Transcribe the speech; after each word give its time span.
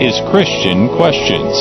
is 0.00 0.18
Christian 0.30 0.88
Questions. 0.96 1.52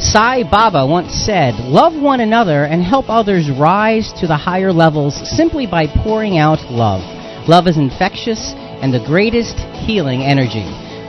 Sai 0.00 0.48
Baba 0.48 0.86
once 0.86 1.12
said, 1.12 1.52
Love 1.68 1.92
one 1.92 2.20
another 2.20 2.64
and 2.64 2.82
help 2.82 3.10
others 3.10 3.50
rise 3.50 4.14
to 4.14 4.26
the 4.26 4.36
higher 4.36 4.72
levels 4.72 5.14
simply 5.36 5.66
by 5.66 5.86
pouring 5.86 6.38
out 6.38 6.58
love. 6.70 7.04
Love 7.46 7.66
is 7.66 7.76
infectious 7.76 8.54
and 8.56 8.94
the 8.94 9.04
greatest 9.04 9.58
healing 9.84 10.22
energy. 10.22 10.64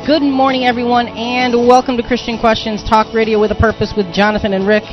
Good 0.05 0.23
morning, 0.23 0.65
everyone, 0.65 1.07
and 1.07 1.55
welcome 1.65 1.95
to 1.95 2.03
Christian 2.03 2.37
Questions 2.37 2.83
Talk 2.83 3.13
Radio 3.13 3.39
with 3.39 3.51
a 3.51 3.55
Purpose 3.55 3.93
with 3.95 4.13
Jonathan 4.13 4.51
and 4.51 4.67
Rick. 4.67 4.83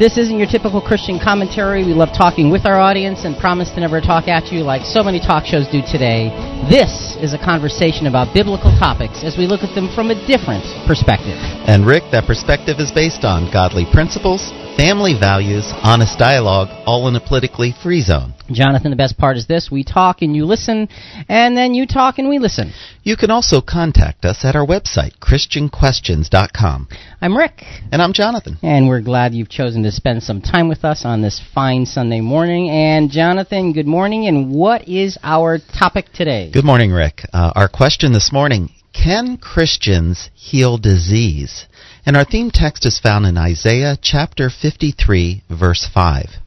This 0.00 0.16
isn't 0.16 0.38
your 0.38 0.48
typical 0.48 0.80
Christian 0.80 1.20
commentary. 1.20 1.84
We 1.84 1.92
love 1.92 2.16
talking 2.16 2.48
with 2.48 2.64
our 2.64 2.80
audience 2.80 3.28
and 3.28 3.36
promise 3.36 3.68
to 3.76 3.84
never 3.84 4.00
talk 4.00 4.28
at 4.32 4.48
you 4.48 4.64
like 4.64 4.80
so 4.88 5.04
many 5.04 5.20
talk 5.20 5.44
shows 5.44 5.68
do 5.68 5.84
today. 5.84 6.32
This 6.72 7.20
is 7.20 7.36
a 7.36 7.38
conversation 7.38 8.08
about 8.08 8.32
biblical 8.32 8.72
topics 8.80 9.20
as 9.20 9.36
we 9.36 9.44
look 9.44 9.60
at 9.60 9.74
them 9.76 9.92
from 9.92 10.08
a 10.08 10.16
different 10.24 10.64
perspective. 10.88 11.36
And 11.68 11.84
Rick, 11.84 12.08
that 12.16 12.24
perspective 12.24 12.80
is 12.80 12.88
based 12.88 13.28
on 13.28 13.52
godly 13.52 13.84
principles, 13.92 14.48
family 14.80 15.12
values, 15.12 15.70
honest 15.82 16.18
dialogue, 16.18 16.68
all 16.86 17.06
in 17.06 17.14
a 17.14 17.20
politically 17.20 17.74
free 17.82 18.00
zone. 18.00 18.32
Jonathan, 18.50 18.88
the 18.90 18.96
best 18.96 19.18
part 19.18 19.36
is 19.36 19.46
this 19.46 19.68
we 19.70 19.84
talk 19.84 20.22
and 20.22 20.34
you 20.34 20.46
listen, 20.46 20.88
and 21.28 21.54
then 21.54 21.74
you 21.74 21.86
talk 21.86 22.18
and 22.18 22.30
we 22.30 22.38
listen. 22.38 22.72
You 23.02 23.14
can 23.18 23.30
also 23.30 23.60
contact 23.60 24.24
us 24.24 24.42
at 24.42 24.56
our 24.56 24.66
website, 24.66 25.18
ChristianQuestions.com. 25.18 26.88
I'm 27.20 27.36
Rick. 27.36 27.62
And 27.92 28.00
I'm 28.00 28.14
Jonathan. 28.14 28.56
And 28.62 28.88
we're 28.88 29.02
glad 29.02 29.34
you've 29.34 29.50
chosen 29.50 29.82
to 29.82 29.92
spend 29.92 30.22
some 30.22 30.40
time 30.40 30.70
with 30.70 30.82
us 30.82 31.04
on 31.04 31.20
this 31.20 31.42
fine 31.54 31.84
Sunday 31.84 32.22
morning. 32.22 32.70
And 32.70 33.10
Jonathan, 33.10 33.74
good 33.74 33.86
morning, 33.86 34.28
and 34.28 34.50
what 34.50 34.88
is 34.88 35.18
our 35.22 35.58
topic 35.58 36.06
today? 36.14 36.50
Good 36.50 36.64
morning, 36.64 36.90
Rick. 36.90 37.26
Uh, 37.34 37.52
our 37.54 37.68
question 37.68 38.14
this 38.14 38.32
morning 38.32 38.70
Can 38.94 39.36
Christians 39.36 40.30
heal 40.34 40.78
disease? 40.78 41.66
And 42.06 42.16
our 42.16 42.24
theme 42.24 42.50
text 42.50 42.86
is 42.86 42.98
found 42.98 43.26
in 43.26 43.36
Isaiah 43.36 43.98
chapter 44.00 44.48
53, 44.48 45.42
verse 45.50 45.86
5. 45.92 46.38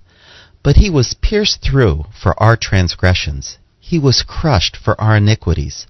But 0.63 0.77
he 0.77 0.89
was 0.89 1.15
pierced 1.21 1.61
through 1.61 2.05
for 2.21 2.41
our 2.41 2.57
transgressions, 2.57 3.57
he 3.79 3.99
was 3.99 4.23
crushed 4.23 4.77
for 4.77 4.99
our 4.99 5.17
iniquities. 5.17 5.85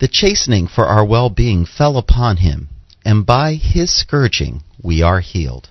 The 0.00 0.08
chastening 0.08 0.66
for 0.66 0.86
our 0.86 1.04
well 1.04 1.30
being 1.30 1.64
fell 1.64 1.96
upon 1.96 2.38
him, 2.38 2.68
and 3.04 3.24
by 3.24 3.54
his 3.54 3.92
scourging 3.92 4.62
we 4.82 5.02
are 5.02 5.20
healed. 5.20 5.68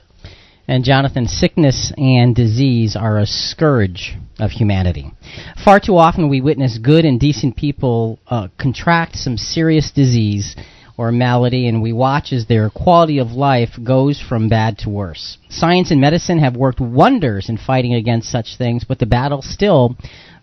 And 0.67 0.83
Jonathan, 0.83 1.27
sickness 1.27 1.91
and 1.97 2.35
disease 2.35 2.95
are 2.95 3.17
a 3.17 3.25
scourge 3.25 4.15
of 4.39 4.51
humanity. 4.51 5.11
Far 5.65 5.79
too 5.79 5.97
often 5.97 6.29
we 6.29 6.41
witness 6.41 6.77
good 6.77 7.05
and 7.05 7.19
decent 7.19 7.55
people 7.55 8.19
uh, 8.27 8.49
contract 8.57 9.15
some 9.15 9.35
serious 9.35 9.91
disease 9.91 10.55
or 10.99 11.13
malady, 11.13 11.65
and 11.69 11.81
we 11.81 11.93
watch 11.93 12.33
as 12.33 12.45
their 12.45 12.69
quality 12.69 13.19
of 13.19 13.31
life 13.31 13.69
goes 13.81 14.19
from 14.19 14.49
bad 14.49 14.77
to 14.77 14.89
worse. 14.89 15.37
Science 15.49 15.91
and 15.91 16.01
medicine 16.01 16.39
have 16.39 16.57
worked 16.57 16.81
wonders 16.81 17.47
in 17.47 17.57
fighting 17.57 17.93
against 17.93 18.29
such 18.29 18.57
things, 18.57 18.83
but 18.83 18.99
the 18.99 19.05
battle 19.05 19.41
still 19.41 19.95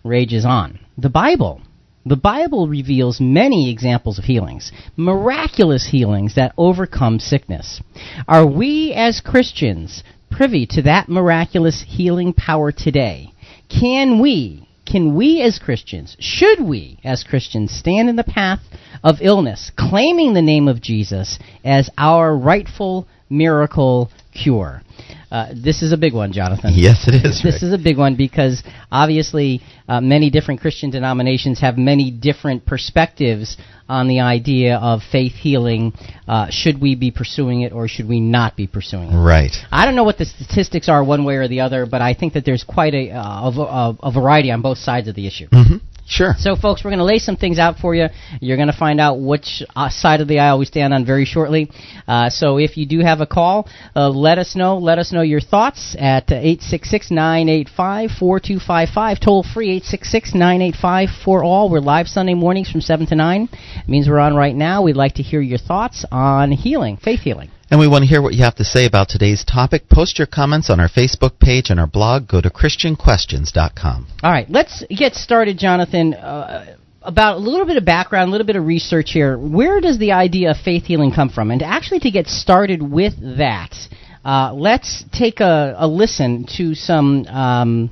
rages 0.03 0.45
on. 0.45 0.79
The 0.97 1.11
Bible. 1.11 1.61
The 2.07 2.15
Bible 2.15 2.67
reveals 2.67 3.21
many 3.21 3.69
examples 3.69 4.17
of 4.17 4.25
healings, 4.25 4.71
miraculous 4.95 5.89
healings 5.91 6.33
that 6.33 6.55
overcome 6.57 7.19
sickness. 7.19 7.79
Are 8.27 8.47
we 8.47 8.93
as 8.93 9.21
Christians 9.21 10.03
privy 10.31 10.65
to 10.71 10.81
that 10.81 11.07
miraculous 11.07 11.85
healing 11.87 12.33
power 12.33 12.71
today? 12.71 13.31
Can 13.69 14.19
we 14.19 14.66
can 14.89 15.15
we 15.15 15.41
as 15.41 15.59
Christians, 15.59 16.15
should 16.19 16.61
we 16.61 16.99
as 17.03 17.23
Christians, 17.23 17.71
stand 17.71 18.09
in 18.09 18.15
the 18.15 18.23
path 18.23 18.61
of 19.03 19.17
illness, 19.21 19.71
claiming 19.77 20.33
the 20.33 20.41
name 20.41 20.67
of 20.67 20.81
Jesus 20.81 21.37
as 21.63 21.89
our 21.97 22.35
rightful 22.35 23.07
miracle 23.29 24.09
cure? 24.33 24.81
Uh, 25.29 25.53
this 25.53 25.81
is 25.81 25.91
a 25.91 25.97
big 25.97 26.13
one, 26.13 26.31
Jonathan. 26.31 26.71
Yes, 26.73 27.07
it 27.07 27.25
is. 27.25 27.41
This 27.43 27.61
is 27.61 27.73
a 27.73 27.77
big 27.77 27.97
one 27.97 28.15
because 28.15 28.63
obviously 28.91 29.61
uh, 29.87 29.99
many 29.99 30.29
different 30.29 30.61
Christian 30.61 30.89
denominations 30.89 31.59
have 31.59 31.77
many 31.77 32.11
different 32.11 32.65
perspectives 32.65 33.57
on 33.89 34.07
the 34.07 34.21
idea 34.21 34.77
of 34.77 35.01
faith 35.11 35.33
healing. 35.33 35.93
Uh, 36.27 36.47
should 36.49 36.79
we 36.79 36.95
be 36.95 37.11
pursuing 37.11 37.61
it 37.61 37.73
or 37.73 37.87
should 37.87 38.07
we 38.07 38.19
not 38.19 38.55
be 38.55 38.67
pursuing 38.67 39.11
it? 39.11 39.17
Right. 39.17 39.55
I 39.71 39.85
don't 39.85 39.95
know 39.95 40.03
what 40.03 40.17
the 40.17 40.25
statistics 40.25 40.87
are 40.87 41.03
one 41.03 41.25
way 41.25 41.35
or 41.35 41.47
the 41.47 41.61
other, 41.61 41.85
but 41.85 42.01
I 42.01 42.13
think 42.13 42.33
that 42.33 42.45
there's 42.45 42.63
quite 42.63 42.93
a, 42.93 43.11
uh, 43.11 43.21
a, 43.21 43.97
a 44.03 44.11
variety 44.11 44.51
on 44.51 44.61
both 44.61 44.77
sides 44.77 45.07
of 45.07 45.15
the 45.15 45.27
issue. 45.27 45.47
Mm-hmm. 45.49 45.77
Sure. 46.09 46.35
So, 46.37 46.55
folks, 46.55 46.85
we're 46.85 46.91
going 46.91 46.99
to 46.99 47.05
lay 47.05 47.19
some 47.19 47.35
things 47.35 47.59
out 47.59 47.79
for 47.79 47.93
you. 47.93 48.07
You're 48.39 48.55
going 48.55 48.71
to 48.71 48.77
find 48.77 49.01
out 49.01 49.19
which 49.19 49.61
uh, 49.75 49.89
side 49.89 50.21
of 50.21 50.29
the 50.29 50.39
aisle 50.39 50.57
we 50.57 50.63
stand 50.63 50.93
on 50.93 51.05
very 51.05 51.25
shortly. 51.25 51.69
Uh, 52.07 52.29
so, 52.29 52.57
if 52.57 52.77
you 52.77 52.85
do 52.85 52.99
have 52.99 53.19
a 53.19 53.25
call, 53.25 53.67
uh, 53.93 54.09
let 54.09 54.37
us 54.37 54.55
know. 54.55 54.77
Let 54.77 54.99
us 54.99 55.11
know 55.11 55.21
your 55.21 55.41
thoughts 55.41 55.97
at 55.99 56.31
866 56.31 57.11
985 57.11 58.11
4255. 58.17 59.19
Toll 59.19 59.43
free 59.43 59.69
866 59.71 60.33
985 60.33 61.09
for 61.25 61.43
all. 61.43 61.69
We're 61.69 61.81
live 61.81 62.07
Sunday 62.07 62.35
mornings 62.35 62.71
from 62.71 62.79
7 62.79 63.07
to 63.07 63.15
9. 63.15 63.49
It 63.51 63.89
means 63.89 64.07
we're 64.07 64.19
on 64.19 64.33
right 64.33 64.55
now. 64.55 64.83
We'd 64.83 64.95
like 64.95 65.15
to 65.15 65.23
hear 65.23 65.41
your 65.41 65.59
thoughts 65.59 66.05
on 66.09 66.51
healing, 66.53 66.95
faith 66.95 67.19
healing. 67.19 67.49
And 67.69 67.81
we 67.81 67.87
want 67.87 68.03
to 68.03 68.07
hear 68.07 68.21
what 68.21 68.33
you 68.33 68.43
have 68.43 68.55
to 68.55 68.63
say 68.63 68.85
about 68.85 69.09
today's 69.09 69.43
topic. 69.43 69.89
Post 69.89 70.19
your 70.19 70.27
comments 70.27 70.69
on 70.69 70.79
our 70.79 70.87
Facebook 70.87 71.37
page 71.37 71.69
and 71.69 71.81
our 71.81 71.87
blog. 71.87 72.25
Go 72.27 72.39
to 72.39 72.49
ChristianQuestions.com. 72.49 74.07
All 74.23 74.31
right, 74.31 74.49
let's 74.49 74.85
get 74.89 75.15
started, 75.15 75.57
Jonathan. 75.57 76.13
Uh, 76.13 76.77
about 77.01 77.35
a 77.35 77.39
little 77.39 77.65
bit 77.65 77.75
of 77.75 77.83
background, 77.83 78.29
a 78.29 78.31
little 78.31 78.47
bit 78.47 78.55
of 78.55 78.65
research 78.65 79.11
here. 79.11 79.37
Where 79.37 79.81
does 79.81 79.99
the 79.99 80.13
idea 80.13 80.51
of 80.51 80.57
faith 80.57 80.85
healing 80.85 81.11
come 81.11 81.29
from? 81.29 81.51
And 81.51 81.61
actually, 81.61 81.99
to 82.01 82.11
get 82.11 82.27
started 82.27 82.81
with 82.81 83.13
that, 83.37 83.75
uh, 84.23 84.53
let's 84.53 85.03
take 85.11 85.41
a, 85.41 85.75
a, 85.77 85.87
listen 85.87 86.45
to 86.57 86.73
some. 86.73 87.25
Um, 87.25 87.91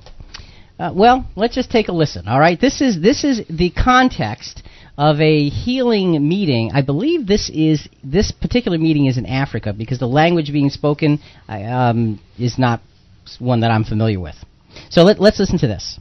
uh, 0.80 0.94
well, 0.96 1.30
let's 1.36 1.56
just 1.56 1.70
take 1.70 1.90
a 1.90 1.94
listen. 1.94 2.30
All 2.30 2.40
right, 2.40 2.60
this 2.60 2.80
is 2.80 3.02
this 3.02 3.26
is 3.26 3.42
the 3.50 3.72
context 3.72 4.64
of 4.98 5.20
a 5.20 5.50
healing 5.50 6.28
meeting. 6.28 6.72
I 6.74 6.82
believe 6.82 7.28
this 7.28 7.50
is 7.50 7.88
this 8.04 8.32
particular 8.32 8.78
meeting 8.78 9.08
is 9.08 9.18
in 9.18 9.26
Africa 9.26 9.74
because 9.74 10.00
the 10.00 10.08
language 10.08 10.52
being 10.52 10.70
spoken 10.70 11.20
um, 11.48 12.20
is 12.40 12.58
not 12.58 12.82
one 13.40 13.62
that 13.62 13.72
I'm 13.72 13.84
familiar 13.84 14.20
with. 14.20 14.36
So 14.90 15.04
let, 15.04 15.20
let's 15.20 15.40
listen 15.40 15.58
to 15.60 15.68
this. 15.68 16.00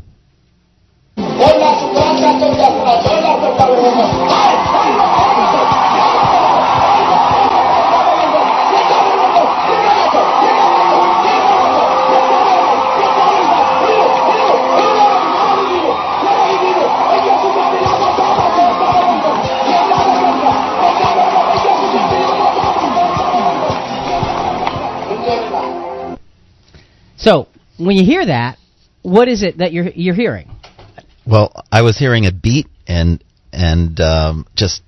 So 27.25 27.49
when 27.79 27.97
you 27.97 28.05
hear 28.05 28.27
that, 28.27 28.59
what 29.01 29.29
is 29.29 29.43
it 29.43 29.59
that 29.59 29.73
you're 29.73 29.89
you're 29.89 30.15
hearing? 30.15 30.51
Well, 31.27 31.65
I 31.73 31.81
was 31.81 31.99
hearing 31.99 32.27
a 32.27 32.33
beat 32.33 32.67
and 32.87 33.25
and 33.51 33.99
um, 33.99 34.47
just 34.55 34.83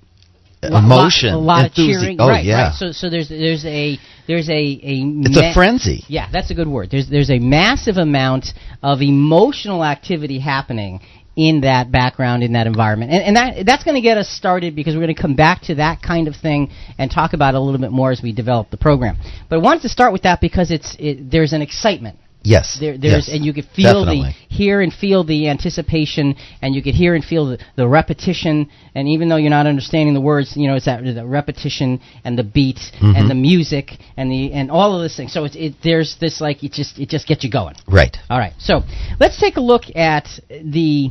emotion, 0.63 1.31
a 1.31 1.39
lot, 1.39 1.43
a 1.43 1.63
lot 1.63 1.67
of 1.67 1.73
cheering. 1.73 2.19
Oh 2.21 2.29
right, 2.29 2.45
yeah. 2.45 2.69
Right. 2.69 2.75
So 2.75 2.93
so 2.93 3.09
there's 3.09 3.31
there's 3.31 3.65
a 3.65 3.99
there's 4.27 4.51
a 4.51 4.53
a 4.53 5.03
it's 5.25 5.37
ma- 5.37 5.51
a 5.51 5.55
frenzy. 5.55 6.05
Yeah, 6.09 6.29
that's 6.31 6.51
a 6.51 6.55
good 6.55 6.69
word. 6.69 6.91
There's 6.91 7.09
there's 7.09 7.31
a 7.31 7.39
massive 7.39 7.97
amount 7.97 8.49
of 8.83 9.01
emotional 9.01 9.83
activity 9.83 10.39
happening 10.39 11.01
in 11.37 11.63
that 11.63 11.93
background, 11.93 12.43
in 12.43 12.53
that 12.55 12.67
environment. 12.67 13.13
And, 13.13 13.23
and 13.23 13.37
that 13.37 13.67
that's 13.67 13.85
going 13.85 13.95
to 13.95 14.03
get 14.03 14.19
us 14.19 14.29
started 14.29 14.77
because 14.77 14.95
we're 14.95 15.03
going 15.05 15.15
to 15.15 15.23
come 15.23 15.37
back 15.37 15.63
to 15.63 15.77
that 15.77 16.03
kind 16.03 16.29
of 16.29 16.37
thing 16.37 16.71
and 16.99 17.11
talk 17.11 17.33
about 17.33 17.55
it 17.55 17.59
a 17.59 17.61
little 17.61 17.81
bit 17.81 17.93
more 17.93 18.11
as 18.11 18.21
we 18.23 18.33
develop 18.33 18.71
the 18.71 18.79
program. 18.79 19.17
But 19.49 19.57
I 19.57 19.63
wanted 19.63 19.83
to 19.83 19.89
start 19.89 20.13
with 20.13 20.23
that 20.23 20.43
because 20.43 20.71
it's 20.71 20.97
it, 20.99 21.31
there's 21.31 21.55
an 21.55 21.63
excitement 21.63 22.19
Yes. 22.47 22.79
There, 22.79 22.97
there's 22.97 23.27
yes, 23.27 23.35
and 23.35 23.45
you 23.45 23.53
could 23.53 23.67
feel 23.75 24.05
definitely. 24.05 24.37
the 24.49 24.55
hear 24.55 24.81
and 24.81 24.93
feel 24.93 25.25
the 25.25 25.49
anticipation, 25.49 26.37
and 26.63 26.75
you 26.75 26.83
could 26.83 26.95
hear 26.95 27.15
and 27.15 27.25
feel 27.25 27.47
the, 27.47 27.59
the 27.75 27.89
repetition. 27.89 28.71
And 28.95 29.09
even 29.09 29.29
though 29.29 29.37
you're 29.37 29.51
not 29.51 29.67
understanding 29.67 30.15
the 30.15 30.21
words, 30.21 30.57
you 30.57 30.69
know 30.69 30.77
it's 30.77 30.87
that 30.87 31.03
the 31.03 31.27
repetition 31.27 32.01
and 32.25 32.39
the 32.39 32.45
beat 32.45 32.77
Mm-hmm. 32.77 33.17
and 33.17 33.31
the 33.31 33.35
music 33.35 33.91
and 34.17 34.31
the 34.31 34.53
and 34.53 34.71
all 34.71 34.97
of 34.97 35.03
this 35.03 35.17
thing. 35.17 35.29
So 35.29 35.45
it's 35.45 35.57
it, 35.57 35.75
there's 35.83 36.17
this 36.21 36.41
like 36.41 36.63
it 36.63 36.73
just 36.73 36.99
it 36.99 37.09
just 37.09 37.27
gets 37.27 37.43
you 37.45 37.51
going. 37.51 37.75
Right. 37.89 38.17
All 38.31 38.39
right. 38.39 38.53
So 38.59 38.83
let's 39.19 39.41
take 39.41 39.57
a 39.57 39.61
look 39.61 39.85
at 39.95 40.29
the 40.49 41.11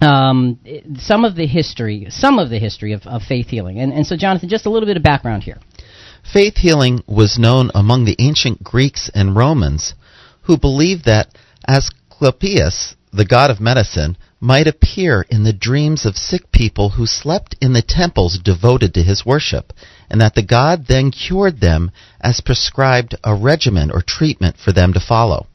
um, 0.00 0.58
some 0.96 1.24
of 1.24 1.36
the 1.36 1.46
history, 1.46 2.06
some 2.10 2.38
of 2.38 2.50
the 2.50 2.58
history 2.58 2.92
of, 2.92 3.02
of 3.06 3.22
faith 3.22 3.48
healing. 3.48 3.78
And, 3.78 3.92
and 3.92 4.06
so, 4.06 4.16
Jonathan, 4.16 4.48
just 4.48 4.66
a 4.66 4.70
little 4.70 4.86
bit 4.86 4.96
of 4.96 5.02
background 5.02 5.42
here. 5.42 5.58
Faith 6.32 6.56
healing 6.56 7.02
was 7.06 7.38
known 7.38 7.70
among 7.74 8.04
the 8.04 8.16
ancient 8.18 8.62
Greeks 8.62 9.10
and 9.14 9.36
Romans 9.36 9.94
who 10.50 10.58
believed 10.58 11.04
that 11.04 11.32
Asclepius, 11.68 12.96
the 13.12 13.24
god 13.24 13.52
of 13.52 13.60
medicine, 13.60 14.16
might 14.40 14.66
appear 14.66 15.24
in 15.30 15.44
the 15.44 15.52
dreams 15.52 16.04
of 16.04 16.16
sick 16.16 16.50
people 16.50 16.88
who 16.88 17.06
slept 17.06 17.54
in 17.60 17.72
the 17.72 17.82
temples 17.82 18.36
devoted 18.36 18.92
to 18.92 19.00
his 19.00 19.24
worship, 19.24 19.72
and 20.10 20.20
that 20.20 20.34
the 20.34 20.42
god 20.42 20.88
then 20.88 21.12
cured 21.12 21.60
them 21.60 21.92
as 22.20 22.40
prescribed 22.40 23.14
a 23.22 23.32
regimen 23.32 23.92
or 23.92 24.02
treatment 24.02 24.56
for 24.58 24.72
them 24.72 24.92
to 24.92 24.98
follow. 24.98 25.46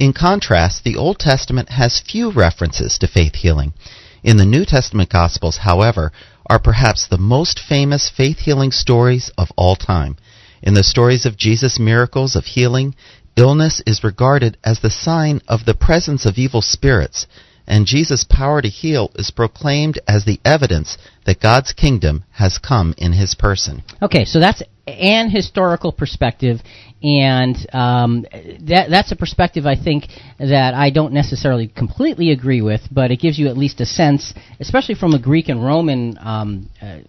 In 0.00 0.14
contrast, 0.14 0.82
the 0.82 0.96
Old 0.96 1.18
Testament 1.18 1.68
has 1.68 2.00
few 2.00 2.30
references 2.30 2.96
to 2.98 3.06
faith 3.06 3.34
healing. 3.34 3.74
In 4.22 4.38
the 4.38 4.46
New 4.46 4.64
Testament 4.64 5.10
Gospels, 5.10 5.58
however, 5.58 6.10
are 6.48 6.58
perhaps 6.58 7.06
the 7.06 7.18
most 7.18 7.60
famous 7.60 8.08
faith 8.08 8.38
healing 8.38 8.72
stories 8.72 9.30
of 9.36 9.52
all 9.56 9.76
time. 9.76 10.16
In 10.62 10.74
the 10.74 10.82
stories 10.82 11.24
of 11.24 11.36
Jesus' 11.36 11.78
miracles 11.78 12.34
of 12.34 12.44
healing, 12.44 12.96
illness 13.38 13.82
is 13.86 14.04
regarded 14.04 14.58
as 14.64 14.80
the 14.80 14.90
sign 14.90 15.40
of 15.48 15.64
the 15.64 15.74
presence 15.74 16.26
of 16.26 16.38
evil 16.38 16.62
spirits, 16.62 17.26
and 17.66 17.86
Jesus' 17.86 18.24
power 18.24 18.62
to 18.62 18.68
heal 18.68 19.10
is 19.14 19.30
proclaimed 19.30 20.00
as 20.08 20.24
the 20.24 20.40
evidence 20.44 20.96
that 21.26 21.40
God's 21.40 21.72
kingdom 21.72 22.24
has 22.32 22.58
come 22.58 22.94
in 22.96 23.12
his 23.12 23.34
person. 23.34 23.82
Okay, 24.02 24.24
so 24.24 24.40
that's 24.40 24.62
an 24.86 25.30
historical 25.30 25.92
perspective, 25.92 26.60
and 27.02 27.56
um, 27.74 28.24
that 28.60 28.86
that's 28.88 29.12
a 29.12 29.16
perspective 29.16 29.66
I 29.66 29.76
think 29.76 30.04
that 30.38 30.72
I 30.74 30.90
don't 30.90 31.12
necessarily 31.12 31.68
completely 31.68 32.30
agree 32.30 32.62
with, 32.62 32.80
but 32.90 33.10
it 33.10 33.20
gives 33.20 33.38
you 33.38 33.48
at 33.48 33.58
least 33.58 33.80
a 33.80 33.86
sense, 33.86 34.32
especially 34.60 34.94
from 34.94 35.12
a 35.12 35.20
Greek 35.20 35.48
and 35.48 35.62
Roman 35.62 36.16
um, 36.18 36.70
uh, 36.80 37.00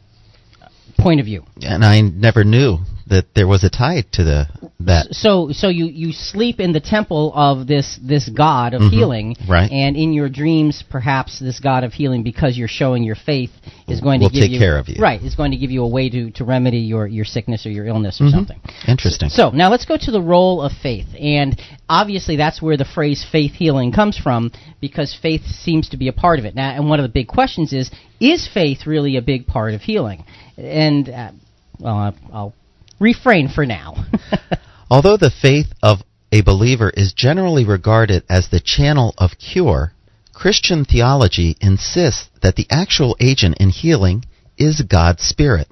point 1.02 1.20
of 1.20 1.26
view. 1.26 1.44
And 1.62 1.84
I 1.84 2.02
never 2.02 2.44
knew 2.44 2.80
that 3.08 3.26
there 3.34 3.48
was 3.48 3.64
a 3.64 3.70
tie 3.72 4.04
to 4.14 4.24
the 4.24 4.46
that. 4.82 5.08
So 5.16 5.52
so 5.52 5.68
you 5.68 5.86
you 5.88 6.12
sleep 6.14 6.60
in 6.60 6.74
the 6.74 6.80
temple 6.80 7.32
of 7.34 7.66
this 7.66 7.98
this 8.04 8.30
god 8.30 8.76
of 8.76 8.84
Mhm, 8.84 8.90
healing, 8.92 9.36
right. 9.48 9.70
And 9.72 9.98
in 9.98 10.14
your 10.14 10.30
dreams, 10.30 10.84
perhaps 10.88 11.40
this 11.40 11.60
god 11.60 11.84
of 11.84 11.92
healing, 11.92 12.22
because 12.22 12.56
you're 12.56 12.68
showing 12.68 13.02
your 13.04 13.16
faith, 13.16 13.50
is 13.88 14.00
going 14.00 14.22
Will 14.22 14.30
to 14.30 14.34
give 14.34 14.44
take 14.44 14.52
you 14.52 14.60
care 14.60 14.78
of 14.78 14.88
you. 14.90 14.98
right. 15.02 15.22
Is 15.24 15.34
going 15.34 15.52
to 15.52 15.58
give 15.58 15.72
you 15.72 15.84
a 15.84 15.88
way 15.88 16.10
to 16.10 16.30
to 16.32 16.44
remedy 16.46 16.80
your 16.80 17.08
your 17.08 17.26
sickness 17.26 17.66
or 17.66 17.72
your 17.72 17.88
illness 17.88 18.22
or 18.22 18.26
Mhm. 18.26 18.32
something. 18.32 18.60
Interesting. 18.88 19.30
So 19.30 19.50
now 19.50 19.70
let's 19.72 19.86
go 19.86 19.98
to 19.98 20.12
the 20.12 20.22
role 20.22 20.62
of 20.62 20.72
faith, 20.72 21.08
and 21.20 21.60
obviously 21.90 22.36
that's 22.36 22.62
where 22.62 22.78
the 22.78 22.86
phrase 22.86 23.26
faith 23.32 23.54
healing 23.56 23.92
comes 23.92 24.18
from, 24.18 24.52
because 24.82 25.16
faith 25.16 25.46
seems 25.48 25.90
to 25.90 25.98
be 25.98 26.10
a 26.10 26.14
part 26.14 26.38
of 26.38 26.46
it. 26.46 26.54
Now, 26.54 26.70
and 26.70 26.88
one 26.88 27.00
of 27.00 27.04
the 27.04 27.10
big 27.10 27.28
questions 27.28 27.74
is: 27.74 27.90
Is 28.20 28.48
faith 28.48 28.86
really 28.86 29.16
a 29.18 29.22
big 29.22 29.48
part 29.48 29.74
of 29.74 29.82
healing? 29.82 30.26
And 30.60 31.10
uh, 31.10 31.32
well, 31.80 31.96
I'll, 31.96 32.16
I'll 32.34 32.54
refrain 33.00 33.48
for 33.48 33.66
now. 33.66 34.06
Although 34.92 35.18
the 35.18 35.32
faith 35.32 35.68
of 35.82 36.04
a 36.32 36.42
believer 36.42 36.92
is 36.96 37.14
generally 37.14 37.66
regarded 37.66 38.24
as 38.30 38.50
the 38.50 38.60
channel 38.60 39.14
of 39.18 39.40
cure, 39.40 39.94
Christian 40.34 40.86
theology 40.86 41.58
insists 41.60 42.30
that 42.42 42.56
the 42.56 42.68
actual 42.70 43.16
agent 43.20 43.58
in 43.60 43.70
healing 43.70 44.26
is 44.58 44.82
God's 44.82 45.24
Spirit. 45.24 45.68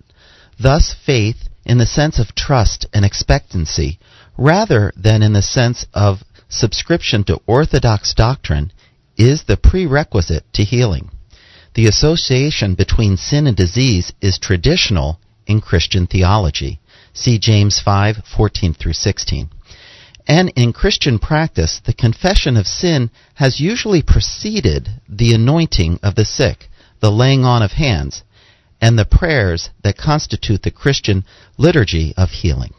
Thus, 0.59 0.95
faith, 1.05 1.47
in 1.65 1.77
the 1.77 1.85
sense 1.85 2.19
of 2.19 2.33
trust 2.33 2.85
and 2.93 3.05
expectancy, 3.05 3.99
rather 4.37 4.91
than 4.95 5.21
in 5.21 5.33
the 5.33 5.41
sense 5.41 5.85
of 5.93 6.23
subscription 6.49 7.23
to 7.25 7.39
orthodox 7.45 8.13
doctrine, 8.13 8.71
is 9.17 9.43
the 9.43 9.57
prerequisite 9.57 10.45
to 10.53 10.63
healing. 10.63 11.09
The 11.77 11.85
association 11.85 12.73
between 12.73 13.17
sin 13.17 13.45
and 13.45 13.55
disease 13.55 14.11
is 14.19 14.39
traditional 14.39 15.19
in 15.45 15.61
Christian 15.61 16.07
theology. 16.07 16.79
See 17.13 17.37
James 17.37 17.79
5:14 17.79 18.73
through 18.75 18.93
16. 18.93 19.51
And 20.27 20.51
in 20.55 20.73
Christian 20.73 21.19
practice, 21.19 21.79
the 21.85 21.93
confession 21.93 22.57
of 22.57 22.65
sin 22.65 23.11
has 23.35 23.59
usually 23.59 24.01
preceded 24.01 24.89
the 25.07 25.33
anointing 25.35 25.99
of 26.01 26.15
the 26.15 26.25
sick, 26.25 26.67
the 26.99 27.11
laying 27.11 27.45
on 27.45 27.61
of 27.61 27.73
hands, 27.73 28.23
and 28.81 28.97
the 28.97 29.05
prayers 29.05 29.69
that 29.83 29.97
constitute 29.97 30.63
the 30.63 30.71
Christian 30.71 31.25
liturgy 31.59 32.11
of 32.17 32.31
healing. 32.31 32.73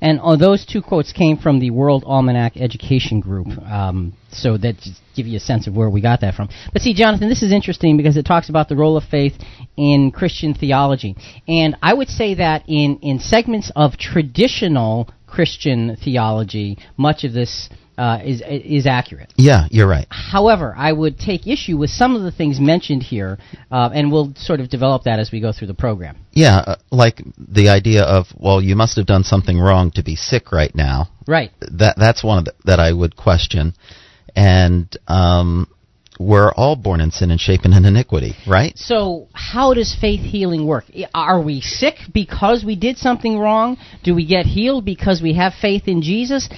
And 0.00 0.20
uh, 0.20 0.36
those 0.36 0.64
two 0.64 0.82
quotes 0.82 1.12
came 1.12 1.36
from 1.36 1.60
the 1.60 1.70
World 1.70 2.04
Almanac 2.06 2.56
Education 2.56 3.20
Group, 3.20 3.48
um, 3.62 4.14
so 4.32 4.56
that 4.58 4.76
just 4.78 5.00
give 5.14 5.26
you 5.26 5.36
a 5.36 5.40
sense 5.40 5.66
of 5.66 5.74
where 5.74 5.90
we 5.90 6.00
got 6.00 6.22
that 6.22 6.34
from. 6.34 6.48
But 6.72 6.82
see, 6.82 6.94
Jonathan, 6.94 7.28
this 7.28 7.42
is 7.42 7.52
interesting 7.52 7.96
because 7.96 8.16
it 8.16 8.24
talks 8.24 8.48
about 8.48 8.68
the 8.68 8.76
role 8.76 8.96
of 8.96 9.04
faith 9.04 9.34
in 9.76 10.10
Christian 10.10 10.54
theology, 10.54 11.16
and 11.46 11.76
I 11.82 11.94
would 11.94 12.08
say 12.08 12.34
that 12.34 12.64
in 12.66 12.98
in 13.02 13.18
segments 13.18 13.70
of 13.76 13.96
traditional 13.96 15.10
Christian 15.26 15.96
theology, 15.96 16.78
much 16.96 17.24
of 17.24 17.32
this 17.32 17.68
uh, 18.00 18.18
is 18.24 18.42
is 18.48 18.86
accurate. 18.86 19.34
Yeah, 19.36 19.66
you're 19.70 19.86
right. 19.86 20.06
However, 20.08 20.74
I 20.74 20.90
would 20.90 21.18
take 21.18 21.46
issue 21.46 21.76
with 21.76 21.90
some 21.90 22.16
of 22.16 22.22
the 22.22 22.30
things 22.32 22.58
mentioned 22.58 23.02
here, 23.02 23.38
uh, 23.70 23.90
and 23.92 24.10
we'll 24.10 24.32
sort 24.36 24.60
of 24.60 24.70
develop 24.70 25.04
that 25.04 25.18
as 25.18 25.30
we 25.30 25.40
go 25.40 25.52
through 25.52 25.66
the 25.66 25.74
program. 25.74 26.16
Yeah, 26.32 26.56
uh, 26.56 26.76
like 26.90 27.20
the 27.36 27.68
idea 27.68 28.04
of, 28.04 28.26
well, 28.38 28.62
you 28.62 28.74
must 28.74 28.96
have 28.96 29.04
done 29.04 29.22
something 29.22 29.58
wrong 29.58 29.90
to 29.96 30.02
be 30.02 30.16
sick 30.16 30.50
right 30.50 30.74
now. 30.74 31.10
Right. 31.26 31.50
That 31.60 31.96
that's 31.98 32.24
one 32.24 32.38
of 32.38 32.44
the, 32.46 32.54
that 32.64 32.80
I 32.80 32.90
would 32.90 33.16
question. 33.16 33.74
And 34.34 34.96
um, 35.06 35.68
we're 36.20 36.52
all 36.52 36.76
born 36.76 37.00
in 37.00 37.10
sin 37.10 37.30
and 37.30 37.40
shapen 37.40 37.72
in 37.72 37.86
iniquity, 37.86 38.34
right? 38.46 38.76
So, 38.76 39.28
how 39.32 39.72
does 39.72 39.96
faith 39.98 40.20
healing 40.20 40.66
work? 40.66 40.84
Are 41.14 41.40
we 41.40 41.62
sick 41.62 41.94
because 42.12 42.62
we 42.62 42.76
did 42.76 42.98
something 42.98 43.38
wrong? 43.38 43.78
Do 44.04 44.14
we 44.14 44.26
get 44.26 44.44
healed 44.44 44.84
because 44.84 45.22
we 45.22 45.34
have 45.34 45.54
faith 45.54 45.84
in 45.88 46.02
Jesus? 46.02 46.50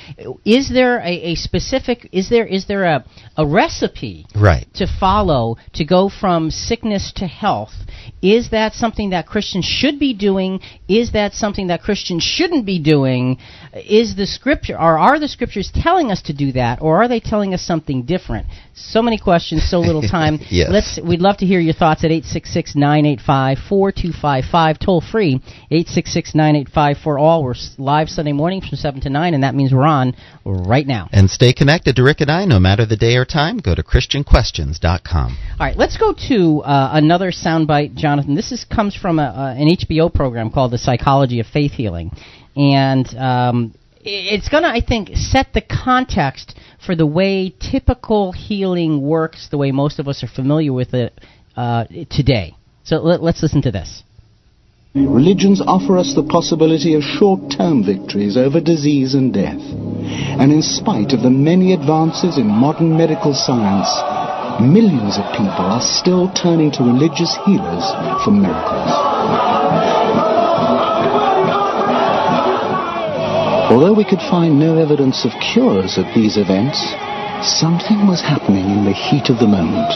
Is 0.45 0.69
there 0.69 0.99
a, 0.99 1.33
a 1.33 1.35
specific? 1.37 2.09
Is 2.11 2.29
there 2.29 2.45
is 2.47 2.67
there 2.67 2.85
a 2.85 3.05
a 3.37 3.47
recipe 3.47 4.27
Right. 4.35 4.67
to 4.75 4.87
follow 4.99 5.57
to 5.75 5.85
go 5.85 6.09
from 6.09 6.51
sickness 6.51 7.13
to 7.17 7.27
health? 7.29 7.73
Is 8.21 8.51
that 8.51 8.73
something 8.73 9.11
that 9.11 9.27
Christians 9.27 9.65
should 9.65 9.99
be 9.99 10.13
doing? 10.15 10.61
Is 10.89 11.13
that 11.13 11.35
something 11.35 11.69
that 11.69 11.83
Christians 11.83 12.23
shouldn't 12.25 12.67
be 12.67 12.81
doing? 12.81 13.39
Is 13.75 14.17
the 14.17 14.27
scripture 14.27 14.75
or 14.75 14.99
are 14.99 15.21
the 15.21 15.29
scriptures 15.29 15.71
telling 15.73 16.11
us 16.11 16.23
to 16.23 16.33
do 16.33 16.53
that 16.53 16.81
or 16.83 17.03
are 17.03 17.09
they 17.09 17.21
telling 17.21 17.55
us 17.55 17.63
something 17.63 18.03
different? 18.03 18.47
So 18.75 19.03
many 19.03 19.19
questions, 19.19 19.52
so 19.61 19.81
little 19.81 20.03
time. 20.03 20.39
Yes. 20.53 20.69
Let's 20.71 21.01
we'd 21.03 21.21
love 21.21 21.39
to 21.39 21.47
hear 21.47 21.61
your 21.61 21.73
thoughts 21.73 22.05
at 22.05 22.11
866-985-4255 22.11 24.79
toll 24.79 25.01
free 25.01 25.41
866-985 25.71 27.03
for 27.03 27.19
all. 27.19 27.43
We're 27.43 27.55
live 27.79 28.11
Sunday 28.11 28.33
mornings 28.33 28.69
from 28.69 28.77
7 28.77 29.01
to 29.03 29.09
9 29.09 29.35
and 29.35 29.45
that 29.45 29.55
means 29.55 29.73
we're 29.73 29.85
on 29.85 30.15
right 30.45 30.87
now. 30.87 31.09
And 31.11 31.31
stay 31.31 31.55
connected 31.55 31.97
to 31.97 32.03
Rick 32.03 32.21
and 32.21 32.31
I 32.31 32.45
no 32.45 32.59
matter 32.59 32.85
the 32.85 32.97
day 32.97 33.17
or 33.17 33.25
time. 33.25 33.57
Go 33.59 33.75
to 33.75 33.83
ChristianQuestions.com. 33.83 35.39
All 35.59 35.67
right, 35.67 35.77
let's 35.77 35.97
go 35.97 36.13
to 36.29 36.63
uh, 36.63 36.91
another 36.93 37.31
soundbite, 37.31 37.95
Jonathan. 37.95 38.35
This 38.35 38.53
is 38.53 38.65
comes 38.65 38.95
from 38.95 39.19
a, 39.19 39.23
uh, 39.23 39.55
an 39.57 39.69
HBO 39.69 40.13
program 40.13 40.51
called 40.51 40.73
The 40.73 40.79
Psychology 40.79 41.41
of 41.41 41.47
Faith 41.47 41.73
Healing, 41.73 42.11
and 42.57 43.07
um, 43.17 43.75
it's 44.05 44.49
going 44.49 44.65
to, 44.65 44.69
I 44.69 44.81
think, 44.81 45.11
set 45.17 45.53
the 45.53 45.63
context 45.63 46.59
for 46.85 46.97
the 46.97 47.07
way 47.07 47.55
typical 47.61 48.33
healing 48.33 49.01
works, 49.03 49.49
the 49.51 49.59
way 49.59 49.71
most 49.71 49.99
of 49.99 50.09
us 50.09 50.23
are 50.25 50.29
familiar 50.29 50.73
with 50.73 50.95
it 50.95 51.19
uh, 51.57 51.85
today. 52.11 52.55
So 52.85 52.97
let, 52.97 53.23
let's 53.23 53.43
listen 53.43 53.63
to 53.63 53.71
this. 53.71 54.03
Religions 54.95 55.63
offer 55.65 55.97
us 55.97 56.15
the 56.15 56.23
possibility 56.23 56.95
of 56.95 57.03
short-term 57.03 57.83
victories 57.83 58.37
over 58.37 58.61
disease 58.61 59.15
and 59.15 59.33
death. 59.33 59.61
And 59.61 60.53
in 60.53 60.61
spite 60.61 61.13
of 61.15 61.23
the 61.23 61.31
many 61.31 61.73
advances 61.73 62.37
in 62.37 62.47
modern 62.47 62.95
medical 62.99 63.33
science, 63.33 63.89
millions 64.61 65.17
of 65.17 65.25
people 65.33 65.65
are 65.65 65.81
still 65.81 66.31
turning 66.35 66.71
to 66.73 66.83
religious 66.85 67.39
healers 67.47 67.87
for 68.23 68.33
miracles. 68.33 69.62
Although 73.73 73.95
we 73.95 74.05
could 74.05 74.21
find 74.21 74.61
no 74.61 74.77
evidence 74.77 75.25
of 75.25 75.33
cures 75.41 75.97
at 75.97 76.15
these 76.15 76.37
events, 76.37 76.77
something 77.41 78.07
was 78.07 78.21
happening 78.21 78.69
in 78.69 78.85
the 78.85 78.93
heat 78.93 79.31
of 79.31 79.39
the 79.39 79.49
moment. 79.49 79.89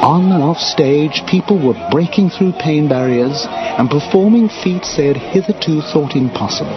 On 0.00 0.32
and 0.32 0.42
off 0.42 0.56
stage, 0.56 1.20
people 1.28 1.60
were 1.60 1.76
breaking 1.90 2.30
through 2.30 2.52
pain 2.52 2.88
barriers 2.88 3.44
and 3.44 3.90
performing 3.90 4.48
feats 4.48 4.96
they 4.96 5.08
had 5.12 5.18
hitherto 5.18 5.82
thought 5.92 6.16
impossible. 6.16 6.72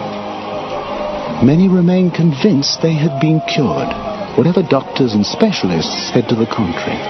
Many 1.40 1.68
remained 1.72 2.12
convinced 2.12 2.82
they 2.82 2.92
had 2.92 3.18
been 3.18 3.40
cured, 3.48 3.88
whatever 4.36 4.60
doctors 4.60 5.14
and 5.14 5.24
specialists 5.24 6.12
said 6.12 6.28
to 6.28 6.34
the 6.34 6.44
contrary. 6.44 7.00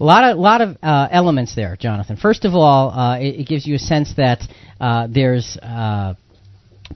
A 0.00 0.04
lot 0.04 0.24
of 0.24 0.36
lot 0.36 0.60
of 0.60 0.76
uh, 0.82 1.06
elements 1.12 1.54
there, 1.54 1.76
Jonathan. 1.76 2.16
First 2.16 2.44
of 2.44 2.56
all, 2.56 2.90
uh, 2.90 3.20
it, 3.20 3.38
it 3.38 3.46
gives 3.46 3.64
you 3.68 3.76
a 3.76 3.78
sense 3.78 4.14
that 4.16 4.42
uh, 4.80 5.06
there's 5.08 5.56
uh, 5.62 6.14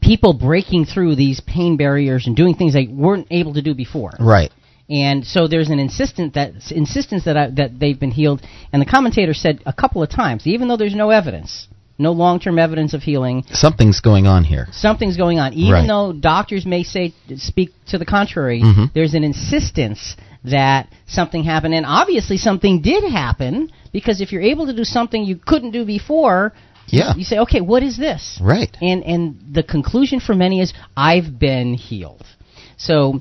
people 0.01 0.33
breaking 0.33 0.85
through 0.87 1.17
these 1.17 1.41
pain 1.41 1.77
barriers 1.77 2.27
and 2.27 2.37
doing 2.37 2.55
things 2.55 2.73
they 2.73 2.87
weren't 2.87 3.27
able 3.31 3.55
to 3.55 3.63
do 3.63 3.75
before. 3.75 4.13
Right. 4.19 4.51
And 4.91 5.27
so 5.27 5.49
there's 5.49 5.69
an 5.69 5.79
insistent 5.79 6.35
that 6.35 6.53
insistence 6.71 7.25
that 7.25 7.37
I, 7.37 7.51
that 7.57 7.79
they've 7.79 7.99
been 7.99 8.11
healed. 8.11 8.41
And 8.73 8.81
the 8.81 8.87
commentator 8.87 9.35
said 9.35 9.61
a 9.67 9.73
couple 9.73 10.03
of 10.03 10.09
times, 10.11 10.47
even 10.47 10.69
though 10.69 10.79
there's 10.79 10.95
no 10.95 11.11
evidence, 11.11 11.69
no 11.99 12.13
long-term 12.13 12.59
evidence 12.59 12.95
of 12.95 13.03
healing, 13.03 13.45
Something's 13.51 14.01
going 14.01 14.27
on 14.27 14.45
here. 14.45 14.67
something's 14.73 15.17
going 15.19 15.39
on. 15.41 15.53
Even 15.53 15.73
Right. 15.73 15.87
though 15.89 16.13
doctors 16.15 16.65
may 16.65 16.85
say 16.85 17.13
speak 17.37 17.71
to 17.89 17.99
the 17.99 18.07
contrary, 18.07 18.63
Mhm. 18.63 18.93
there's 18.95 19.13
an 19.15 19.25
insistence 19.25 20.17
that 20.45 20.89
something 21.07 21.43
happened, 21.45 21.75
and 21.75 21.85
obviously 21.85 22.39
something 22.39 22.81
did 22.81 23.05
happen 23.05 23.71
because 23.93 24.21
if 24.21 24.33
you're 24.33 24.41
able 24.43 24.67
to 24.67 24.73
do 24.73 24.85
something 24.85 25.25
you 25.25 25.37
couldn't 25.37 25.73
do 25.73 25.85
before, 25.85 26.53
Yeah. 26.89 27.15
you 27.17 27.25
say, 27.25 27.39
okay, 27.41 27.61
what 27.61 27.83
is 27.83 27.97
this? 27.97 28.39
Right. 28.43 28.75
And 28.81 29.05
and 29.05 29.55
the 29.55 29.63
conclusion 29.63 30.21
for 30.21 30.35
many 30.35 30.61
is 30.61 30.73
I've 30.97 31.39
been 31.39 31.75
healed. 31.75 32.25
So 32.77 33.21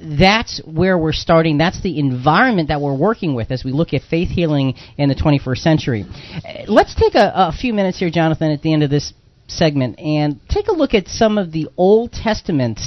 that's 0.00 0.60
where 0.64 0.98
we're 0.98 1.12
starting. 1.12 1.58
That's 1.58 1.80
the 1.82 1.98
environment 1.98 2.68
that 2.68 2.80
we're 2.80 2.96
working 2.96 3.34
with 3.34 3.50
as 3.50 3.64
we 3.64 3.72
look 3.72 3.94
at 3.94 4.02
faith 4.02 4.28
healing 4.28 4.74
in 4.98 5.08
the 5.08 5.14
21st 5.14 5.58
century. 5.58 6.04
Uh, 6.08 6.64
Let's 6.66 6.94
take 6.94 7.14
a, 7.14 7.32
a 7.34 7.52
few 7.52 7.72
minutes 7.72 7.98
here, 7.98 8.10
Jonathan, 8.10 8.50
at 8.50 8.62
the 8.62 8.72
end 8.72 8.82
of 8.82 8.90
this 8.90 9.12
segment 9.46 9.98
and 10.00 10.40
take 10.48 10.68
a 10.68 10.72
look 10.72 10.94
at 10.94 11.06
some 11.08 11.38
of 11.38 11.52
the 11.52 11.68
Old 11.76 12.12
Testament 12.12 12.80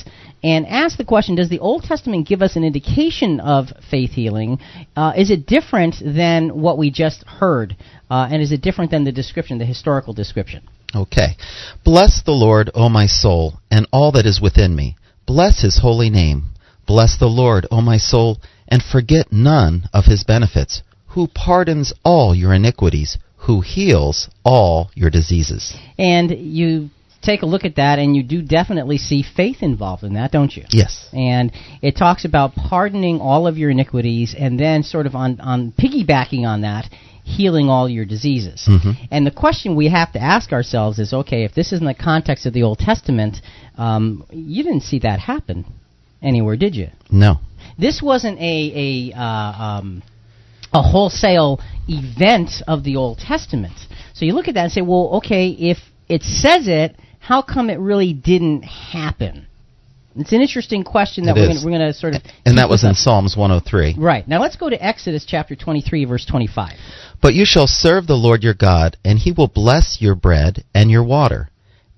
and 0.48 0.66
ask 0.66 0.98
the 0.98 1.04
question 1.04 1.36
Does 1.36 1.50
the 1.50 1.60
Old 1.60 1.84
Testament 1.84 2.26
give 2.26 2.42
us 2.42 2.56
an 2.56 2.64
indication 2.64 3.42
of 3.42 3.68
faith 3.92 4.12
healing? 4.12 4.60
Uh, 4.96 5.12
is 5.18 5.30
it 5.30 5.46
different 5.46 5.96
than 6.02 6.62
what 6.62 6.78
we 6.78 6.90
just 6.90 7.24
heard? 7.28 7.76
Uh, 8.10 8.30
and 8.32 8.42
is 8.42 8.54
it 8.54 8.62
different 8.62 8.92
than 8.92 9.04
the 9.04 9.12
description, 9.12 9.58
the 9.58 9.66
historical 9.66 10.14
description? 10.14 10.64
Okay. 10.96 11.36
Bless 11.84 12.24
the 12.24 12.32
Lord, 12.32 12.72
O 12.74 12.88
my 12.88 13.08
soul, 13.08 13.60
and 13.70 13.88
all 13.92 14.14
that 14.14 14.26
is 14.26 14.40
within 14.40 14.74
me. 14.74 14.96
Bless 15.26 15.62
his 15.62 15.80
holy 15.80 16.10
name. 16.10 16.46
Bless 16.86 17.18
the 17.18 17.28
Lord, 17.28 17.68
O 17.70 17.82
my 17.82 17.98
soul, 17.98 18.40
and 18.70 18.82
forget 18.82 19.34
none 19.34 19.90
of 19.94 20.06
his 20.06 20.24
benefits, 20.24 20.82
who 21.08 21.28
pardons 21.28 21.92
all 22.06 22.34
your 22.34 22.54
iniquities, 22.54 23.18
who 23.40 23.60
heals 23.60 24.30
all 24.46 24.92
your 24.96 25.10
diseases. 25.10 25.76
And 26.00 26.32
you 26.32 26.90
take 27.22 27.42
a 27.42 27.46
look 27.46 27.66
at 27.66 27.76
that, 27.76 28.00
and 28.00 28.16
you 28.16 28.24
do 28.24 28.42
definitely 28.42 28.98
see 28.98 29.24
faith 29.24 29.58
involved 29.62 30.04
in 30.04 30.14
that, 30.14 30.32
don't 30.32 30.56
you? 30.56 30.64
Yes. 30.70 31.10
And 31.14 31.52
it 31.82 31.96
talks 31.96 32.26
about 32.26 32.56
pardoning 32.56 33.20
all 33.20 33.48
of 33.48 33.58
your 33.58 33.70
iniquities, 33.70 34.36
and 34.38 34.60
then 34.60 34.84
sort 34.84 35.06
of 35.06 35.16
on, 35.16 35.40
on 35.40 35.72
piggybacking 35.72 36.46
on 36.46 36.62
that, 36.62 36.86
healing 37.24 37.70
all 37.70 37.90
your 37.90 38.06
diseases. 38.06 38.66
Mhm. 38.70 38.96
And 39.12 39.28
the 39.28 39.32
question 39.32 39.76
we 39.76 39.90
have 39.90 40.14
to 40.14 40.22
ask 40.22 40.54
ourselves 40.54 40.98
is 40.98 41.14
okay, 41.14 41.44
if 41.44 41.54
this 41.54 41.74
is 41.74 41.80
in 41.82 41.86
the 41.86 41.94
context 41.94 42.46
of 42.46 42.54
the 42.54 42.64
Old 42.64 42.80
Testament, 42.80 43.42
um, 43.78 44.24
you 44.32 44.64
didn't 44.64 44.84
see 44.84 45.00
that 45.00 45.20
happen 45.20 45.66
anywhere, 46.22 46.56
did 46.56 46.76
you? 46.76 46.88
No. 47.12 47.40
This 47.78 48.02
wasn't 48.02 48.40
a 48.40 49.12
a 49.12 49.18
uh, 49.18 49.80
um, 49.80 50.04
a 50.74 50.82
wholesale 50.82 51.60
event 51.88 52.62
of 52.68 52.84
the 52.84 52.96
Old 52.96 53.20
Testament. 53.20 53.74
So 54.14 54.26
you 54.26 54.34
look 54.34 54.48
at 54.48 54.54
that 54.56 54.64
and 54.64 54.72
say, 54.72 54.82
well, 54.82 55.10
okay, 55.18 55.50
if 55.50 55.78
it 56.08 56.24
says 56.24 56.68
it, 56.68 56.96
how 57.28 57.42
come 57.42 57.70
it 57.70 57.78
really 57.78 58.14
didn't 58.14 58.62
happen? 58.62 59.48
It's 60.16 60.32
an 60.32 60.40
interesting 60.40 60.86
question 60.86 61.26
that 61.26 61.36
It 61.36 61.62
we're 61.62 61.72
going 61.72 61.86
to 61.86 61.94
sort 61.94 62.16
of. 62.16 62.22
And 62.46 62.58
that 62.58 62.70
was 62.70 62.86
in 62.86 62.92
up. 62.92 62.96
Psalms 62.96 63.36
103. 63.36 63.96
Right 64.02 64.26
now, 64.26 64.40
let's 64.40 64.56
go 64.56 64.70
to 64.70 64.82
Exodus 64.82 65.26
chapter 65.28 65.54
23, 65.54 66.06
verse 66.06 66.26
25. 66.26 66.72
But 67.22 67.34
you 67.34 67.44
shall 67.44 67.68
serve 67.68 68.08
the 68.08 68.16
Lord 68.16 68.44
your 68.44 68.54
God, 68.54 68.96
and 69.04 69.20
he 69.20 69.34
will 69.34 69.50
bless 69.50 69.98
your 70.00 70.16
bread 70.16 70.64
and 70.74 70.90
your 70.90 71.04
water, 71.04 71.50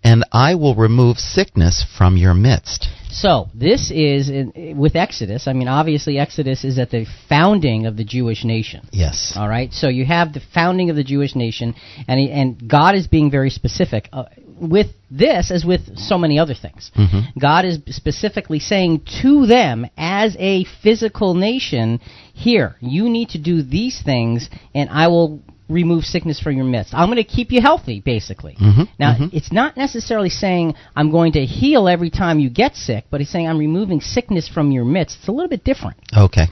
and 0.03 0.25
I 0.31 0.55
will 0.55 0.75
remove 0.75 1.17
sickness 1.17 1.85
from 1.97 2.17
your 2.17 2.33
midst. 2.33 2.87
So 3.11 3.49
this 3.55 3.91
is 3.91 4.29
in, 4.29 4.77
with 4.77 4.95
Exodus. 4.95 5.47
I 5.47 5.53
mean, 5.53 5.67
obviously, 5.67 6.19
Exodus 6.19 6.63
is 6.63 6.77
at 6.77 6.91
the 6.91 7.05
founding 7.27 7.87
of 7.87 7.97
the 7.97 8.03
Jewish 8.03 8.43
nation. 8.45 8.87
Yes. 8.91 9.33
All 9.35 9.49
right. 9.49 9.73
So 9.73 9.89
you 9.89 10.05
have 10.05 10.31
the 10.33 10.41
founding 10.53 10.89
of 10.89 10.95
the 10.95 11.03
Jewish 11.03 11.35
nation, 11.35 11.73
and 12.07 12.19
he, 12.19 12.31
and 12.31 12.69
God 12.69 12.95
is 12.95 13.07
being 13.07 13.31
very 13.31 13.49
specific 13.49 14.09
uh, 14.13 14.25
with 14.59 14.87
this, 15.09 15.49
as 15.49 15.65
with 15.65 15.97
so 15.97 16.17
many 16.17 16.37
other 16.37 16.53
things. 16.53 16.91
Mhm. 16.95 17.33
God 17.39 17.65
is 17.65 17.79
specifically 17.89 18.59
saying 18.59 19.01
to 19.21 19.47
them, 19.47 19.87
as 19.97 20.35
a 20.37 20.65
physical 20.83 21.33
nation, 21.33 21.99
here 22.33 22.75
you 22.79 23.09
need 23.09 23.29
to 23.29 23.39
do 23.39 23.63
these 23.63 24.01
things, 24.01 24.49
and 24.75 24.89
I 24.89 25.07
will 25.07 25.41
remove 25.69 26.03
sickness 26.03 26.39
from 26.39 26.55
your 26.55 26.65
midst. 26.65 26.93
I'm 26.93 27.07
going 27.07 27.17
to 27.17 27.23
keep 27.23 27.51
you 27.51 27.61
healthy, 27.61 28.01
basically. 28.01 28.55
Mhm, 28.55 28.87
Now, 28.97 29.13
mhm. 29.13 29.29
it's 29.33 29.51
not 29.51 29.77
necessarily 29.77 30.29
saying 30.29 30.73
I'm 30.95 31.11
going 31.11 31.33
to 31.33 31.45
heal 31.45 31.87
every 31.87 32.09
time 32.09 32.39
you 32.39 32.49
get 32.49 32.75
sick, 32.75 33.05
but 33.11 33.21
he's 33.21 33.29
saying 33.29 33.47
I'm 33.47 33.59
removing 33.59 34.01
sickness 34.01 34.47
from 34.47 34.71
your 34.71 34.83
midst. 34.83 35.17
It's 35.19 35.27
a 35.27 35.31
little 35.31 35.47
bit 35.49 35.63
different. 35.63 35.97
Okay. 36.15 36.47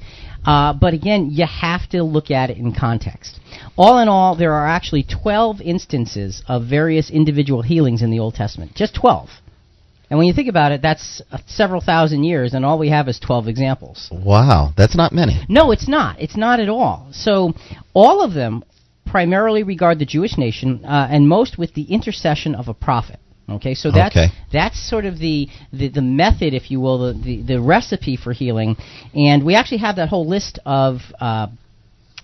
Uh, 0.46 0.72
but 0.74 0.94
again, 0.94 1.30
you 1.32 1.46
have 1.46 1.90
to 1.90 2.04
look 2.04 2.32
at 2.32 2.50
it 2.50 2.58
in 2.58 2.74
context. 2.74 3.40
All 3.76 3.98
in 4.00 4.08
all, 4.08 4.36
there 4.36 4.54
are 4.54 4.68
actually 4.68 5.04
12 5.04 5.60
instances 5.62 6.42
of 6.48 6.66
various 6.66 7.10
individual 7.10 7.64
healings 7.64 8.02
in 8.02 8.12
the 8.12 8.20
Old 8.20 8.36
Testament. 8.36 8.76
Just 8.76 8.94
12. 8.96 9.30
And 10.10 10.18
when 10.18 10.28
you 10.28 10.34
think 10.34 10.48
about 10.48 10.72
it, 10.72 10.82
that's 10.82 11.22
uh, 11.32 11.40
several 11.48 11.82
thousand 11.82 12.24
years, 12.24 12.54
and 12.54 12.64
all 12.64 12.80
we 12.80 12.90
have 12.90 13.10
is 13.10 13.20
12 13.20 13.50
examples. 13.50 14.08
Wow, 14.10 14.72
that's 14.78 14.96
not 14.96 15.12
many. 15.12 15.44
No, 15.50 15.72
it's 15.72 15.88
not. 15.90 16.22
It's 16.22 16.38
not 16.38 16.62
at 16.62 16.70
all. 16.70 17.10
So, 17.12 17.54
all 17.94 18.24
of 18.24 18.34
them 18.34 18.64
primarily 19.18 19.64
regard 19.64 19.98
the 19.98 20.06
Jewish 20.06 20.38
nation, 20.38 20.86
uh, 20.86 21.08
and 21.10 21.28
most 21.28 21.58
with 21.58 21.74
the 21.74 21.82
intercession 21.92 22.54
of 22.54 22.68
a 22.68 22.74
prophet. 22.76 23.20
Okay, 23.50 23.74
so 23.74 23.90
that's 23.90 24.16
Okay. 24.16 24.28
that's 24.54 24.78
sort 24.88 25.06
of 25.06 25.18
the, 25.18 25.48
the, 25.74 25.88
the 25.88 26.04
method, 26.04 26.54
if 26.54 26.70
you 26.70 26.80
will, 26.80 26.98
the, 27.08 27.14
the, 27.20 27.42
the 27.54 27.60
recipe 27.60 28.16
for 28.16 28.32
healing. 28.32 28.76
And 29.16 29.44
we 29.44 29.56
actually 29.56 29.80
have 29.80 29.96
that 29.96 30.10
whole 30.10 30.28
list 30.28 30.60
of 30.66 31.00
uh, 31.20 31.48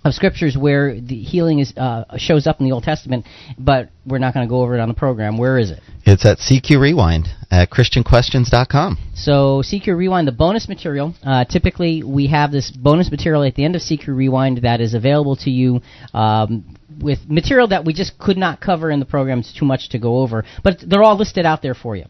of 0.04 0.12
scriptures 0.12 0.54
where 0.56 1.00
the 1.00 1.20
healing 1.22 1.60
is 1.60 1.72
uh, 1.78 2.04
shows 2.18 2.46
up 2.46 2.60
in 2.60 2.66
the 2.66 2.72
Old 2.72 2.84
Testament, 2.84 3.24
but 3.58 3.88
we're 4.06 4.18
not 4.18 4.34
going 4.34 4.46
to 4.46 4.50
go 4.50 4.60
over 4.60 4.76
it 4.76 4.80
on 4.80 4.88
the 4.88 4.94
program. 4.94 5.38
Where 5.38 5.56
is 5.58 5.70
it? 5.70 5.80
It's 6.04 6.26
at 6.26 6.38
CQ 6.38 6.78
Rewind 6.78 7.26
at 7.50 7.70
ChristianQuestions.com. 7.70 8.98
So 9.14 9.62
CQ 9.62 9.96
Rewind, 9.96 10.28
the 10.28 10.32
bonus 10.32 10.68
material. 10.68 11.14
Uh, 11.24 11.44
typically, 11.46 12.02
we 12.02 12.26
have 12.26 12.52
this 12.52 12.70
bonus 12.70 13.10
material 13.10 13.42
at 13.44 13.54
the 13.54 13.64
end 13.64 13.76
of 13.76 13.80
CQ 13.82 14.08
Rewind 14.08 14.58
that 14.58 14.82
is 14.82 14.92
available 14.92 15.36
to 15.36 15.50
you 15.50 15.80
um, 16.12 16.76
with 16.98 17.20
material 17.28 17.68
that 17.68 17.84
we 17.84 17.92
just 17.92 18.18
could 18.18 18.36
not 18.36 18.60
cover 18.60 18.90
in 18.90 19.00
the 19.00 19.06
program. 19.06 19.40
It's 19.40 19.52
too 19.52 19.64
much 19.64 19.90
to 19.90 19.98
go 19.98 20.18
over, 20.18 20.44
but 20.62 20.78
they're 20.86 21.02
all 21.02 21.16
listed 21.16 21.46
out 21.46 21.62
there 21.62 21.74
for 21.74 21.96
you. 21.96 22.04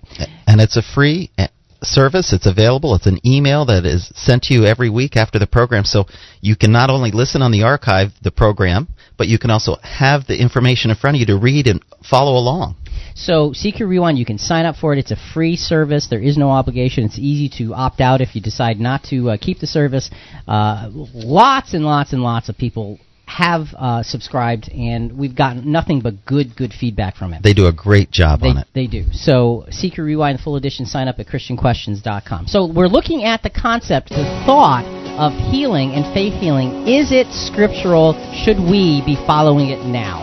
And 0.46 0.60
it's 0.60 0.76
a 0.76 0.82
free 0.82 1.30
uh, 1.38 1.48
service. 1.82 2.32
It's 2.32 2.46
available. 2.46 2.94
It's 2.94 3.06
an 3.06 3.18
email 3.26 3.66
that 3.66 3.84
is 3.84 4.10
sent 4.14 4.44
to 4.44 4.54
you 4.54 4.64
every 4.64 4.90
week 4.90 5.16
after 5.16 5.38
the 5.38 5.46
program. 5.46 5.84
So 5.84 6.06
you 6.40 6.56
can 6.56 6.72
not 6.72 6.90
only 6.90 7.10
listen 7.10 7.42
on 7.42 7.52
the 7.52 7.62
archive, 7.62 8.10
the 8.22 8.30
program, 8.30 8.88
but 9.16 9.28
you 9.28 9.38
can 9.38 9.50
also 9.50 9.76
have 9.82 10.26
the 10.26 10.40
information 10.40 10.90
in 10.90 10.96
front 10.96 11.16
of 11.16 11.20
you 11.20 11.26
to 11.26 11.38
read 11.38 11.66
and 11.66 11.84
follow 12.08 12.32
along. 12.32 12.76
So 13.14 13.50
CQ 13.50 13.88
Rewind, 13.88 14.18
you 14.18 14.24
can 14.24 14.38
sign 14.38 14.66
up 14.66 14.76
for 14.76 14.92
it. 14.92 14.98
It's 14.98 15.12
a 15.12 15.32
free 15.32 15.56
service. 15.56 16.08
There 16.10 16.20
is 16.20 16.36
no 16.36 16.50
obligation. 16.50 17.04
It's 17.04 17.18
easy 17.18 17.48
to 17.58 17.74
opt 17.74 18.00
out 18.00 18.20
if 18.20 18.34
you 18.34 18.40
decide 18.40 18.80
not 18.80 19.04
to 19.10 19.30
uh, 19.30 19.36
keep 19.40 19.60
the 19.60 19.68
service. 19.68 20.10
Uh, 20.48 20.90
lots 20.92 21.74
and 21.74 21.84
lots 21.84 22.12
and 22.12 22.22
lots 22.22 22.48
of 22.48 22.58
people 22.58 22.98
have 23.26 23.66
uh, 23.76 24.02
subscribed, 24.02 24.68
and 24.70 25.16
we've 25.18 25.34
gotten 25.34 25.70
nothing 25.70 26.00
but 26.00 26.24
good, 26.26 26.54
good 26.56 26.72
feedback 26.72 27.16
from 27.16 27.32
it. 27.32 27.42
They 27.42 27.54
do 27.54 27.66
a 27.66 27.72
great 27.72 28.10
job 28.10 28.40
They, 28.40 28.48
on 28.50 28.58
it. 28.58 28.66
they 28.74 28.86
do. 28.86 29.04
So, 29.12 29.64
CQ 29.70 29.98
Rewind 29.98 30.40
Full 30.40 30.56
Edition, 30.56 30.86
sign 30.86 31.08
up 31.08 31.18
at 31.18 31.26
ChristianQuestions.com. 31.26 32.46
So, 32.48 32.66
we're 32.66 32.88
looking 32.88 33.24
at 33.24 33.42
the 33.42 33.50
concept, 33.50 34.10
the 34.10 34.24
thought 34.46 34.84
of 35.18 35.32
healing 35.50 35.92
and 35.92 36.12
faith 36.12 36.34
healing. 36.34 36.86
Is 36.86 37.12
it 37.12 37.26
scriptural? 37.32 38.12
Should 38.44 38.58
we 38.58 39.02
be 39.06 39.16
following 39.26 39.70
it 39.70 39.84
now? 39.86 40.22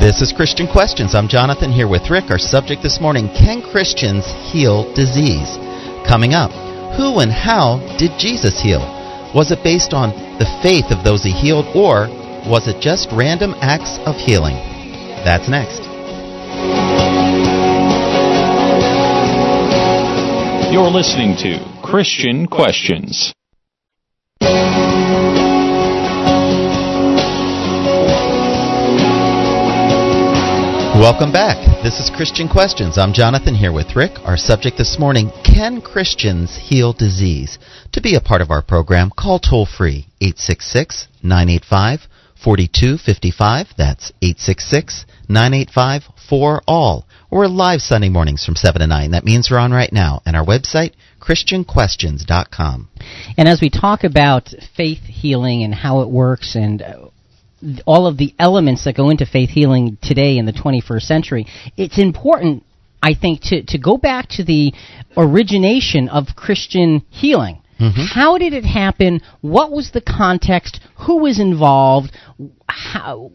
This 0.00 0.20
is 0.20 0.32
Christian 0.32 0.66
Questions. 0.66 1.14
I'm 1.14 1.28
Jonathan 1.28 1.70
here 1.70 1.88
with 1.88 2.10
Rick. 2.10 2.30
Our 2.30 2.38
subject 2.38 2.82
this 2.82 3.00
morning 3.00 3.28
Can 3.28 3.62
Christians 3.62 4.26
heal 4.50 4.92
disease? 4.94 5.56
Coming 6.06 6.34
up, 6.34 6.50
who 6.98 7.20
and 7.20 7.32
how 7.32 7.78
did 7.96 8.18
Jesus 8.18 8.60
heal? 8.60 8.82
Was 9.34 9.50
it 9.50 9.62
based 9.64 9.94
on 9.94 10.10
the 10.38 10.50
faith 10.62 10.90
of 10.90 11.04
those 11.04 11.22
he 11.22 11.30
healed, 11.30 11.66
or 11.74 12.06
was 12.46 12.68
it 12.68 12.78
just 12.80 13.08
random 13.10 13.54
acts 13.60 13.98
of 14.04 14.16
healing? 14.16 14.56
That's 15.24 15.48
next. 15.48 15.80
You're 20.70 20.90
listening 20.90 21.36
to 21.38 21.80
Christian 21.82 22.46
Questions. 22.46 23.32
Welcome 31.00 31.32
back. 31.32 31.56
This 31.82 31.98
is 31.98 32.10
Christian 32.14 32.48
Questions. 32.48 32.98
I'm 32.98 33.14
Jonathan 33.14 33.54
here 33.54 33.72
with 33.72 33.96
Rick. 33.96 34.12
Our 34.24 34.36
subject 34.36 34.76
this 34.76 34.98
morning 34.98 35.30
Can 35.44 35.80
Christians 35.80 36.56
heal 36.56 36.92
disease? 36.92 37.58
To 37.92 38.02
be 38.02 38.14
a 38.14 38.20
part 38.20 38.42
of 38.42 38.50
our 38.50 38.62
program, 38.62 39.10
call 39.10 39.38
toll 39.38 39.66
free 39.66 40.06
866 40.20 41.08
985 41.22 42.00
4255. 42.44 43.68
That's 43.78 44.12
866 44.20 45.06
985 45.28 46.02
4 46.28 46.62
all. 46.68 47.06
We're 47.30 47.46
live 47.46 47.80
Sunday 47.80 48.10
mornings 48.10 48.44
from 48.44 48.54
7 48.54 48.80
to 48.80 48.86
9. 48.86 49.12
That 49.12 49.24
means 49.24 49.48
we're 49.50 49.58
on 49.58 49.72
right 49.72 49.92
now. 49.92 50.20
And 50.26 50.36
our 50.36 50.44
website, 50.44 50.92
ChristianQuestions.com. 51.20 52.88
And 53.38 53.48
as 53.48 53.60
we 53.62 53.70
talk 53.70 54.04
about 54.04 54.50
faith 54.76 55.00
healing 55.04 55.62
and 55.62 55.74
how 55.74 56.02
it 56.02 56.10
works 56.10 56.54
and 56.54 56.82
uh, 56.82 57.08
all 57.86 58.06
of 58.06 58.18
the 58.18 58.34
elements 58.38 58.84
that 58.84 58.94
go 58.94 59.08
into 59.08 59.24
faith 59.24 59.48
healing 59.48 59.96
today 60.02 60.36
in 60.36 60.44
the 60.44 60.52
21st 60.52 61.02
century, 61.02 61.46
it's 61.78 61.98
important, 61.98 62.62
I 63.02 63.14
think, 63.14 63.40
to, 63.44 63.62
to 63.68 63.78
go 63.78 63.96
back 63.96 64.28
to 64.32 64.44
the 64.44 64.74
origination 65.16 66.10
of 66.10 66.26
Christian 66.36 67.04
healing. 67.08 67.62
Mm-hmm. 67.80 68.18
How 68.18 68.38
did 68.38 68.52
it 68.52 68.64
happen? 68.64 69.20
What 69.40 69.72
was 69.72 69.90
the 69.92 70.00
context? 70.00 70.80
Who 71.06 71.18
was 71.18 71.40
involved? 71.40 72.12
How? 72.68 73.32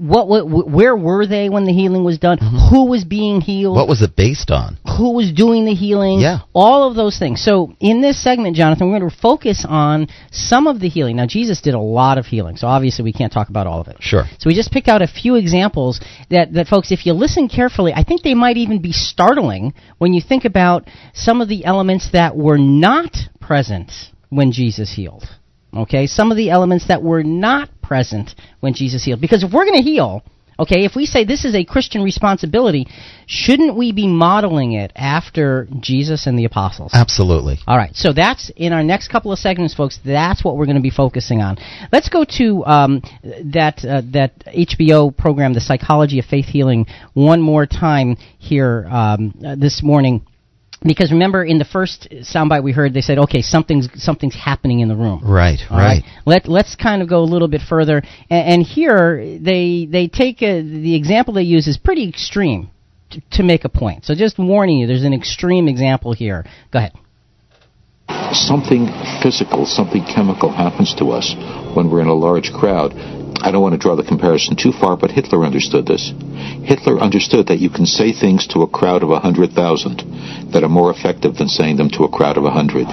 What, 0.00 0.28
what, 0.28 0.66
where 0.70 0.96
were 0.96 1.26
they 1.26 1.50
when 1.50 1.66
the 1.66 1.72
healing 1.72 2.04
was 2.04 2.18
done? 2.18 2.38
Mm-hmm. 2.38 2.74
Who 2.74 2.86
was 2.86 3.04
being 3.04 3.42
healed? 3.42 3.76
What 3.76 3.86
was 3.86 4.00
it 4.00 4.16
based 4.16 4.50
on? 4.50 4.78
who 5.00 5.12
was 5.14 5.32
doing 5.32 5.64
the 5.64 5.72
healing, 5.74 6.20
Yeah. 6.20 6.40
all 6.52 6.88
of 6.88 6.94
those 6.94 7.18
things. 7.18 7.42
So 7.42 7.74
in 7.80 8.02
this 8.02 8.22
segment, 8.22 8.54
Jonathan, 8.54 8.90
we're 8.90 8.98
going 8.98 9.10
to 9.10 9.16
focus 9.16 9.64
on 9.66 10.08
some 10.30 10.66
of 10.66 10.78
the 10.78 10.88
healing. 10.90 11.16
Now, 11.16 11.26
Jesus 11.26 11.62
did 11.62 11.72
a 11.72 11.78
lot 11.80 12.18
of 12.18 12.26
healing, 12.26 12.56
so 12.56 12.66
obviously 12.66 13.04
we 13.04 13.12
can't 13.14 13.32
talk 13.32 13.48
about 13.48 13.66
all 13.66 13.80
of 13.80 13.88
it. 13.88 13.96
Sure. 14.00 14.24
So 14.38 14.48
we 14.48 14.54
just 14.54 14.72
picked 14.72 14.88
out 14.88 15.00
a 15.00 15.06
few 15.06 15.36
examples 15.36 16.00
that, 16.28 16.52
that 16.52 16.66
folks, 16.66 16.92
if 16.92 17.06
you 17.06 17.14
listen 17.14 17.48
carefully, 17.48 17.92
I 17.94 18.04
think 18.04 18.22
they 18.22 18.34
might 18.34 18.58
even 18.58 18.82
be 18.82 18.92
startling 18.92 19.72
when 19.98 20.12
you 20.12 20.20
think 20.20 20.44
about 20.44 20.86
some 21.14 21.40
of 21.40 21.48
the 21.48 21.64
elements 21.64 22.10
that 22.12 22.36
were 22.36 22.58
not 22.58 23.16
present 23.40 23.90
when 24.28 24.52
Jesus 24.52 24.92
healed. 24.94 25.24
Okay, 25.74 26.06
some 26.06 26.30
of 26.30 26.36
the 26.36 26.50
elements 26.50 26.88
that 26.88 27.02
were 27.02 27.22
not 27.22 27.70
present 27.82 28.34
when 28.60 28.74
Jesus 28.74 29.04
healed. 29.04 29.20
Because 29.20 29.44
if 29.44 29.52
we're 29.52 29.64
going 29.64 29.78
to 29.78 29.82
heal, 29.82 30.22
okay, 30.60 30.84
if 30.84 30.94
we 30.94 31.06
say 31.06 31.24
this 31.24 31.44
is 31.44 31.54
a 31.54 31.64
Christian 31.64 32.02
responsibility, 32.02 32.86
shouldn't 33.26 33.76
we 33.76 33.92
be 33.92 34.06
modeling 34.06 34.72
it 34.72 34.92
after 34.94 35.66
Jesus 35.80 36.26
and 36.26 36.38
the 36.38 36.44
apostles? 36.44 36.92
Absolutely. 36.94 37.58
All 37.66 37.76
right, 37.76 37.94
so 37.94 38.12
that's 38.12 38.50
in 38.56 38.72
our 38.72 38.82
next 38.82 39.08
couple 39.08 39.32
of 39.32 39.38
segments, 39.38 39.74
folks. 39.74 39.98
That's 40.04 40.44
what 40.44 40.56
we're 40.56 40.66
going 40.66 40.76
to 40.76 40.82
be 40.82 40.90
focusing 40.90 41.40
on. 41.40 41.58
Let's 41.92 42.08
go 42.08 42.24
to 42.38 42.64
um, 42.64 43.02
that 43.52 43.84
uh, 43.84 44.02
that 44.12 44.38
HBO 44.46 45.16
program, 45.16 45.54
The 45.54 45.60
Psychology 45.60 46.18
of 46.18 46.26
Faith 46.26 46.46
Healing, 46.46 46.86
one 47.14 47.40
more 47.40 47.66
time 47.66 48.16
here 48.38 48.86
um, 48.90 49.34
uh, 49.44 49.54
this 49.56 49.82
morning. 49.82 50.26
Because 50.82 51.12
remember, 51.12 51.44
in 51.44 51.58
the 51.58 51.66
first 51.66 52.08
soundbite 52.10 52.62
we 52.62 52.72
heard, 52.72 52.94
they 52.94 53.02
said, 53.02 53.18
"Okay, 53.18 53.42
something's 53.42 53.88
something's 54.02 54.34
happening 54.34 54.80
in 54.80 54.88
the 54.88 54.96
room." 54.96 55.20
Right, 55.22 55.60
All 55.70 55.76
right. 55.76 56.02
Let 56.24 56.48
Let's 56.48 56.74
kind 56.74 57.02
of 57.02 57.08
go 57.08 57.18
a 57.18 57.28
little 57.28 57.48
bit 57.48 57.60
further, 57.60 58.02
and, 58.30 58.54
and 58.54 58.62
here 58.62 59.38
they 59.38 59.86
they 59.90 60.08
take 60.08 60.40
a, 60.42 60.62
the 60.62 60.94
example 60.94 61.34
they 61.34 61.42
use 61.42 61.66
is 61.66 61.76
pretty 61.76 62.08
extreme 62.08 62.70
to, 63.10 63.20
to 63.32 63.42
make 63.42 63.64
a 63.64 63.68
point. 63.68 64.06
So 64.06 64.14
just 64.14 64.38
warning 64.38 64.78
you, 64.78 64.86
there's 64.86 65.04
an 65.04 65.12
extreme 65.12 65.68
example 65.68 66.14
here. 66.14 66.46
Go 66.72 66.78
ahead. 66.78 66.92
something 68.32 68.88
physical, 69.22 69.66
something 69.66 70.04
chemical 70.04 70.50
happens 70.50 70.94
to 70.94 71.10
us 71.10 71.34
when 71.76 71.90
we're 71.90 72.00
in 72.00 72.06
a 72.06 72.14
large 72.14 72.52
crowd. 72.52 72.92
I 73.42 73.50
don't 73.50 73.62
want 73.62 73.74
to 73.74 73.78
draw 73.78 73.96
the 73.96 74.02
comparison 74.02 74.56
too 74.56 74.72
far, 74.72 74.96
but 74.96 75.10
Hitler 75.10 75.44
understood 75.44 75.86
this. 75.86 76.12
Hitler 76.64 76.98
understood 76.98 77.46
that 77.48 77.58
you 77.58 77.70
can 77.70 77.86
say 77.86 78.12
things 78.12 78.46
to 78.48 78.62
a 78.62 78.68
crowd 78.68 79.02
of 79.02 79.10
a 79.10 79.18
hundred 79.20 79.52
thousand 79.52 80.02
that 80.52 80.62
are 80.62 80.68
more 80.68 80.90
effective 80.90 81.36
than 81.36 81.48
saying 81.48 81.76
them 81.76 81.90
to 81.90 82.04
a 82.04 82.08
crowd 82.08 82.36
of 82.36 82.44
a 82.44 82.50
hundred. 82.50 82.86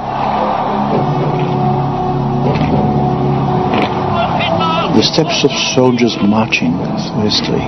The 4.95 5.03
steps 5.03 5.43
of 5.43 5.51
soldiers 5.75 6.17
marching 6.23 6.73
history. 7.21 7.65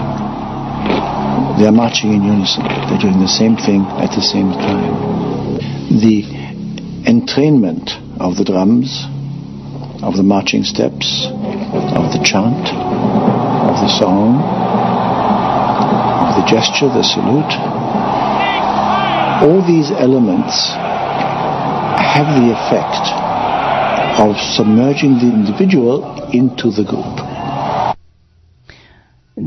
They 1.59 1.67
are 1.67 1.75
marching 1.75 2.13
in 2.13 2.23
unison. 2.23 2.63
They're 2.63 2.97
doing 2.97 3.19
the 3.19 3.27
same 3.27 3.57
thing 3.57 3.81
at 3.99 4.15
the 4.15 4.21
same 4.21 4.51
time. 4.51 5.59
The 5.99 6.23
entrainment 7.05 7.91
of 8.19 8.37
the 8.37 8.45
drums, 8.45 9.05
of 10.01 10.15
the 10.15 10.23
marching 10.23 10.63
steps, 10.63 11.27
of 11.29 12.11
the 12.11 12.21
chant, 12.23 12.67
of 13.67 13.75
the 13.83 13.91
song, 13.99 14.39
of 16.29 16.35
the 16.39 16.45
gesture, 16.47 16.87
the 16.87 17.03
salute. 17.03 17.53
All 19.43 19.65
these 19.65 19.91
elements 19.91 20.71
have 21.99 22.27
the 22.39 22.51
effect 22.51 23.05
of 24.19 24.35
submerging 24.37 25.19
the 25.19 25.31
individual 25.33 26.29
into 26.31 26.71
the 26.71 26.83
group. 26.83 27.19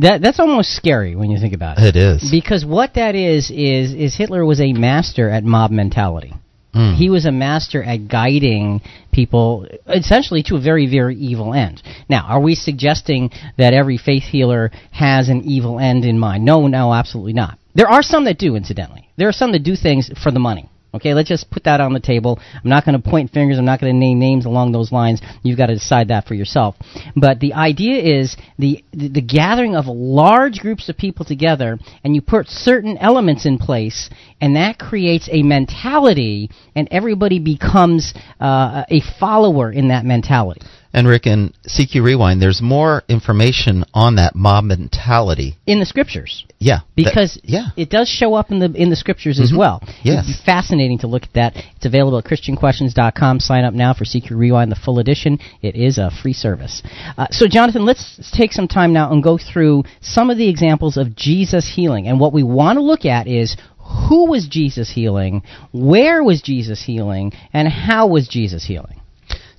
That 0.01 0.23
that's 0.23 0.41
almost 0.41 0.75
scary 0.75 1.15
when 1.17 1.31
you 1.31 1.39
think 1.39 1.53
about 1.53 1.79
it. 1.79 1.95
It 1.95 1.97
is. 1.97 2.31
Because 2.31 2.65
what 2.65 2.95
that 2.95 3.15
is 3.15 3.51
is 3.51 3.93
is 3.93 4.17
Hitler 4.17 4.45
was 4.45 4.61
a 4.61 4.73
master 4.73 5.29
at 5.29 5.45
mob 5.45 5.71
mentality. 5.71 6.33
Mm. 6.75 6.97
He 6.97 7.11
was 7.11 7.27
a 7.27 7.33
master 7.33 7.83
at 7.83 8.09
guiding 8.09 8.81
people 9.13 9.67
essentially 9.87 10.43
to 10.45 10.57
a 10.57 10.61
very, 10.61 10.87
very 10.87 11.17
evil 11.17 11.53
end. 11.53 11.83
Now, 12.09 12.25
are 12.29 12.41
we 12.41 12.55
suggesting 12.55 13.31
that 13.59 13.75
every 13.75 13.99
faith 13.99 14.23
healer 14.23 14.71
has 14.91 15.29
an 15.29 15.43
evil 15.45 15.79
end 15.79 16.05
in 16.05 16.19
mind? 16.19 16.45
No, 16.45 16.67
no, 16.67 16.95
absolutely 16.95 17.35
not. 17.35 17.59
There 17.75 17.89
are 17.89 18.03
some 18.03 18.25
that 18.25 18.39
do, 18.39 18.57
incidentally. 18.57 19.09
There 19.17 19.29
are 19.29 19.33
some 19.33 19.53
that 19.53 19.63
do 19.63 19.77
things 19.77 20.11
for 20.23 20.31
the 20.31 20.39
money. 20.39 20.69
Okay, 20.95 21.15
let's 21.15 21.29
just 21.29 21.51
put 21.51 21.65
that 21.65 21.81
on 21.81 21.95
the 21.95 22.01
table. 22.01 22.39
I'm 22.53 22.69
not 22.69 22.85
going 22.85 23.01
to 23.01 23.11
point 23.11 23.31
fingers. 23.31 23.59
I'm 23.59 23.65
not 23.65 23.81
going 23.81 23.95
to 23.95 23.99
name 23.99 24.19
names 24.19 24.45
along 24.45 24.73
those 24.73 24.93
lines. 24.93 25.23
You've 25.43 25.57
got 25.57 25.67
to 25.67 25.75
decide 25.75 26.09
that 26.09 26.27
for 26.27 26.35
yourself. 26.35 26.77
But 27.17 27.41
the 27.41 27.55
idea 27.55 28.21
is 28.21 28.37
the, 28.59 28.85
the 28.93 29.09
the 29.09 29.23
gathering 29.23 29.75
of 29.75 29.87
large 29.87 30.59
groups 30.59 30.89
of 30.89 30.97
people 30.97 31.25
together, 31.25 31.79
and 32.05 32.15
you 32.15 32.21
put 32.21 32.49
certain 32.49 32.99
elements 32.99 33.47
in 33.47 33.59
place, 33.59 34.11
and 34.41 34.57
that 34.57 34.79
creates 34.79 35.29
a 35.33 35.43
mentality, 35.43 36.51
and 36.75 36.89
everybody 36.91 37.39
becomes 37.39 38.13
uh, 38.41 38.85
a 38.91 39.01
follower 39.19 39.73
in 39.73 39.89
that 39.89 40.05
mentality. 40.05 40.61
And 40.95 41.09
Rick, 41.09 41.27
in 41.27 41.55
CQ 41.67 42.03
Rewind, 42.03 42.43
there's 42.43 42.61
more 42.61 43.03
information 43.09 43.85
on 43.95 44.17
that 44.17 44.35
mob 44.35 44.65
mentality. 44.65 45.57
In 45.67 45.81
the 45.81 45.87
scriptures, 45.87 46.45
Yeah. 46.59 46.77
that- 46.77 46.85
because 46.95 47.39
yeah. 47.45 47.69
it 47.77 47.89
does 47.89 48.09
show 48.09 48.35
up 48.35 48.51
in 48.51 48.59
the 48.59 48.71
in 48.75 48.91
the 48.91 48.97
scriptures 48.97 49.41
as 49.41 49.53
Mhm. 49.53 49.57
well. 49.57 49.83
Yes. 50.03 50.27
Be 50.27 50.33
fascinating 50.45 50.99
to 50.99 51.07
look 51.07 51.23
at 51.23 51.33
that. 51.33 51.57
It's 51.77 51.87
available 51.87 52.19
at 52.19 52.25
christianquestions.com. 52.25 53.41
Sign 53.41 53.65
up 53.65 53.73
now 53.73 53.95
for 53.95 54.05
CQ 54.05 54.37
Rewind, 54.37 54.71
the 54.71 54.77
full 54.77 54.99
edition. 54.99 55.39
It 55.63 55.77
is 55.77 55.97
a 55.97 56.11
free 56.11 56.35
service. 56.35 56.83
Uh, 57.17 57.27
so, 57.31 57.47
Jonathan, 57.47 57.85
let's 57.87 58.31
take 58.33 58.53
some 58.53 58.69
time 58.69 58.93
now 58.93 59.11
and 59.13 59.23
go 59.23 59.39
through 59.39 59.85
some 60.03 60.29
of 60.29 60.37
the 60.37 60.49
examples 60.49 60.97
of 60.99 61.17
Jesus 61.17 61.67
healing. 61.67 62.07
And 62.07 62.21
what 62.21 62.33
we 62.35 62.43
want 62.43 62.77
to 62.79 62.83
look 62.83 63.07
at 63.07 63.27
is 63.27 63.57
who 63.79 64.27
was 64.27 64.47
Jesus 64.47 64.91
healing, 64.91 65.43
where 65.73 66.23
was 66.23 66.43
Jesus 66.43 66.83
healing, 66.83 67.33
and 67.53 67.69
how 67.69 68.07
was 68.07 68.29
Jesus 68.29 68.65
healing. 68.65 68.97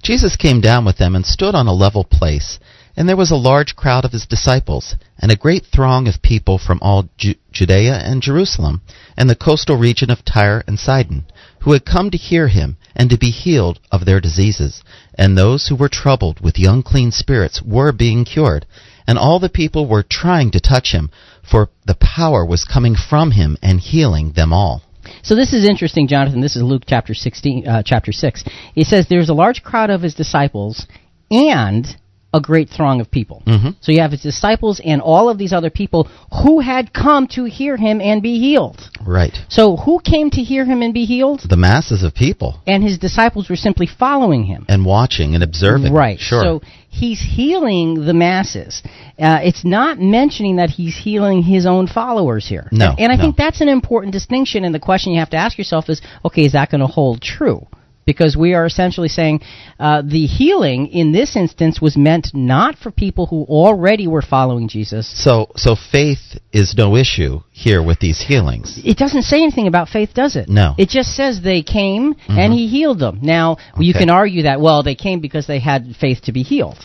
Jesus 0.03 0.35
came 0.35 0.59
down 0.59 0.83
with 0.83 0.97
them 0.97 1.15
and 1.15 1.25
stood 1.25 1.55
on 1.55 1.65
a 1.65 1.73
level 1.73 2.03
place, 2.03 2.59
and 2.97 3.07
there 3.07 3.15
was 3.15 3.31
a 3.31 3.37
large 3.37 3.73
crowd 3.77 4.03
of 4.03 4.11
his 4.11 4.25
disciples, 4.25 4.95
and 5.17 5.31
a 5.31 5.37
great 5.37 5.65
throng 5.65 6.09
of 6.09 6.21
people 6.21 6.57
from 6.57 6.77
all 6.81 7.07
Ju- 7.17 7.35
Judea 7.53 7.95
and 7.95 8.21
Jerusalem, 8.21 8.81
and 9.15 9.29
the 9.29 9.35
coastal 9.35 9.77
region 9.77 10.11
of 10.11 10.25
Tyre 10.25 10.61
and 10.67 10.77
Sidon, 10.77 11.23
who 11.61 11.71
had 11.71 11.85
come 11.85 12.11
to 12.11 12.17
hear 12.17 12.49
him 12.49 12.75
and 12.93 13.09
to 13.09 13.17
be 13.17 13.29
healed 13.29 13.79
of 13.93 14.03
their 14.03 14.19
diseases. 14.19 14.83
And 15.15 15.37
those 15.37 15.67
who 15.67 15.75
were 15.75 15.87
troubled 15.87 16.41
with 16.41 16.55
the 16.55 16.65
unclean 16.65 17.13
spirits 17.13 17.61
were 17.61 17.93
being 17.93 18.25
cured, 18.25 18.65
and 19.07 19.17
all 19.17 19.39
the 19.39 19.47
people 19.47 19.87
were 19.87 20.03
trying 20.03 20.51
to 20.51 20.59
touch 20.59 20.91
him, 20.91 21.11
for 21.41 21.69
the 21.85 21.95
power 21.95 22.45
was 22.45 22.65
coming 22.65 22.95
from 22.95 23.31
him 23.31 23.57
and 23.63 23.79
healing 23.79 24.33
them 24.33 24.51
all. 24.51 24.83
So 25.21 25.35
this 25.35 25.53
is 25.53 25.67
interesting, 25.67 26.07
Jonathan. 26.07 26.41
This 26.41 26.55
is 26.55 26.63
Luke 26.63 26.83
chapter 26.87 27.13
sixteen, 27.13 27.67
uh, 27.67 27.83
chapter 27.85 28.11
six. 28.11 28.43
It 28.75 28.87
says 28.87 29.07
there's 29.09 29.29
a 29.29 29.33
large 29.33 29.63
crowd 29.63 29.89
of 29.89 30.01
his 30.01 30.15
disciples 30.15 30.87
and 31.29 31.85
a 32.33 32.41
great 32.41 32.69
throng 32.69 32.99
of 32.99 33.11
people. 33.11 33.43
Mhm. 33.45 33.75
So 33.81 33.91
you 33.91 33.99
have 34.01 34.11
his 34.11 34.21
disciples 34.21 34.81
and 34.83 35.01
all 35.01 35.29
of 35.29 35.37
these 35.37 35.53
other 35.53 35.69
people 35.69 36.07
who 36.41 36.59
had 36.61 36.91
come 36.93 37.27
to 37.27 37.43
hear 37.45 37.77
him 37.77 38.01
and 38.01 38.21
be 38.21 38.39
healed. 38.39 38.89
Right. 39.05 39.39
So 39.49 39.75
who 39.77 39.99
came 39.99 40.29
to 40.31 40.41
hear 40.41 40.65
him 40.65 40.81
and 40.81 40.93
be 40.93 41.05
healed? 41.05 41.41
The 41.47 41.57
masses 41.57 42.01
of 42.03 42.13
people, 42.15 42.59
And 42.65 42.83
his 42.83 42.97
disciples 42.97 43.49
were 43.49 43.55
simply 43.55 43.85
following 43.85 44.43
him. 44.45 44.65
and 44.67 44.83
watching 44.85 45.35
and 45.35 45.43
observing. 45.43 45.93
Right. 45.93 46.19
Sure. 46.19 46.41
So 46.41 46.61
he's 46.89 47.19
healing 47.21 48.05
the 48.05 48.13
masses. 48.13 48.81
Uh, 49.19 49.39
it's 49.43 49.63
not 49.63 49.99
mentioning 49.99 50.55
that 50.55 50.69
he's 50.71 50.95
healing 50.95 51.43
his 51.43 51.65
own 51.65 51.85
followers 51.87 52.47
here. 52.47 52.67
No, 52.71 52.95
And 52.97 53.11
I 53.11 53.15
no. 53.15 53.21
think 53.21 53.35
that's 53.35 53.61
an 53.61 53.69
important 53.69 54.11
distinction. 54.13 54.63
And 54.65 54.73
the 54.73 54.79
question 54.79 55.13
you 55.13 55.19
have 55.19 55.29
to 55.31 55.37
ask 55.37 55.57
yourself 55.57 55.89
is, 55.89 56.01
okay, 56.25 56.45
is 56.45 56.53
that 56.53 56.71
going 56.71 56.81
to 56.81 56.87
hold 56.87 57.21
true? 57.21 57.67
Because 58.05 58.35
we 58.35 58.53
are 58.53 58.65
essentially 58.65 59.07
saying 59.07 59.41
uh, 59.79 60.01
the 60.01 60.25
healing 60.25 60.87
in 60.87 61.11
this 61.11 61.35
instance 61.35 61.81
was 61.81 61.95
meant 61.95 62.31
not 62.33 62.77
for 62.77 62.91
people 62.91 63.27
who 63.27 63.43
already 63.43 64.07
were 64.07 64.21
following 64.21 64.67
Jesus. 64.67 65.09
So, 65.23 65.51
so 65.55 65.75
faith 65.75 66.39
is 66.51 66.75
no 66.77 66.95
issue 66.95 67.39
here 67.51 67.81
with 67.81 67.99
these 67.99 68.21
healings. 68.21 68.79
It 68.83 68.97
doesn't 68.97 69.23
say 69.23 69.37
anything 69.37 69.67
about 69.67 69.89
faith, 69.89 70.13
does 70.13 70.35
it? 70.35 70.49
No. 70.49 70.75
It 70.77 70.89
just 70.89 71.15
says 71.15 71.41
they 71.41 71.63
came 71.63 72.15
and 72.27 72.53
he 72.53 72.67
healed 72.67 72.99
them. 72.99 73.19
Now, 73.21 73.57
you 73.77 73.93
can 73.93 74.09
argue 74.09 74.43
that, 74.43 74.59
well, 74.59 74.83
they 74.83 74.95
came 74.95 75.21
because 75.21 75.47
they 75.47 75.59
had 75.59 75.95
faith 75.99 76.23
to 76.23 76.31
be 76.31 76.43
healed. 76.43 76.79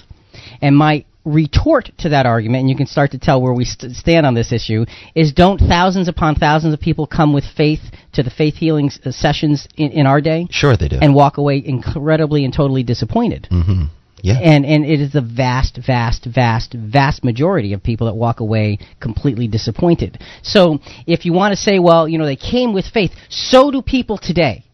And 0.60 0.76
my 0.76 1.04
retort 1.24 1.90
to 1.98 2.08
that 2.10 2.26
argument, 2.26 2.60
and 2.62 2.70
you 2.70 2.76
can 2.76 2.86
start 2.86 3.10
to 3.10 3.18
tell 3.18 3.40
where 3.42 3.52
we 3.52 3.64
st- 3.64 3.94
stand 3.96 4.24
on 4.24 4.34
this 4.34 4.52
issue, 4.52 4.86
is 5.14 5.32
don't 5.32 5.58
thousands 5.58 6.08
upon 6.08 6.34
thousands 6.34 6.72
of 6.74 6.80
people 6.80 7.06
come 7.06 7.32
with 7.32 7.44
faith 7.44 7.80
to 8.12 8.22
the 8.22 8.30
faith 8.30 8.54
healing 8.54 8.86
s- 8.86 8.98
uh, 9.04 9.10
sessions 9.10 9.68
in, 9.76 9.90
in 9.92 10.06
our 10.06 10.20
day 10.20 10.46
Sure, 10.50 10.76
they 10.76 10.88
do. 10.88 10.98
and 11.00 11.14
walk 11.14 11.36
away 11.36 11.62
incredibly 11.64 12.44
and 12.44 12.54
totally 12.54 12.82
disappointed? 12.82 13.46
hmm 13.50 13.84
Yeah. 14.22 14.38
And 14.42 14.64
and 14.64 14.84
it 14.84 15.00
is 15.00 15.12
the 15.12 15.20
vast, 15.20 15.76
vast, 15.86 16.24
vast, 16.24 16.72
vast 16.74 17.22
majority 17.24 17.72
of 17.74 17.82
people 17.82 18.06
that 18.06 18.14
walk 18.16 18.40
away 18.40 18.78
completely 19.00 19.48
disappointed. 19.48 20.18
So 20.42 20.78
if 21.06 21.24
you 21.24 21.32
want 21.32 21.52
to 21.52 21.56
say, 21.56 21.78
well, 21.78 22.08
you 22.08 22.18
know, 22.18 22.26
they 22.26 22.36
came 22.36 22.72
with 22.72 22.86
faith, 22.86 23.12
so 23.28 23.70
do 23.70 23.82
people 23.82 24.18
today. 24.18 24.64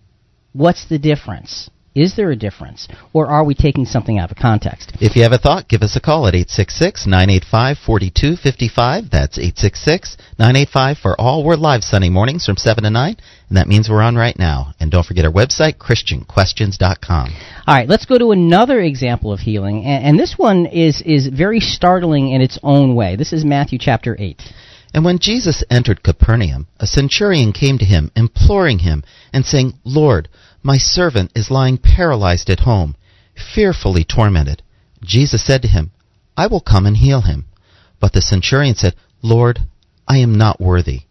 What's 0.53 0.89
the 0.89 0.99
difference? 0.99 1.69
Is 1.95 2.17
there 2.17 2.33
a 2.33 2.37
difference? 2.37 2.89
Or 3.13 3.29
are 3.29 3.45
we 3.45 3.55
taking 3.55 3.85
something 3.85 4.19
out 4.19 4.33
of 4.33 4.37
context? 4.37 4.91
If 5.01 5.15
you 5.15 5.23
have 5.23 5.31
a 5.31 5.39
thought, 5.39 5.69
give 5.69 5.83
us 5.83 5.95
a 5.95 6.01
call 6.01 6.27
at 6.27 6.35
866 6.35 7.07
985 7.07 7.79
4255. 7.79 9.11
That's 9.11 9.39
866 9.39 10.17
985 10.37 10.99
for 10.99 11.21
all. 11.21 11.45
We're 11.45 11.55
live 11.55 11.85
Sunday 11.85 12.11
mornings 12.11 12.47
from 12.47 12.57
7 12.57 12.83
to 12.83 12.91
9, 12.91 13.17
and 13.49 13.57
that 13.57 13.69
means 13.69 13.89
we're 13.89 14.03
on 14.03 14.17
right 14.17 14.37
now. 14.37 14.75
And 14.81 14.91
don't 14.91 15.07
forget 15.07 15.25
our 15.25 15.31
website, 15.31 15.77
ChristianQuestions.com. 15.79 17.29
All 17.69 17.75
right, 17.75 17.89
let's 17.89 18.07
go 18.07 18.19
to 18.19 18.33
another 18.33 18.81
example 18.81 19.33
of 19.33 19.39
healing, 19.39 19.85
and, 19.85 20.05
and 20.05 20.19
this 20.19 20.35
one 20.37 20.67
is 20.67 21.01
is 21.03 21.29
very 21.29 21.61
startling 21.61 22.31
in 22.33 22.41
its 22.41 22.59
own 22.65 22.97
way. 22.97 23.15
This 23.15 23.33
is 23.33 23.45
Matthew 23.45 23.79
chapter 23.79 24.17
eight. 24.19 24.43
And 24.93 25.05
when 25.05 25.19
Jesus 25.19 25.65
entered 25.71 26.05
Capernaum, 26.05 26.69
a 26.79 26.87
centurion 26.87 27.53
came 27.53 27.79
to 27.79 27.85
him, 27.85 28.13
imploring 28.15 28.79
him, 28.81 29.03
and 29.33 29.45
saying, 29.45 29.75
Lord, 29.85 30.29
my 30.65 30.79
servant 30.79 31.31
is 31.37 31.51
lying 31.51 31.79
paralyzed 31.79 32.49
at 32.49 32.61
home, 32.61 32.97
fearfully 33.55 34.03
tormented. 34.03 34.63
Jesus 35.03 35.45
said 35.45 35.63
to 35.63 35.69
him, 35.69 35.93
I 36.37 36.47
will 36.47 36.61
come 36.61 36.87
and 36.87 36.97
heal 36.97 37.21
him. 37.21 37.45
But 38.01 38.15
the 38.15 38.23
centurion 38.23 38.75
said, 38.75 38.95
Lord, 39.23 39.61
I 40.09 40.19
am 40.19 40.37
not 40.37 40.61
worthy. 40.61 41.03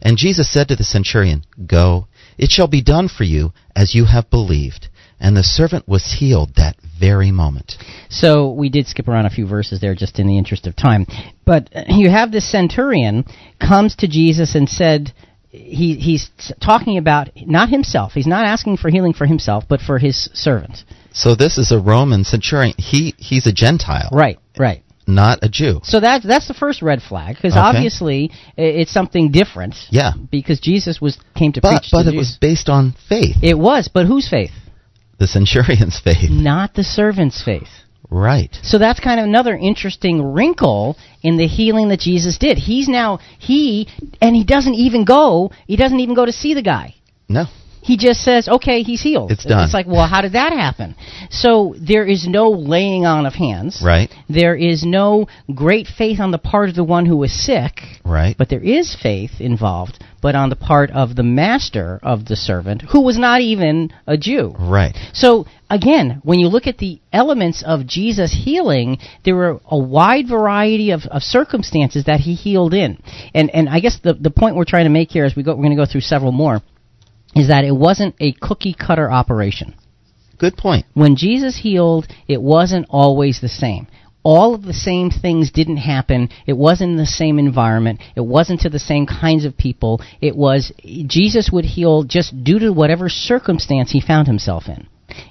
And 0.00 0.16
Jesus 0.16 0.50
said 0.50 0.68
to 0.68 0.76
the 0.76 0.84
centurion, 0.84 1.44
Go, 1.66 2.06
it 2.38 2.50
shall 2.50 2.68
be 2.68 2.82
done 2.82 3.08
for 3.08 3.24
you 3.24 3.52
as 3.76 3.94
you 3.94 4.06
have 4.06 4.30
believed. 4.30 4.88
And 5.20 5.36
the 5.36 5.44
servant 5.44 5.86
was 5.86 6.16
healed 6.18 6.54
that 6.56 6.76
very 6.98 7.30
moment. 7.30 7.76
So 8.08 8.50
we 8.50 8.68
did 8.68 8.86
skip 8.86 9.06
around 9.06 9.26
a 9.26 9.30
few 9.30 9.46
verses 9.46 9.80
there 9.80 9.94
just 9.94 10.18
in 10.18 10.26
the 10.26 10.38
interest 10.38 10.66
of 10.66 10.74
time. 10.74 11.06
But 11.44 11.68
you 11.88 12.10
have 12.10 12.32
this 12.32 12.50
centurion 12.50 13.24
comes 13.60 13.94
to 13.96 14.08
Jesus 14.08 14.54
and 14.54 14.68
said, 14.68 15.12
he, 15.52 15.96
he's 15.96 16.30
talking 16.60 16.96
about 16.96 17.28
not 17.36 17.68
himself. 17.68 18.12
He's 18.12 18.26
not 18.26 18.46
asking 18.46 18.78
for 18.78 18.88
healing 18.90 19.12
for 19.12 19.26
himself, 19.26 19.64
but 19.68 19.80
for 19.80 19.98
his 19.98 20.30
servant. 20.32 20.78
So 21.12 21.34
this 21.34 21.58
is 21.58 21.70
a 21.70 21.78
Roman 21.78 22.24
centurion. 22.24 22.74
He 22.78 23.14
he's 23.18 23.46
a 23.46 23.52
Gentile. 23.52 24.08
Right, 24.12 24.38
right. 24.58 24.82
Not 25.06 25.40
a 25.42 25.48
Jew. 25.50 25.80
So 25.84 26.00
that's 26.00 26.24
that's 26.24 26.48
the 26.48 26.54
first 26.54 26.80
red 26.80 27.02
flag 27.02 27.36
because 27.36 27.52
Okay. 27.52 27.60
obviously 27.60 28.30
it's 28.56 28.90
something 28.92 29.30
different. 29.30 29.74
Yeah. 29.90 30.12
Because 30.30 30.58
Jesus 30.58 31.00
was 31.02 31.18
came 31.36 31.52
to 31.52 31.60
But 31.60 31.80
preach 31.80 31.90
but 31.92 32.04
to 32.04 32.08
it 32.08 32.12
the 32.12 32.16
was 32.18 32.38
based 32.40 32.70
on 32.70 32.94
faith. 33.08 33.36
It 33.42 33.58
was, 33.58 33.88
but 33.92 34.06
whose 34.06 34.28
faith? 34.30 34.52
The 35.18 35.26
centurion's 35.26 36.00
faith. 36.04 36.30
Not 36.30 36.72
the 36.74 36.84
servant's 36.84 37.42
faith. 37.44 37.68
Right. 38.12 38.54
So 38.62 38.78
that's 38.78 39.00
kind 39.00 39.18
of 39.18 39.24
another 39.24 39.56
interesting 39.56 40.34
wrinkle 40.34 40.98
in 41.22 41.38
the 41.38 41.46
healing 41.46 41.88
that 41.88 42.00
Jesus 42.00 42.36
did. 42.36 42.58
He's 42.58 42.86
now 42.86 43.20
he 43.38 43.88
and 44.20 44.36
he 44.36 44.44
doesn't 44.44 44.74
even 44.74 45.06
go. 45.06 45.50
He 45.66 45.76
doesn't 45.76 45.98
even 45.98 46.14
go 46.14 46.26
to 46.26 46.32
see 46.32 46.52
the 46.52 46.62
guy. 46.62 46.96
No. 47.26 47.46
He 47.82 47.96
just 47.96 48.22
says, 48.22 48.48
"Okay, 48.48 48.82
he's 48.82 49.02
healed." 49.02 49.32
It's 49.32 49.44
done. 49.44 49.64
It's 49.64 49.74
like, 49.74 49.88
well, 49.88 50.06
how 50.06 50.22
did 50.22 50.32
that 50.32 50.52
happen? 50.52 50.94
So 51.30 51.74
there 51.78 52.06
is 52.06 52.28
no 52.28 52.50
laying 52.50 53.04
on 53.04 53.26
of 53.26 53.34
hands. 53.34 53.82
Right. 53.84 54.08
There 54.28 54.54
is 54.54 54.84
no 54.84 55.26
great 55.52 55.88
faith 55.88 56.20
on 56.20 56.30
the 56.30 56.38
part 56.38 56.68
of 56.68 56.76
the 56.76 56.84
one 56.84 57.06
who 57.06 57.16
was 57.16 57.32
sick. 57.32 57.80
Right. 58.04 58.36
But 58.38 58.48
there 58.50 58.62
is 58.62 58.94
faith 58.94 59.40
involved, 59.40 60.02
but 60.20 60.36
on 60.36 60.48
the 60.48 60.56
part 60.56 60.92
of 60.92 61.16
the 61.16 61.24
master 61.24 61.98
of 62.04 62.26
the 62.26 62.36
servant, 62.36 62.82
who 62.92 63.00
was 63.00 63.18
not 63.18 63.40
even 63.40 63.92
a 64.06 64.16
Jew. 64.16 64.54
Right. 64.58 64.96
So 65.12 65.46
again, 65.68 66.20
when 66.22 66.38
you 66.38 66.46
look 66.46 66.68
at 66.68 66.78
the 66.78 67.00
elements 67.12 67.64
of 67.66 67.86
Jesus 67.86 68.32
healing, 68.44 68.98
there 69.24 69.34
were 69.34 69.60
a 69.66 69.78
wide 69.78 70.28
variety 70.28 70.92
of, 70.92 71.02
of 71.10 71.22
circumstances 71.22 72.04
that 72.04 72.20
he 72.20 72.34
healed 72.34 72.74
in. 72.74 73.02
And 73.34 73.50
and 73.50 73.68
I 73.68 73.80
guess 73.80 73.98
the 73.98 74.14
the 74.14 74.30
point 74.30 74.54
we're 74.54 74.64
trying 74.64 74.84
to 74.84 74.90
make 74.90 75.10
here 75.10 75.24
is 75.24 75.34
we 75.34 75.42
go 75.42 75.52
we're 75.52 75.64
going 75.64 75.76
to 75.76 75.82
go 75.82 75.90
through 75.90 76.02
several 76.02 76.30
more 76.30 76.62
is 77.34 77.48
that 77.48 77.64
it 77.64 77.74
wasn't 77.74 78.14
a 78.20 78.32
cookie 78.32 78.74
cutter 78.74 79.10
operation. 79.10 79.74
Good 80.38 80.56
point. 80.56 80.86
When 80.94 81.16
Jesus 81.16 81.56
healed, 81.56 82.06
it 82.26 82.42
wasn't 82.42 82.86
always 82.90 83.40
the 83.40 83.48
same. 83.48 83.86
All 84.24 84.54
of 84.54 84.62
the 84.62 84.72
same 84.72 85.10
things 85.10 85.50
didn't 85.50 85.78
happen. 85.78 86.28
It 86.46 86.56
wasn't 86.56 86.92
in 86.92 86.96
the 86.96 87.06
same 87.06 87.38
environment. 87.38 88.00
It 88.14 88.20
wasn't 88.20 88.60
to 88.60 88.68
the 88.68 88.78
same 88.78 89.06
kinds 89.06 89.44
of 89.44 89.56
people. 89.56 90.00
It 90.20 90.36
was 90.36 90.72
Jesus 90.84 91.50
would 91.52 91.64
heal 91.64 92.04
just 92.04 92.44
due 92.44 92.60
to 92.60 92.72
whatever 92.72 93.08
circumstance 93.08 93.90
he 93.90 94.00
found 94.00 94.28
himself 94.28 94.68
in. 94.68 94.86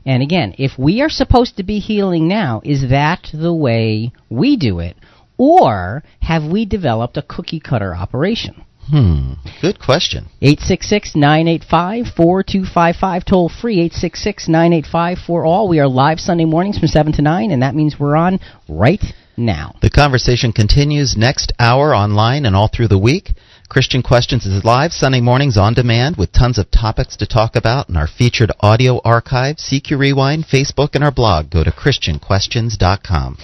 And 0.05 0.21
again, 0.21 0.55
if 0.57 0.77
we 0.77 1.01
are 1.01 1.09
supposed 1.09 1.57
to 1.57 1.63
be 1.63 1.79
healing 1.79 2.27
now, 2.27 2.61
is 2.63 2.89
that 2.89 3.27
the 3.33 3.53
way 3.53 4.11
we 4.29 4.57
do 4.57 4.79
it? 4.79 4.97
Or 5.37 6.03
have 6.21 6.43
we 6.51 6.65
developed 6.65 7.17
a 7.17 7.23
cookie 7.23 7.59
cutter 7.59 7.95
operation? 7.95 8.63
Hmm. 8.91 9.33
Good 9.61 9.79
question. 9.79 10.27
866-985-4255 10.41 13.23
toll 13.23 13.49
free 13.49 13.89
866-985 13.89 15.25
for 15.25 15.45
all 15.45 15.69
we 15.69 15.79
are 15.79 15.87
live 15.87 16.19
sunday 16.19 16.43
mornings 16.43 16.77
from 16.77 16.89
7 16.89 17.13
to 17.13 17.21
9 17.21 17.51
and 17.51 17.61
that 17.61 17.73
means 17.73 17.97
we're 17.97 18.17
on 18.17 18.41
right 18.67 19.01
now 19.37 19.75
The 19.81 19.89
conversation 19.89 20.51
continues 20.51 21.15
next 21.17 21.53
hour 21.57 21.95
online 21.95 22.45
and 22.45 22.53
all 22.53 22.67
through 22.67 22.89
the 22.89 22.99
week. 22.99 23.31
Christian 23.69 24.03
Questions 24.03 24.45
is 24.45 24.65
live 24.65 24.91
Sunday 24.91 25.21
mornings 25.21 25.57
on 25.57 25.73
demand 25.73 26.17
with 26.17 26.33
tons 26.33 26.57
of 26.57 26.69
topics 26.69 27.15
to 27.15 27.25
talk 27.25 27.55
about 27.55 27.87
in 27.87 27.95
our 27.95 28.07
featured 28.07 28.51
audio 28.59 28.99
archive, 29.05 29.55
CQ 29.55 29.97
Rewind, 29.97 30.43
Facebook, 30.43 30.93
and 30.93 31.05
our 31.05 31.11
blog. 31.11 31.49
Go 31.49 31.63
to 31.63 31.71
ChristianQuestions.com. 31.71 33.37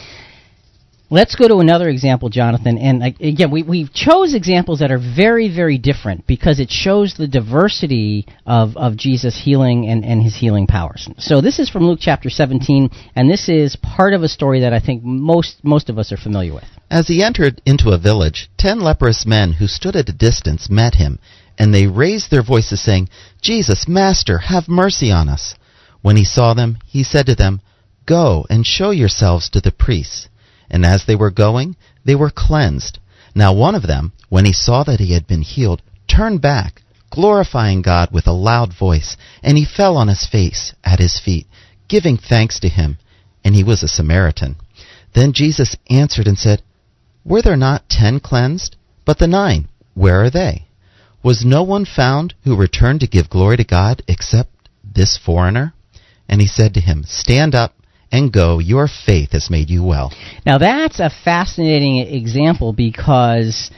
let's 1.10 1.36
go 1.36 1.48
to 1.48 1.58
another 1.58 1.90
example 1.90 2.30
jonathan 2.30 2.78
and 2.78 3.04
again 3.04 3.52
we, 3.52 3.64
we 3.64 3.88
chose 3.94 4.34
examples 4.34 4.80
that 4.80 4.92
are 4.92 5.00
very 5.00 5.54
very 5.54 5.78
different 5.78 6.26
because 6.28 6.60
it 6.60 6.70
shows 6.70 7.16
the 7.18 7.28
diversity 7.28 8.26
of, 8.46 8.76
of 8.78 8.98
jesus 8.98 9.40
healing 9.44 9.88
and, 9.88 10.04
and 10.04 10.22
his 10.22 10.36
healing 10.36 10.68
powers 10.68 11.08
so 11.18 11.42
this 11.42 11.60
is 11.60 11.70
from 11.70 11.84
luke 11.84 12.00
chapter 12.02 12.30
17 12.30 12.90
and 13.16 13.30
this 13.30 13.48
is 13.50 13.76
part 13.78 14.14
of 14.14 14.24
a 14.24 14.28
story 14.28 14.62
that 14.62 14.74
i 14.74 14.80
think 14.80 15.04
most 15.04 15.64
most 15.64 15.90
of 15.90 15.98
us 15.98 16.12
are 16.12 16.18
familiar 16.18 16.54
with 16.54 16.66
As 16.90 17.08
he 17.10 17.22
entered 17.22 17.62
into 17.66 17.90
a 17.90 17.98
village, 17.98 18.50
ten 18.58 18.80
leprous 18.80 19.26
men 19.26 19.54
who 19.54 19.68
stood 19.68 19.96
at 19.98 20.08
a 20.08 20.14
distance 20.14 20.70
met 20.70 20.96
him, 20.96 21.20
and 21.58 21.74
they 21.74 21.86
raised 21.86 22.32
their 22.32 22.44
voices, 22.44 22.82
saying, 22.82 23.10
Jesus, 23.42 23.88
Master, 23.90 24.38
have 24.38 24.70
mercy 24.70 25.12
on 25.12 25.28
us. 25.28 25.56
When 26.02 26.16
he 26.16 26.24
saw 26.24 26.54
them, 26.54 26.78
he 26.86 27.04
said 27.04 27.26
to 27.26 27.36
them, 27.36 27.60
Go 28.06 28.46
and 28.50 28.66
show 28.66 28.92
yourselves 28.92 29.50
to 29.50 29.60
the 29.60 29.72
priests. 29.72 30.30
And 30.70 30.86
as 30.86 31.06
they 31.06 31.16
were 31.16 31.32
going, 31.32 31.76
they 32.06 32.16
were 32.16 32.30
cleansed. 32.30 33.00
Now 33.36 33.54
one 33.54 33.76
of 33.76 33.88
them, 33.88 34.14
when 34.30 34.46
he 34.46 34.54
saw 34.54 34.84
that 34.84 35.00
he 35.00 35.14
had 35.14 35.28
been 35.28 35.42
healed, 35.42 35.82
turned 36.08 36.42
back, 36.42 36.82
glorifying 37.10 37.82
God 37.82 38.10
with 38.12 38.28
a 38.28 38.32
loud 38.32 38.74
voice, 38.74 39.18
and 39.44 39.58
he 39.58 39.66
fell 39.66 39.98
on 39.98 40.08
his 40.08 40.26
face 40.26 40.74
at 40.84 41.00
his 41.00 41.20
feet, 41.20 41.48
giving 41.88 42.18
thanks 42.18 42.60
to 42.60 42.70
him. 42.70 42.98
And 43.44 43.56
he 43.56 43.64
was 43.64 43.84
a 43.84 43.88
Samaritan. 43.88 44.58
Then 45.14 45.34
Jesus 45.34 45.76
answered 45.90 46.28
and 46.28 46.38
said, 46.38 46.62
were 47.28 47.42
there 47.42 47.58
not 47.58 47.90
ten 47.90 48.22
cleansed? 48.22 48.78
But 49.04 49.20
the 49.20 49.28
nine, 49.28 49.68
where 49.96 50.24
are 50.24 50.30
they? 50.30 50.68
Was 51.22 51.44
no 51.44 51.62
one 51.62 51.84
found 51.84 52.34
who 52.46 52.56
returned 52.56 53.02
to 53.02 53.08
give 53.08 53.30
glory 53.30 53.58
to 53.58 53.66
God 53.66 54.02
except 54.08 54.70
this 54.82 55.18
foreigner? 55.18 55.74
And 56.30 56.40
he 56.40 56.48
said 56.48 56.74
to 56.74 56.80
him, 56.80 57.04
Stand 57.04 57.54
up 57.54 57.74
and 58.12 58.32
go, 58.32 58.60
your 58.60 58.88
faith 58.88 59.32
has 59.32 59.50
made 59.50 59.70
you 59.70 59.84
well. 59.84 60.14
Now 60.46 60.58
that's 60.58 61.00
a 61.00 61.10
fascinating 61.10 61.98
example 61.98 62.74
because 62.74 63.72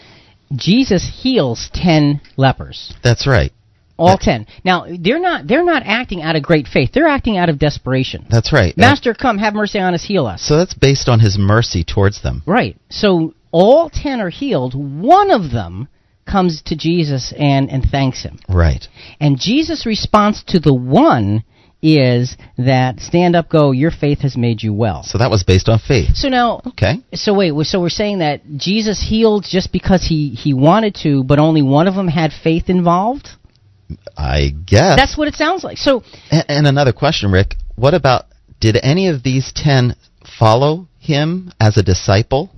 Jesus 0.55 1.09
heals 1.21 1.69
10 1.73 2.21
lepers. 2.37 2.93
That's 3.03 3.27
right. 3.27 3.51
All 3.97 4.17
10. 4.17 4.47
Now, 4.63 4.85
they're 4.97 5.19
not 5.19 5.45
they're 5.45 5.65
not 5.65 5.83
acting 5.85 6.21
out 6.21 6.37
of 6.37 6.43
great 6.43 6.67
faith. 6.67 6.91
They're 6.93 7.09
acting 7.09 7.37
out 7.37 7.49
of 7.49 7.59
desperation. 7.59 8.25
That's 8.29 8.53
right. 8.53 8.75
Master, 8.77 9.13
come, 9.13 9.37
have 9.39 9.53
mercy 9.53 9.77
on 9.77 9.93
us, 9.93 10.05
heal 10.05 10.25
us. 10.25 10.41
So 10.41 10.55
that's 10.55 10.73
based 10.73 11.09
on 11.09 11.19
his 11.19 11.37
mercy 11.37 11.83
towards 11.83 12.23
them. 12.23 12.41
Right. 12.45 12.77
So 12.89 13.33
all 13.51 13.89
10 13.89 14.21
are 14.21 14.29
healed. 14.29 14.73
One 14.73 15.31
of 15.31 15.51
them 15.51 15.89
comes 16.25 16.61
to 16.67 16.77
Jesus 16.77 17.33
and 17.37 17.69
and 17.69 17.83
thanks 17.83 18.23
him. 18.23 18.39
Right. 18.47 18.87
And 19.19 19.37
Jesus' 19.37 19.85
response 19.85 20.43
to 20.47 20.59
the 20.59 20.73
one 20.73 21.43
is 21.81 22.35
that 22.57 22.99
stand 22.99 23.35
up 23.35 23.49
go 23.49 23.71
your 23.71 23.91
faith 23.91 24.19
has 24.19 24.35
made 24.35 24.61
you 24.61 24.73
well. 24.73 25.03
So 25.03 25.17
that 25.17 25.29
was 25.29 25.43
based 25.43 25.69
on 25.69 25.79
faith. 25.79 26.15
So 26.15 26.29
now 26.29 26.61
Okay. 26.67 26.95
So 27.13 27.33
wait, 27.33 27.53
so 27.65 27.79
we're 27.79 27.89
saying 27.89 28.19
that 28.19 28.41
Jesus 28.57 29.01
healed 29.01 29.45
just 29.47 29.71
because 29.71 30.03
he 30.03 30.29
he 30.29 30.53
wanted 30.53 30.95
to, 31.03 31.23
but 31.23 31.39
only 31.39 31.61
one 31.61 31.87
of 31.87 31.95
them 31.95 32.07
had 32.07 32.31
faith 32.31 32.69
involved. 32.69 33.29
I 34.17 34.51
guess. 34.65 34.97
That's 34.97 35.17
what 35.17 35.27
it 35.27 35.35
sounds 35.35 35.63
like. 35.63 35.77
So 35.77 36.03
and, 36.31 36.45
and 36.47 36.67
another 36.67 36.93
question, 36.93 37.31
Rick. 37.31 37.55
What 37.75 37.93
about, 37.93 38.25
did 38.59 38.77
any 38.83 39.07
of 39.07 39.23
these 39.23 39.53
ten 39.55 39.95
follow 40.37 40.87
him 40.99 41.51
as 41.59 41.77
a 41.77 41.83
disciple 41.83 42.51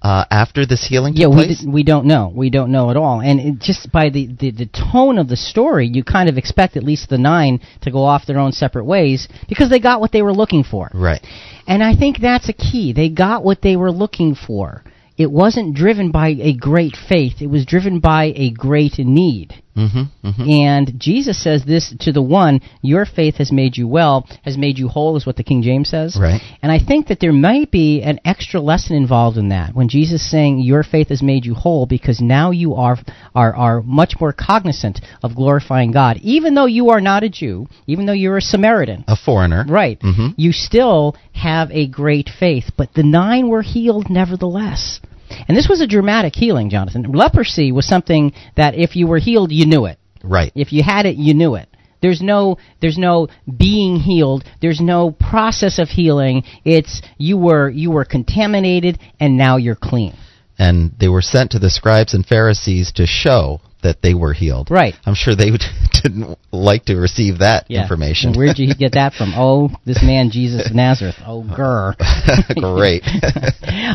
uh, 0.00 0.24
after 0.30 0.64
this 0.64 0.86
healing 0.86 1.14
yeah, 1.16 1.26
we 1.26 1.48
did, 1.48 1.58
we 1.66 1.82
don't 1.82 2.06
know. 2.06 2.32
We 2.34 2.50
don't 2.50 2.70
know 2.70 2.90
at 2.90 2.96
all. 2.96 3.20
And 3.20 3.40
it, 3.40 3.58
just 3.58 3.90
by 3.90 4.10
the, 4.10 4.26
the 4.26 4.50
the 4.52 4.66
tone 4.66 5.18
of 5.18 5.28
the 5.28 5.36
story, 5.36 5.90
you 5.92 6.04
kind 6.04 6.28
of 6.28 6.38
expect 6.38 6.76
at 6.76 6.84
least 6.84 7.08
the 7.08 7.18
nine 7.18 7.60
to 7.82 7.90
go 7.90 8.04
off 8.04 8.26
their 8.26 8.38
own 8.38 8.52
separate 8.52 8.84
ways 8.84 9.28
because 9.48 9.70
they 9.70 9.80
got 9.80 10.00
what 10.00 10.12
they 10.12 10.22
were 10.22 10.32
looking 10.32 10.62
for. 10.62 10.88
Right. 10.94 11.24
And 11.66 11.82
I 11.82 11.96
think 11.96 12.18
that's 12.20 12.48
a 12.48 12.52
key. 12.52 12.92
They 12.92 13.08
got 13.08 13.44
what 13.44 13.60
they 13.60 13.76
were 13.76 13.90
looking 13.90 14.34
for. 14.34 14.84
It 15.16 15.30
wasn't 15.32 15.74
driven 15.74 16.12
by 16.12 16.28
a 16.28 16.54
great 16.54 16.94
faith. 17.08 17.42
It 17.42 17.48
was 17.48 17.66
driven 17.66 17.98
by 17.98 18.32
a 18.36 18.50
great 18.50 18.98
need. 18.98 19.52
Mm-hmm, 19.78 20.26
mm-hmm. 20.26 20.50
And 20.50 20.92
Jesus 20.98 21.42
says 21.42 21.64
this 21.64 21.94
to 22.00 22.12
the 22.12 22.22
one, 22.22 22.60
Your 22.82 23.06
faith 23.06 23.36
has 23.36 23.52
made 23.52 23.76
you 23.76 23.86
well, 23.86 24.28
has 24.44 24.58
made 24.58 24.78
you 24.78 24.88
whole, 24.88 25.16
is 25.16 25.24
what 25.24 25.36
the 25.36 25.44
King 25.44 25.62
James 25.62 25.88
says. 25.88 26.18
Right. 26.20 26.40
And 26.62 26.72
I 26.72 26.78
think 26.84 27.08
that 27.08 27.20
there 27.20 27.32
might 27.32 27.70
be 27.70 28.02
an 28.02 28.18
extra 28.24 28.60
lesson 28.60 28.96
involved 28.96 29.38
in 29.38 29.50
that 29.50 29.74
when 29.74 29.88
Jesus 29.88 30.22
is 30.22 30.30
saying, 30.30 30.58
Your 30.58 30.82
faith 30.82 31.08
has 31.10 31.22
made 31.22 31.44
you 31.44 31.54
whole, 31.54 31.86
because 31.86 32.20
now 32.20 32.50
you 32.50 32.74
are, 32.74 32.96
are, 33.34 33.54
are 33.54 33.82
much 33.82 34.14
more 34.20 34.32
cognizant 34.32 35.00
of 35.22 35.36
glorifying 35.36 35.92
God. 35.92 36.18
Even 36.22 36.54
though 36.54 36.66
you 36.66 36.90
are 36.90 37.00
not 37.00 37.22
a 37.22 37.28
Jew, 37.28 37.68
even 37.86 38.06
though 38.06 38.12
you're 38.12 38.38
a 38.38 38.42
Samaritan, 38.42 39.04
A 39.06 39.16
foreigner. 39.16 39.64
Right. 39.68 40.00
Mm-hmm. 40.00 40.28
You 40.36 40.52
still 40.52 41.16
have 41.32 41.70
a 41.70 41.86
great 41.86 42.28
faith, 42.28 42.72
but 42.76 42.94
the 42.94 43.02
nine 43.02 43.48
were 43.48 43.62
healed 43.62 44.10
nevertheless. 44.10 45.00
And 45.48 45.56
this 45.56 45.68
was 45.68 45.80
a 45.80 45.86
dramatic 45.86 46.34
healing, 46.34 46.70
Jonathan. 46.70 47.02
Leprosy 47.12 47.72
was 47.72 47.86
something 47.86 48.32
that 48.56 48.74
if 48.74 48.96
you 48.96 49.06
were 49.06 49.18
healed, 49.18 49.52
you 49.52 49.66
knew 49.66 49.86
it. 49.86 49.98
Right. 50.22 50.52
If 50.54 50.72
you 50.72 50.82
had 50.82 51.06
it, 51.06 51.16
you 51.16 51.34
knew 51.34 51.54
it. 51.54 51.68
There's 52.00 52.22
no 52.22 52.58
there's 52.80 52.98
no 52.98 53.28
being 53.56 53.96
healed. 53.96 54.44
There's 54.60 54.80
no 54.80 55.10
process 55.10 55.78
of 55.78 55.88
healing. 55.88 56.44
It's 56.64 57.02
you 57.16 57.36
were 57.36 57.68
you 57.68 57.90
were 57.90 58.04
contaminated 58.04 58.98
and 59.18 59.36
now 59.36 59.56
you're 59.56 59.74
clean. 59.74 60.14
And 60.58 60.92
they 60.98 61.08
were 61.08 61.22
sent 61.22 61.52
to 61.52 61.58
the 61.58 61.70
scribes 61.70 62.14
and 62.14 62.26
Pharisees 62.26 62.92
to 62.92 63.06
show 63.06 63.60
that 63.82 64.02
they 64.02 64.14
were 64.14 64.32
healed. 64.32 64.68
Right. 64.70 64.94
I'm 65.06 65.14
sure 65.14 65.34
they 65.34 65.50
would, 65.50 65.62
didn't 66.02 66.38
like 66.52 66.84
to 66.86 66.96
receive 66.96 67.38
that 67.38 67.66
Yeah. 67.68 67.82
information. 67.82 68.34
Where'd 68.34 68.58
you 68.58 68.74
get 68.74 68.92
that 68.92 69.14
from? 69.14 69.32
Oh, 69.38 69.70
this 69.84 70.02
man 70.02 70.30
Jesus 70.30 70.66
of 70.68 70.74
Nazareth. 70.74 71.14
Oh, 71.24 71.44
grr. 71.44 71.94
Great. 72.76 73.02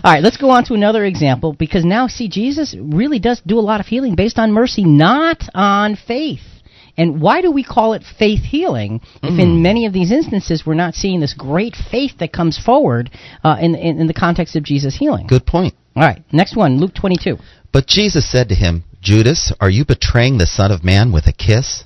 All 0.04 0.12
right, 0.14 0.24
let's 0.24 0.38
go 0.38 0.52
on 0.52 0.64
to 0.66 0.74
another 0.74 1.04
example 1.06 1.54
because 1.54 1.84
now, 1.84 2.08
see, 2.08 2.30
Jesus 2.30 2.76
really 2.80 3.20
does 3.20 3.42
do 3.46 3.60
a 3.60 3.62
lot 3.62 3.80
of 3.80 3.88
healing 3.88 4.16
based 4.16 4.40
on 4.40 4.52
mercy, 4.54 4.84
not 4.86 5.42
on 5.54 5.96
faith. 5.96 6.42
And 6.96 7.20
why 7.22 7.42
do 7.42 7.52
we 7.52 7.64
call 7.64 7.94
it 7.94 8.04
faith 8.20 8.42
healing 8.42 9.02
if 9.24 9.40
in 9.40 9.64
many 9.64 9.88
of 9.88 9.94
these 9.94 10.12
instances 10.12 10.64
we're 10.66 10.76
not 10.76 10.94
seeing 10.94 11.20
this 11.20 11.34
great 11.34 11.76
faith 11.76 12.12
that 12.20 12.32
comes 12.32 12.58
forward 12.64 13.10
uh, 13.44 13.58
in, 13.60 13.74
in, 13.76 14.00
in 14.00 14.08
the 14.08 14.14
context 14.14 14.56
of 14.56 14.64
Jesus 14.64 14.96
healing? 14.96 15.26
Good 15.28 15.46
point. 15.48 15.74
All 15.96 16.04
right, 16.04 16.22
next 16.32 16.56
one, 16.56 16.78
Luke 16.80 16.94
22. 16.94 17.38
But 17.72 17.88
Jesus 17.88 18.32
said 18.32 18.50
to 18.50 18.56
him, 18.56 18.84
Judas, 19.04 19.52
are 19.60 19.70
you 19.70 19.84
betraying 19.84 20.38
the 20.38 20.48
Son 20.48 20.72
of 20.72 20.82
Man 20.82 21.12
with 21.12 21.28
a 21.28 21.34
kiss? 21.34 21.84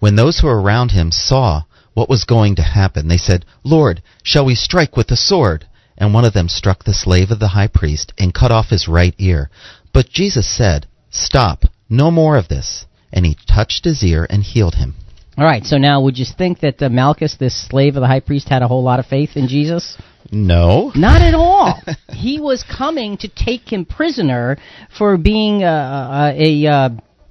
When 0.00 0.16
those 0.16 0.40
who 0.40 0.48
were 0.48 0.60
around 0.60 0.90
him 0.90 1.12
saw 1.12 1.62
what 1.94 2.08
was 2.08 2.24
going 2.24 2.56
to 2.56 2.62
happen, 2.62 3.06
they 3.06 3.18
said, 3.18 3.44
Lord, 3.62 4.02
shall 4.24 4.44
we 4.44 4.56
strike 4.56 4.96
with 4.96 5.06
the 5.06 5.16
sword? 5.16 5.68
And 5.96 6.12
one 6.12 6.24
of 6.24 6.32
them 6.32 6.48
struck 6.48 6.82
the 6.82 6.92
slave 6.92 7.30
of 7.30 7.38
the 7.38 7.54
high 7.54 7.68
priest 7.68 8.12
and 8.18 8.34
cut 8.34 8.50
off 8.50 8.70
his 8.70 8.88
right 8.88 9.14
ear. 9.16 9.48
But 9.92 10.08
Jesus 10.08 10.48
said, 10.48 10.88
Stop, 11.08 11.66
no 11.88 12.10
more 12.10 12.36
of 12.36 12.48
this. 12.48 12.84
And 13.12 13.24
he 13.24 13.38
touched 13.46 13.84
his 13.84 14.02
ear 14.02 14.26
and 14.28 14.42
healed 14.42 14.74
him. 14.74 14.94
All 15.38 15.44
right, 15.44 15.64
so 15.64 15.78
now 15.78 16.00
would 16.00 16.18
you 16.18 16.26
think 16.26 16.60
that 16.60 16.82
uh, 16.82 16.88
Malchus, 16.88 17.36
this 17.38 17.68
slave 17.68 17.94
of 17.94 18.00
the 18.00 18.08
high 18.08 18.20
priest, 18.20 18.48
had 18.48 18.62
a 18.62 18.68
whole 18.68 18.82
lot 18.82 18.98
of 18.98 19.06
faith 19.06 19.36
in 19.36 19.46
Jesus? 19.46 19.96
No. 20.32 20.92
Not 20.94 21.22
at 21.22 21.34
all. 21.34 21.80
he 22.08 22.40
was 22.40 22.64
coming 22.64 23.16
to 23.18 23.28
take 23.28 23.72
him 23.72 23.84
prisoner 23.84 24.58
for 24.96 25.16
being 25.16 25.62
uh, 25.62 25.66
uh, 25.66 26.32
a 26.34 26.66
uh, 26.66 26.88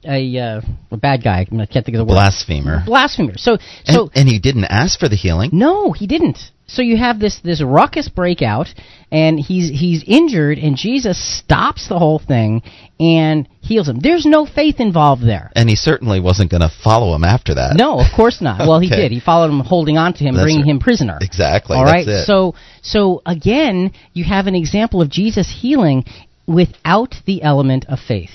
a, 0.08 0.38
uh, 0.38 0.62
a 0.91 0.97
bad 0.97 1.23
guy. 1.23 1.41
I 1.41 1.45
can't 1.65 1.86
think 1.86 1.89
of 1.89 1.99
the 1.99 2.05
word. 2.05 2.15
Blasphemer. 2.15 2.84
Blasphemer. 2.86 3.38
So 3.38 3.53
And, 3.88 3.95
so 3.95 4.10
and 4.13 4.29
he 4.29 4.39
didn't 4.39 4.65
ask 4.65 4.99
for 4.99 5.10
the 5.10 5.15
healing. 5.15 5.49
no, 5.53 5.91
he 5.91 6.08
didn't. 6.08 6.38
So 6.67 6.82
you 6.82 6.97
have 6.97 7.19
this 7.19 7.39
this 7.43 7.62
ruckus 7.63 8.10
breakout, 8.10 8.67
and 9.12 9.39
he's 9.39 9.69
he's 9.69 10.04
injured, 10.08 10.58
and 10.58 10.75
Jesus 10.75 11.17
stops 11.39 11.88
the 11.88 11.99
whole 11.99 12.17
thing 12.17 12.63
and 12.99 13.47
heals 13.62 13.88
him. 13.88 13.99
There's 13.99 14.25
no 14.25 14.45
faith 14.45 14.80
involved 14.80 15.21
there. 15.23 15.51
And 15.56 15.69
he 15.69 15.75
certainly 15.75 16.19
wasn't 16.19 16.49
going 16.49 16.62
to 16.62 16.71
follow 16.84 17.15
him 17.15 17.23
after 17.23 17.56
that. 17.56 17.75
No, 17.75 17.99
of 17.99 18.08
course 18.15 18.41
not. 18.41 18.67
Well, 18.67 18.80
he 18.80 18.89
did. 19.01 19.12
He 19.12 19.19
followed 19.19 19.51
him, 19.51 19.60
holding 19.60 19.97
on 19.97 20.13
to 20.13 20.23
him, 20.23 20.34
That's 20.34 20.45
bringing 20.45 20.62
right. 20.62 20.71
him 20.71 20.80
prisoner. 20.80 21.17
Exactly. 21.21 21.78
All 21.78 21.86
right. 21.86 22.25
So 22.25 22.56
so 22.82 23.21
again, 23.25 23.91
you 24.13 24.23
have 24.23 24.47
an 24.47 24.56
example 24.56 25.01
of 25.01 25.10
Jesus 25.10 25.54
healing 25.62 26.06
without 26.47 27.15
the 27.25 27.43
element 27.43 27.86
of 27.88 27.99
faith. 27.99 28.32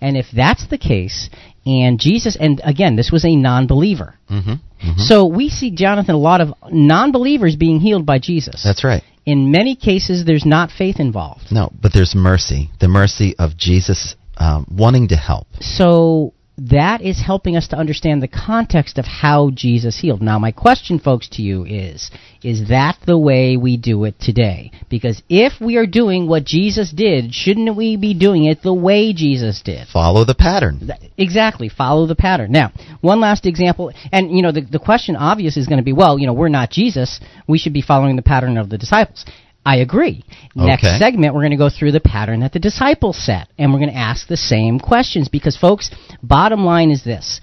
And 0.00 0.16
if 0.16 0.26
that's 0.34 0.66
the 0.68 0.78
case, 0.78 1.28
and 1.66 1.98
Jesus, 1.98 2.36
and 2.38 2.60
again, 2.64 2.96
this 2.96 3.10
was 3.12 3.24
a 3.24 3.34
non-believer. 3.34 4.14
Mm-hmm. 4.30 4.52
Mhm, 4.82 5.00
So 5.00 5.26
we 5.26 5.48
see 5.48 5.70
Jonathan 5.70 6.14
a 6.14 6.18
lot 6.18 6.40
of 6.40 6.54
non-believers 6.70 7.56
being 7.56 7.80
healed 7.80 8.06
by 8.06 8.18
Jesus. 8.18 8.62
That's 8.62 8.84
right. 8.84 9.02
In 9.26 9.50
many 9.50 9.74
cases, 9.74 10.24
there's 10.24 10.46
not 10.46 10.70
faith 10.70 11.00
involved. 11.00 11.50
No, 11.50 11.70
but 11.82 11.92
there's 11.92 12.14
mercy. 12.14 12.70
The 12.80 12.88
mercy 12.88 13.34
of 13.38 13.56
Jesus 13.56 14.14
um, 14.38 14.66
wanting 14.70 15.08
to 15.08 15.16
help. 15.16 15.46
So 15.60 16.32
that 16.58 17.00
is 17.00 17.22
helping 17.24 17.56
us 17.56 17.68
to 17.68 17.76
understand 17.76 18.22
the 18.22 18.28
context 18.28 18.98
of 18.98 19.04
how 19.04 19.50
Jesus 19.50 19.98
healed. 20.00 20.20
Now, 20.20 20.38
my 20.38 20.50
question, 20.50 20.98
folks, 20.98 21.28
to 21.30 21.42
you 21.42 21.64
is 21.64 22.10
Is 22.42 22.68
that 22.68 22.98
the 23.06 23.18
way 23.18 23.56
we 23.56 23.76
do 23.76 24.04
it 24.04 24.18
today? 24.20 24.72
Because 24.88 25.22
if 25.28 25.60
we 25.60 25.76
are 25.76 25.86
doing 25.86 26.28
what 26.28 26.44
Jesus 26.44 26.90
did, 26.90 27.32
shouldn't 27.32 27.76
we 27.76 27.96
be 27.96 28.14
doing 28.14 28.44
it 28.44 28.62
the 28.62 28.74
way 28.74 29.12
Jesus 29.12 29.62
did? 29.62 29.88
Follow 29.88 30.24
the 30.24 30.34
pattern. 30.34 30.90
Exactly. 31.16 31.68
Follow 31.68 32.06
the 32.06 32.16
pattern. 32.16 32.52
Now, 32.52 32.72
one 33.00 33.20
last 33.20 33.46
example, 33.46 33.92
and 34.12 34.30
you 34.30 34.42
know, 34.42 34.52
the, 34.52 34.62
the 34.62 34.78
question 34.78 35.16
obvious 35.16 35.56
is 35.56 35.66
going 35.66 35.78
to 35.78 35.84
be, 35.84 35.92
well, 35.92 36.18
you 36.18 36.26
know, 36.26 36.32
we're 36.32 36.48
not 36.48 36.70
Jesus. 36.70 37.20
We 37.46 37.58
should 37.58 37.72
be 37.72 37.82
following 37.82 38.16
the 38.16 38.22
pattern 38.22 38.58
of 38.58 38.68
the 38.68 38.78
disciples. 38.78 39.24
I 39.64 39.76
agree. 39.76 40.24
Next 40.54 40.98
segment, 40.98 41.34
we're 41.34 41.42
going 41.42 41.50
to 41.50 41.56
go 41.56 41.68
through 41.68 41.92
the 41.92 42.00
pattern 42.00 42.40
that 42.40 42.52
the 42.52 42.58
disciples 42.58 43.22
set, 43.22 43.48
and 43.58 43.72
we're 43.72 43.80
going 43.80 43.90
to 43.90 43.96
ask 43.96 44.26
the 44.26 44.36
same 44.36 44.80
questions 44.80 45.28
because, 45.28 45.56
folks, 45.56 45.90
bottom 46.22 46.64
line 46.64 46.90
is 46.90 47.04
this: 47.04 47.40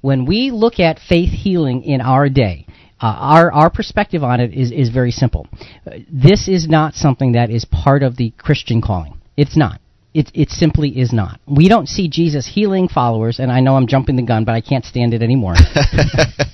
when 0.00 0.26
we 0.26 0.50
look 0.50 0.78
at 0.80 0.98
faith 0.98 1.30
healing 1.30 1.84
in 1.84 2.00
our 2.00 2.28
day. 2.28 2.66
Uh, 3.00 3.06
our 3.18 3.52
our 3.52 3.68
perspective 3.68 4.22
on 4.22 4.38
it 4.38 4.54
is, 4.54 4.70
is 4.70 4.88
very 4.90 5.10
simple. 5.10 5.48
Uh, 5.84 5.90
this 6.08 6.46
is 6.46 6.68
not 6.68 6.94
something 6.94 7.32
that 7.32 7.50
is 7.50 7.64
part 7.64 8.04
of 8.04 8.16
the 8.16 8.30
Christian 8.38 8.80
calling. 8.80 9.20
It's 9.36 9.56
not. 9.56 9.80
It, 10.14 10.30
it 10.34 10.50
simply 10.50 10.90
is 11.00 11.12
not. 11.12 11.40
We 11.46 11.68
don't 11.68 11.88
see 11.88 12.08
Jesus 12.08 12.46
healing 12.46 12.88
followers, 12.88 13.38
and 13.38 13.50
I 13.50 13.60
know 13.60 13.76
I'm 13.76 13.86
jumping 13.86 14.16
the 14.16 14.22
gun, 14.22 14.44
but 14.44 14.54
I 14.54 14.60
can't 14.60 14.84
stand 14.84 15.14
it 15.14 15.22
anymore. 15.22 15.54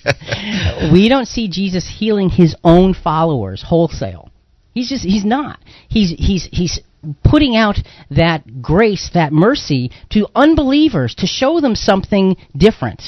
we 0.92 1.09
don't 1.09 1.27
see 1.27 1.49
Jesus 1.49 1.87
healing 1.99 2.29
his 2.31 2.55
own 2.62 2.94
followers 2.94 3.64
wholesale. 3.66 4.31
He's 4.74 4.88
just 4.88 5.04
he's 5.04 5.24
not. 5.24 5.59
He's 5.88 6.11
he's 6.11 6.48
he's 6.52 6.81
putting 7.24 7.57
out 7.57 7.76
that 8.11 8.61
grace, 8.61 9.11
that 9.14 9.33
mercy 9.33 9.90
to 10.11 10.26
unbelievers 10.35 11.14
to 11.16 11.26
show 11.26 11.61
them 11.61 11.74
something 11.74 12.37
different. 12.57 13.02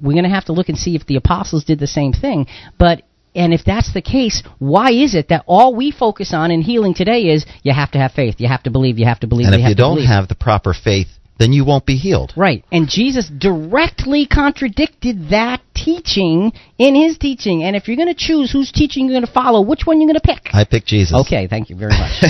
We're 0.00 0.12
going 0.12 0.24
to 0.24 0.30
have 0.30 0.46
to 0.46 0.52
look 0.52 0.68
and 0.68 0.78
see 0.78 0.96
if 0.96 1.06
the 1.06 1.16
apostles 1.16 1.64
did 1.64 1.78
the 1.78 1.86
same 1.86 2.12
thing, 2.12 2.46
but 2.78 3.02
and 3.34 3.54
if 3.54 3.64
that's 3.64 3.94
the 3.94 4.02
case, 4.02 4.42
why 4.58 4.90
is 4.92 5.14
it 5.14 5.28
that 5.28 5.44
all 5.46 5.74
we 5.74 5.90
focus 5.90 6.34
on 6.34 6.50
in 6.50 6.60
healing 6.60 6.92
today 6.94 7.28
is 7.28 7.46
you 7.62 7.72
have 7.72 7.90
to 7.92 7.98
have 7.98 8.12
faith, 8.12 8.36
you 8.38 8.48
have 8.48 8.62
to 8.64 8.70
believe, 8.70 8.98
you 8.98 9.06
have 9.06 9.20
to 9.20 9.26
believe, 9.26 9.46
And 9.46 9.54
you 9.54 9.60
if 9.60 9.62
have 9.62 9.70
you 9.70 9.76
don't 9.76 9.96
believe. 9.96 10.08
have 10.08 10.28
the 10.28 10.34
proper 10.34 10.74
faith, 10.74 11.08
then 11.42 11.52
you 11.52 11.64
won't 11.64 11.84
be 11.84 11.96
healed. 11.96 12.32
Right. 12.36 12.64
And 12.70 12.88
Jesus 12.88 13.28
directly 13.28 14.26
contradicted 14.26 15.30
that 15.30 15.60
teaching 15.74 16.52
in 16.78 16.94
his 16.94 17.18
teaching. 17.18 17.64
And 17.64 17.74
if 17.74 17.88
you're 17.88 17.96
going 17.96 18.08
to 18.08 18.14
choose 18.14 18.52
whose 18.52 18.70
teaching 18.70 19.06
you're 19.06 19.14
going 19.20 19.26
to 19.26 19.32
follow, 19.32 19.60
which 19.60 19.82
one 19.84 20.00
you're 20.00 20.08
going 20.08 20.20
to 20.20 20.20
pick? 20.20 20.54
I 20.54 20.64
pick 20.64 20.84
Jesus. 20.86 21.18
Okay, 21.26 21.48
thank 21.48 21.68
you 21.68 21.76
very 21.76 21.92
much. 21.92 22.22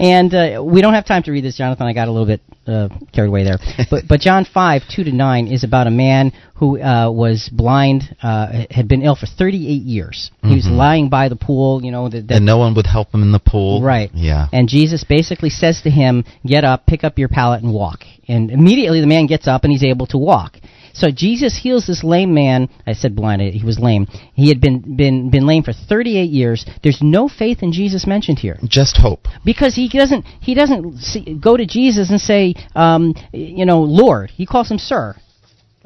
and 0.00 0.34
uh, 0.34 0.62
we 0.64 0.82
don't 0.82 0.94
have 0.94 1.06
time 1.06 1.22
to 1.24 1.30
read 1.30 1.44
this, 1.44 1.56
Jonathan. 1.56 1.86
I 1.86 1.92
got 1.92 2.08
a 2.08 2.10
little 2.10 2.26
bit 2.26 2.40
uh, 2.66 2.88
carried 3.12 3.28
away 3.28 3.44
there. 3.44 3.58
But 3.90 4.04
but 4.08 4.20
John 4.20 4.44
five 4.44 4.82
two 4.94 5.04
to 5.04 5.12
nine 5.12 5.48
is 5.48 5.64
about 5.64 5.86
a 5.86 5.90
man 5.90 6.32
who 6.56 6.80
uh, 6.80 7.10
was 7.10 7.50
blind, 7.52 8.16
uh, 8.22 8.64
had 8.70 8.86
been 8.86 9.02
ill 9.02 9.16
for 9.16 9.26
38 9.26 9.82
years. 9.82 10.30
He 10.42 10.54
was 10.54 10.66
lying 10.66 11.08
by 11.08 11.28
the 11.28 11.36
pool. 11.36 11.82
You 11.82 11.90
know 11.90 12.08
that. 12.08 12.28
that 12.28 12.36
and 12.36 12.46
no 12.46 12.58
one 12.58 12.74
would 12.74 12.86
help 12.86 13.12
him 13.12 13.22
in 13.22 13.32
the 13.32 13.40
pool. 13.40 13.82
Right. 13.82 14.10
Yeah. 14.14 14.46
And 14.52 14.68
Jesus 14.68 15.04
basically 15.04 15.50
says 15.50 15.82
to 15.82 15.90
him, 15.90 16.24
"Get 16.46 16.64
up, 16.64 16.86
pick 16.86 17.02
up 17.02 17.18
your 17.18 17.28
pallet, 17.28 17.62
and 17.62 17.72
walk." 17.72 18.04
And 18.28 18.50
immediately 18.50 19.00
the 19.00 19.06
man 19.06 19.26
gets 19.26 19.48
up 19.48 19.64
and 19.64 19.72
he's 19.72 19.82
able 19.82 20.06
to 20.08 20.18
walk. 20.18 20.58
So 20.94 21.10
Jesus 21.10 21.58
heals 21.60 21.88
this 21.88 22.04
lame 22.04 22.32
man. 22.32 22.68
I 22.86 22.92
said 22.92 23.16
blind. 23.16 23.42
He 23.42 23.64
was 23.64 23.80
lame. 23.80 24.06
He 24.34 24.48
had 24.48 24.60
been 24.60 24.96
been 24.96 25.28
been 25.28 25.44
lame 25.44 25.64
for 25.64 25.72
38 25.72 26.30
years. 26.30 26.64
There's 26.84 27.02
no 27.02 27.28
faith 27.28 27.62
in 27.62 27.72
Jesus 27.72 28.06
mentioned 28.06 28.38
here 28.38 28.58
Just 28.64 28.96
hope. 28.96 29.26
because 29.44 29.74
he 29.74 29.88
doesn't 29.88 30.24
he 30.40 30.54
doesn't 30.54 30.98
see, 30.98 31.34
go 31.34 31.56
to 31.56 31.66
Jesus 31.66 32.10
and 32.10 32.20
say, 32.20 32.54
um, 32.76 33.14
you 33.32 33.66
know, 33.66 33.80
Lord. 33.82 34.30
He 34.30 34.46
calls 34.46 34.70
him 34.70 34.78
Sir. 34.78 35.16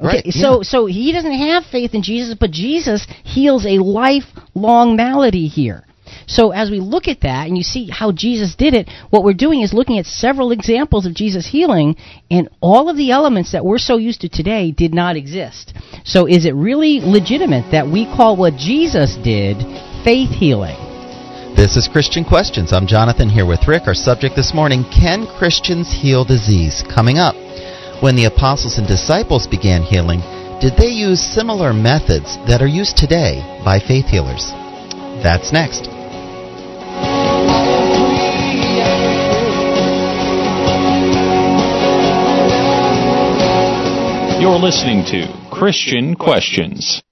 Okay, 0.01 0.21
Right, 0.25 0.33
so 0.33 0.61
so 0.63 0.85
he 0.85 1.11
doesn't 1.11 1.33
have 1.33 1.65
faith 1.65 1.93
in 1.93 2.03
Jesus, 2.03 2.35
but 2.39 2.51
Jesus 2.51 3.05
heals 3.23 3.65
a 3.65 3.79
lifelong 3.83 4.95
malady 4.95 5.47
here. 5.47 5.83
So 6.25 6.51
as 6.51 6.71
we 6.71 6.79
look 6.79 7.07
at 7.07 7.21
that 7.21 7.47
and 7.47 7.57
you 7.57 7.63
see 7.63 7.89
how 7.89 8.11
Jesus 8.11 8.55
did 8.55 8.73
it, 8.73 8.89
what 9.09 9.23
we're 9.23 9.33
doing 9.33 9.61
is 9.61 9.73
looking 9.73 9.99
at 9.99 10.05
several 10.05 10.51
examples 10.51 11.05
of 11.05 11.13
Jesus 11.13 11.45
healing, 11.47 11.95
and 12.31 12.49
all 12.61 12.89
of 12.89 12.97
the 12.97 13.11
elements 13.11 13.51
that 13.51 13.65
we're 13.65 13.77
so 13.77 13.97
used 13.97 14.21
to 14.21 14.29
today 14.29 14.71
did 14.71 14.93
not 14.93 15.15
exist. 15.15 15.73
So 16.05 16.27
is 16.27 16.45
it 16.45 16.55
really 16.55 16.99
legitimate 17.01 17.71
that 17.71 17.87
we 17.87 18.05
call 18.05 18.37
what 18.37 18.55
Jesus 18.55 19.17
did 19.23 19.57
faith 20.03 20.29
healing? 20.29 20.77
This 21.55 21.75
is 21.75 21.89
Christian 21.91 22.23
Questions. 22.23 22.71
I'm 22.71 22.87
Jonathan 22.87 23.27
here 23.27 23.45
with 23.45 23.67
Rick. 23.67 23.83
Our 23.87 23.95
subject 23.95 24.35
this 24.35 24.53
morning 24.53 24.85
Can 24.93 25.27
Christians 25.37 25.91
heal 25.91 26.23
disease? 26.23 26.83
Coming 26.93 27.17
up. 27.17 27.48
When 28.01 28.15
the 28.15 28.25
apostles 28.25 28.77
and 28.77 28.87
disciples 28.87 29.45
began 29.45 29.83
healing, 29.83 30.21
did 30.61 30.77
they 30.77 30.87
use 30.87 31.19
similar 31.19 31.73
methods 31.73 32.37
that 32.47 32.61
are 32.61 32.67
used 32.67 32.95
today 32.95 33.43
by 33.65 33.79
faith 33.79 34.05
healers? 34.05 34.51
That's 35.21 35.51
next. 35.51 35.83
You're 44.39 44.57
listening 44.57 45.03
to 45.11 45.27
Christian 45.51 46.15
Questions. 46.15 47.03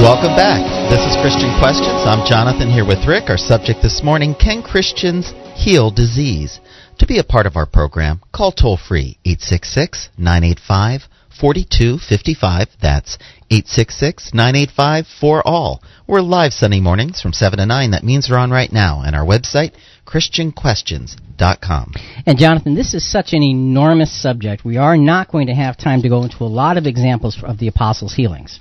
Welcome 0.00 0.34
back. 0.34 0.81
This 0.92 1.08
is 1.08 1.22
Christian 1.22 1.58
Questions. 1.58 2.04
I'm 2.04 2.28
Jonathan 2.28 2.68
here 2.68 2.84
with 2.84 3.08
Rick. 3.08 3.30
Our 3.30 3.38
subject 3.38 3.80
this 3.80 4.02
morning 4.04 4.34
Can 4.38 4.62
Christians 4.62 5.32
heal 5.54 5.90
disease? 5.90 6.60
To 6.98 7.06
be 7.06 7.18
a 7.18 7.24
part 7.24 7.46
of 7.46 7.56
our 7.56 7.64
program, 7.64 8.20
call 8.30 8.52
toll 8.52 8.76
free 8.76 9.16
866 9.24 10.10
985 10.18 11.08
4255. 11.40 12.68
That's 12.82 13.16
866 13.50 14.34
985 14.34 15.06
4 15.18 15.48
all. 15.48 15.82
We're 16.06 16.20
live 16.20 16.52
Sunday 16.52 16.80
mornings 16.80 17.22
from 17.22 17.32
7 17.32 17.58
to 17.58 17.64
9. 17.64 17.90
That 17.92 18.04
means 18.04 18.28
we're 18.28 18.36
on 18.36 18.50
right 18.50 18.70
now. 18.70 19.00
And 19.00 19.16
our 19.16 19.24
website, 19.24 19.72
ChristianQuestions.com. 20.12 21.94
And 22.26 22.38
Jonathan, 22.38 22.74
this 22.74 22.92
is 22.94 23.10
such 23.10 23.32
an 23.32 23.42
enormous 23.42 24.12
subject. 24.20 24.64
We 24.64 24.76
are 24.76 24.96
not 24.96 25.32
going 25.32 25.46
to 25.46 25.54
have 25.54 25.78
time 25.78 26.02
to 26.02 26.08
go 26.08 26.22
into 26.22 26.44
a 26.44 26.44
lot 26.44 26.76
of 26.76 26.86
examples 26.86 27.42
of 27.42 27.58
the 27.58 27.68
apostles' 27.68 28.14
healings. 28.14 28.60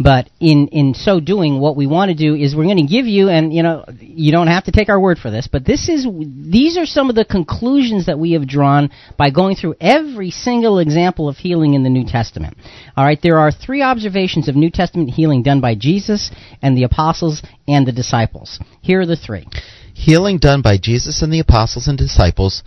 But 0.00 0.28
in, 0.40 0.68
in 0.68 0.94
so 0.94 1.20
doing, 1.20 1.60
what 1.60 1.76
we 1.76 1.86
want 1.86 2.10
to 2.10 2.16
do 2.16 2.34
is 2.34 2.54
we're 2.54 2.64
going 2.64 2.86
to 2.86 2.92
give 2.92 3.06
you, 3.06 3.28
and 3.28 3.52
you 3.52 3.62
know, 3.62 3.84
you 4.00 4.32
don't 4.32 4.48
have 4.48 4.64
to 4.64 4.72
take 4.72 4.88
our 4.88 4.98
word 4.98 5.18
for 5.18 5.30
this, 5.30 5.48
but 5.50 5.64
this 5.64 5.88
is, 5.88 6.06
these 6.06 6.76
are 6.76 6.86
some 6.86 7.10
of 7.10 7.16
the 7.16 7.24
conclusions 7.24 8.06
that 8.06 8.18
we 8.18 8.32
have 8.32 8.46
drawn 8.46 8.90
by 9.16 9.30
going 9.30 9.56
through 9.56 9.76
every 9.80 10.30
single 10.30 10.78
example 10.78 11.28
of 11.28 11.36
healing 11.36 11.74
in 11.74 11.84
the 11.84 11.90
New 11.90 12.04
Testament. 12.04 12.56
Alright, 12.96 13.20
there 13.22 13.38
are 13.38 13.52
three 13.52 13.82
observations 13.82 14.48
of 14.48 14.56
New 14.56 14.70
Testament 14.70 15.10
healing 15.10 15.42
done 15.42 15.60
by 15.60 15.74
Jesus 15.74 16.30
and 16.62 16.76
the 16.76 16.84
apostles 16.84 17.42
and 17.66 17.86
the 17.86 17.92
disciples. 17.92 18.58
Here 18.82 19.00
are 19.00 19.06
the 19.06 19.16
three. 19.16 19.46
Healing 19.98 20.38
done 20.38 20.62
by 20.62 20.78
Jesus 20.78 21.22
and 21.22 21.32
the 21.32 21.40
apostles 21.40 21.88
and 21.88 21.98
disciples 21.98 22.62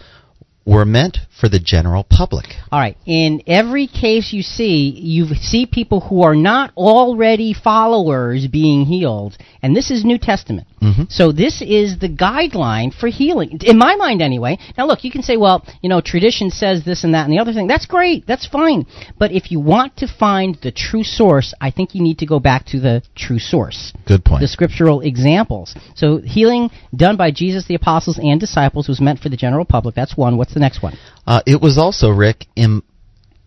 were 0.65 0.85
meant 0.85 1.17
for 1.39 1.47
the 1.47 1.59
general 1.59 2.03
public. 2.03 2.45
All 2.71 2.79
right. 2.79 2.97
In 3.05 3.41
every 3.47 3.87
case 3.87 4.33
you 4.33 4.43
see, 4.43 4.89
you 4.89 5.33
see 5.35 5.65
people 5.65 6.01
who 6.01 6.21
are 6.23 6.35
not 6.35 6.71
already 6.75 7.53
followers 7.53 8.47
being 8.47 8.85
healed, 8.85 9.37
and 9.63 9.75
this 9.75 9.89
is 9.89 10.03
New 10.03 10.19
Testament. 10.19 10.67
Mm-hmm. 10.81 11.03
So 11.09 11.31
this 11.31 11.61
is 11.61 11.99
the 11.99 12.09
guideline 12.09 12.91
for 12.93 13.07
healing, 13.07 13.59
in 13.61 13.77
my 13.77 13.95
mind 13.95 14.21
anyway. 14.21 14.57
Now 14.77 14.87
look, 14.87 15.03
you 15.03 15.11
can 15.11 15.21
say, 15.21 15.37
well, 15.37 15.63
you 15.81 15.89
know, 15.89 16.01
tradition 16.01 16.49
says 16.49 16.83
this 16.83 17.03
and 17.03 17.13
that 17.13 17.25
and 17.25 17.33
the 17.33 17.39
other 17.39 17.53
thing. 17.53 17.67
That's 17.67 17.85
great. 17.85 18.25
That's 18.25 18.47
fine. 18.47 18.87
But 19.19 19.31
if 19.31 19.51
you 19.51 19.59
want 19.59 19.97
to 19.97 20.07
find 20.07 20.57
the 20.63 20.71
true 20.71 21.03
source, 21.03 21.53
I 21.61 21.69
think 21.69 21.93
you 21.93 22.01
need 22.01 22.19
to 22.19 22.25
go 22.25 22.39
back 22.39 22.65
to 22.67 22.79
the 22.79 23.03
true 23.15 23.37
source 23.37 23.93
Good 24.07 24.25
point. 24.25 24.41
the 24.41 24.47
scriptural 24.47 25.01
examples. 25.01 25.75
So 25.95 26.17
healing 26.17 26.71
done 26.95 27.15
by 27.15 27.31
Jesus, 27.31 27.65
the 27.67 27.75
apostles, 27.75 28.17
and 28.17 28.39
disciples 28.39 28.87
was 28.87 28.99
meant 28.99 29.19
for 29.19 29.29
the 29.29 29.37
general 29.37 29.65
public. 29.65 29.93
That's 29.93 30.17
one. 30.17 30.37
What's 30.37 30.53
the 30.53 30.59
next 30.59 30.81
one? 30.81 30.97
Uh, 31.27 31.41
it 31.45 31.61
was 31.61 31.77
also, 31.77 32.09
Rick, 32.09 32.47
in, 32.55 32.81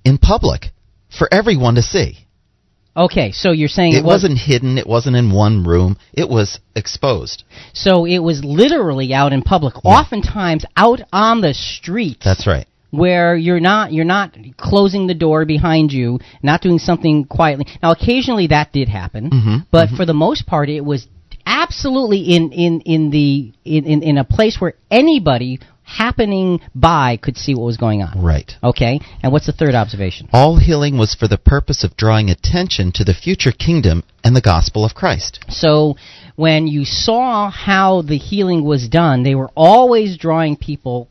in 0.05 0.19
public 0.19 0.67
for 1.17 1.29
everyone 1.33 1.75
to 1.75 1.83
see. 1.83 2.24
Okay, 2.97 3.33
so 3.33 3.51
you're 3.51 3.69
saying 3.69 3.95
It 3.95 4.05
was, 4.05 4.23
wasn't 4.23 4.39
hidden. 4.39 4.79
It 4.79 4.87
wasn't 4.87 5.17
in 5.17 5.33
one 5.33 5.65
room. 5.65 5.97
It 6.13 6.29
was 6.29 6.61
exposed. 6.77 7.43
so 7.73 8.05
it 8.07 8.21
was 8.21 8.45
literally 8.45 9.13
out 9.13 9.33
in 9.33 9.43
public, 9.43 9.75
oftentimes 9.85 10.65
out 10.77 11.01
on 11.13 11.41
the 11.41 11.55
street. 11.55 12.19
That's 12.25 12.47
right. 12.47 12.67
where 12.91 13.35
you're 13.37 13.59
not 13.59 13.93
you're 13.93 14.05
not 14.05 14.37
closing 14.57 15.09
the 15.09 15.15
door 15.15 15.45
behind 15.45 15.93
you, 15.93 16.21
not 16.43 16.61
doing 16.61 16.79
something 16.79 17.25
quietly. 17.25 17.67
Now, 17.83 17.91
occasionally 17.91 18.47
that 18.49 18.73
did 18.73 18.89
happen, 18.89 19.31
Mhm, 19.31 19.67
but 19.73 19.89
for 19.97 20.07
the 20.07 20.15
most 20.15 20.47
part, 20.47 20.69
it 20.69 20.85
was 20.85 21.09
absolutely 21.45 22.21
in 22.37 22.53
in 22.53 22.81
in 22.83 23.11
the 23.11 23.53
in, 23.65 23.85
in 23.87 24.03
in 24.05 24.19
a 24.19 24.25
place 24.25 24.59
where 24.61 24.75
anybody 24.93 25.59
happening 25.85 26.61
by 26.75 27.17
could 27.17 27.37
see 27.37 27.55
what 27.55 27.65
was 27.65 27.77
going 27.77 28.03
on. 28.03 28.23
Right. 28.23 28.51
Okay, 28.63 29.01
and 29.23 29.33
what's 29.33 29.47
the 29.47 29.53
third 29.53 29.75
observation? 29.75 30.29
All 30.33 30.59
healing 30.59 30.99
was 30.99 31.15
for 31.15 31.29
the 31.29 31.39
purpose 31.39 31.85
of 31.85 31.97
drawing 31.97 32.31
attention 32.31 32.93
to 32.93 33.05
the 33.05 33.15
future 33.15 33.53
kingdom 33.53 34.03
and 34.25 34.35
the 34.35 34.41
gospel 34.41 34.85
of 34.85 34.95
Christ. 34.95 35.41
So 35.49 35.97
when 36.37 36.67
you 36.67 36.85
saw 36.85 37.51
how 37.51 38.03
the 38.03 38.19
healing 38.19 38.65
was 38.65 38.89
done, 38.89 39.23
they 39.23 39.35
were 39.35 39.51
always 39.55 40.17
drawing 40.17 40.57
people 40.57 41.09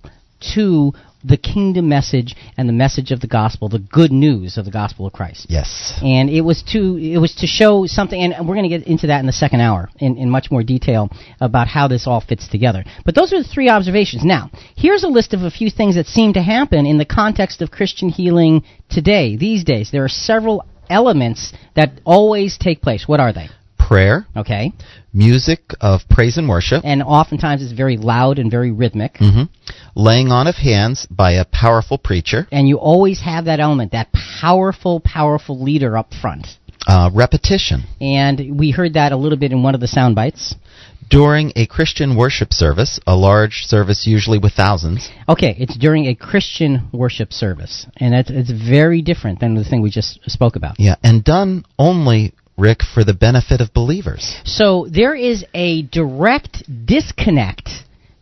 to 0.56 0.94
the 1.24 1.38
kingdom 1.38 1.88
message 1.90 2.36
and 2.58 2.68
the 2.68 2.74
message 2.74 3.12
of 3.12 3.22
the 3.22 3.28
gospel, 3.28 3.70
the 3.70 3.80
good 3.80 4.12
news 4.12 4.58
of 4.58 4.66
the 4.66 4.72
gospel 4.72 5.06
of 5.06 5.14
Christ. 5.14 5.48
Yes. 5.50 6.00
And 6.04 6.30
it 6.30 6.42
was 6.42 6.64
to 6.74 6.98
it 6.98 7.18
was 7.18 7.36
to 7.36 7.48
show 7.48 7.86
something, 7.86 8.22
and 8.22 8.48
we're 8.48 8.56
going 8.56 8.70
to 8.70 8.78
get 8.78 8.88
into 8.88 9.08
that 9.08 9.20
in 9.20 9.26
the 9.26 9.34
second 9.34 9.62
hour 9.62 9.90
in, 10.00 10.18
in 10.18 10.30
much 10.30 10.52
more 10.52 10.64
detail 10.64 11.10
about 11.40 11.68
how 11.68 11.88
this 11.88 12.08
all 12.08 12.22
fits 12.22 12.48
together. 12.48 12.84
But 13.06 13.16
those 13.16 13.34
are 13.34 13.42
the 13.42 13.48
three 13.48 13.70
observations. 13.70 14.24
Now, 14.24 14.52
here's 14.76 15.04
a 15.04 15.08
list 15.08 15.34
of 15.34 15.42
a 15.42 15.52
few 15.52 15.70
things 15.70 15.96
that 15.96 16.08
seem 16.08 16.34
to 16.34 16.42
happen 16.42 16.86
in 16.86 16.98
the 16.98 17.06
context 17.06 17.62
of 17.62 17.72
Christian 17.72 18.10
healing 18.10 18.64
today, 18.90 19.38
these 19.38 19.64
days. 19.64 19.92
There 19.92 20.04
are 20.04 20.10
several 20.10 20.66
elements 20.90 21.54
that 21.76 22.02
always 22.06 22.58
take 22.58 22.82
place. 22.82 23.08
What 23.08 23.20
are 23.20 23.34
they? 23.34 23.50
Prayer, 23.88 24.26
Okay, 24.36 24.72
music 25.14 25.60
of 25.82 26.02
praise 26.10 26.38
and 26.38 26.48
worship, 26.48 26.84
and 26.86 27.04
oftentimes 27.04 27.62
it's 27.62 27.74
very 27.74 27.98
loud 27.98 28.40
and 28.40 28.50
very 28.50 28.72
rhythmic. 28.72 29.16
mhm, 29.16 29.50
laying 29.96 30.32
on 30.32 30.48
of 30.48 30.56
hands 30.56 31.06
by 31.12 31.32
a 31.34 31.46
powerful 31.46 31.98
preacher, 31.98 32.48
And 32.52 32.68
you 32.68 32.78
always 32.78 33.20
have 33.22 33.46
that 33.46 33.60
element, 33.60 33.92
that 33.92 34.08
powerful, 34.42 35.00
powerful 35.02 35.60
leader 35.62 35.98
up 35.98 36.14
front. 36.14 36.48
uh, 36.86 37.10
repetition. 37.14 37.84
And 38.02 38.60
we 38.60 38.72
heard 38.72 38.96
that 38.96 39.14
a 39.14 39.16
little 39.16 39.38
bit 39.38 39.54
in 39.54 39.64
one 39.64 39.74
of 39.74 39.80
the 39.80 39.88
sound 39.88 40.16
bites. 40.16 40.54
During 41.10 41.54
a 41.56 41.66
Christian 41.66 42.18
worship 42.18 42.52
service, 42.54 43.00
a 43.08 43.16
large 43.16 43.64
service 43.68 44.06
usually 44.06 44.38
with 44.38 44.52
thousands, 44.54 45.10
Okay, 45.30 45.56
it's 45.60 45.78
during 45.78 46.08
a 46.08 46.16
Christian 46.16 46.90
worship 46.92 47.32
service, 47.32 47.86
and 47.98 48.14
it's, 48.14 48.30
it's 48.30 48.52
very 48.52 49.02
different 49.02 49.40
than 49.40 49.56
the 49.56 49.64
thing 49.64 49.82
we 49.82 49.90
just 49.92 50.20
spoke 50.30 50.56
about. 50.58 50.78
yeah, 50.78 50.96
and 51.04 51.24
done 51.24 51.64
only, 51.80 52.34
Rick, 52.58 52.82
for 52.84 53.04
the 53.04 53.14
benefit 53.14 53.62
of 53.62 53.74
believers. 53.74 54.36
So 54.46 54.88
there 54.90 55.16
is 55.16 55.44
a 55.54 55.82
direct 55.84 56.64
disconnect 56.86 57.70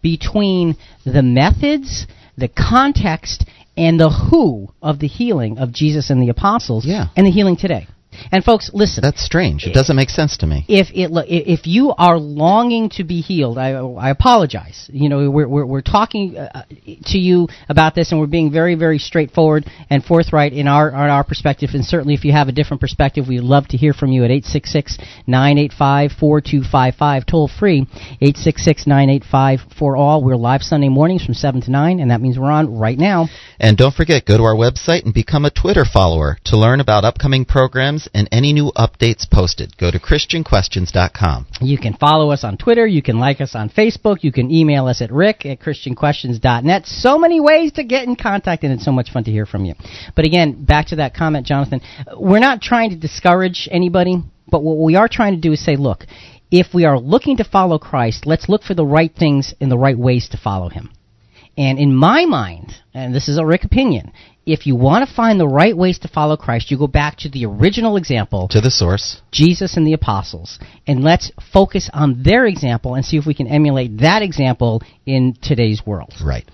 between 0.01 0.77
the 1.05 1.21
methods, 1.21 2.07
the 2.37 2.47
context, 2.47 3.45
and 3.77 3.99
the 3.99 4.09
who 4.09 4.69
of 4.81 4.99
the 4.99 5.07
healing 5.07 5.57
of 5.57 5.71
Jesus 5.73 6.09
and 6.09 6.21
the 6.21 6.29
apostles, 6.29 6.85
Yeah. 6.85 7.07
and 7.15 7.25
the 7.27 7.31
healing 7.31 7.55
today. 7.57 7.87
And 8.31 8.43
folks, 8.43 8.69
listen. 8.73 9.01
That's 9.01 9.23
strange. 9.23 9.65
It 9.65 9.73
doesn't 9.73 9.95
make 9.95 10.09
sense 10.09 10.37
to 10.37 10.47
me. 10.47 10.65
if 10.67 10.89
it 10.93 11.11
if 11.27 11.67
you 11.67 11.93
are 11.97 12.17
longing 12.17 12.89
to 12.91 13.03
be 13.03 13.21
healed, 13.21 13.57
I 13.57 13.71
I 13.71 14.09
apologize. 14.09 14.89
You 14.91 15.09
know, 15.09 15.29
we're 15.29 15.47
we're, 15.47 15.65
we're 15.65 15.81
talking 15.81 16.37
uh, 16.37 16.63
to 17.05 17.17
you 17.17 17.47
about 17.69 17.95
this, 17.95 18.11
and 18.11 18.19
we're 18.19 18.27
being 18.27 18.51
very 18.51 18.75
very 18.75 18.99
straightforward 18.99 19.65
and 19.89 20.03
forthright 20.03 20.53
in 20.53 20.67
our 20.67 20.89
in 20.89 20.95
our 20.95 21.23
perspective. 21.23 21.71
And 21.73 21.85
certainly, 21.85 22.13
if 22.13 22.25
you 22.25 22.31
have 22.31 22.47
a 22.47 22.51
different 22.51 22.81
perspective, 22.81 23.27
we'd 23.27 23.41
love 23.41 23.67
to 23.69 23.77
hear 23.77 23.93
from 23.93 24.11
you 24.11 24.23
at 24.23 24.31
866-985-4255, 25.27 27.25
toll 27.25 27.47
free 27.47 27.87
866-985 28.21 29.81
all. 29.81 30.23
We're 30.23 30.35
live 30.35 30.61
Sunday 30.61 30.89
mornings 30.89 31.23
from 31.23 31.33
seven 31.33 31.61
to 31.61 31.71
nine, 31.71 31.99
and 31.99 32.11
that 32.11 32.21
means 32.21 32.37
we're 32.37 32.51
on 32.51 32.77
right 32.77 32.97
now. 32.97 33.27
And 33.59 33.77
don't 33.77 33.93
forget, 33.93 34.25
go 34.25 34.37
to 34.37 34.43
our 34.43 34.55
website 34.55 35.05
and 35.05 35.13
become 35.13 35.45
a 35.45 35.51
Twitter 35.51 35.85
follower 35.85 36.37
to 36.45 36.57
learn 36.57 36.79
about 36.79 37.03
upcoming 37.03 37.45
programs 37.45 38.00
and 38.13 38.27
any 38.31 38.53
new 38.53 38.71
updates 38.75 39.29
posted. 39.29 39.77
Go 39.77 39.91
to 39.91 39.99
ChristianQuestions.com. 39.99 41.47
You 41.61 41.77
can 41.77 41.93
follow 41.93 42.31
us 42.31 42.43
on 42.43 42.57
Twitter. 42.57 42.85
You 42.85 43.01
can 43.01 43.19
like 43.19 43.41
us 43.41 43.55
on 43.55 43.69
Facebook. 43.69 44.23
You 44.23 44.31
can 44.31 44.51
email 44.51 44.87
us 44.87 45.01
at 45.01 45.11
rick 45.11 45.45
at 45.45 45.59
christianquestions.net. 45.59 46.85
So 46.85 47.17
many 47.17 47.39
ways 47.39 47.73
to 47.73 47.83
get 47.83 48.07
in 48.07 48.15
contact, 48.15 48.63
and 48.63 48.73
it's 48.73 48.85
so 48.85 48.91
much 48.91 49.11
fun 49.11 49.23
to 49.25 49.31
hear 49.31 49.45
from 49.45 49.65
you. 49.65 49.75
But 50.15 50.25
again, 50.25 50.65
back 50.65 50.87
to 50.87 50.97
that 50.97 51.15
comment, 51.15 51.45
Jonathan. 51.45 51.81
We're 52.17 52.39
not 52.39 52.61
trying 52.61 52.91
to 52.91 52.95
discourage 52.95 53.67
anybody, 53.71 54.21
but 54.47 54.63
what 54.63 54.77
we 54.77 54.95
are 54.95 55.07
trying 55.07 55.35
to 55.35 55.41
do 55.41 55.53
is 55.53 55.63
say, 55.63 55.75
look, 55.75 56.05
if 56.51 56.73
we 56.73 56.85
are 56.85 56.99
looking 56.99 57.37
to 57.37 57.43
follow 57.43 57.79
Christ, 57.79 58.25
let's 58.25 58.49
look 58.49 58.63
for 58.63 58.73
the 58.73 58.85
right 58.85 59.13
things 59.15 59.53
and 59.61 59.71
the 59.71 59.77
right 59.77 59.97
ways 59.97 60.29
to 60.29 60.37
follow 60.37 60.69
Him. 60.69 60.91
And 61.57 61.79
in 61.79 61.95
my 61.95 62.25
mind, 62.25 62.73
and 62.93 63.13
this 63.13 63.27
is 63.27 63.37
a 63.37 63.45
Rick 63.45 63.63
opinion, 63.63 64.11
if 64.45 64.65
you 64.65 64.75
want 64.75 65.07
to 65.07 65.15
find 65.15 65.39
the 65.39 65.47
right 65.47 65.75
ways 65.75 65.99
to 65.99 66.07
follow 66.07 66.35
Christ, 66.35 66.71
you 66.71 66.77
go 66.77 66.87
back 66.87 67.17
to 67.17 67.29
the 67.29 67.45
original 67.45 67.97
example, 67.97 68.47
To 68.49 68.61
the 68.61 68.71
source. 68.71 69.21
Jesus 69.31 69.77
and 69.77 69.85
the 69.85 69.93
apostles, 69.93 70.59
and 70.87 71.03
let's 71.03 71.31
focus 71.53 71.89
on 71.93 72.23
their 72.23 72.47
example 72.47 72.95
and 72.95 73.05
see 73.05 73.17
if 73.17 73.25
we 73.25 73.33
can 73.33 73.47
emulate 73.47 73.97
that 73.99 74.21
example 74.21 74.81
in 75.05 75.35
today's 75.41 75.85
world. 75.85 76.13
Right. 76.23 76.45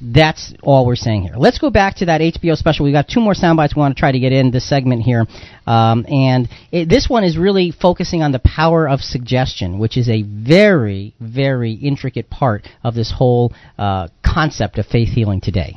That's 0.00 0.52
all 0.62 0.84
we're 0.86 0.96
saying 0.96 1.22
here. 1.22 1.34
Let's 1.36 1.58
go 1.58 1.70
back 1.70 1.96
to 1.96 2.06
that 2.06 2.20
HBO 2.20 2.56
special. 2.56 2.84
We 2.84 2.92
got 2.92 3.08
two 3.08 3.20
more 3.20 3.34
sound 3.34 3.56
bites 3.56 3.74
we 3.74 3.80
want 3.80 3.96
to 3.96 3.98
try 3.98 4.12
to 4.12 4.18
get 4.18 4.32
in 4.32 4.50
this 4.50 4.68
segment 4.68 5.02
here, 5.02 5.24
um, 5.66 6.04
and 6.06 6.48
it, 6.70 6.88
this 6.88 7.08
one 7.08 7.24
is 7.24 7.38
really 7.38 7.70
focusing 7.70 8.22
on 8.22 8.32
the 8.32 8.38
power 8.40 8.86
of 8.88 9.00
suggestion, 9.00 9.78
which 9.78 9.96
is 9.96 10.08
a 10.08 10.22
very, 10.22 11.14
very 11.18 11.72
intricate 11.72 12.28
part 12.28 12.68
of 12.84 12.94
this 12.94 13.10
whole 13.10 13.52
uh, 13.78 14.08
concept 14.24 14.78
of 14.78 14.86
faith 14.86 15.08
healing 15.08 15.40
today. 15.40 15.76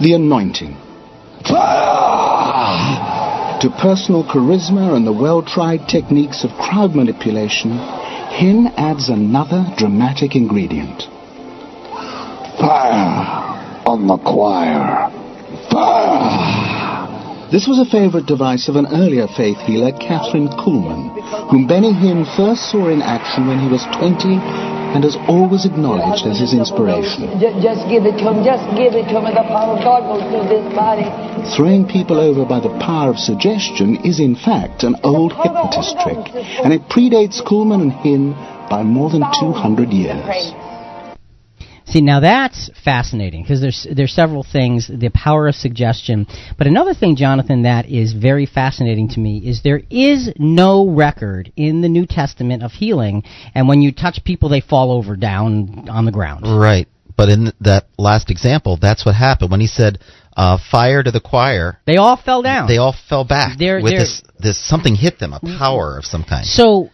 The 0.00 0.14
anointing. 0.14 0.76
To 3.62 3.70
personal 3.82 4.22
charisma 4.22 4.94
and 4.94 5.04
the 5.04 5.12
well-tried 5.12 5.88
techniques 5.88 6.44
of 6.44 6.50
crowd 6.52 6.94
manipulation, 6.94 7.72
Hinn 7.72 8.72
adds 8.76 9.08
another 9.08 9.66
dramatic 9.76 10.36
ingredient. 10.36 11.17
Fire 12.58 13.86
on 13.86 14.06
the 14.06 14.18
choir. 14.18 15.08
Fire. 15.70 17.50
This 17.50 17.64
was 17.66 17.78
a 17.80 17.88
favorite 17.88 18.26
device 18.26 18.68
of 18.68 18.76
an 18.76 18.84
earlier 18.92 19.26
faith 19.26 19.56
healer, 19.64 19.88
Kathryn 19.92 20.52
Kuhlman, 20.52 21.16
whom 21.48 21.66
Benny 21.66 21.94
Hinn 21.96 22.26
first 22.36 22.68
saw 22.68 22.88
in 22.92 23.00
action 23.00 23.46
when 23.48 23.56
he 23.58 23.68
was 23.72 23.80
20 23.96 24.36
and 24.92 25.00
has 25.04 25.16
always 25.28 25.64
acknowledged 25.64 26.26
as 26.28 26.36
his 26.40 26.52
inspiration. 26.52 27.32
Ju- 27.40 27.56
Just 27.62 27.88
give 27.88 28.04
it 28.04 28.20
to 28.20 28.24
him. 28.28 28.44
Just 28.44 28.68
give 28.76 28.92
it 28.92 29.08
to 29.08 29.16
him, 29.16 29.24
and 29.24 29.36
the 29.36 29.48
power 29.48 29.78
of 29.78 29.80
God 29.80 30.04
will 30.10 30.20
through 30.28 30.44
this 30.52 30.66
body. 30.76 31.08
Throwing 31.56 31.88
people 31.88 32.20
over 32.20 32.44
by 32.44 32.60
the 32.60 32.72
power 32.84 33.08
of 33.08 33.16
suggestion 33.18 33.96
is 34.04 34.20
in 34.20 34.36
fact 34.36 34.82
an 34.84 34.96
old 35.04 35.32
hypnotist 35.32 35.96
trick, 36.04 36.20
and 36.60 36.72
it 36.76 36.84
predates 36.92 37.40
Kuhlman 37.40 37.80
and 37.80 37.92
Hinn 38.04 38.36
by 38.68 38.82
more 38.82 39.08
than 39.08 39.24
200 39.40 39.88
years. 39.88 40.52
See, 41.90 42.02
now 42.02 42.20
that's 42.20 42.70
fascinating 42.84 43.42
because 43.42 43.60
there's 43.60 43.86
there's 43.90 44.12
several 44.12 44.42
things, 44.42 44.88
the 44.88 45.10
power 45.10 45.48
of 45.48 45.54
suggestion. 45.54 46.26
But 46.58 46.66
another 46.66 46.92
thing, 46.92 47.16
Jonathan, 47.16 47.62
that 47.62 47.88
is 47.88 48.12
very 48.12 48.44
fascinating 48.46 49.08
to 49.10 49.20
me 49.20 49.38
is 49.38 49.62
there 49.62 49.80
is 49.90 50.30
no 50.38 50.86
record 50.88 51.50
in 51.56 51.80
the 51.80 51.88
New 51.88 52.04
Testament 52.06 52.62
of 52.62 52.72
healing, 52.72 53.22
and 53.54 53.68
when 53.68 53.80
you 53.80 53.92
touch 53.92 54.22
people, 54.24 54.48
they 54.50 54.60
fall 54.60 54.92
over 54.92 55.16
down 55.16 55.88
on 55.88 56.04
the 56.04 56.12
ground. 56.12 56.44
Right. 56.46 56.86
But 57.16 57.30
in 57.30 57.52
that 57.62 57.86
last 57.98 58.30
example, 58.30 58.78
that's 58.80 59.04
what 59.04 59.14
happened 59.14 59.50
when 59.50 59.60
he 59.60 59.66
said, 59.66 59.98
uh, 60.36 60.58
"Fire 60.70 61.02
to 61.02 61.10
the 61.10 61.20
choir." 61.20 61.78
They 61.86 61.96
all 61.96 62.16
fell 62.16 62.42
down. 62.42 62.68
They 62.68 62.76
all 62.76 62.94
fell 63.08 63.24
back 63.24 63.58
They're- 63.58 63.80
with 63.80 63.92
they're- 63.92 64.00
this. 64.00 64.22
This 64.38 64.58
something 64.58 64.94
hit 64.94 65.18
them, 65.18 65.32
a 65.32 65.40
power 65.40 65.98
of 65.98 66.04
some 66.06 66.22
kind. 66.22 66.46
So 66.46 66.90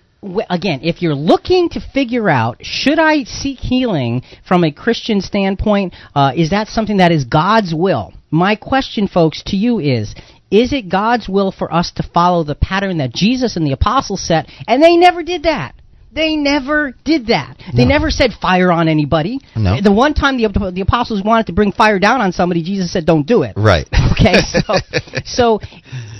again, 0.51 0.81
if 0.83 1.03
you're 1.03 1.15
looking 1.15 1.69
to 1.71 1.81
figure 1.81 2.29
out 2.29 2.59
should 2.61 2.99
I 2.99 3.25
seek 3.25 3.59
healing 3.59 4.23
from 4.47 4.65
a 4.65 4.73
Christian 4.73 5.21
standpoint, 5.21 5.95
uh, 6.15 6.33
is 6.35 6.51
that 6.51 6.69
something 6.69 6.99
that 6.99 7.13
is 7.13 7.25
God's 7.25 7.75
will? 7.75 8.13
My 8.31 8.57
question, 8.57 9.07
folks, 9.09 9.43
to 9.47 9.57
you 9.57 9.79
is. 9.79 10.15
Is 10.51 10.73
it 10.73 10.89
God's 10.89 11.29
will 11.29 11.51
for 11.51 11.73
us 11.73 11.91
to 11.93 12.03
follow 12.03 12.45
the 12.45 12.55
pattern 12.55 12.99
that 12.99 13.13
Jesus 13.13 13.57
and 13.57 13.67
the 13.67 13.73
apostles 13.73 14.27
set? 14.27 14.49
And 14.69 14.83
they 14.83 14.97
never 14.97 15.23
did 15.23 15.45
that. 15.45 15.75
They 16.15 16.37
never 16.37 16.95
did 17.05 17.27
that. 17.27 17.57
They 17.75 17.85
never 17.85 18.11
said 18.11 18.31
fire 18.41 18.71
on 18.71 18.89
anybody. 18.89 19.41
No. 19.57 19.81
The 19.81 19.93
one 19.93 20.15
time 20.15 20.37
the, 20.37 20.71
the 20.73 20.81
apostles 20.81 21.23
wanted 21.25 21.47
to 21.47 21.53
bring 21.53 21.73
fire 21.73 21.99
down 21.99 22.21
on 22.21 22.31
somebody, 22.31 22.63
Jesus 22.63 22.93
said, 22.93 23.05
"Don't 23.05 23.27
do 23.27 23.43
it." 23.43 23.55
Right. 23.57 23.89
Okay, 24.15 24.35
so 24.43 24.75
so 25.25 25.59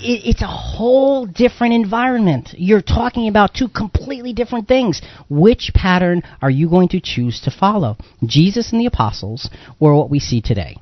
it, 0.01 0.21
it's 0.25 0.41
a 0.41 0.47
whole 0.47 1.25
different 1.25 1.73
environment. 1.73 2.49
You're 2.57 2.81
talking 2.81 3.29
about 3.29 3.53
two 3.53 3.69
completely 3.69 4.33
different 4.33 4.67
things. 4.67 5.01
Which 5.29 5.71
pattern 5.73 6.23
are 6.41 6.49
you 6.49 6.69
going 6.69 6.89
to 6.89 6.99
choose 6.99 7.39
to 7.45 7.51
follow? 7.51 7.95
Jesus 8.25 8.73
and 8.73 8.81
the 8.81 8.85
apostles, 8.85 9.49
or 9.79 9.95
what 9.95 10.09
we 10.09 10.19
see 10.19 10.41
today? 10.41 10.77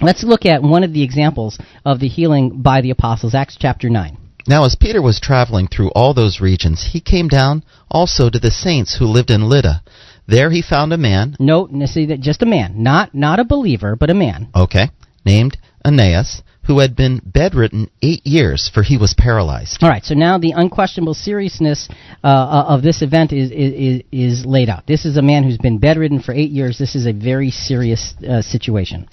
Let's 0.00 0.22
look 0.22 0.46
at 0.46 0.62
one 0.62 0.84
of 0.84 0.92
the 0.92 1.02
examples 1.02 1.58
of 1.84 1.98
the 1.98 2.08
healing 2.08 2.62
by 2.62 2.82
the 2.82 2.90
apostles, 2.90 3.34
Acts 3.34 3.56
chapter 3.58 3.90
9. 3.90 4.16
Now, 4.48 4.64
as 4.64 4.74
Peter 4.74 5.02
was 5.02 5.20
traveling 5.20 5.68
through 5.68 5.90
all 5.90 6.14
those 6.14 6.40
regions, 6.40 6.90
he 6.92 7.00
came 7.00 7.28
down 7.28 7.62
also 7.90 8.30
to 8.30 8.38
the 8.38 8.50
saints 8.50 8.96
who 8.96 9.04
lived 9.04 9.30
in 9.30 9.46
Lydda. 9.46 9.82
There 10.26 10.50
he 10.50 10.62
found 10.62 10.92
a 10.92 10.98
man, 10.98 11.36
No, 11.38 11.68
see 11.86 12.06
that 12.06 12.20
just 12.20 12.42
a 12.42 12.46
man, 12.46 12.82
not 12.82 13.14
not 13.14 13.40
a 13.40 13.44
believer, 13.44 13.94
but 13.94 14.10
a 14.10 14.14
man. 14.14 14.48
okay, 14.54 14.90
named 15.24 15.58
Aeneas, 15.84 16.42
who 16.66 16.80
had 16.80 16.96
been 16.96 17.20
bedridden 17.24 17.90
eight 18.02 18.26
years, 18.26 18.70
for 18.72 18.82
he 18.82 18.96
was 18.98 19.14
paralyzed. 19.14 19.82
All 19.82 19.88
right, 19.88 20.04
so 20.04 20.14
now 20.14 20.38
the 20.38 20.52
unquestionable 20.52 21.14
seriousness 21.14 21.88
uh, 22.24 22.26
uh, 22.26 22.64
of 22.68 22.82
this 22.82 23.00
event 23.02 23.32
is, 23.32 23.50
is 23.50 24.02
is 24.12 24.46
laid 24.46 24.68
out. 24.68 24.86
This 24.86 25.04
is 25.04 25.16
a 25.16 25.22
man 25.22 25.44
who's 25.44 25.58
been 25.58 25.78
bedridden 25.78 26.20
for 26.20 26.32
eight 26.32 26.50
years. 26.50 26.78
This 26.78 26.94
is 26.94 27.06
a 27.06 27.12
very 27.12 27.50
serious 27.50 28.14
uh, 28.26 28.42
situation. 28.42 29.08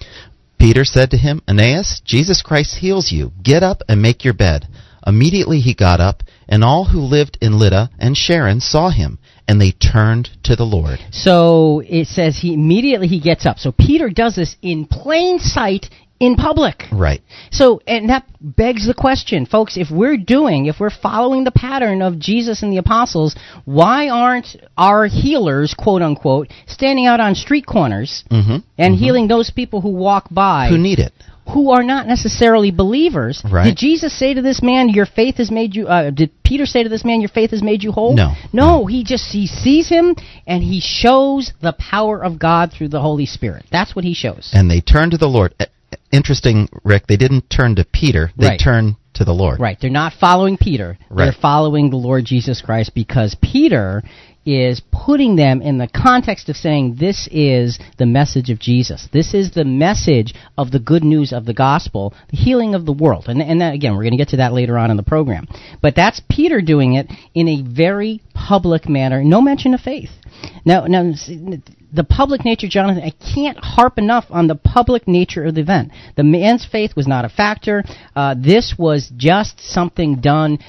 Peter 0.58 0.86
said 0.86 1.12
to 1.12 1.18
him, 1.18 1.42
Aeneas, 1.48 2.02
Jesus 2.06 2.42
Christ 2.42 2.78
heals 2.78 3.12
you. 3.12 3.32
Get 3.44 3.64
up 3.64 3.82
and 3.90 4.02
make 4.02 4.24
your 4.24 4.34
bed. 4.34 4.68
Immediately 5.06 5.60
he 5.60 5.74
got 5.74 6.00
up, 6.00 6.24
and 6.48 6.64
all 6.64 6.86
who 6.86 7.00
lived 7.00 7.38
in 7.42 7.60
Lydda 7.60 7.90
and 8.00 8.18
Sharon 8.18 8.60
saw 8.60 8.90
him, 8.90 9.20
and 9.48 9.62
they 9.62 9.72
turned 9.72 10.30
to 10.44 10.56
the 10.56 10.64
Lord. 10.64 11.00
So 11.12 11.82
it 11.86 12.08
says 12.08 12.38
he 12.38 12.54
immediately 12.54 13.08
he 13.08 13.20
gets 13.20 13.46
up. 13.46 13.60
So 13.60 13.72
Peter 13.72 14.10
does 14.10 14.36
this 14.36 14.56
in 14.62 14.86
plain 14.86 15.40
sight 15.40 15.90
in 16.20 16.36
public. 16.36 16.84
Right. 16.92 17.22
So, 17.52 17.82
and 17.86 18.10
that 18.10 18.26
begs 18.40 18.88
the 18.88 18.94
question, 18.94 19.46
folks, 19.46 19.78
if 19.78 19.92
we're 19.92 20.18
doing, 20.18 20.68
if 20.68 20.80
we're 20.80 20.90
following 20.90 21.44
the 21.44 21.52
pattern 21.52 22.02
of 22.02 22.20
Jesus 22.20 22.64
and 22.64 22.72
the 22.72 22.78
apostles, 22.78 23.36
why 23.66 24.10
aren't 24.10 24.56
our 24.78 25.08
healers, 25.08 25.74
quote 25.78 26.02
unquote, 26.02 26.48
standing 26.68 27.06
out 27.06 27.20
on 27.20 27.36
street 27.36 27.66
corners 27.66 28.24
hmm 28.30 28.58
and 28.78 28.96
healing 28.96 29.28
those 29.28 29.50
people 29.50 29.82
who 29.82 29.90
walk 29.90 30.28
by 30.30 30.68
Who 30.70 30.78
need 30.78 31.00
it? 31.00 31.14
Who 31.50 31.72
are 31.72 31.84
not 31.84 32.08
necessarily 32.08 32.72
believers? 32.72 33.42
Right. 33.50 33.66
Did 33.66 33.78
Jesus 33.78 34.18
say 34.18 34.34
to 34.34 34.42
this 34.42 34.62
man, 34.62 34.90
"Your 34.90 35.06
faith 35.06 35.38
has 35.38 35.52
made 35.52 35.76
you"? 35.76 35.88
Uh, 35.88 36.10
did 36.10 36.32
Peter 36.44 36.66
say 36.66 36.84
to 36.84 36.90
this 36.90 37.06
man, 37.06 37.22
"Your 37.22 37.30
faith 37.30 37.52
has 37.52 37.62
made 37.62 37.84
you 37.84 37.92
whole"? 37.92 38.16
No. 38.16 38.34
No, 38.52 38.86
he 38.86 39.04
just 39.04 39.32
he 39.32 39.48
sees 39.48 39.88
him 39.88 40.16
and 40.48 40.64
he 40.64 40.80
shows 40.80 41.54
the 41.62 41.74
power 41.74 42.24
of 42.24 42.40
God 42.40 42.72
through 42.72 42.90
the 42.90 43.02
Holy 43.02 43.26
Spirit. 43.26 43.66
That's 43.72 43.96
what 43.96 44.06
he 44.06 44.14
shows. 44.14 44.50
And 44.54 44.70
they 44.70 44.82
turn 44.82 45.12
to 45.12 45.18
the 45.18 45.28
Lord. 45.28 45.54
Uh, 45.60 45.66
Interesting, 46.12 46.70
Rick, 46.84 47.08
they 47.08 47.18
didn't 47.18 47.50
turn 47.50 47.76
to 47.76 47.84
Peter, 47.86 48.32
they 48.38 48.48
Right. 48.48 48.60
turned 48.60 48.96
to 49.16 49.26
the 49.26 49.34
Lord. 49.34 49.60
Right. 49.60 49.78
They're 49.80 49.90
not 49.90 50.14
following 50.14 50.56
Peter. 50.58 50.98
Right. 51.10 51.26
They're 51.26 51.34
following 51.34 51.90
the 51.90 51.96
Lord 51.98 52.26
Jesus 52.26 52.62
Christ 52.62 52.94
because 52.94 53.36
Peter 53.42 54.04
is 54.46 54.82
putting 54.92 55.36
them 55.36 55.62
in 55.62 55.78
the 55.78 55.88
context 55.88 56.50
of 56.50 56.56
saying 56.56 56.98
this 57.00 57.28
is 57.32 57.80
the 57.98 58.06
message 58.06 58.50
of 58.50 58.60
Jesus. 58.60 59.08
This 59.12 59.34
is 59.34 59.52
the 59.52 59.66
message 59.66 60.34
of 60.58 60.72
the 60.72 60.80
good 60.80 61.04
news 61.04 61.34
of 61.34 61.46
the 61.46 61.54
gospel, 61.54 62.14
the 62.30 62.38
healing 62.38 62.76
of 62.76 62.86
the 62.86 62.94
world. 62.94 63.26
And, 63.28 63.42
and 63.42 63.62
that, 63.62 63.74
again, 63.74 63.94
we're 63.94 64.04
going 64.04 64.12
to 64.12 64.18
get 64.18 64.30
to 64.30 64.38
that 64.38 64.54
later 64.54 64.78
on 64.78 64.92
in 64.92 64.98
the 64.98 65.04
program. 65.04 65.48
But 65.82 65.96
that's 65.96 66.22
Peter 66.30 66.62
doing 66.62 66.94
it 66.96 67.12
in 67.34 67.48
a 67.48 67.62
very 67.64 68.22
public 68.34 68.88
manner, 68.88 69.24
no 69.24 69.42
mention 69.42 69.74
of 69.74 69.82
faith. 69.82 70.12
Now, 70.64 70.86
now 70.86 71.14
the 71.94 72.04
public 72.04 72.46
nature, 72.46 72.68
Jonathan, 72.68 73.04
I 73.04 73.12
can't 73.34 73.58
harp 73.58 73.98
enough 73.98 74.26
on 74.30 74.48
the 74.48 74.56
public 74.56 75.08
nature 75.08 75.46
of 75.46 75.56
the 75.56 75.62
event. 75.62 75.92
The 76.18 76.24
man's 76.24 76.68
faith 76.70 76.96
was 76.96 77.08
not 77.08 77.26
a 77.26 77.30
factor. 77.30 77.84
Uh, 78.16 78.36
this 78.38 78.76
was 78.78 79.12
just 79.16 79.60
something 79.62 80.20
done 80.20 80.60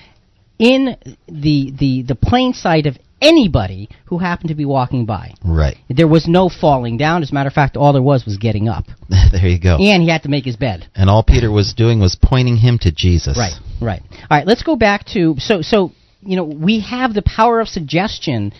in 0.58 0.96
the, 1.28 1.72
the, 1.78 2.04
the 2.06 2.14
plain 2.14 2.54
sight 2.54 2.86
of 2.86 2.96
anybody 3.20 3.88
who 4.06 4.18
happened 4.18 4.48
to 4.48 4.54
be 4.54 4.64
walking 4.64 5.06
by. 5.06 5.34
Right. 5.44 5.76
There 5.88 6.08
was 6.08 6.26
no 6.26 6.48
falling 6.48 6.96
down. 6.96 7.22
As 7.22 7.30
a 7.30 7.34
matter 7.34 7.48
of 7.48 7.54
fact, 7.54 7.76
all 7.76 7.92
there 7.92 8.02
was 8.02 8.24
was 8.24 8.36
getting 8.36 8.68
up. 8.68 8.84
there 9.32 9.46
you 9.46 9.60
go. 9.60 9.76
And 9.78 10.02
he 10.02 10.08
had 10.08 10.22
to 10.24 10.28
make 10.28 10.44
his 10.44 10.56
bed. 10.56 10.88
And 10.94 11.08
all 11.08 11.22
Peter 11.22 11.50
was 11.50 11.74
doing 11.74 12.00
was 12.00 12.16
pointing 12.20 12.56
him 12.56 12.78
to 12.80 12.92
Jesus. 12.92 13.38
Right, 13.38 13.54
right. 13.80 14.02
All 14.30 14.38
right, 14.38 14.46
let's 14.46 14.62
go 14.62 14.76
back 14.76 15.06
to 15.14 15.34
so 15.38 15.62
so 15.62 15.92
you 16.20 16.36
know 16.36 16.44
we 16.44 16.80
have 16.80 17.14
the 17.14 17.22
power 17.22 17.60
of 17.60 17.68
suggestion 17.68 18.52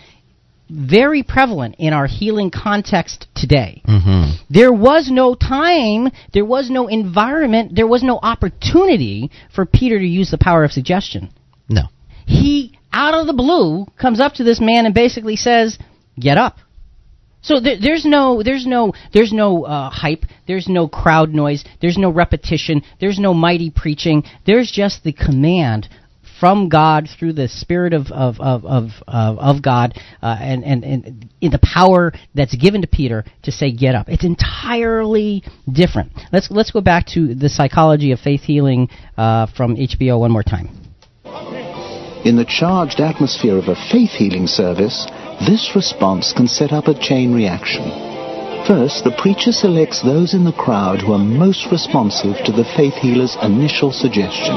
very 0.68 1.22
prevalent 1.22 1.76
in 1.78 1.92
our 1.92 2.06
healing 2.06 2.50
context 2.50 3.28
today. 3.34 3.82
hmm 3.86 4.30
There 4.50 4.72
was 4.72 5.08
no 5.10 5.34
time, 5.34 6.10
there 6.32 6.44
was 6.44 6.70
no 6.70 6.88
environment, 6.88 7.72
there 7.74 7.86
was 7.86 8.02
no 8.02 8.18
opportunity 8.20 9.30
for 9.54 9.64
Peter 9.64 9.98
to 9.98 10.04
use 10.04 10.30
the 10.30 10.38
power 10.38 10.64
of 10.64 10.72
suggestion. 10.72 11.30
No. 11.68 11.82
He 12.26 12.75
out 12.96 13.14
of 13.14 13.26
the 13.26 13.34
blue 13.34 13.86
comes 14.00 14.20
up 14.20 14.34
to 14.34 14.44
this 14.44 14.60
man 14.60 14.86
and 14.86 14.94
basically 14.94 15.36
says, 15.36 15.78
"Get 16.18 16.38
up." 16.38 16.56
So 17.42 17.60
there, 17.60 17.76
there's 17.80 18.04
no, 18.04 18.42
there's 18.42 18.66
no, 18.66 18.92
there's 19.12 19.32
no 19.32 19.64
uh, 19.64 19.90
hype. 19.90 20.24
There's 20.48 20.66
no 20.66 20.88
crowd 20.88 21.30
noise. 21.30 21.64
There's 21.80 21.98
no 21.98 22.10
repetition. 22.10 22.82
There's 22.98 23.18
no 23.20 23.34
mighty 23.34 23.70
preaching. 23.70 24.24
There's 24.46 24.72
just 24.72 25.04
the 25.04 25.12
command 25.12 25.88
from 26.40 26.68
God 26.68 27.08
through 27.18 27.34
the 27.34 27.48
Spirit 27.48 27.92
of 27.92 28.06
of 28.10 28.40
of 28.40 28.64
of, 28.64 28.90
of, 29.06 29.38
of 29.38 29.62
God 29.62 29.98
uh, 30.22 30.36
and, 30.40 30.64
and 30.64 30.84
and 30.84 31.30
in 31.40 31.50
the 31.50 31.60
power 31.62 32.12
that's 32.34 32.54
given 32.54 32.80
to 32.80 32.88
Peter 32.88 33.24
to 33.42 33.52
say, 33.52 33.72
"Get 33.72 33.94
up." 33.94 34.08
It's 34.08 34.24
entirely 34.24 35.44
different. 35.70 36.12
Let's 36.32 36.50
let's 36.50 36.70
go 36.70 36.80
back 36.80 37.06
to 37.08 37.34
the 37.34 37.50
psychology 37.50 38.12
of 38.12 38.20
faith 38.20 38.42
healing 38.42 38.88
uh, 39.16 39.46
from 39.54 39.76
HBO 39.76 40.18
one 40.18 40.30
more 40.30 40.42
time. 40.42 40.85
In 42.26 42.34
the 42.34 42.44
charged 42.44 42.98
atmosphere 42.98 43.56
of 43.56 43.68
a 43.68 43.76
faith 43.76 44.10
healing 44.10 44.48
service, 44.48 45.06
this 45.46 45.76
response 45.76 46.32
can 46.32 46.48
set 46.48 46.72
up 46.72 46.88
a 46.88 46.98
chain 46.98 47.32
reaction. 47.32 47.84
First, 48.66 49.04
the 49.04 49.14
preacher 49.16 49.52
selects 49.52 50.02
those 50.02 50.34
in 50.34 50.42
the 50.42 50.50
crowd 50.50 51.02
who 51.02 51.12
are 51.12 51.22
most 51.22 51.70
responsive 51.70 52.34
to 52.44 52.50
the 52.50 52.64
faith 52.76 52.94
healer's 52.94 53.36
initial 53.42 53.92
suggestion. 53.92 54.56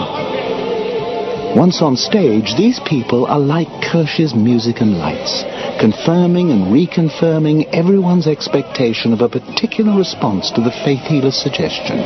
Once 1.55 1.83
on 1.83 1.95
stage, 1.95 2.57
these 2.57 2.79
people 2.89 3.27
are 3.27 3.37
like 3.37 3.69
Kirsch's 3.85 4.33
music 4.33 4.81
and 4.81 4.97
lights, 4.97 5.43
confirming 5.79 6.49
and 6.49 6.73
reconfirming 6.73 7.69
everyone's 7.71 8.25
expectation 8.25 9.13
of 9.13 9.21
a 9.21 9.29
particular 9.29 9.95
response 9.95 10.49
to 10.57 10.61
the 10.61 10.73
faith 10.83 11.05
healer's 11.05 11.37
suggestion. 11.37 11.99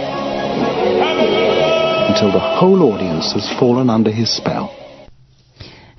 Until 2.12 2.34
the 2.34 2.48
whole 2.60 2.84
audience 2.84 3.32
has 3.32 3.48
fallen 3.58 3.90
under 3.90 4.12
his 4.12 4.30
spell. 4.30 4.83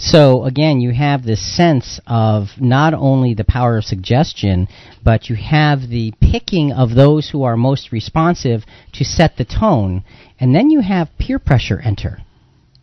So 0.05 0.44
again, 0.44 0.80
you 0.82 0.92
have 0.92 1.24
this 1.24 1.40
sense 1.57 1.98
of 2.07 2.48
not 2.61 2.92
only 2.92 3.32
the 3.32 3.44
power 3.44 3.78
of 3.78 3.84
suggestion, 3.84 4.68
but 5.02 5.30
you 5.30 5.36
have 5.36 5.88
the 5.88 6.12
picking 6.20 6.72
of 6.72 6.94
those 6.94 7.30
who 7.30 7.42
are 7.44 7.57
most 7.57 7.90
responsive 7.90 8.64
to 8.92 9.05
set 9.05 9.38
the 9.38 9.46
tone, 9.46 10.05
and 10.38 10.55
then 10.55 10.68
you 10.68 10.80
have 10.80 11.09
peer 11.18 11.38
pressure 11.38 11.80
enter. 11.80 12.18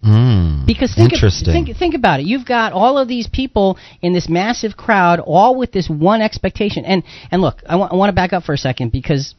Mm, 0.04 0.66
Because 0.66 0.96
think, 0.96 1.14
of, 1.14 1.20
think 1.54 1.78
think 1.78 1.94
about 1.94 2.20
it. 2.22 2.26
You've 2.26 2.46
got 2.46 2.74
all 2.74 2.98
of 2.98 3.08
these 3.08 3.28
people 3.28 3.78
in 4.02 4.14
this 4.14 4.28
massive 4.28 4.76
crowd, 4.76 5.20
all 5.20 5.56
with 5.56 5.72
this 5.72 5.88
one 5.88 6.24
expectation. 6.24 6.86
And 6.86 7.04
and 7.30 7.40
look, 7.40 7.62
I 7.68 7.76
want 7.76 8.10
to 8.10 8.14
back 8.14 8.34
up 8.34 8.44
for 8.44 8.54
a 8.54 8.58
second 8.58 8.92
because 8.92 9.36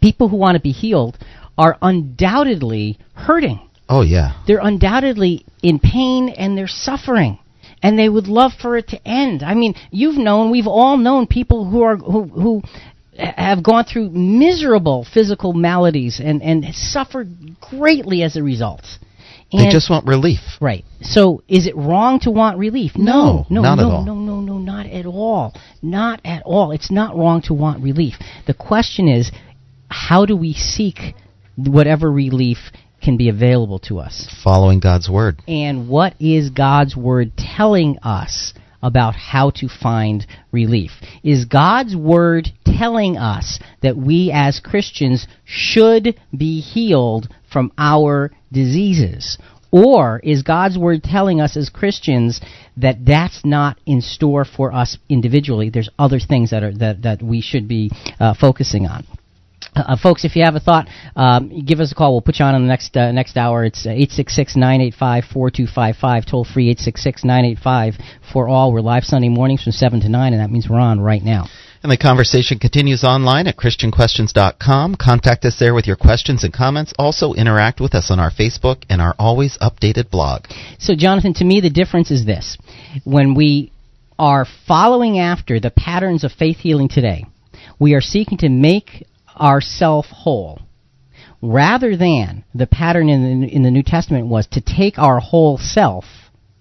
people 0.00 0.28
who 0.28 0.36
want 0.36 0.56
to 0.56 0.62
be 0.62 0.72
healed 0.72 1.18
are 1.58 1.76
undoubtedly 1.82 2.98
hurting. 3.12 3.65
Oh 3.88 4.02
yeah. 4.02 4.42
They're 4.46 4.60
undoubtedly 4.62 5.44
in 5.62 5.78
pain 5.78 6.28
and 6.28 6.56
they're 6.56 6.66
suffering. 6.66 7.38
And 7.82 7.98
they 7.98 8.08
would 8.08 8.26
love 8.26 8.52
for 8.60 8.76
it 8.76 8.88
to 8.88 9.08
end. 9.08 9.42
I 9.42 9.54
mean, 9.54 9.74
you've 9.90 10.16
known, 10.16 10.50
we've 10.50 10.66
all 10.66 10.96
known 10.96 11.26
people 11.26 11.68
who 11.70 11.82
are 11.82 11.96
who 11.96 12.24
who 12.24 12.62
have 13.18 13.62
gone 13.62 13.84
through 13.84 14.10
miserable 14.10 15.06
physical 15.12 15.52
maladies 15.52 16.20
and 16.22 16.42
and 16.42 16.64
suffered 16.74 17.60
greatly 17.60 18.22
as 18.22 18.36
a 18.36 18.42
result. 18.42 18.84
They 19.52 19.68
just 19.70 19.88
want 19.88 20.06
relief. 20.06 20.40
Right. 20.60 20.84
So 21.02 21.42
is 21.48 21.66
it 21.66 21.76
wrong 21.76 22.18
to 22.20 22.30
want 22.30 22.58
relief? 22.58 22.92
No, 22.96 23.46
no, 23.48 23.62
not 23.62 23.76
no, 23.76 23.88
at 23.88 23.94
all. 23.94 24.04
no, 24.04 24.14
no, 24.14 24.40
no, 24.40 24.58
not 24.58 24.86
at 24.86 25.06
all. 25.06 25.54
Not 25.82 26.20
at 26.24 26.42
all. 26.44 26.72
It's 26.72 26.90
not 26.90 27.16
wrong 27.16 27.42
to 27.42 27.54
want 27.54 27.82
relief. 27.82 28.14
The 28.46 28.54
question 28.54 29.08
is, 29.08 29.30
how 29.88 30.26
do 30.26 30.36
we 30.36 30.52
seek 30.52 31.14
whatever 31.56 32.10
relief 32.10 32.58
can 33.06 33.16
be 33.16 33.28
available 33.28 33.78
to 33.78 34.00
us? 34.00 34.28
Following 34.42 34.80
God's 34.80 35.08
word. 35.08 35.40
And 35.46 35.88
what 35.88 36.20
is 36.20 36.50
God's 36.50 36.96
word 36.96 37.36
telling 37.36 37.98
us 38.02 38.52
about 38.82 39.14
how 39.14 39.50
to 39.50 39.68
find 39.68 40.26
relief? 40.50 40.90
Is 41.22 41.44
God's 41.44 41.94
word 41.94 42.48
telling 42.64 43.16
us 43.16 43.60
that 43.80 43.96
we 43.96 44.32
as 44.34 44.58
Christians 44.58 45.28
should 45.44 46.18
be 46.36 46.60
healed 46.60 47.28
from 47.52 47.70
our 47.78 48.32
diseases? 48.52 49.38
Or 49.70 50.20
is 50.24 50.42
God's 50.42 50.76
word 50.76 51.04
telling 51.04 51.40
us 51.40 51.56
as 51.56 51.68
Christians 51.68 52.40
that 52.76 53.04
that's 53.04 53.44
not 53.44 53.78
in 53.86 54.00
store 54.00 54.44
for 54.44 54.72
us 54.72 54.98
individually? 55.08 55.70
There's 55.70 55.90
other 55.96 56.18
things 56.18 56.50
that 56.50 56.64
are 56.64 56.74
that, 56.78 57.02
that 57.02 57.22
we 57.22 57.40
should 57.40 57.68
be 57.68 57.92
uh, 58.18 58.34
focusing 58.34 58.86
on. 58.86 59.06
Uh, 59.76 59.96
folks, 59.96 60.24
if 60.24 60.34
you 60.36 60.42
have 60.42 60.54
a 60.54 60.60
thought, 60.60 60.88
um, 61.14 61.64
give 61.64 61.80
us 61.80 61.92
a 61.92 61.94
call. 61.94 62.12
We'll 62.12 62.22
put 62.22 62.38
you 62.38 62.44
on 62.46 62.54
in 62.54 62.62
the 62.62 62.68
next 62.68 62.96
uh, 62.96 63.12
next 63.12 63.36
hour. 63.36 63.64
It's 63.64 63.86
eight 63.86 64.10
six 64.10 64.34
six 64.34 64.56
nine 64.56 64.80
eight 64.80 64.94
five 64.94 65.24
four 65.24 65.50
two 65.50 65.66
five 65.66 65.96
five. 65.96 66.24
Toll 66.24 66.44
free 66.44 66.70
eight 66.70 66.78
six 66.78 67.02
six 67.02 67.24
nine 67.24 67.44
eight 67.44 67.58
five 67.58 67.94
for 68.32 68.48
all. 68.48 68.72
We're 68.72 68.80
live 68.80 69.04
Sunday 69.04 69.28
mornings 69.28 69.62
from 69.62 69.72
seven 69.72 70.00
to 70.00 70.08
nine, 70.08 70.32
and 70.32 70.40
that 70.40 70.50
means 70.50 70.68
we're 70.68 70.80
on 70.80 71.00
right 71.00 71.22
now. 71.22 71.46
And 71.82 71.92
the 71.92 71.98
conversation 71.98 72.58
continues 72.58 73.04
online 73.04 73.46
at 73.46 73.56
ChristianQuestions.com. 73.56 74.96
Contact 74.96 75.44
us 75.44 75.58
there 75.60 75.74
with 75.74 75.86
your 75.86 75.94
questions 75.94 76.42
and 76.42 76.52
comments. 76.52 76.92
Also, 76.98 77.34
interact 77.34 77.80
with 77.80 77.94
us 77.94 78.10
on 78.10 78.18
our 78.18 78.30
Facebook 78.30 78.82
and 78.88 79.00
our 79.00 79.14
always 79.18 79.56
updated 79.58 80.10
blog. 80.10 80.46
So, 80.78 80.96
Jonathan, 80.96 81.34
to 81.34 81.44
me, 81.44 81.60
the 81.60 81.70
difference 81.70 82.10
is 82.10 82.24
this: 82.24 82.56
when 83.04 83.34
we 83.34 83.72
are 84.18 84.46
following 84.66 85.18
after 85.18 85.60
the 85.60 85.70
patterns 85.70 86.24
of 86.24 86.32
faith 86.32 86.56
healing 86.56 86.88
today, 86.88 87.26
we 87.78 87.92
are 87.92 88.00
seeking 88.00 88.38
to 88.38 88.48
make 88.48 89.06
ourself 89.36 90.06
whole. 90.06 90.60
Rather 91.42 91.96
than 91.96 92.44
the 92.54 92.66
pattern 92.66 93.08
in 93.08 93.40
the, 93.40 93.46
in 93.48 93.62
the 93.62 93.70
New 93.70 93.82
Testament 93.82 94.26
was 94.26 94.46
to 94.48 94.60
take 94.60 94.98
our 94.98 95.20
whole 95.20 95.58
self 95.58 96.04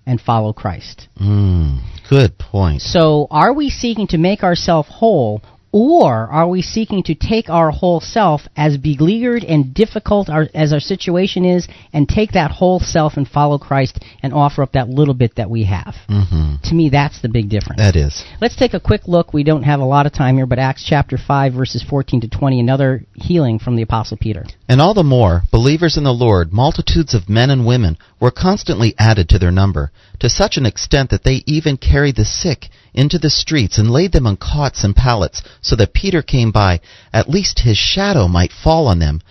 and 0.05 0.21
follow 0.21 0.53
Christ. 0.53 1.07
Mm, 1.19 1.81
good 2.09 2.37
point. 2.37 2.81
So, 2.81 3.27
are 3.31 3.53
we 3.53 3.69
seeking 3.69 4.07
to 4.07 4.17
make 4.17 4.43
ourselves 4.43 4.89
whole, 4.91 5.41
or 5.75 6.29
are 6.31 6.47
we 6.47 6.61
seeking 6.61 7.03
to 7.03 7.13
take 7.13 7.49
our 7.49 7.69
whole 7.69 7.99
self, 7.99 8.43
as 8.55 8.77
beleaguered 8.77 9.43
and 9.43 9.73
difficult 9.73 10.29
our, 10.29 10.47
as 10.53 10.71
our 10.71 10.79
situation 10.79 11.43
is, 11.43 11.67
and 11.91 12.07
take 12.07 12.31
that 12.31 12.49
whole 12.49 12.79
self 12.79 13.17
and 13.17 13.27
follow 13.27 13.57
Christ 13.57 13.99
and 14.23 14.33
offer 14.33 14.63
up 14.63 14.71
that 14.71 14.87
little 14.87 15.13
bit 15.13 15.35
that 15.35 15.49
we 15.49 15.65
have? 15.65 15.93
hmm 16.07 16.55
To 16.63 16.73
me, 16.73 16.87
that's 16.87 17.21
the 17.21 17.27
big 17.27 17.49
difference. 17.49 17.81
That 17.81 17.97
is. 17.97 18.23
Let's 18.39 18.55
take 18.55 18.73
a 18.73 18.79
quick 18.79 19.01
look. 19.07 19.33
We 19.33 19.43
don't 19.43 19.63
have 19.63 19.81
a 19.81 19.85
lot 19.85 20.05
of 20.05 20.13
time 20.13 20.37
here, 20.37 20.45
but 20.45 20.59
Acts 20.59 20.85
chapter 20.87 21.17
5, 21.17 21.53
verses 21.53 21.83
14 21.83 22.21
to 22.21 22.29
20, 22.29 22.57
another 22.61 23.03
healing 23.13 23.59
from 23.59 23.75
the 23.75 23.81
Apostle 23.81 24.15
Peter. 24.15 24.45
And 24.69 24.79
all 24.79 24.93
the 24.93 25.03
more, 25.03 25.41
believers 25.51 25.97
in 25.97 26.05
the 26.05 26.13
Lord, 26.13 26.53
multitudes 26.53 27.13
of 27.13 27.27
men 27.27 27.49
and 27.49 27.65
women, 27.65 27.97
were 28.21 28.31
constantly 28.31 28.95
added 28.97 29.27
to 29.27 29.39
their 29.39 29.51
number, 29.51 29.91
to 30.21 30.29
such 30.29 30.55
an 30.55 30.65
extent 30.65 31.09
that 31.09 31.25
they 31.25 31.43
even 31.45 31.75
carried 31.75 32.15
the 32.15 32.23
sick 32.23 32.69
into 32.95 33.19
the 33.19 33.29
streets 33.29 33.77
and 33.77 33.91
laid 33.91 34.13
them 34.13 34.25
on 34.25 34.37
cots 34.37 34.83
and 34.83 34.95
pallets, 34.95 35.43
so 35.65 35.75
that 35.75 35.93
Peter 35.93 36.21
came 36.21 36.51
by, 36.51 36.79
at 37.11 37.29
least 37.29 37.59
his 37.59 37.77
shadow 37.77 38.27
might 38.27 38.51
fall 38.51 38.87
on 38.87 38.99
them. 38.99 39.21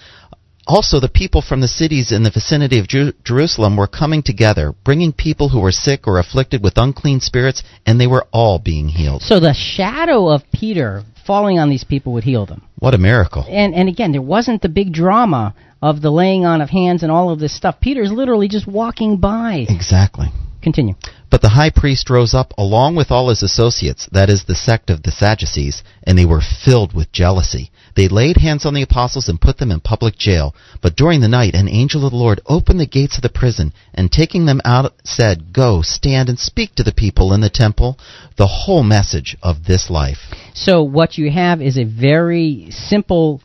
Also, 0.66 0.99
the 0.99 1.11
people 1.11 1.43
from 1.43 1.61
the 1.61 1.68
cities 1.68 2.11
in 2.11 2.22
the 2.22 2.30
vicinity 2.30 2.78
of 2.78 2.89
Jer- 2.89 3.12
Jerusalem 3.22 3.76
were 3.76 3.87
coming 3.87 4.22
together, 4.22 4.72
bringing 4.82 5.12
people 5.12 5.51
who 5.51 5.61
were 5.61 5.70
sick 5.72 6.07
or 6.07 6.18
afflicted 6.18 6.62
with 6.62 6.78
unclean 6.78 7.20
spirits, 7.20 7.62
and 7.85 8.01
they 8.01 8.07
were 8.07 8.26
all 8.32 8.59
being 8.59 8.89
healed. 8.89 9.22
So 9.22 9.41
the 9.41 9.53
shadow 9.53 10.28
of 10.30 10.43
Peter 10.53 11.03
falling 11.26 11.59
on 11.59 11.68
these 11.68 11.85
people 11.85 12.14
would 12.14 12.24
heal 12.24 12.47
them. 12.47 12.62
What 12.78 12.95
a 12.95 12.99
miracle. 12.99 13.45
and 13.49 13.74
and 13.74 13.89
again, 13.89 14.12
there 14.12 14.22
wasn't 14.22 14.62
the 14.62 14.68
big 14.70 14.93
drama 14.93 15.55
of 15.82 16.01
the 16.01 16.11
laying 16.11 16.47
on 16.47 16.62
of 16.62 16.70
hands 16.70 17.03
and 17.03 17.12
all 17.12 17.30
of 17.30 17.39
this 17.39 17.55
stuff. 17.55 17.78
Peter's 17.80 18.11
literally 18.11 18.49
just 18.49 18.66
walking 18.66 19.18
by. 19.18 19.66
Exactly. 19.68 20.28
Continue. 20.62 20.95
But 21.35 21.43
the 21.43 21.49
high 21.49 21.70
priest 21.70 22.11
rose 22.11 22.32
up 22.32 22.55
along 22.57 22.95
with 22.95 23.11
all 23.11 23.28
his 23.28 23.43
associates, 23.43 24.09
that 24.12 24.30
is, 24.30 24.45
the 24.45 24.55
sect 24.55 24.89
of 24.89 25.03
the 25.03 25.11
Sadducees, 25.11 25.82
and 26.05 26.16
they 26.16 26.24
were 26.24 26.41
filled 26.41 26.95
with 26.95 27.11
jealousy. 27.11 27.72
They 27.97 28.07
laid 28.07 28.37
hands 28.37 28.64
on 28.64 28.72
the 28.72 28.82
apostles 28.82 29.28
and 29.28 29.41
put 29.41 29.59
them 29.59 29.72
in 29.72 29.80
public 29.80 30.16
jail. 30.16 30.55
But 30.80 30.95
during 30.95 31.22
the 31.22 31.26
night, 31.26 31.57
an 31.57 31.68
angel 31.68 32.05
of 32.07 32.12
the 32.12 32.16
Lord 32.16 32.41
opened 32.47 32.78
the 32.78 32.87
gates 32.87 33.16
of 33.16 33.22
the 33.22 33.28
prison, 33.28 33.72
and 33.93 34.12
taking 34.12 34.47
them 34.47 34.61
out, 34.64 34.95
said, 35.03 35.53
Go, 35.53 35.82
stand 35.82 36.28
and 36.28 36.39
speak 36.39 36.76
to 36.76 36.85
the 36.85 36.93
people 36.93 37.32
in 37.32 37.41
the 37.41 37.51
temple 37.51 37.99
the 38.37 38.47
whole 38.47 38.85
message 38.85 39.37
of 39.43 39.64
this 39.64 39.91
life. 39.91 40.32
So 40.55 40.85
what 40.85 41.18
you 41.18 41.32
have 41.32 41.61
is 41.61 41.76
a 41.76 41.82
very 41.82 42.68
simple 42.70 43.43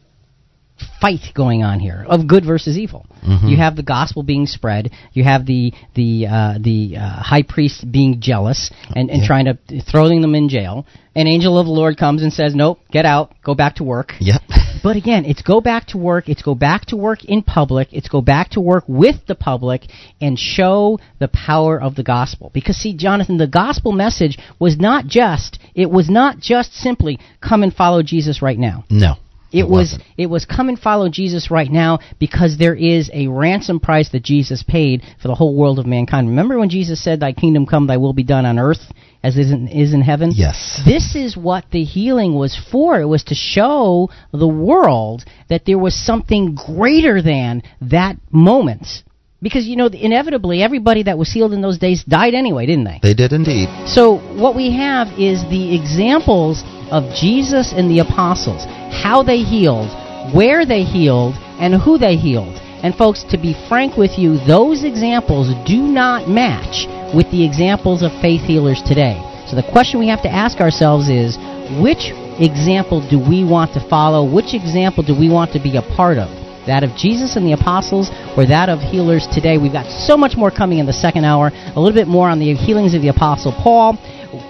fight 1.01 1.21
going 1.33 1.63
on 1.63 1.79
here 1.79 2.05
of 2.07 2.27
good 2.27 2.45
versus 2.45 2.77
evil. 2.77 3.05
Mhm. 3.25 3.49
You 3.49 3.57
have 3.57 3.75
the 3.75 3.83
gospel 3.83 4.23
being 4.23 4.45
spread. 4.47 4.91
You 5.13 5.23
have 5.23 5.45
the 5.45 5.73
the 5.95 6.27
uh, 6.27 6.57
the 6.59 6.97
uh, 6.97 7.09
high 7.21 7.43
priest 7.43 7.89
being 7.91 8.19
jealous 8.19 8.71
and, 8.95 9.09
and 9.09 9.21
Yeah. 9.21 9.27
trying 9.27 9.45
to 9.45 9.57
throwing 9.91 10.21
them 10.21 10.35
in 10.35 10.49
jail. 10.49 10.85
An 11.15 11.27
angel 11.27 11.57
of 11.59 11.65
the 11.65 11.71
Lord 11.71 11.97
comes 11.97 12.21
and 12.23 12.31
says, 12.31 12.55
"Nope, 12.55 12.79
get 12.91 13.05
out, 13.05 13.33
go 13.43 13.55
back 13.55 13.75
to 13.75 13.83
work." 13.83 14.13
Yep. 14.19 14.41
But 14.81 14.95
again, 14.95 15.25
it's 15.25 15.41
go 15.41 15.59
back 15.59 15.87
to 15.87 15.97
work. 15.97 16.29
It's 16.29 16.41
go 16.41 16.55
back 16.55 16.85
to 16.85 16.95
work 16.95 17.25
in 17.25 17.41
public. 17.41 17.89
It's 17.91 18.07
go 18.07 18.21
back 18.21 18.51
to 18.51 18.61
work 18.61 18.85
with 18.87 19.17
the 19.27 19.35
public 19.35 19.81
and 20.21 20.39
show 20.39 20.99
the 21.19 21.27
power 21.27 21.77
of 21.81 21.95
the 21.95 22.03
gospel. 22.03 22.49
Because 22.53 22.77
see, 22.77 22.93
Jonathan, 22.95 23.35
the 23.37 23.45
gospel 23.47 23.91
message 23.91 24.37
was 24.57 24.77
not 24.77 25.05
just 25.05 25.59
it 25.75 25.89
was 25.91 26.09
not 26.09 26.39
just 26.39 26.73
simply 26.73 27.19
come 27.41 27.61
and 27.61 27.73
follow 27.73 28.03
Jesus 28.03 28.41
right 28.41 28.57
now. 28.57 28.85
No. 28.89 29.15
It, 29.51 29.67
was 29.67 29.97
it 30.17 30.27
was 30.27 30.45
come 30.45 30.69
and 30.69 30.77
follow 30.77 31.09
Jesus 31.09 31.49
right 31.49 31.71
now 31.71 31.99
because 32.19 32.57
there 32.57 32.75
is 32.75 33.09
a 33.13 33.27
ransom 33.27 33.79
price 33.79 34.09
that 34.09 34.23
Jesus 34.23 34.63
paid 34.63 35.01
for 35.21 35.27
the 35.27 35.35
whole 35.35 35.55
world 35.55 35.79
of 35.79 35.87
mankind. 35.87 36.29
Remember 36.29 36.59
when 36.59 36.69
Jesus 36.69 37.03
said, 37.03 37.19
"Thy 37.19 37.33
kingdom 37.33 37.65
come, 37.65 37.87
Thy 37.87 37.97
will 37.97 38.13
be 38.13 38.23
done 38.23 38.45
on 38.45 38.59
earth 38.59 38.91
as 39.23 39.37
is 39.37 39.51
in, 39.51 39.67
is 39.67 39.93
in 39.93 40.01
heaven." 40.01 40.31
Yes. 40.35 40.81
This 40.85 41.15
is 41.15 41.35
what 41.35 41.65
the 41.71 41.83
healing 41.83 42.35
was 42.35 42.55
for. 42.71 43.01
It 43.01 43.07
was 43.07 43.23
to 43.25 43.35
show 43.35 44.09
the 44.31 44.47
world 44.47 45.25
that 45.49 45.65
there 45.65 45.79
was 45.79 45.95
something 45.95 46.53
greater 46.53 47.21
than 47.21 47.63
that 47.81 48.17
moment. 48.31 49.03
Because 49.41 49.65
you 49.65 49.77
know, 49.77 49.87
inevitably, 49.87 50.61
everybody 50.61 51.03
that 51.03 51.17
was 51.17 51.31
healed 51.31 51.53
in 51.53 51.61
those 51.61 51.77
days 51.77 52.03
died 52.03 52.33
anyway, 52.33 52.65
didn't 52.65 52.83
they? 52.83 52.99
They 53.01 53.13
did 53.13 53.31
indeed. 53.31 53.69
So 53.87 54.17
what 54.35 54.53
we 54.53 54.75
have 54.75 55.07
is 55.17 55.41
the 55.49 55.75
examples 55.75 56.61
of 56.91 57.15
Jesus 57.15 57.71
and 57.71 57.89
the 57.89 57.99
apostles, 57.99 58.65
how 58.91 59.23
they 59.23 59.39
healed, 59.39 59.89
where 60.33 60.65
they 60.65 60.83
healed, 60.83 61.35
and 61.59 61.73
who 61.75 61.97
they 61.97 62.15
healed. 62.15 62.55
And 62.83 62.95
folks, 62.95 63.23
to 63.31 63.37
be 63.37 63.55
frank 63.67 63.97
with 63.97 64.17
you, 64.17 64.37
those 64.47 64.83
examples 64.83 65.51
do 65.67 65.81
not 65.81 66.29
match 66.29 66.87
with 67.13 67.29
the 67.31 67.43
examples 67.43 68.03
of 68.03 68.11
faith 68.21 68.41
healers 68.41 68.81
today. 68.85 69.19
So 69.47 69.55
the 69.55 69.67
question 69.71 69.99
we 69.99 70.07
have 70.07 70.23
to 70.23 70.31
ask 70.31 70.59
ourselves 70.59 71.09
is, 71.09 71.35
which 71.81 72.13
example 72.39 73.03
do 73.03 73.19
we 73.19 73.43
want 73.43 73.73
to 73.73 73.81
follow? 73.89 74.23
Which 74.23 74.53
example 74.53 75.03
do 75.03 75.17
we 75.17 75.29
want 75.29 75.51
to 75.53 75.59
be 75.59 75.75
a 75.75 75.81
part 75.81 76.17
of? 76.17 76.29
That 76.67 76.83
of 76.83 76.95
Jesus 76.95 77.35
and 77.35 77.45
the 77.45 77.53
apostles 77.53 78.09
or 78.37 78.45
that 78.45 78.69
of 78.69 78.79
healers 78.79 79.27
today? 79.27 79.57
We've 79.57 79.73
got 79.73 79.89
so 79.89 80.15
much 80.15 80.37
more 80.37 80.51
coming 80.51 80.77
in 80.77 80.85
the 80.85 80.93
second 80.93 81.25
hour. 81.25 81.51
A 81.51 81.79
little 81.79 81.97
bit 81.97 82.07
more 82.07 82.29
on 82.29 82.39
the 82.39 82.53
healings 82.53 82.93
of 82.93 83.01
the 83.01 83.09
apostle 83.09 83.51
Paul. 83.51 83.97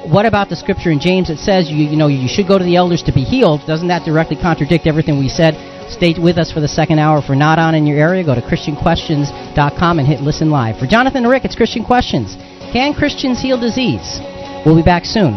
What 0.10 0.26
about 0.26 0.50
the 0.50 0.56
scripture 0.56 0.90
in 0.90 1.00
James 1.00 1.28
that 1.28 1.38
says 1.38 1.70
you, 1.70 1.86
you 1.86 1.96
know 1.96 2.08
you 2.08 2.28
should 2.28 2.48
go 2.48 2.58
to 2.58 2.64
the 2.64 2.76
elders 2.76 3.04
to 3.04 3.14
be 3.14 3.22
healed? 3.22 3.62
Doesn't 3.68 3.90
that 3.90 4.06
directly 4.06 4.36
contradict 4.36 4.88
everything 4.88 5.20
we 5.20 5.30
said? 5.30 5.54
Stay 5.92 6.16
with 6.18 6.40
us 6.40 6.52
for 6.52 6.62
the 6.62 6.68
second 6.68 6.98
hour. 6.98 7.20
If 7.20 7.30
we're 7.30 7.36
not 7.36 7.60
on 7.60 7.76
in 7.76 7.86
your 7.86 8.00
area, 8.00 8.24
go 8.24 8.34
to 8.34 8.42
ChristianQuestions.com 8.42 10.00
and 10.00 10.08
hit 10.08 10.22
listen 10.22 10.50
live. 10.50 10.80
For 10.80 10.88
Jonathan 10.88 11.26
and 11.26 11.32
Rick, 11.32 11.46
it's 11.46 11.56
Christian 11.56 11.86
Questions. 11.86 12.36
Can 12.74 12.96
Christians 12.96 13.40
heal 13.40 13.60
disease? 13.60 14.20
We'll 14.66 14.76
be 14.76 14.82
back 14.82 15.06
soon. 15.06 15.34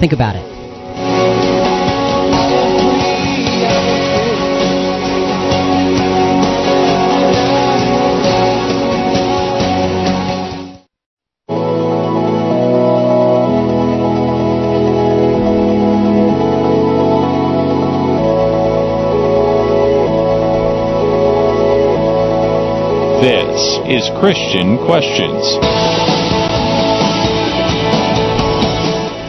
Think 0.00 0.12
about 0.12 0.36
it. 0.36 0.57
This 23.58 24.04
is 24.04 24.10
Christian 24.20 24.78
Questions. 24.86 25.42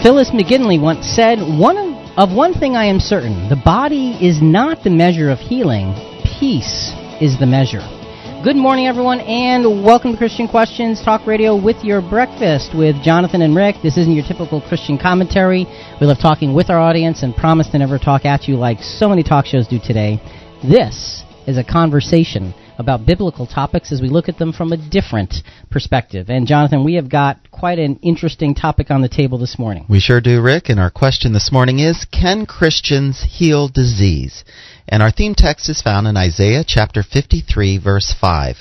Phyllis 0.04 0.30
McGinley 0.30 0.80
once 0.80 1.08
said, 1.08 1.40
"One 1.40 1.98
of 2.16 2.32
one 2.32 2.54
thing 2.54 2.76
I 2.76 2.86
am 2.86 3.00
certain: 3.00 3.50
the 3.50 3.56
body 3.56 4.16
is 4.22 4.40
not 4.40 4.84
the 4.84 4.92
measure 4.92 5.32
of 5.32 5.40
healing. 5.40 5.96
Peace 6.40 6.94
is 7.20 7.40
the 7.40 7.48
measure." 7.48 7.82
Good 8.44 8.56
morning, 8.56 8.86
everyone, 8.86 9.22
and 9.22 9.84
welcome 9.84 10.12
to 10.12 10.18
Christian 10.20 10.48
Questions 10.48 11.02
Talk 11.02 11.26
Radio 11.26 11.56
with 11.56 11.84
your 11.84 12.00
breakfast 12.00 12.76
with 12.76 13.02
Jonathan 13.02 13.42
and 13.42 13.56
Rick. 13.56 13.78
This 13.82 13.98
isn't 13.98 14.14
your 14.14 14.26
typical 14.28 14.62
Christian 14.62 15.00
commentary. 15.00 15.66
We 16.00 16.06
love 16.06 16.20
talking 16.20 16.54
with 16.54 16.70
our 16.70 16.80
audience 16.80 17.24
and 17.24 17.36
promise 17.36 17.70
to 17.70 17.80
never 17.80 17.98
talk 17.98 18.26
at 18.26 18.48
you 18.48 18.58
like 18.58 18.84
so 18.84 19.10
many 19.10 19.24
talk 19.24 19.48
shows 19.48 19.66
do 19.66 19.80
today. 19.80 20.22
This 20.64 21.24
is 21.48 21.58
a 21.58 21.64
conversation 21.64 22.54
about 22.80 23.06
biblical 23.06 23.46
topics 23.46 23.92
as 23.92 24.02
we 24.02 24.08
look 24.08 24.30
at 24.30 24.40
them 24.40 24.54
from 24.54 24.72
a 24.72 24.90
different 24.90 25.36
perspective. 25.70 26.30
And 26.30 26.48
Jonathan, 26.48 26.86
we 26.86 26.96
have 26.96 27.10
got 27.10 27.52
quite 27.52 27.78
an 27.78 28.00
interesting 28.02 28.56
topic 28.56 28.90
on 28.90 29.02
the 29.02 29.10
table 29.10 29.38
this 29.38 29.60
morning. 29.60 29.86
We 29.90 30.00
sure 30.00 30.22
do, 30.22 30.42
Rick. 30.42 30.70
And 30.70 30.80
our 30.80 30.90
question 30.90 31.34
this 31.34 31.52
morning 31.52 31.80
is 31.80 32.06
Can 32.06 32.46
Christians 32.46 33.22
heal 33.30 33.68
disease? 33.68 34.46
And 34.88 35.04
our 35.04 35.12
theme 35.12 35.36
text 35.36 35.70
is 35.70 35.82
found 35.82 36.08
in 36.08 36.16
Isaiah 36.16 36.64
chapter 36.66 37.04
53, 37.04 37.78
verse 37.78 38.16
5. 38.20 38.56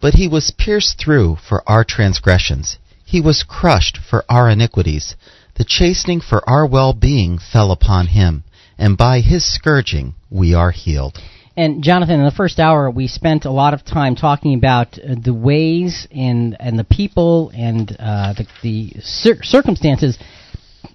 But 0.00 0.14
he 0.14 0.26
was 0.26 0.50
pierced 0.50 0.98
through 0.98 1.36
for 1.48 1.62
our 1.66 1.84
transgressions, 1.84 2.78
he 3.06 3.20
was 3.20 3.44
crushed 3.44 3.98
for 3.98 4.24
our 4.28 4.50
iniquities. 4.50 5.14
The 5.56 5.64
chastening 5.64 6.20
for 6.20 6.42
our 6.50 6.66
well 6.66 6.92
being 6.92 7.38
fell 7.38 7.70
upon 7.70 8.08
him, 8.08 8.42
and 8.76 8.98
by 8.98 9.20
his 9.20 9.44
scourging 9.44 10.14
we 10.28 10.52
are 10.52 10.72
healed. 10.72 11.20
And 11.56 11.84
Jonathan, 11.84 12.18
in 12.18 12.24
the 12.24 12.32
first 12.32 12.58
hour, 12.58 12.90
we 12.90 13.06
spent 13.06 13.44
a 13.44 13.50
lot 13.50 13.74
of 13.74 13.84
time 13.84 14.16
talking 14.16 14.54
about 14.54 14.98
uh, 14.98 15.14
the 15.22 15.32
ways 15.32 16.08
and 16.10 16.56
and 16.58 16.76
the 16.78 16.84
people 16.84 17.52
and 17.54 17.96
uh, 17.98 18.34
the, 18.34 18.46
the 18.62 19.00
cir- 19.00 19.42
circumstances 19.42 20.18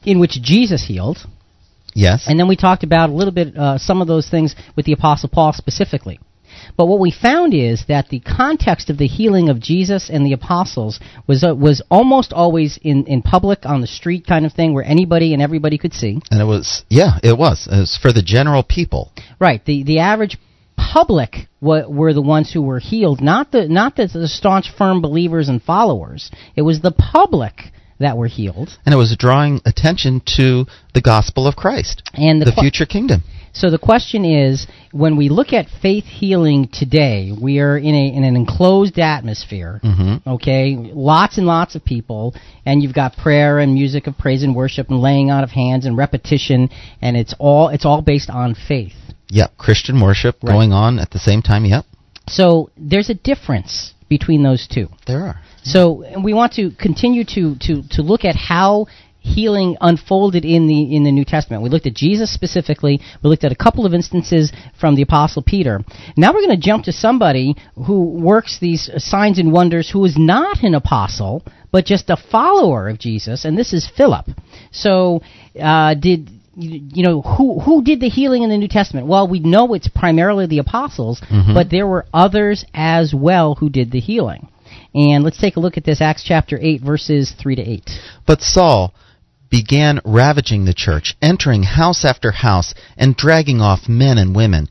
in 0.03 0.20
which 0.20 0.41
Jesus 0.41 0.86
healed. 0.86 1.20
Yes. 1.93 2.26
And 2.28 2.39
then 2.39 2.47
we 2.47 2.55
talked 2.55 2.84
about 2.84 3.10
a 3.10 3.14
little 3.14 3.34
bit 3.34 3.55
uh, 3.57 3.78
some 3.78 4.01
of 4.01 4.07
those 4.07 4.30
things 4.30 4.55
with 4.76 4.86
the 4.86 4.93
Apostle 4.93 5.30
Paul 5.30 5.53
specifically. 5.53 6.20
But 6.78 6.88
what 6.88 6.99
we 6.99 7.12
found 7.12 7.53
is 7.53 7.86
that 7.88 8.10
the 8.10 8.20
context 8.20 8.89
of 8.89 8.97
the 8.97 9.07
healing 9.07 9.49
of 9.49 9.60
Jesus 9.60 10.10
and 10.10 10.26
the 10.26 10.34
apostles 10.34 10.99
was 11.28 11.43
uh, 11.43 11.55
was 11.55 11.82
almost 11.89 12.34
always 12.34 12.78
in, 12.82 13.05
in 13.05 13.22
public 13.22 13.66
on 13.66 13.82
the 13.82 13.88
street 13.88 14.26
kind 14.28 14.45
of 14.45 14.53
thing 14.53 14.74
where 14.74 14.84
anybody 14.84 15.34
and 15.34 15.41
everybody 15.41 15.78
could 15.78 15.93
see. 15.93 16.20
and 16.32 16.41
it 16.41 16.45
was, 16.45 16.84
yeah, 16.89 17.18
it 17.24 17.38
was. 17.38 17.68
It 17.72 17.78
was 17.78 17.97
for 18.01 18.12
the 18.12 18.22
general 18.22 18.64
people. 18.64 19.12
Right. 19.39 19.64
The 19.64 19.84
the 19.84 19.99
average 19.99 20.38
public 20.91 21.47
were 21.61 22.13
the 22.13 22.21
ones 22.21 22.51
who 22.51 22.61
were 22.61 22.79
healed, 22.79 23.21
not 23.21 23.51
the 23.51 23.67
not 23.67 23.95
the, 23.95 24.07
the 24.07 24.27
staunch, 24.27 24.71
firm 24.77 25.01
believers 25.01 25.49
and 25.49 25.61
followers. 25.61 26.31
It 26.55 26.63
was 26.63 26.81
the 26.81 26.91
public 26.91 27.55
that 27.99 28.17
were 28.17 28.27
healed. 28.27 28.69
And 28.85 28.93
it 28.93 28.97
was 28.97 29.15
drawing 29.17 29.61
attention 29.65 30.21
to 30.37 30.65
the 30.93 31.01
gospel 31.01 31.47
of 31.47 31.55
Christ, 31.55 32.01
And 32.13 32.41
the, 32.41 32.45
the 32.45 32.51
que- 32.53 32.61
future 32.61 32.85
kingdom. 32.85 33.23
So 33.51 33.69
the 33.69 33.79
question 33.79 34.25
is, 34.25 34.67
when 34.91 35.17
we 35.17 35.27
look 35.27 35.53
at 35.53 35.65
faith 35.81 36.05
healing 36.05 36.69
today, 36.71 37.31
we 37.39 37.59
are 37.59 37.77
in 37.77 37.95
a 37.95 38.07
in 38.15 38.23
an 38.23 38.35
enclosed 38.35 38.99
atmosphere. 38.99 39.81
Mm-hmm. 39.83 40.29
Okay, 40.29 40.75
lots 40.77 41.37
and 41.37 41.47
lots 41.47 41.75
of 41.75 41.83
people, 41.83 42.35
and 42.65 42.81
you've 42.81 42.93
got 42.93 43.17
prayer 43.17 43.59
and 43.59 43.73
music 43.73 44.07
of 44.07 44.17
praise 44.17 44.43
and 44.43 44.55
worship 44.55 44.89
and 44.89 44.99
laying 45.01 45.29
out 45.29 45.43
of 45.43 45.49
hands 45.49 45.85
and 45.85 45.97
repetition, 45.97 46.69
and 47.01 47.17
it's 47.17 47.33
all 47.39 47.69
it's 47.69 47.85
all 47.85 48.01
based 48.01 48.29
on 48.29 48.55
faith. 48.55 48.93
Yep, 49.30 49.57
Christian 49.57 50.01
worship 50.01 50.38
Right. 50.43 50.51
going 50.53 50.73
on 50.73 50.99
at 50.99 51.11
the 51.11 51.19
same 51.19 51.41
time. 51.41 51.65
Yep, 51.65 51.86
So 52.27 52.69
there's 52.77 53.09
a 53.09 53.13
difference 53.13 53.93
between 54.09 54.43
those 54.43 54.67
two. 54.67 54.89
there 55.05 55.21
are. 55.25 55.39
So 55.63 56.03
and 56.03 56.23
we 56.23 56.34
want 56.34 56.53
to 56.53 56.71
continue 56.71 57.23
to, 57.25 57.55
to, 57.55 57.84
to 57.91 58.01
look 58.01 58.23
at 58.25 58.36
how 58.36 58.88
healing 59.21 59.75
unfolded 59.82 60.45
in 60.45 60.67
the 60.67 60.95
in 60.95 61.03
the 61.03 61.11
New 61.11 61.25
Testament. 61.25 61.61
We 61.61 61.69
looked 61.69 61.86
at 61.86 61.93
Jesus 61.93 62.34
specifically. 62.34 63.01
We 63.21 63.30
looked 63.30 63.43
at 63.43 63.51
a 63.51 63.55
couple 63.55 63.86
of 63.86 63.93
instances 63.93 64.51
from 64.80 64.95
the 64.95 65.01
Apostle 65.01 65.43
Peter. 65.43 65.82
Now 66.15 66.34
we're 66.34 66.41
going 66.45 66.59
to 66.59 66.65
jump 66.65 66.86
to 66.86 66.93
somebody 66.93 67.55
who 67.75 68.05
works 68.05 68.57
these 68.59 68.89
signs 68.97 69.38
and 69.38 69.51
wonders 69.51 69.89
who 69.89 70.03
is 70.05 70.17
not 70.17 70.63
an 70.63 70.73
apostle 70.73 71.43
but 71.71 71.86
just 71.86 72.09
a 72.09 72.17
follower 72.17 72.89
of 72.89 72.97
Jesus, 72.97 73.45
and 73.45 73.55
this 73.55 73.73
is 73.73 73.88
Philip. 73.95 74.25
So 74.71 75.21
uh, 75.61 75.93
did 75.93 76.27
you 76.60 76.82
you 76.93 77.03
know 77.03 77.22
who 77.22 77.60
who 77.60 77.84
did 77.84 77.99
the 77.99 78.10
healing 78.10 78.43
in 78.43 78.49
the 78.49 78.57
New 78.57 78.68
Testament? 78.68 79.07
Well, 79.07 79.28
we 79.28 79.39
know 79.39 79.74
it's 79.74 79.88
primarily 79.88 80.45
the 80.47 80.60
apostles, 80.60 81.22
but 81.53 81.70
there 81.70 81.88
were 81.88 82.05
others 82.14 82.66
as 82.74 83.14
well 83.14 83.55
who 83.55 83.70
did 83.70 83.91
the 83.91 83.99
healing. 83.99 84.47
And 84.93 85.24
let's 85.24 85.38
take 85.39 85.55
a 85.55 85.60
look 85.60 85.78
at 85.78 85.84
this 85.86 86.01
Acts 86.01 86.24
chapter 86.24 86.57
8 86.60 86.82
verses 86.82 87.32
3 87.39 87.55
to 87.55 87.62
8. 87.62 87.89
But 88.26 88.41
Saul 88.41 88.93
began 89.49 89.99
ravaging 90.05 90.66
the 90.66 90.74
church, 90.74 91.16
entering 91.22 91.64
house 91.64 92.03
after 92.05 92.32
house, 92.32 92.74
and 92.97 93.16
dragging 93.16 93.62
off 93.62 93.88
men 93.88 94.18
and 94.18 94.36
women. 94.36 94.68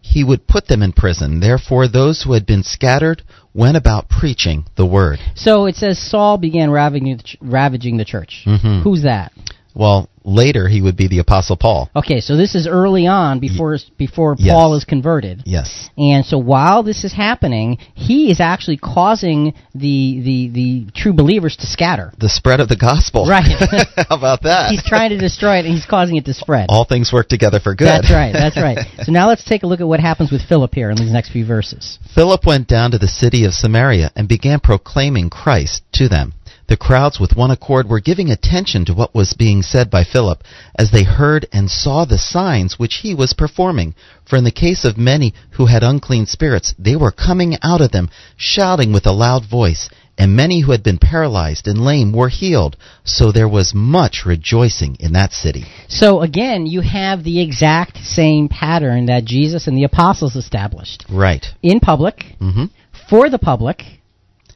He 0.00 0.24
would 0.24 0.46
put 0.46 0.66
them 0.68 0.82
in 0.82 0.92
prison. 0.92 1.40
Therefore, 1.40 1.86
those 1.88 2.22
who 2.22 2.32
had 2.32 2.44
been 2.44 2.62
scattered 2.62 3.22
went 3.54 3.76
about 3.76 4.08
preaching 4.08 4.64
the 4.76 4.86
word. 4.86 5.18
So 5.34 5.66
it 5.66 5.76
says 5.76 5.98
Saul 5.98 6.38
began 6.38 6.70
ravaging 6.70 7.16
the, 7.16 7.22
ch- 7.22 7.36
ravaging 7.40 7.96
the 7.98 8.04
church. 8.04 8.42
Mhm. 8.46 8.82
Who's 8.82 9.02
that? 9.02 9.32
Well, 9.74 10.08
later 10.24 10.68
he 10.68 10.80
would 10.80 10.96
be 10.96 11.08
the 11.08 11.18
Apostle 11.18 11.56
Paul. 11.56 11.90
Okay, 11.96 12.20
so 12.20 12.36
this 12.36 12.54
is 12.54 12.66
early 12.66 13.06
on 13.06 13.40
before 13.40 13.76
before 13.96 14.36
Yes. 14.38 14.52
Paul 14.52 14.74
is 14.74 14.84
converted. 14.84 15.42
Yes. 15.46 15.90
And 15.96 16.24
so 16.24 16.38
while 16.38 16.82
this 16.82 17.04
is 17.04 17.12
happening, 17.12 17.78
he 17.94 18.30
is 18.30 18.40
actually 18.40 18.76
causing 18.76 19.54
the 19.74 20.20
the 20.22 20.48
the 20.52 20.86
true 20.94 21.12
believers 21.12 21.56
to 21.56 21.66
scatter. 21.66 22.12
The 22.18 22.28
spread 22.28 22.60
of 22.60 22.68
the 22.68 22.76
gospel. 22.76 23.26
Right. 23.26 23.44
How 24.08 24.16
about 24.16 24.42
that? 24.42 24.70
He's 24.70 24.84
trying 24.84 25.10
to 25.10 25.18
destroy 25.18 25.56
it 25.56 25.64
and 25.66 25.74
he's 25.74 25.86
causing 25.86 26.16
it 26.16 26.24
to 26.26 26.34
spread. 26.34 26.66
All 26.68 26.84
things 26.84 27.12
work 27.12 27.28
together 27.28 27.60
for 27.60 27.74
good. 27.74 27.86
That's 27.86 28.10
right. 28.10 28.32
That's 28.32 28.56
right. 28.56 28.78
So 29.02 29.10
now 29.10 29.26
let's 29.28 29.44
take 29.44 29.64
a 29.64 29.66
look 29.66 29.80
at 29.80 29.88
what 29.88 29.98
happens 29.98 30.30
with 30.30 30.42
Philip 30.42 30.74
here 30.74 30.90
in 30.90 30.96
these 30.96 31.12
next 31.12 31.30
few 31.32 31.44
verses. 31.44 31.98
Philip 32.14 32.46
went 32.46 32.68
down 32.68 32.92
to 32.92 32.98
the 32.98 33.08
city 33.08 33.44
of 33.44 33.52
Samaria 33.52 34.12
and 34.14 34.28
began 34.28 34.60
proclaiming 34.60 35.28
Christ 35.28 35.82
to 35.94 36.08
them. 36.08 36.34
The 36.68 36.76
crowds 36.76 37.18
with 37.20 37.36
one 37.36 37.50
accord 37.50 37.88
were 37.88 38.00
giving 38.00 38.30
attention 38.30 38.84
to 38.86 38.94
what 38.94 39.14
was 39.14 39.34
being 39.34 39.62
said 39.62 39.90
by 39.90 40.04
Philip 40.04 40.42
as 40.78 40.90
they 40.90 41.02
heard 41.02 41.46
and 41.52 41.70
saw 41.70 42.04
the 42.04 42.18
signs 42.18 42.78
which 42.78 42.96
he 43.02 43.14
was 43.14 43.32
performing. 43.32 43.94
For 44.24 44.36
in 44.36 44.44
the 44.44 44.50
case 44.50 44.84
of 44.84 44.96
many 44.96 45.34
who 45.52 45.66
had 45.66 45.82
unclean 45.82 46.26
spirits, 46.26 46.74
they 46.78 46.96
were 46.96 47.10
coming 47.10 47.56
out 47.62 47.80
of 47.80 47.90
them, 47.92 48.08
shouting 48.36 48.92
with 48.92 49.06
a 49.06 49.12
loud 49.12 49.44
voice, 49.44 49.88
and 50.16 50.36
many 50.36 50.60
who 50.60 50.70
had 50.72 50.82
been 50.82 50.98
paralyzed 50.98 51.66
and 51.66 51.84
lame 51.84 52.12
were 52.12 52.28
healed. 52.28 52.76
So 53.04 53.32
there 53.32 53.48
was 53.48 53.74
much 53.74 54.24
rejoicing 54.24 54.96
in 55.00 55.12
that 55.14 55.32
city. 55.32 55.64
So 55.88 56.20
again, 56.22 56.66
you 56.66 56.80
have 56.80 57.24
the 57.24 57.42
exact 57.42 57.98
same 57.98 58.48
pattern 58.48 59.06
that 59.06 59.24
Jesus 59.24 59.66
and 59.66 59.76
the 59.76 59.84
apostles 59.84 60.36
established 60.36 61.04
Right. 61.10 61.44
in 61.62 61.80
public, 61.80 62.24
hmm 62.38 62.66
for 63.08 63.28
the 63.28 63.38
public. 63.38 64.01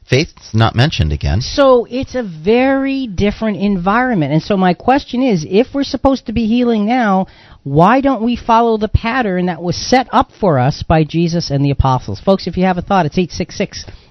Faith's 0.09 0.53
not 0.53 0.73
mentioned 0.73 1.11
again. 1.11 1.41
So 1.41 1.85
it's 1.89 2.15
a 2.15 2.23
very 2.23 3.07
different 3.07 3.57
environment. 3.57 4.31
And 4.31 4.41
so 4.41 4.55
my 4.55 4.73
question 4.73 5.21
is, 5.21 5.45
if 5.47 5.67
we're 5.73 5.83
supposed 5.83 6.27
to 6.27 6.33
be 6.33 6.47
healing 6.47 6.85
now, 6.85 7.27
why 7.63 7.99
don't 7.99 8.23
we 8.23 8.37
follow 8.37 8.77
the 8.77 8.87
pattern 8.87 9.47
that 9.47 9.61
was 9.61 9.75
set 9.75 10.07
up 10.13 10.31
for 10.39 10.59
us 10.59 10.83
by 10.83 11.03
Jesus 11.03 11.51
and 11.51 11.63
the 11.63 11.71
apostles? 11.71 12.21
Folks, 12.21 12.47
if 12.47 12.55
you 12.55 12.63
have 12.63 12.77
a 12.77 12.81
thought, 12.81 13.05
it's 13.05 13.17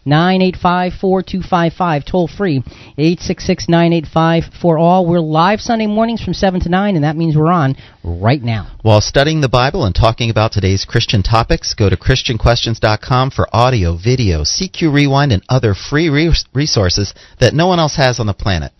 985 0.06 0.92
4255. 1.00 2.04
Toll 2.04 2.28
free 2.28 2.58
866 2.96 3.68
985 3.68 4.44
for 4.62 4.78
all. 4.78 5.04
We're 5.06 5.20
live 5.20 5.60
Sunday 5.60 5.86
mornings 5.86 6.22
from 6.22 6.32
7 6.32 6.60
to 6.60 6.68
9, 6.68 6.94
and 6.94 7.04
that 7.04 7.16
means 7.16 7.36
we're 7.36 7.52
on 7.52 7.76
right 8.04 8.42
now. 8.42 8.70
While 8.82 9.00
studying 9.00 9.40
the 9.40 9.48
Bible 9.48 9.84
and 9.84 9.94
talking 9.94 10.30
about 10.30 10.52
today's 10.52 10.84
Christian 10.84 11.22
topics, 11.22 11.74
go 11.74 11.90
to 11.90 11.96
ChristianQuestions.com 11.96 13.32
for 13.32 13.48
audio, 13.52 13.96
video, 13.96 14.42
CQ 14.42 14.94
Rewind, 14.94 15.32
and 15.32 15.42
other 15.48 15.74
free 15.74 16.08
resources 16.08 17.12
that 17.40 17.52
no 17.54 17.66
one 17.66 17.80
else 17.80 17.96
has 17.96 18.20
on 18.20 18.26
the 18.26 18.34
planet. 18.34 18.72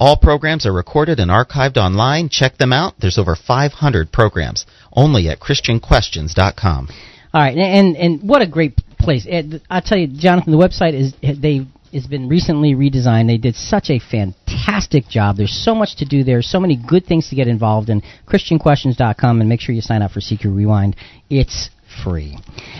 All 0.00 0.16
programs 0.16 0.64
are 0.64 0.72
recorded 0.72 1.20
and 1.20 1.30
archived 1.30 1.76
online. 1.76 2.30
Check 2.30 2.56
them 2.56 2.72
out. 2.72 2.94
There's 2.98 3.18
over 3.18 3.36
500 3.36 4.10
programs 4.10 4.64
only 4.94 5.28
at 5.28 5.40
christianquestions.com. 5.40 6.88
All 7.32 7.40
right, 7.40 7.56
and 7.56 7.96
and 7.96 8.28
what 8.28 8.42
a 8.42 8.46
great 8.46 8.80
place! 9.00 9.26
I'll 9.68 9.82
tell 9.82 9.98
you, 9.98 10.06
Jonathan, 10.06 10.52
the 10.52 10.58
website 10.58 10.94
is 10.94 11.14
they 11.22 11.66
has 11.92 12.06
been 12.06 12.28
recently 12.28 12.74
redesigned. 12.74 13.26
They 13.26 13.38
did 13.38 13.56
such 13.56 13.90
a 13.90 13.98
fantastic 13.98 15.08
job. 15.08 15.36
There's 15.36 15.64
so 15.64 15.74
much 15.74 15.96
to 15.96 16.04
do 16.04 16.22
there, 16.22 16.42
so 16.42 16.60
many 16.60 16.76
good 16.76 17.04
things 17.04 17.28
to 17.30 17.36
get 17.36 17.48
involved 17.48 17.88
in. 17.88 18.02
ChristianQuestions.com, 18.28 19.40
and 19.40 19.48
make 19.48 19.60
sure 19.60 19.74
you 19.74 19.80
sign 19.80 20.02
up 20.02 20.12
for 20.12 20.20
CQ 20.20 20.54
Rewind. 20.54 20.96
It's 21.28 21.70
free. 22.04 22.38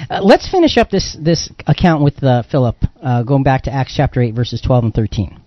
Uh, 0.08 0.20
let's 0.22 0.48
finish 0.48 0.76
up 0.76 0.90
this 0.90 1.16
this 1.20 1.50
account 1.66 2.02
with 2.02 2.22
uh, 2.22 2.42
Philip, 2.50 2.76
uh, 3.02 3.22
going 3.22 3.42
back 3.42 3.62
to 3.62 3.72
Acts 3.72 3.94
chapter 3.96 4.20
eight, 4.20 4.34
verses 4.34 4.60
twelve 4.60 4.84
and 4.84 4.94
thirteen. 4.94 5.40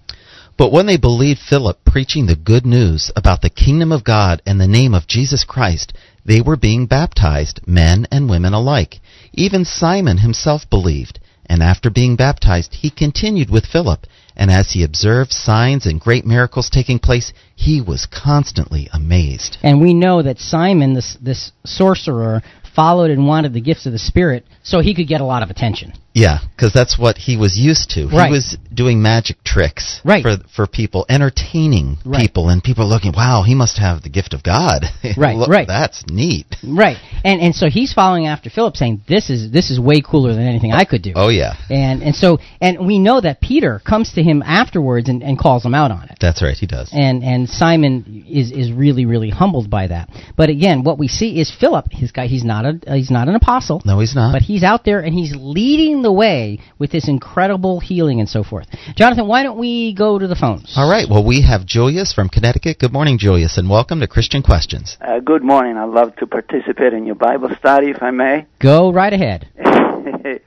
But 0.55 0.71
when 0.71 0.85
they 0.85 0.97
believed 0.97 1.39
Philip 1.39 1.79
preaching 1.83 2.27
the 2.27 2.35
good 2.35 2.65
news 2.65 3.11
about 3.15 3.41
the 3.41 3.49
kingdom 3.49 3.91
of 3.91 4.03
God 4.03 4.41
and 4.45 4.61
the 4.61 4.67
name 4.67 4.93
of 4.93 5.07
Jesus 5.07 5.43
Christ, 5.43 5.93
they 6.25 6.41
were 6.41 6.55
being 6.55 6.85
baptized, 6.85 7.61
men 7.65 8.05
and 8.11 8.29
women 8.29 8.53
alike. 8.53 8.99
Even 9.33 9.65
Simon 9.65 10.19
himself 10.19 10.69
believed, 10.69 11.19
and 11.47 11.63
after 11.63 11.89
being 11.89 12.15
baptized, 12.15 12.75
he 12.75 12.89
continued 12.89 13.49
with 13.49 13.65
Philip, 13.65 14.05
and 14.35 14.51
as 14.51 14.71
he 14.71 14.83
observed 14.83 15.31
signs 15.31 15.85
and 15.85 15.99
great 15.99 16.25
miracles 16.25 16.69
taking 16.69 16.99
place, 16.99 17.33
he 17.55 17.81
was 17.81 18.05
constantly 18.05 18.89
amazed. 18.93 19.57
And 19.63 19.81
we 19.81 19.93
know 19.93 20.21
that 20.21 20.39
Simon, 20.39 20.93
this, 20.93 21.17
this 21.21 21.51
sorcerer, 21.65 22.41
followed 22.75 23.11
and 23.11 23.27
wanted 23.27 23.53
the 23.53 23.61
gifts 23.61 23.85
of 23.85 23.91
the 23.91 23.99
Spirit 23.99 24.45
so 24.63 24.79
he 24.79 24.93
could 24.93 25.07
get 25.07 25.21
a 25.21 25.25
lot 25.25 25.43
of 25.43 25.49
attention. 25.49 25.93
Yeah, 26.13 26.39
because 26.55 26.73
that's 26.73 26.97
what 26.97 27.17
he 27.17 27.37
was 27.37 27.57
used 27.57 27.89
to. 27.91 28.07
Right. 28.07 28.27
He 28.27 28.31
was 28.31 28.57
doing 28.71 29.01
magic 29.01 29.43
tricks 29.43 29.99
right. 30.05 30.21
for 30.21 30.37
for 30.55 30.67
people, 30.67 31.05
entertaining 31.09 31.97
right. 32.05 32.21
people, 32.21 32.49
and 32.49 32.63
people 32.63 32.87
looking, 32.87 33.13
wow, 33.15 33.43
he 33.45 33.55
must 33.55 33.79
have 33.79 34.03
the 34.03 34.09
gift 34.09 34.33
of 34.33 34.43
God. 34.43 34.83
right, 35.17 35.35
Look, 35.35 35.49
right. 35.49 35.67
That's 35.67 36.03
neat. 36.07 36.45
Right, 36.63 36.97
and 37.23 37.41
and 37.41 37.55
so 37.55 37.67
he's 37.67 37.93
following 37.93 38.27
after 38.27 38.51
Philip, 38.51 38.77
saying 38.77 39.01
this 39.07 39.31
is 39.31 39.51
this 39.51 39.71
is 39.71 39.79
way 39.79 40.01
cooler 40.01 40.33
than 40.33 40.45
anything 40.45 40.71
I 40.71 40.85
could 40.85 41.01
do. 41.01 41.13
Oh 41.15 41.29
yeah. 41.29 41.55
And 41.69 42.03
and 42.03 42.15
so 42.15 42.37
and 42.61 42.85
we 42.85 42.99
know 42.99 43.19
that 43.19 43.41
Peter 43.41 43.81
comes 43.85 44.13
to 44.13 44.21
him 44.21 44.43
afterwards 44.45 45.09
and, 45.09 45.23
and 45.23 45.37
calls 45.37 45.65
him 45.65 45.73
out 45.73 45.89
on 45.89 46.09
it. 46.09 46.17
That's 46.21 46.43
right, 46.43 46.55
he 46.55 46.67
does. 46.67 46.91
And 46.93 47.23
and 47.23 47.49
Simon 47.49 48.25
is 48.29 48.51
is 48.51 48.71
really 48.71 49.07
really 49.07 49.31
humbled 49.31 49.69
by 49.71 49.87
that. 49.87 50.09
But 50.37 50.49
again, 50.49 50.83
what 50.83 50.99
we 50.99 51.07
see 51.07 51.39
is 51.41 51.51
Philip, 51.51 51.87
his 51.91 52.11
guy, 52.11 52.27
he's 52.27 52.43
not 52.43 52.65
a 52.65 52.95
he's 52.95 53.09
not 53.09 53.27
an 53.27 53.35
apostle. 53.35 53.81
No, 53.83 53.99
he's 53.99 54.13
not. 54.13 54.31
But 54.31 54.43
he's 54.43 54.61
out 54.61 54.85
there 54.85 54.99
and 54.99 55.15
he's 55.15 55.33
leading 55.35 56.02
the 56.03 56.11
way 56.11 56.59
with 56.77 56.91
this 56.91 57.07
incredible 57.07 57.79
healing 57.79 58.19
and 58.19 58.29
so 58.29 58.43
forth. 58.43 58.67
Jonathan, 58.95 59.27
why 59.27 59.43
don't 59.43 59.57
we 59.57 59.95
go 59.95 60.19
to 60.19 60.27
the 60.27 60.35
phones? 60.35 60.73
All 60.77 60.89
right. 60.89 61.07
Well, 61.09 61.25
we 61.25 61.41
have 61.41 61.65
Julius 61.65 62.13
from 62.13 62.29
Connecticut. 62.29 62.79
Good 62.79 62.93
morning, 62.93 63.17
Julius, 63.17 63.57
and 63.57 63.69
welcome 63.69 63.99
to 64.01 64.07
Christian 64.07 64.43
Questions. 64.43 64.97
Uh, 65.01 65.19
good 65.19 65.43
morning. 65.43 65.77
I'd 65.77 65.89
love 65.89 66.15
to 66.17 66.27
participate 66.27 66.93
in 66.93 67.05
your 67.05 67.15
Bible 67.15 67.49
study, 67.57 67.89
if 67.89 68.03
I 68.03 68.11
may. 68.11 68.45
Go 68.59 68.91
right 68.91 69.11
ahead. 69.11 69.49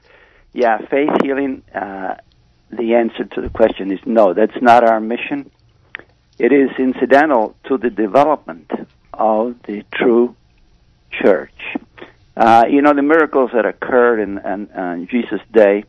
yeah, 0.53 0.77
faith 0.89 1.09
healing. 1.21 1.63
Uh, 1.73 2.15
the 2.71 2.95
answer 2.95 3.23
to 3.23 3.41
the 3.41 3.49
question 3.49 3.91
is 3.91 3.99
no. 4.05 4.33
That's 4.33 4.61
not 4.61 4.83
our 4.83 4.99
mission. 4.99 5.51
It 6.39 6.51
is 6.51 6.69
incidental 6.77 7.55
to 7.67 7.77
the 7.77 7.89
development 7.89 8.71
of 9.13 9.55
the 9.65 9.83
true 9.93 10.35
church. 11.11 11.75
Uh, 12.37 12.65
you 12.69 12.83
know 12.83 12.93
the 12.93 13.01
miracles 13.01 13.49
that 13.55 13.65
occurred 13.65 14.19
in, 14.19 14.37
in, 14.37 14.69
in 14.69 15.07
Jesus' 15.09 15.41
day. 15.51 15.83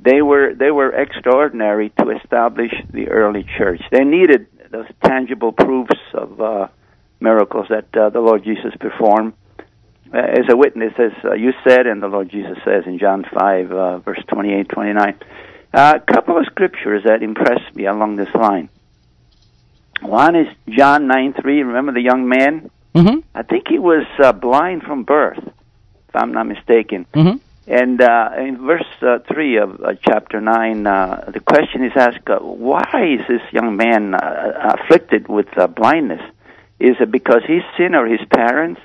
They 0.00 0.22
were 0.22 0.52
they 0.54 0.72
were 0.72 0.90
extraordinary 0.90 1.90
to 2.00 2.10
establish 2.10 2.72
the 2.90 3.08
early 3.08 3.46
church. 3.56 3.80
They 3.92 4.02
needed 4.02 4.48
those 4.72 4.86
tangible 5.04 5.52
proofs 5.52 6.00
of 6.14 6.40
uh, 6.40 6.68
miracles 7.20 7.66
that 7.70 7.96
uh, 7.96 8.10
the 8.10 8.20
Lord 8.20 8.42
Jesus 8.42 8.72
performed. 8.80 9.34
Uh, 10.12 10.18
as 10.18 10.46
a 10.50 10.56
witness, 10.56 10.94
as 10.98 11.12
uh, 11.24 11.34
you 11.34 11.52
said, 11.62 11.86
and 11.86 12.02
the 12.02 12.08
Lord 12.08 12.30
Jesus 12.30 12.56
says 12.64 12.84
in 12.86 12.98
John 12.98 13.24
5, 13.38 13.72
uh, 13.72 13.98
verse 13.98 14.22
28, 14.28 14.68
29. 14.68 15.20
Uh, 15.72 15.94
a 15.96 16.12
couple 16.12 16.38
of 16.38 16.46
scriptures 16.46 17.02
that 17.04 17.22
impressed 17.22 17.76
me 17.76 17.84
along 17.84 18.16
this 18.16 18.34
line. 18.34 18.70
One 20.00 20.34
is 20.34 20.46
John 20.68 21.08
9, 21.08 21.34
3. 21.42 21.62
Remember 21.62 21.92
the 21.92 22.00
young 22.00 22.26
man? 22.26 22.70
Mm-hmm. 22.94 23.18
I 23.34 23.42
think 23.42 23.68
he 23.68 23.78
was 23.78 24.06
uh, 24.18 24.32
blind 24.32 24.82
from 24.82 25.04
birth 25.04 25.52
I'm 26.18 26.32
not 26.32 26.46
mistaken. 26.46 27.06
Mm-hmm. 27.14 27.38
And 27.68 28.00
uh, 28.00 28.30
in 28.38 28.66
verse 28.66 28.86
uh, 29.02 29.18
3 29.30 29.56
of 29.58 29.80
uh, 29.82 29.92
chapter 30.00 30.40
9, 30.40 30.86
uh, 30.86 31.30
the 31.32 31.40
question 31.40 31.84
is 31.84 31.92
asked, 31.94 32.28
uh, 32.28 32.38
why 32.38 33.18
is 33.18 33.26
this 33.28 33.42
young 33.52 33.76
man 33.76 34.14
uh, 34.14 34.76
afflicted 34.80 35.28
with 35.28 35.46
uh, 35.58 35.66
blindness? 35.66 36.22
Is 36.80 36.96
it 36.98 37.10
because 37.10 37.42
he's 37.46 37.62
sin 37.76 37.94
or 37.94 38.06
his 38.06 38.26
parents? 38.30 38.80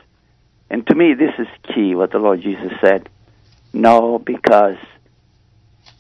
And 0.69 0.85
to 0.87 0.95
me, 0.95 1.13
this 1.13 1.33
is 1.39 1.47
key, 1.73 1.95
what 1.95 2.11
the 2.11 2.19
Lord 2.19 2.41
Jesus 2.41 2.73
said. 2.81 3.07
No, 3.71 4.19
because 4.19 4.77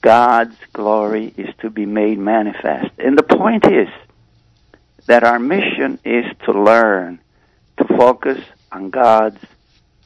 God's 0.01 0.57
glory 0.73 1.33
is 1.37 1.55
to 1.59 1.69
be 1.69 1.85
made 1.85 2.19
manifest. 2.19 2.91
And 2.97 3.17
the 3.17 3.23
point 3.23 3.65
is 3.65 3.87
that 5.05 5.23
our 5.23 5.39
mission 5.39 5.99
is 6.03 6.25
to 6.45 6.51
learn, 6.51 7.19
to 7.77 7.85
focus 7.85 8.39
on 8.73 8.89
God's 8.89 9.39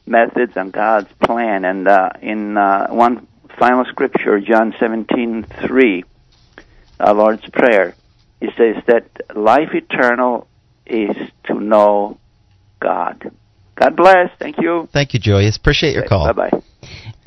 methods 0.08 0.52
and 0.56 0.72
God's 0.72 1.08
plan. 1.24 1.64
And 1.64 1.86
uh, 1.86 2.10
in 2.20 2.56
uh, 2.56 2.88
one 2.88 3.26
final 3.58 3.84
scripture, 3.84 4.40
John 4.40 4.72
17:3, 4.72 6.04
our 7.00 7.14
Lord's 7.14 7.48
Prayer, 7.50 7.94
it 8.40 8.50
says 8.56 8.82
that 8.86 9.36
life 9.36 9.74
eternal 9.74 10.48
is 10.86 11.16
to 11.44 11.54
know 11.54 12.18
God. 12.80 13.30
God 13.74 13.96
bless. 13.96 14.30
Thank 14.38 14.56
you. 14.58 14.88
Thank 14.92 15.14
you, 15.14 15.20
Julius. 15.20 15.56
Appreciate 15.56 15.94
your 15.94 16.06
call. 16.06 16.32
Bye 16.32 16.50
bye. 16.50 16.62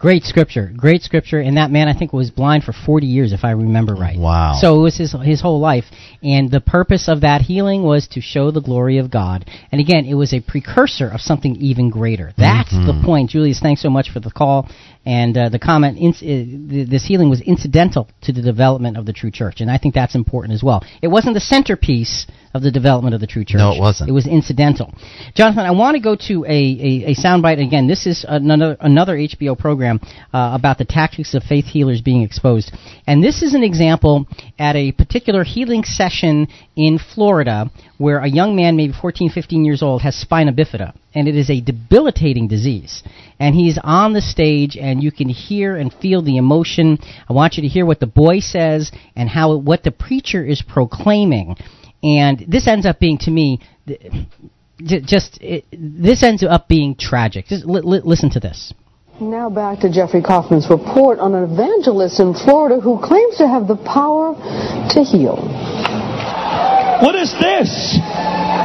Great 0.02 0.24
scripture, 0.24 0.72
great 0.76 1.04
scripture, 1.04 1.40
and 1.40 1.58
that 1.58 1.70
man 1.70 1.88
I 1.88 1.94
think 1.94 2.12
was 2.12 2.32
blind 2.32 2.64
for 2.64 2.74
40 2.74 3.06
years, 3.06 3.34
if 3.34 3.44
I 3.44 3.52
remember 3.52 3.94
right. 3.94 4.18
Wow! 4.18 4.58
So 4.60 4.80
it 4.80 4.82
was 4.82 4.98
his 4.98 5.16
his 5.24 5.42
whole 5.42 5.60
life, 5.60 5.86
and 6.24 6.50
the 6.50 6.60
purpose 6.60 7.08
of 7.08 7.22
that 7.22 7.42
healing 7.42 7.84
was 7.84 8.08
to 8.14 8.20
show 8.20 8.50
the 8.50 8.62
glory 8.62 8.98
of 8.98 9.12
God. 9.12 9.48
And 9.72 9.80
again, 9.80 10.06
it 10.06 10.16
was 10.16 10.34
a 10.34 10.42
precursor 10.42 11.08
of 11.08 11.22
something 11.22 11.56
even 11.58 11.92
greater. 11.92 12.34
That's 12.36 12.74
mm-hmm. 12.74 12.88
the 12.88 13.06
point. 13.06 13.30
Julius, 13.30 13.60
thanks 13.60 13.84
so 13.84 13.92
much 13.92 14.10
for 14.10 14.20
the 14.20 14.32
call 14.32 14.68
and 15.06 15.36
uh, 15.38 15.50
the 15.50 15.60
comment. 15.60 15.98
In, 15.98 16.12
uh, 16.12 16.90
this 16.90 17.06
healing 17.06 17.30
was 17.30 17.42
incidental 17.42 18.08
to 18.22 18.32
the 18.32 18.42
development 18.42 18.98
of 18.98 19.06
the 19.06 19.14
true 19.14 19.32
church, 19.32 19.62
and 19.62 19.70
I 19.70 19.78
think 19.78 19.94
that's 19.94 20.16
important 20.16 20.54
as 20.54 20.64
well. 20.64 20.84
It 21.02 21.08
wasn't 21.08 21.34
the 21.34 21.42
centerpiece 21.42 22.28
of 22.54 22.62
the 22.62 22.72
development 22.72 23.16
of 23.16 23.22
the 23.22 23.28
true 23.28 23.46
church. 23.46 23.60
No, 23.60 23.74
it 23.74 23.80
wasn't. 23.80 24.10
It 24.10 24.14
was 24.14 24.28
incidental. 24.28 24.94
Jonathan, 25.36 25.66
I 25.66 25.72
want 25.72 25.96
to 25.96 26.02
go 26.02 26.16
to 26.28 26.46
a, 26.46 26.50
a, 26.50 27.12
a 27.12 27.16
soundbite 27.16 27.66
again. 27.66 27.88
This 27.88 28.06
is 28.06 28.26
another 28.28 28.78
another 28.80 29.16
HBO 29.16 29.58
program 29.58 30.00
uh, 30.34 30.52
about 30.54 30.78
the 30.78 30.86
tactics 30.86 31.34
of 31.34 31.44
faith 31.44 31.66
healers 31.66 32.02
being 32.02 32.22
exposed, 32.22 32.72
and 33.08 33.24
this 33.24 33.42
is 33.42 33.54
an 33.54 33.64
example 33.64 34.28
at 34.60 34.76
a 34.76 34.92
particular 34.92 35.44
healing 35.44 35.84
session 35.84 36.48
in 36.76 37.00
Florida 37.00 37.72
where 37.98 38.20
a 38.20 38.28
young 38.28 38.56
man, 38.56 38.76
maybe 38.76 38.94
14, 39.00 39.30
15 39.30 39.64
years 39.64 39.84
old, 39.84 40.02
has 40.02 40.16
spina 40.16 40.52
bifida, 40.52 40.94
and 41.14 41.28
it 41.28 41.36
is 41.36 41.50
a 41.50 41.62
debilitating 41.62 42.48
disease. 42.48 43.04
And 43.40 43.56
he's 43.56 43.78
on 43.84 44.14
the 44.14 44.22
stage, 44.22 44.78
and 44.78 45.04
you 45.04 45.12
can 45.12 45.30
hear 45.30 45.76
and 45.76 45.94
feel 45.94 46.22
the 46.22 46.38
emotion. 46.38 47.00
I 47.30 47.34
want 47.34 47.56
you 47.56 47.64
to 47.64 47.68
hear 47.68 47.86
what 47.86 48.00
the 48.00 48.08
boy 48.08 48.40
says 48.40 48.92
and 49.16 49.30
how 49.30 49.58
what 49.58 49.84
the 49.84 49.92
preacher 49.92 50.46
is 50.46 50.62
proclaiming 50.62 51.56
and 52.04 52.44
this 52.48 52.68
ends 52.68 52.86
up 52.86 53.00
being 53.00 53.18
to 53.20 53.32
me 53.32 53.60
just 54.80 55.38
it, 55.42 55.66
this 55.72 56.24
ends 56.24 56.44
up 56.44 56.68
being 56.68 56.96
tragic. 56.96 57.46
Just 57.46 57.66
li- 57.66 57.82
li- 57.84 58.02
listen 58.04 58.30
to 58.32 58.40
this. 58.40 58.74
Now 59.20 59.50
back 59.50 59.82
to 59.82 59.92
Jeffrey 59.92 60.22
Kofman's 60.22 60.68
report 60.70 61.20
on 61.20 61.36
an 61.36 61.44
evangelist 61.44 62.20
in 62.20 62.34
Florida 62.34 62.82
who 62.82 62.98
claims 62.98 63.38
to 63.38 63.48
have 63.48 63.68
the 63.68 63.76
power 63.76 64.34
to 64.94 65.04
heal. 65.04 65.38
What 67.02 67.16
is 67.16 67.32
this? 67.40 67.98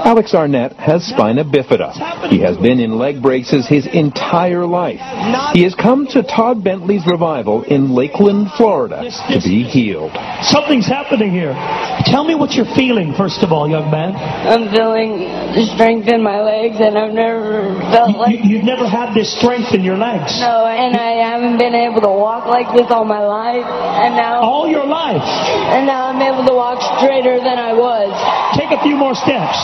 Alex 0.07 0.34
Arnett 0.38 0.70
has 0.78 1.02
spina 1.02 1.42
bifida. 1.42 1.90
He 2.30 2.38
has 2.38 2.57
been 2.59 2.78
in 2.78 2.94
leg 2.94 3.20
braces 3.20 3.66
his 3.66 3.90
entire 3.90 4.62
life. 4.62 5.02
He 5.50 5.66
has 5.66 5.74
come 5.74 6.07
to 6.14 6.22
Todd 6.22 6.62
Bentley's 6.62 7.02
revival 7.11 7.64
in 7.66 7.90
Lakeland, 7.90 8.54
Florida 8.57 9.02
to 9.02 9.38
be 9.42 9.66
healed. 9.66 10.14
Something's 10.46 10.86
happening 10.86 11.34
here. 11.34 11.50
Tell 12.07 12.22
me 12.22 12.38
what 12.38 12.54
you're 12.54 12.70
feeling, 12.78 13.18
first 13.18 13.42
of 13.42 13.50
all, 13.50 13.66
young 13.66 13.90
man. 13.90 14.14
I'm 14.14 14.70
feeling 14.70 15.26
the 15.59 15.66
strength 15.74 16.07
in 16.07 16.22
my 16.22 16.38
legs, 16.38 16.78
and 16.78 16.94
I've 16.94 17.11
never 17.11 17.74
felt 17.90 18.14
like. 18.14 18.46
You, 18.46 18.62
have 18.62 18.68
never 18.78 18.86
had 18.86 19.11
this 19.11 19.34
strength 19.34 19.74
in 19.74 19.82
your 19.82 19.98
legs. 19.98 20.38
No, 20.38 20.70
and 20.70 20.94
I 20.94 21.18
haven't 21.18 21.59
been 21.59 21.74
able 21.74 21.98
to 22.07 22.14
walk 22.14 22.46
like 22.46 22.70
this 22.78 22.86
all 22.94 23.04
my 23.04 23.26
life, 23.26 23.66
and 23.66 24.14
now. 24.14 24.38
All 24.38 24.70
your 24.70 24.86
life. 24.86 25.26
And 25.74 25.82
now 25.82 26.14
I'm 26.14 26.22
able 26.22 26.46
to 26.46 26.54
walk 26.54 26.78
straighter 27.02 27.42
than 27.42 27.59
I 27.59 27.74
was. 27.74 28.14
Take 28.54 28.70
a 28.70 28.80
few 28.86 28.94
more 28.94 29.18
steps. 29.18 29.59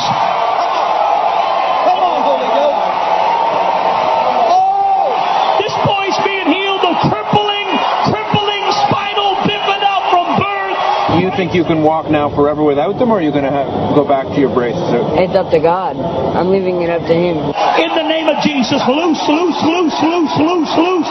You 11.32 11.38
think 11.38 11.54
you 11.54 11.64
can 11.64 11.80
walk 11.82 12.10
now 12.10 12.28
forever 12.28 12.62
without 12.62 12.98
them, 13.00 13.08
or 13.08 13.16
are 13.16 13.22
you 13.24 13.32
going 13.32 13.48
to 13.48 13.50
have, 13.50 13.96
go 13.96 14.04
back 14.04 14.28
to 14.28 14.38
your 14.38 14.52
braces? 14.52 14.84
It's 15.16 15.32
up 15.32 15.48
to 15.56 15.60
God. 15.64 15.96
I'm 15.96 16.52
leaving 16.52 16.82
it 16.82 16.90
up 16.92 17.00
to 17.08 17.16
Him. 17.16 17.40
In 17.80 17.90
the 17.96 18.04
name 18.04 18.28
of 18.28 18.36
Jesus, 18.44 18.76
loose, 18.84 19.16
loose, 19.32 19.56
loose, 19.64 19.96
loose, 20.04 20.34
loose, 20.36 20.72
loose. 20.76 21.08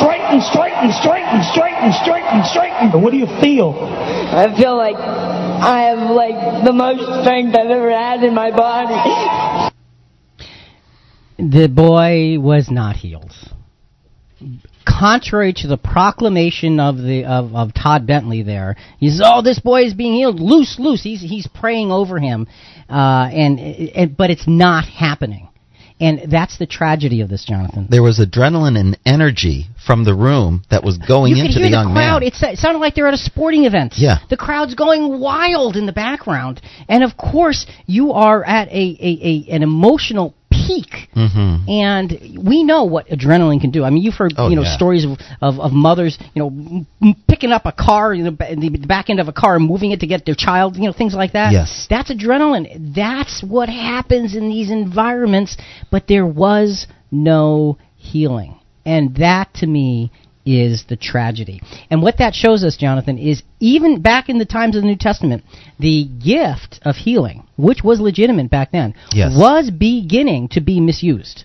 Straighten, 0.00 0.40
straighten, 0.40 0.88
straighten, 0.96 1.44
straighten, 1.52 1.92
straighten, 1.92 2.40
straighten. 2.48 3.02
What 3.04 3.12
do 3.12 3.18
you 3.18 3.28
feel? 3.44 3.76
I 3.76 4.48
feel 4.56 4.78
like 4.78 4.96
I 4.96 5.92
have 5.92 6.08
like 6.08 6.64
the 6.64 6.72
most 6.72 7.04
strength 7.20 7.54
I've 7.54 7.68
ever 7.68 7.90
had 7.92 8.24
in 8.24 8.32
my 8.32 8.50
body. 8.56 8.96
The 11.36 11.68
boy 11.68 12.40
was 12.40 12.70
not 12.70 12.96
healed. 12.96 13.36
Contrary 14.98 15.52
to 15.54 15.68
the 15.68 15.76
proclamation 15.76 16.80
of 16.80 16.96
the 16.96 17.24
of, 17.24 17.54
of 17.54 17.74
Todd 17.74 18.06
Bentley, 18.06 18.42
there 18.42 18.76
he 18.98 19.08
says, 19.10 19.22
"Oh, 19.24 19.42
this 19.42 19.58
boy 19.60 19.82
is 19.82 19.94
being 19.94 20.14
healed. 20.14 20.40
Loose, 20.40 20.78
loose." 20.78 21.02
He's 21.02 21.20
he's 21.20 21.46
praying 21.46 21.90
over 21.92 22.18
him, 22.18 22.46
uh, 22.88 23.28
and, 23.32 23.58
and 23.58 24.16
but 24.16 24.30
it's 24.30 24.46
not 24.46 24.84
happening. 24.84 25.48
And 26.00 26.32
that's 26.32 26.56
the 26.56 26.66
tragedy 26.66 27.20
of 27.20 27.28
this, 27.28 27.44
Jonathan. 27.44 27.86
There 27.90 28.02
was 28.02 28.18
adrenaline 28.18 28.78
and 28.80 28.98
energy 29.04 29.66
from 29.86 30.04
the 30.04 30.14
room 30.14 30.62
that 30.70 30.82
was 30.82 30.96
going 30.96 31.36
you 31.36 31.44
into 31.44 31.52
could 31.52 31.60
hear 31.60 31.66
the 31.66 31.72
young 31.72 31.92
crowd. 31.92 32.20
man. 32.20 32.22
It's, 32.22 32.42
it 32.42 32.56
sounded 32.56 32.78
like 32.78 32.94
they're 32.94 33.06
at 33.06 33.12
a 33.12 33.18
sporting 33.18 33.66
event. 33.66 33.94
Yeah. 33.96 34.16
The 34.30 34.38
crowd's 34.38 34.74
going 34.74 35.20
wild 35.20 35.76
in 35.76 35.84
the 35.84 35.92
background. 35.92 36.62
And 36.88 37.04
of 37.04 37.18
course, 37.18 37.66
you 37.84 38.12
are 38.12 38.42
at 38.42 38.68
a, 38.68 38.72
a, 38.72 39.50
a 39.50 39.54
an 39.54 39.62
emotional 39.62 40.34
peak. 40.70 41.08
Mm-hmm. 41.16 41.68
And 41.68 42.46
we 42.46 42.62
know 42.64 42.84
what 42.84 43.08
adrenaline 43.08 43.60
can 43.60 43.70
do. 43.70 43.84
I 43.84 43.90
mean, 43.90 44.02
you've 44.02 44.14
heard 44.14 44.34
Oh, 44.36 44.48
you 44.48 44.56
know 44.56 44.62
yeah. 44.62 44.76
stories 44.76 45.04
of, 45.04 45.18
of, 45.40 45.58
of 45.58 45.72
mothers, 45.72 46.18
you 46.34 46.42
know, 46.42 46.86
m- 47.02 47.16
picking 47.28 47.50
up 47.52 47.66
a 47.66 47.72
car, 47.72 48.14
you 48.14 48.24
know, 48.24 48.30
the, 48.30 48.70
the 48.78 48.86
back 48.86 49.10
end 49.10 49.20
of 49.20 49.28
a 49.28 49.32
car 49.32 49.56
and 49.56 49.66
moving 49.66 49.90
it 49.90 50.00
to 50.00 50.06
get 50.06 50.24
their 50.24 50.34
child, 50.36 50.76
you 50.76 50.86
know, 50.86 50.92
things 50.92 51.14
like 51.14 51.32
that. 51.32 51.52
Yes. 51.52 51.86
That's 51.90 52.10
adrenaline. 52.12 52.94
That's 52.94 53.42
what 53.46 53.68
happens 53.68 54.36
in 54.36 54.48
these 54.48 54.70
environments. 54.70 55.56
But 55.90 56.04
there 56.08 56.26
was 56.26 56.86
no 57.10 57.78
healing, 57.96 58.58
and 58.86 59.16
that 59.16 59.52
to 59.54 59.66
me 59.66 60.10
is 60.50 60.84
the 60.88 60.96
tragedy. 60.96 61.60
And 61.90 62.02
what 62.02 62.18
that 62.18 62.34
shows 62.34 62.64
us, 62.64 62.76
Jonathan, 62.76 63.18
is 63.18 63.42
even 63.60 64.00
back 64.00 64.28
in 64.28 64.38
the 64.38 64.44
times 64.44 64.76
of 64.76 64.82
the 64.82 64.88
New 64.88 64.96
Testament, 64.96 65.44
the 65.78 66.04
gift 66.04 66.80
of 66.82 66.96
healing, 66.96 67.44
which 67.56 67.82
was 67.84 68.00
legitimate 68.00 68.50
back 68.50 68.72
then, 68.72 68.94
Yes. 69.12 69.36
was 69.36 69.70
beginning 69.70 70.48
to 70.48 70.60
be 70.60 70.80
misused. 70.80 71.44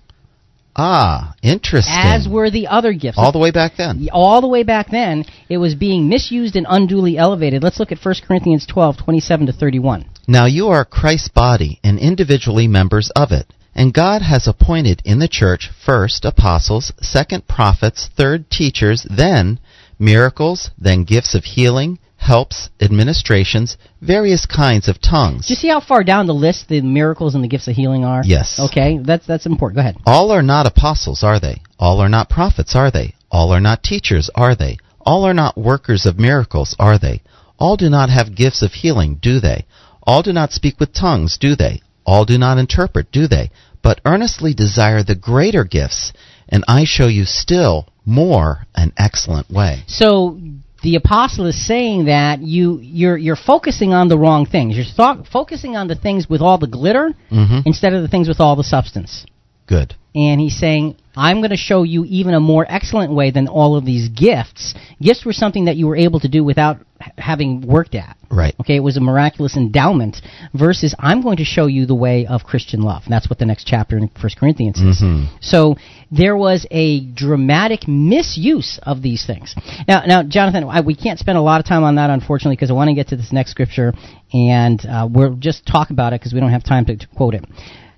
Ah, 0.78 1.36
interesting. 1.42 1.94
As 1.96 2.28
were 2.28 2.50
the 2.50 2.68
other 2.68 2.92
gifts. 2.92 3.18
All 3.18 3.32
the 3.32 3.40
way 3.40 3.52
back 3.52 3.78
then. 3.78 4.10
All 4.12 4.42
the 4.42 4.48
way 4.48 4.64
back 4.64 4.90
then, 4.92 5.24
it 5.48 5.58
was 5.58 5.74
being 5.74 6.10
misused 6.10 6.58
and 6.58 6.66
unduly 6.70 7.18
elevated. 7.18 7.64
Let's 7.64 7.80
look 7.80 7.94
at 7.94 8.04
1 8.04 8.16
Corinthians 8.28 8.66
12, 8.66 8.98
27 8.98 9.46
to 9.48 9.54
31. 9.54 10.06
Now 10.28 10.46
you 10.48 10.68
are 10.68 10.84
Christ's 10.84 11.30
body 11.30 11.80
and 11.84 11.98
individually 11.98 12.68
members 12.68 13.10
of 13.16 13.32
it. 13.32 13.48
And 13.76 13.94
God 13.94 14.22
has 14.22 14.48
appointed 14.48 15.02
in 15.04 15.20
the 15.20 15.28
church 15.28 15.70
first 15.86 16.24
apostles, 16.24 16.94
second 17.02 17.48
prophets, 17.48 18.10
third 18.16 18.50
teachers, 18.50 19.06
then 19.10 19.60
miracles, 20.00 20.72
then 20.78 21.04
gifts 21.04 21.36
of 21.36 21.44
healing, 21.44 22.00
helps, 22.16 22.70
administrations, 22.82 23.78
various 24.02 24.46
kinds 24.46 24.88
of 24.88 25.02
tongues. 25.02 25.48
Do 25.48 25.54
you 25.54 25.58
see 25.58 25.68
how 25.68 25.82
far 25.82 26.04
down 26.04 26.26
the 26.26 26.34
list 26.34 26.70
the 26.70 26.82
miracles 26.82 27.36
and 27.36 27.44
the 27.44 27.50
gifts 27.50 27.68
of 27.68 27.76
healing 27.76 28.06
are? 28.06 28.22
Yes. 28.24 28.60
Okay, 28.60 28.98
that's 28.98 29.28
that's 29.28 29.46
important. 29.46 29.76
Go 29.76 29.82
ahead. 29.82 29.98
All 30.06 30.32
are 30.32 30.42
not 30.42 30.66
apostles, 30.66 31.22
are 31.22 31.40
they? 31.40 31.62
All 31.78 32.00
are 32.00 32.10
not 32.10 32.30
prophets, 32.30 32.76
are 32.76 32.90
they? 32.90 33.14
All 33.30 33.52
are 33.52 33.60
not 33.60 33.84
teachers, 33.84 34.30
are 34.34 34.56
they? 34.56 34.78
All 35.02 35.26
are 35.26 35.34
not 35.34 35.58
workers 35.58 36.06
of 36.06 36.18
miracles, 36.18 36.76
are 36.80 36.98
they? 36.98 37.22
All 37.60 37.78
do 37.78 37.90
not 37.90 38.10
have 38.10 38.36
gifts 38.36 38.62
of 38.62 38.72
healing, 38.72 39.20
do 39.22 39.40
they? 39.40 39.66
All 40.04 40.22
do 40.24 40.34
not 40.34 40.52
speak 40.52 40.80
with 40.80 40.94
tongues, 40.94 41.38
do 41.38 41.56
they? 41.56 41.82
All 42.06 42.26
do 42.26 42.38
not 42.38 42.58
interpret, 42.58 43.12
do 43.12 43.28
they? 43.28 43.52
But 43.82 44.02
earnestly 44.06 44.54
desire 44.54 45.04
the 45.04 45.16
greater 45.16 45.64
gifts, 45.64 46.14
and 46.50 46.64
I 46.68 46.84
show 46.86 47.08
you 47.08 47.26
still 47.26 47.88
more 48.06 48.66
an 48.76 48.94
excellent 48.98 49.50
way. 49.50 49.84
So 49.88 50.40
the 50.84 50.96
apostle 50.96 51.48
is 51.48 51.68
saying 51.68 52.06
that 52.06 52.42
you 52.42 52.80
you're 52.80 53.18
you're 53.18 53.36
focusing 53.36 53.94
on 53.94 54.08
the 54.08 54.18
wrong 54.18 54.46
things. 54.46 54.76
You're 54.76 54.86
thought, 54.86 55.28
focusing 55.28 55.76
on 55.76 55.88
the 55.88 55.96
things 55.96 56.30
with 56.30 56.42
all 56.42 56.58
the 56.58 56.68
glitter 56.68 57.14
hmm 57.30 57.60
instead 57.66 57.94
of 57.94 58.02
the 58.02 58.08
things 58.08 58.28
with 58.28 58.40
all 58.40 58.56
the 58.56 58.64
substance. 58.64 59.26
Good. 59.68 59.96
And 60.16 60.40
he's 60.40 60.58
saying, 60.58 60.96
I'm 61.18 61.38
going 61.40 61.50
to 61.50 61.58
show 61.58 61.84
you 61.84 62.06
even 62.06 62.34
a 62.34 62.40
more 62.40 62.66
excellent 62.68 63.14
way 63.14 63.32
than 63.32 63.48
all 63.50 63.76
of 63.76 63.86
these 63.86 64.08
gifts. 64.10 64.74
Gifts 65.02 65.26
were 65.26 65.34
something 65.34 65.66
that 65.66 65.76
you 65.76 65.88
were 65.88 65.96
able 65.98 66.22
to 66.22 66.30
do 66.30 66.44
without 66.44 66.78
having 67.18 67.62
worked 67.68 67.96
at. 67.96 68.18
Right. 68.32 68.56
Okay, 68.62 68.78
it 68.78 68.80
was 68.80 68.96
a 68.96 69.02
miraculous 69.02 69.56
endowment. 69.58 70.22
Versus, 70.54 70.96
I'm 71.00 71.22
going 71.22 71.38
to 71.38 71.44
show 71.44 71.68
you 71.68 71.86
the 71.86 71.96
way 71.96 72.26
of 72.26 72.44
Christian 72.44 72.82
love. 72.82 73.04
And 73.04 73.14
that's 73.14 73.30
what 73.30 73.40
the 73.40 73.46
next 73.46 73.66
chapter 73.66 73.98
in 73.98 74.10
First 74.22 74.38
Corinthians 74.38 74.80
is. 74.80 75.02
Mhm. 75.02 75.28
So 75.42 75.76
there 76.12 76.38
was 76.38 76.66
a 76.72 77.02
dramatic 77.02 77.88
misuse 77.88 78.80
of 78.84 79.02
these 79.02 79.26
things. 79.26 79.54
Now, 79.88 80.04
now, 80.06 80.24
Jonathan, 80.24 80.64
I, 80.64 80.80
we 80.82 80.96
can't 80.96 81.20
spend 81.20 81.38
a 81.38 81.42
lot 81.42 81.60
of 81.60 81.66
time 81.66 81.84
on 81.84 81.96
that, 81.96 82.10
unfortunately, 82.10 82.56
because 82.56 82.72
I 82.72 82.74
want 82.74 82.88
to 82.88 82.94
get 82.94 83.10
to 83.10 83.18
this 83.18 83.34
next 83.34 83.52
scripture, 83.52 83.94
and 84.34 84.84
uh, 84.86 85.08
we'll 85.10 85.36
just 85.36 85.66
talk 85.66 85.90
about 85.90 86.14
it 86.14 86.22
because 86.22 86.34
we 86.34 86.40
don't 86.40 86.52
have 86.52 86.64
time 86.64 86.86
to, 86.86 86.96
to 86.96 87.08
quote 87.16 87.34
it. 87.34 87.46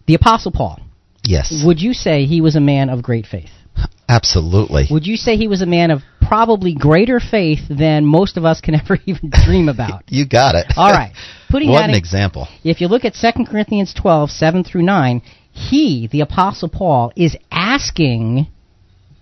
The 0.08 0.16
Apostle 0.16 0.52
Paul. 0.52 0.80
Yes. 1.28 1.62
Would 1.66 1.82
you 1.82 1.94
say 1.94 2.26
he 2.26 2.42
was 2.42 2.56
a 2.56 2.62
man 2.62 2.90
of 2.90 3.04
great 3.04 3.26
faith? 3.26 3.50
Absolutely. 4.10 4.88
Would 4.90 5.06
you 5.06 5.18
say 5.18 5.36
he 5.36 5.48
was 5.48 5.62
a 5.62 5.66
man 5.66 5.92
of 5.92 6.02
probably 6.22 6.74
greater 6.74 7.20
faith 7.20 7.60
than 7.70 8.06
most 8.06 8.38
of 8.38 8.46
us 8.46 8.62
can 8.62 8.76
ever 8.76 8.98
even 9.06 9.30
dream 9.46 9.70
about? 9.70 10.04
You 10.10 10.26
got 10.26 10.56
it. 10.56 10.68
All 10.78 10.92
right. 10.92 11.14
Putting 11.50 11.70
what 11.72 11.90
an 11.90 11.96
example. 11.96 12.48
if 12.64 12.80
you 12.82 12.88
look 12.88 13.04
at 13.04 13.14
2 13.14 13.46
Corinthians 13.46 13.94
12, 13.94 14.32
7 14.32 14.64
through 14.64 14.84
9, 14.84 15.22
he, 15.52 16.08
the 16.10 16.22
Apostle 16.22 16.70
Paul, 16.70 17.12
is 17.16 17.36
asking 17.52 18.48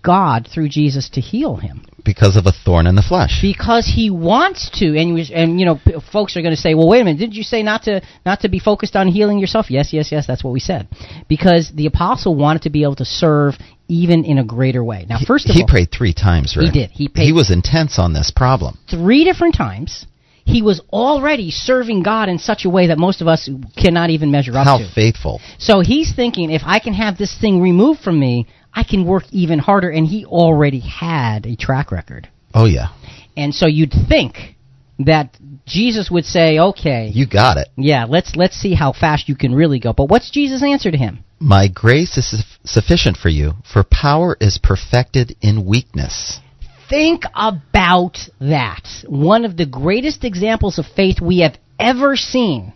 God 0.06 0.46
through 0.52 0.68
Jesus 0.68 1.08
to 1.10 1.20
heal 1.20 1.56
him 1.56 1.76
Because 2.04 2.36
of 2.36 2.46
a 2.46 2.52
thorn 2.64 2.86
in 2.86 2.94
the 2.94 3.02
flesh. 3.02 3.34
because 3.42 3.86
he 3.98 4.06
wants 4.10 4.70
to. 4.78 4.86
And, 4.98 5.06
you 5.18 5.24
and 5.34 5.58
you 5.58 5.66
know, 5.66 5.80
p- 5.84 5.94
folks 6.12 6.36
are 6.36 6.42
going 6.42 6.54
to 6.54 6.60
say, 6.66 6.74
"Well, 6.74 6.88
wait 6.88 7.00
a 7.00 7.04
minute, 7.04 7.18
didn't 7.18 7.34
you 7.34 7.42
say 7.42 7.62
not 7.62 7.80
to 7.88 8.00
not 8.24 8.38
to 8.42 8.48
be 8.48 8.60
focused 8.70 8.94
on 9.00 9.08
healing 9.08 9.38
yourself?" 9.40 9.66
Yes, 9.70 9.92
yes, 9.92 10.12
yes. 10.12 10.26
That's 10.26 10.44
what 10.44 10.52
we 10.52 10.60
said. 10.60 10.86
Because 11.28 11.64
the 11.74 11.86
apostle 11.86 12.34
wanted 12.36 12.62
to 12.62 12.70
be 12.70 12.82
able 12.84 12.96
to 13.04 13.04
serve 13.22 13.54
even 13.88 14.24
in 14.24 14.38
a 14.38 14.44
greater 14.44 14.82
way. 14.84 15.06
Now, 15.08 15.18
first 15.26 15.48
of 15.48 15.54
he 15.56 15.62
all, 15.62 15.68
prayed 15.68 15.90
three 15.90 16.12
times, 16.14 16.56
Right? 16.56 16.66
He 16.66 16.70
did. 16.80 16.90
He 16.90 17.08
prayed- 17.08 17.26
he 17.26 17.32
was 17.32 17.50
intense 17.50 17.98
on 17.98 18.12
this 18.12 18.30
problem. 18.30 18.78
three 18.88 19.24
different 19.24 19.54
times. 19.54 20.06
He 20.44 20.62
was 20.62 20.80
already 20.92 21.50
serving 21.50 22.04
God 22.04 22.28
in 22.28 22.38
such 22.38 22.64
a 22.64 22.70
way 22.70 22.86
that 22.88 22.98
most 22.98 23.20
of 23.20 23.26
us 23.26 23.48
cannot 23.76 24.10
even 24.10 24.30
measure 24.30 24.56
up 24.56 24.64
How 24.64 24.78
to. 24.78 24.88
faithful. 25.02 25.40
So 25.58 25.80
he's 25.80 26.12
thinking, 26.14 26.50
if 26.52 26.62
I 26.64 26.78
can 26.78 26.94
have 26.94 27.18
this 27.18 27.34
thing 27.42 27.60
removed 27.60 27.98
from 28.00 28.16
me, 28.20 28.46
I 28.76 28.84
can 28.84 29.06
work 29.06 29.24
even 29.32 29.58
harder. 29.58 29.88
And 29.88 30.06
he 30.06 30.26
already 30.26 30.80
had 30.80 31.46
a 31.46 31.56
track 31.56 31.90
record. 31.90 32.28
Oh, 32.54 32.66
yeah. 32.66 32.88
And 33.36 33.54
so 33.54 33.66
you'd 33.66 33.94
think 34.08 34.56
that 34.98 35.36
Jesus 35.66 36.10
would 36.10 36.24
say, 36.24 36.58
"Okay, 36.58 37.10
You 37.12 37.26
got 37.26 37.56
it. 37.56 37.68
yeah, 37.76 38.04
let's 38.08 38.34
let's 38.36 38.56
see 38.56 38.74
how 38.74 38.92
fast 38.92 39.28
you 39.28 39.34
can 39.34 39.54
really 39.54 39.78
go." 39.78 39.92
But 39.92 40.08
what's 40.08 40.30
Jesus' 40.30 40.62
answer 40.62 40.90
to 40.90 40.96
him? 40.96 41.24
My 41.38 41.68
grace 41.68 42.16
is 42.16 42.30
suf- 42.30 42.58
sufficient 42.64 43.16
for 43.18 43.28
you, 43.28 43.54
for 43.64 43.82
power 43.82 44.36
is 44.40 44.58
perfected 44.58 45.36
in 45.42 45.66
weakness. 45.66 46.40
Think 46.88 47.24
about 47.34 48.16
that. 48.40 48.86
One 49.06 49.44
of 49.44 49.56
the 49.56 49.66
greatest 49.66 50.24
examples 50.24 50.78
of 50.78 50.86
faith 50.86 51.20
we 51.20 51.40
have 51.40 51.58
ever 51.78 52.16
seen 52.16 52.72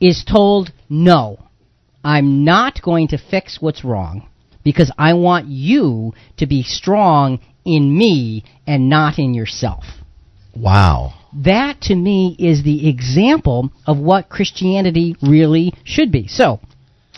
is 0.00 0.22
told, 0.22 0.70
"No, 0.88 1.38
I'm 2.04 2.44
not 2.44 2.82
going 2.82 3.08
to 3.08 3.18
fix 3.18 3.60
what's 3.60 3.84
wrong 3.84 4.28
because 4.64 4.90
I 4.98 5.14
want 5.14 5.46
you 5.46 6.14
to 6.38 6.46
be 6.46 6.62
strong 6.62 7.38
in 7.64 7.96
me 7.96 8.44
and 8.66 8.88
not 8.88 9.18
in 9.18 9.34
yourself." 9.34 9.84
Wow. 10.56 11.14
that 11.36 11.80
to 11.80 11.94
me 11.96 12.36
is 12.38 12.62
the 12.62 12.88
example 12.88 13.72
of 13.88 13.98
what 13.98 14.28
Christianity 14.28 15.16
really 15.20 15.74
should 15.82 16.12
be. 16.12 16.28
So, 16.28 16.60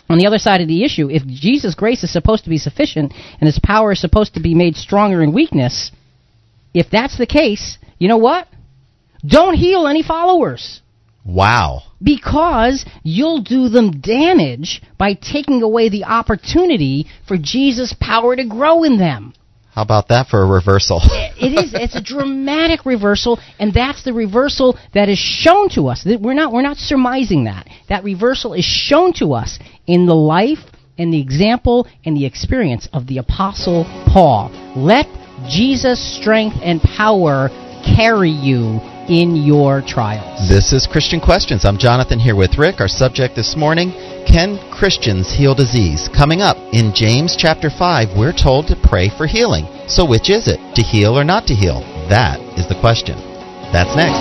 On 0.09 0.17
the 0.17 0.25
other 0.25 0.37
side 0.37 0.61
of 0.61 0.67
the 0.67 0.85
issue, 0.85 1.09
if 1.09 1.25
Jesus' 1.27 1.75
grace 1.75 2.03
is 2.03 2.11
supposed 2.11 2.45
to 2.45 2.49
be 2.49 2.57
sufficient 2.57 3.13
and 3.39 3.47
his 3.47 3.59
power 3.59 3.91
is 3.91 3.99
supposed 3.99 4.35
to 4.35 4.39
be 4.39 4.55
made 4.55 4.75
stronger 4.75 5.21
in 5.21 5.33
weakness, 5.33 5.91
if 6.73 6.89
that's 6.89 7.17
the 7.17 7.25
case, 7.25 7.77
you 7.99 8.07
know 8.07 8.17
what? 8.17 8.47
Don't 9.25 9.55
heal 9.55 9.85
any 9.85 10.03
followers. 10.03 10.81
Wow. 11.27 11.83
Because 12.01 12.85
you'll 13.03 13.41
do 13.41 13.67
them 13.67 13.99
damage 13.99 14.81
by 14.97 15.13
taking 15.13 15.61
away 15.61 15.89
the 15.89 16.05
opportunity 16.05 17.07
for 17.27 17.37
Jesus' 17.37 17.93
power 17.99 18.35
to 18.35 18.45
grow 18.45 18.83
in 18.83 18.97
them. 18.97 19.33
How 19.75 19.83
about 19.83 20.07
that 20.07 20.27
for 20.27 20.41
a 20.41 20.45
reversal? 20.45 21.01
it 21.03 21.53
is. 21.53 21.73
It's 21.75 21.95
a 21.95 22.01
dramatic 22.01 22.85
reversal, 22.85 23.39
and 23.59 23.73
that's 23.73 24.03
the 24.03 24.13
reversal 24.13 24.79
that 24.95 25.09
is 25.09 25.19
shown 25.19 25.69
to 25.71 25.89
us. 25.89 26.03
We're 26.03 26.33
not. 26.33 26.51
We're 26.51 26.63
not 26.63 26.77
surmising 26.77 27.43
that. 27.43 27.67
That 27.87 28.03
reversal 28.03 28.53
is 28.53 28.65
shown 28.65 29.13
to 29.15 29.33
us 29.33 29.59
in 29.85 30.07
the 30.07 30.15
life 30.15 30.59
and 30.97 31.13
the 31.13 31.21
example 31.21 31.87
and 32.05 32.17
the 32.17 32.25
experience 32.25 32.89
of 32.91 33.05
the 33.05 33.19
apostle 33.19 33.83
Paul. 34.07 34.49
Let 34.75 35.05
Jesus' 35.47 36.19
strength 36.19 36.57
and 36.63 36.81
power 36.81 37.49
carry 37.85 38.31
you 38.31 38.79
in 39.09 39.35
your 39.35 39.81
trials. 39.81 40.49
This 40.49 40.73
is 40.73 40.85
Christian 40.85 41.19
Questions. 41.19 41.63
I'm 41.63 41.77
Jonathan 41.77 42.19
here 42.19 42.35
with 42.35 42.57
Rick. 42.57 42.81
Our 42.81 42.87
subject 42.87 43.35
this 43.35 43.55
morning 43.55 43.91
Can 44.27 44.59
Christians 44.71 45.31
heal 45.31 45.55
disease? 45.55 46.09
Coming 46.09 46.41
up 46.41 46.57
in 46.73 46.93
James 46.93 47.35
chapter 47.37 47.69
5, 47.69 48.17
we're 48.17 48.33
told 48.33 48.67
to 48.67 48.75
pray 48.75 49.09
for 49.09 49.25
healing. 49.25 49.65
So, 49.87 50.05
which 50.05 50.29
is 50.29 50.47
it? 50.47 50.59
To 50.75 50.81
heal 50.81 51.17
or 51.17 51.23
not 51.23 51.47
to 51.47 51.55
heal? 51.55 51.79
That 52.09 52.39
is 52.59 52.67
the 52.67 52.79
question. 52.79 53.15
That's 53.71 53.95
next. 53.95 54.19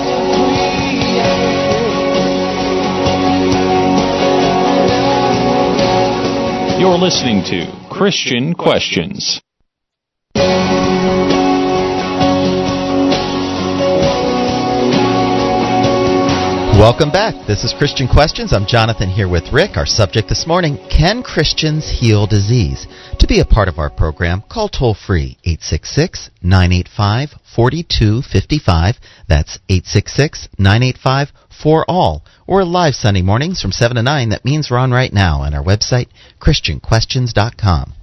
You're 6.79 6.99
listening 6.99 7.43
to 7.51 7.89
Christian 7.91 8.55
Questions. 8.55 9.41
Welcome 16.77 17.11
back. 17.11 17.47
This 17.47 17.65
is 17.65 17.73
Christian 17.73 18.07
Questions. 18.07 18.53
I'm 18.53 18.67
Jonathan 18.67 19.09
here 19.09 19.31
with 19.31 19.51
Rick. 19.51 19.79
Our 19.79 19.87
subject 19.87 20.29
this 20.29 20.47
morning 20.47 20.77
Can 20.91 21.23
Christians 21.23 21.89
heal 21.89 22.27
disease? 22.27 22.87
To 23.19 23.27
be 23.27 23.41
a 23.41 23.47
part 23.47 23.69
of 23.69 23.79
our 23.79 23.89
program, 23.89 24.43
call 24.51 24.69
toll 24.69 24.93
free 24.95 25.39
866 25.43 26.29
985 26.43 27.31
4255. 27.55 28.97
That's 29.27 29.59
866 29.71 30.49
985 30.59 31.29
4ALL. 31.65 32.21
Or 32.47 32.63
live 32.63 32.95
Sunday 32.95 33.23
mornings 33.23 33.63
from 33.63 33.73
7 33.73 33.97
to 33.97 34.03
9. 34.03 34.29
That 34.29 34.45
means 34.45 34.71
we're 34.71 34.77
on 34.77 34.91
right 34.91 35.13
now 35.15 35.41
on 35.41 35.55
our 35.55 35.65
website, 35.65 36.09
ChristianQuestions.com. 36.43 37.95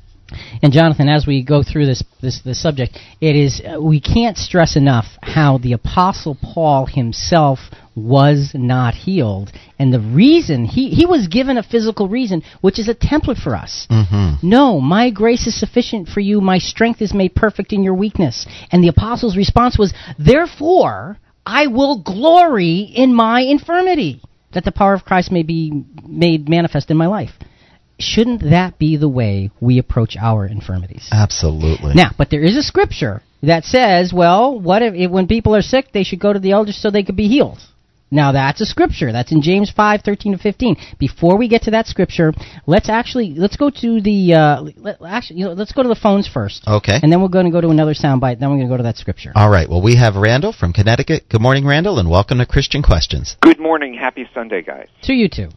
And 0.62 0.74
Jonathan, 0.74 1.10
as 1.10 1.28
we 1.28 1.44
go 1.44 1.64
through 1.64 1.86
this 1.86 2.04
this, 2.22 2.42
this 2.44 2.62
subject, 2.62 2.98
it 3.22 3.36
is 3.36 3.62
uh, 3.62 3.80
we 3.80 4.00
can't 4.00 4.38
stress 4.38 4.76
enough 4.76 5.06
how 5.22 5.58
the 5.58 5.74
apostle 5.74 6.36
Paul 6.42 6.86
himself 6.86 7.60
was 7.96 8.52
not 8.54 8.94
healed, 8.94 9.52
and 9.78 9.94
the 9.94 10.00
reason 10.00 10.66
he 10.66 10.90
he 10.90 11.06
was 11.06 11.28
given 11.28 11.58
a 11.58 11.64
physical 11.64 12.08
reason, 12.08 12.42
which 12.62 12.80
is 12.80 12.88
a 12.88 12.96
template 12.96 13.42
for 13.42 13.56
us. 13.56 13.88
Mm-hmm. 13.90 14.48
No, 14.48 14.80
my 14.80 15.10
grace 15.10 15.48
is 15.48 15.60
sufficient 15.60 16.08
for 16.08 16.20
you. 16.20 16.42
My 16.42 16.58
strength 16.58 17.02
is 17.02 17.14
made 17.14 17.36
perfect 17.36 17.74
in 17.74 17.84
your 17.84 17.94
weakness. 17.94 18.48
And 18.72 18.84
the 18.84 18.88
apostle's 18.88 19.38
response 19.38 19.78
was, 19.78 19.94
therefore, 20.18 21.18
I 21.46 21.68
will 21.68 22.02
glory 22.02 22.80
in 22.80 23.14
my 23.14 23.42
infirmity, 23.42 24.22
that 24.54 24.66
the 24.66 24.72
power 24.72 24.94
of 24.94 25.06
Christ 25.06 25.32
may 25.32 25.44
be 25.44 25.84
made 26.08 26.50
manifest 26.50 26.90
in 26.90 26.98
my 26.98 27.08
life 27.08 27.32
shouldn't 28.00 28.42
that 28.42 28.78
be 28.78 28.98
the 28.98 29.08
way 29.08 29.52
we 29.60 29.78
approach 29.78 30.16
our 30.20 30.46
infirmities? 30.46 31.08
Absolutely. 31.12 31.94
Now, 31.94 32.12
but 32.18 32.30
there 32.30 32.44
is 32.44 32.58
a 32.58 32.64
scripture 32.64 33.22
that 33.42 33.64
says, 33.66 34.14
well, 34.14 34.60
what 34.60 34.82
if, 34.82 34.94
if 34.94 35.12
when 35.12 35.28
people 35.28 35.56
are 35.56 35.62
sick, 35.62 35.92
they 35.94 36.04
should 36.04 36.20
go 36.20 36.34
to 36.34 36.40
the 36.40 36.52
elders 36.52 36.82
so 36.82 36.90
they 36.90 37.04
could 37.04 37.16
be 37.16 37.28
healed. 37.28 37.60
Now 38.14 38.32
that's 38.32 38.62
a 38.62 38.66
scripture. 38.66 39.12
That's 39.12 39.32
in 39.32 39.42
James 39.42 39.72
five 39.72 40.02
thirteen 40.02 40.34
to 40.34 40.38
15. 40.38 40.78
Before 41.00 41.36
we 41.36 41.48
get 41.48 41.64
to 41.64 41.72
that 41.72 41.88
scripture, 41.88 42.32
let's 42.68 42.88
actually 42.88 43.34
let's 43.36 43.58
go 43.58 43.72
to 43.72 44.02
the 44.02 44.34
uh, 44.36 44.62
let, 44.78 45.02
actually 45.04 45.40
you 45.40 45.46
know, 45.46 45.54
let's 45.54 45.72
go 45.72 45.82
to 45.82 45.90
the 45.90 45.96
phones 45.96 46.28
first. 46.28 46.64
Okay. 46.68 47.00
And 47.02 47.12
then 47.12 47.24
we're 47.24 47.30
going 47.30 47.46
to 47.46 47.52
go 47.52 47.60
to 47.60 47.70
another 47.70 47.96
soundbite. 47.96 48.40
Then 48.40 48.52
we're 48.52 48.58
going 48.58 48.68
to 48.68 48.74
go 48.74 48.78
to 48.78 48.84
that 48.84 48.98
scripture. 48.98 49.32
All 49.36 49.50
right. 49.50 49.68
Well, 49.68 49.82
we 49.82 49.96
have 49.96 50.16
Randall 50.16 50.54
from 50.54 50.74
Connecticut. 50.74 51.28
Good 51.28 51.42
morning, 51.42 51.66
Randall, 51.66 51.98
and 51.98 52.08
welcome 52.08 52.38
to 52.38 52.46
Christian 52.46 52.84
Questions. 52.84 53.36
Good 53.42 53.60
morning. 53.60 53.96
Happy 53.96 54.30
Sunday, 54.32 54.62
guys. 54.62 54.90
To 55.04 55.14
you 55.14 55.28
too. 55.28 55.50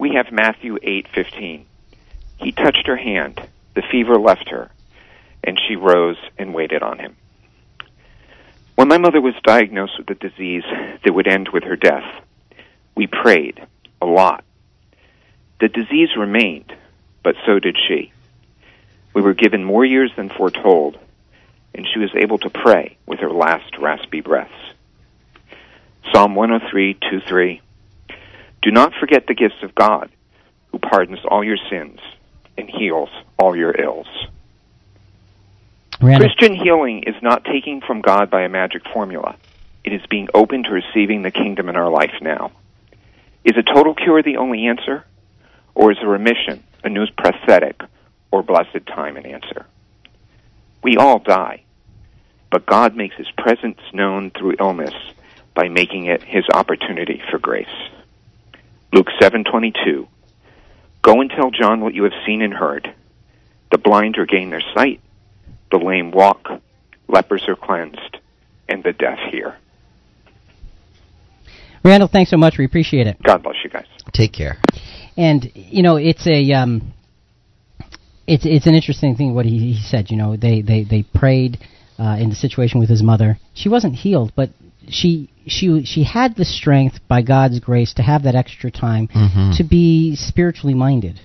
We 0.00 0.14
have 0.16 0.32
Matthew 0.32 0.78
eight 0.82 1.06
fifteen. 1.14 1.66
He 2.38 2.50
touched 2.50 2.88
her 2.88 2.96
hand. 2.96 3.48
The 3.76 3.82
fever 3.92 4.18
left 4.18 4.48
her, 4.48 4.72
and 5.44 5.56
she 5.68 5.76
rose 5.76 6.18
and 6.36 6.52
waited 6.52 6.82
on 6.82 6.98
him. 6.98 7.16
When 8.74 8.88
my 8.88 8.98
mother 8.98 9.20
was 9.20 9.34
diagnosed 9.44 9.98
with 9.98 10.10
a 10.10 10.14
disease 10.14 10.64
that 11.04 11.12
would 11.12 11.28
end 11.28 11.50
with 11.50 11.64
her 11.64 11.76
death, 11.76 12.04
we 12.94 13.06
prayed 13.06 13.64
a 14.00 14.06
lot. 14.06 14.44
The 15.60 15.68
disease 15.68 16.16
remained, 16.16 16.74
but 17.22 17.36
so 17.46 17.58
did 17.58 17.76
she. 17.86 18.12
We 19.14 19.22
were 19.22 19.34
given 19.34 19.62
more 19.62 19.84
years 19.84 20.10
than 20.16 20.30
foretold, 20.30 20.98
and 21.74 21.86
she 21.86 21.98
was 21.98 22.10
able 22.14 22.38
to 22.38 22.50
pray 22.50 22.96
with 23.06 23.20
her 23.20 23.30
last 23.30 23.78
raspy 23.78 24.20
breaths. 24.20 24.52
Psalm 26.12 26.34
103, 26.34 26.94
2, 27.10 27.20
3. 27.20 27.60
Do 28.62 28.70
not 28.70 28.94
forget 28.98 29.26
the 29.26 29.34
gifts 29.34 29.62
of 29.62 29.74
God, 29.74 30.10
who 30.70 30.78
pardons 30.78 31.20
all 31.28 31.44
your 31.44 31.58
sins 31.70 32.00
and 32.56 32.68
heals 32.68 33.10
all 33.38 33.54
your 33.54 33.78
ills. 33.78 34.08
Christian 36.02 36.56
healing 36.56 37.04
is 37.04 37.14
not 37.22 37.44
taking 37.44 37.80
from 37.80 38.00
God 38.00 38.28
by 38.28 38.42
a 38.42 38.48
magic 38.48 38.82
formula. 38.92 39.36
It 39.84 39.92
is 39.92 40.00
being 40.10 40.26
open 40.34 40.64
to 40.64 40.70
receiving 40.70 41.22
the 41.22 41.30
kingdom 41.30 41.68
in 41.68 41.76
our 41.76 41.90
life 41.90 42.14
now. 42.20 42.50
Is 43.44 43.56
a 43.56 43.62
total 43.62 43.94
cure 43.94 44.20
the 44.20 44.38
only 44.38 44.66
answer? 44.66 45.04
Or 45.76 45.92
is 45.92 45.98
a 46.02 46.06
remission, 46.08 46.64
a 46.82 46.88
new 46.88 47.06
prosthetic, 47.16 47.80
or 48.32 48.42
blessed 48.42 48.84
time 48.86 49.16
an 49.16 49.26
answer? 49.26 49.66
We 50.82 50.96
all 50.96 51.20
die, 51.20 51.62
but 52.50 52.66
God 52.66 52.96
makes 52.96 53.14
his 53.14 53.30
presence 53.38 53.78
known 53.92 54.32
through 54.32 54.56
illness 54.58 54.94
by 55.54 55.68
making 55.68 56.06
it 56.06 56.24
his 56.24 56.44
opportunity 56.52 57.22
for 57.30 57.38
grace. 57.38 57.68
Luke 58.92 59.08
7:22 59.20 60.08
Go 61.02 61.20
and 61.20 61.30
tell 61.30 61.52
John 61.52 61.80
what 61.80 61.94
you 61.94 62.02
have 62.02 62.26
seen 62.26 62.42
and 62.42 62.52
heard. 62.52 62.92
The 63.70 63.78
blind 63.78 64.18
regain 64.18 64.50
their 64.50 64.62
sight, 64.74 65.00
the 65.72 65.78
lame 65.78 66.12
walk, 66.12 66.48
lepers 67.08 67.42
are 67.48 67.56
cleansed, 67.56 68.18
and 68.68 68.84
the 68.84 68.92
deaf 68.92 69.18
hear. 69.32 69.56
Randall, 71.84 72.08
thanks 72.08 72.30
so 72.30 72.36
much. 72.36 72.58
We 72.58 72.64
appreciate 72.64 73.08
it. 73.08 73.16
God 73.22 73.42
bless 73.42 73.56
you 73.64 73.70
guys. 73.70 73.86
Take 74.12 74.32
care. 74.32 74.58
And 75.16 75.50
you 75.54 75.82
know, 75.82 75.96
it's 75.96 76.26
a 76.28 76.52
um, 76.52 76.92
it's 78.26 78.46
it's 78.46 78.66
an 78.66 78.74
interesting 78.74 79.16
thing 79.16 79.34
what 79.34 79.46
he, 79.46 79.72
he 79.74 79.80
said. 79.82 80.10
You 80.10 80.16
know, 80.16 80.36
they 80.36 80.62
they 80.62 80.84
they 80.84 81.02
prayed 81.02 81.58
uh, 81.98 82.16
in 82.20 82.28
the 82.28 82.36
situation 82.36 82.78
with 82.78 82.88
his 82.88 83.02
mother. 83.02 83.38
She 83.54 83.68
wasn't 83.68 83.96
healed, 83.96 84.32
but 84.36 84.50
she 84.88 85.28
she 85.46 85.84
she 85.84 86.04
had 86.04 86.36
the 86.36 86.44
strength 86.44 87.00
by 87.08 87.22
God's 87.22 87.58
grace 87.58 87.94
to 87.94 88.02
have 88.02 88.22
that 88.24 88.36
extra 88.36 88.70
time 88.70 89.08
Mhm. 89.08 89.56
to 89.56 89.64
be 89.64 90.14
spiritually 90.14 90.74
minded. 90.74 91.20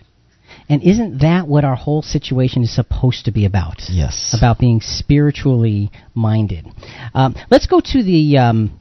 And 0.70 0.84
isn't 0.84 1.20
that 1.20 1.47
what 1.47 1.63
our 1.63 1.76
whole 1.76 2.01
situation 2.01 2.61
is 2.63 2.76
supposed 2.76 3.26
to 3.26 3.32
be 3.32 3.45
about? 3.45 3.84
Yes. 3.89 4.36
About 4.38 4.59
being 4.59 4.82
spiritually 4.82 5.91
minded. 6.13 6.65
Um, 7.13 7.36
let's 7.49 7.68
go 7.68 7.80
to 7.80 8.03
the 8.03 8.38
um, 8.38 8.80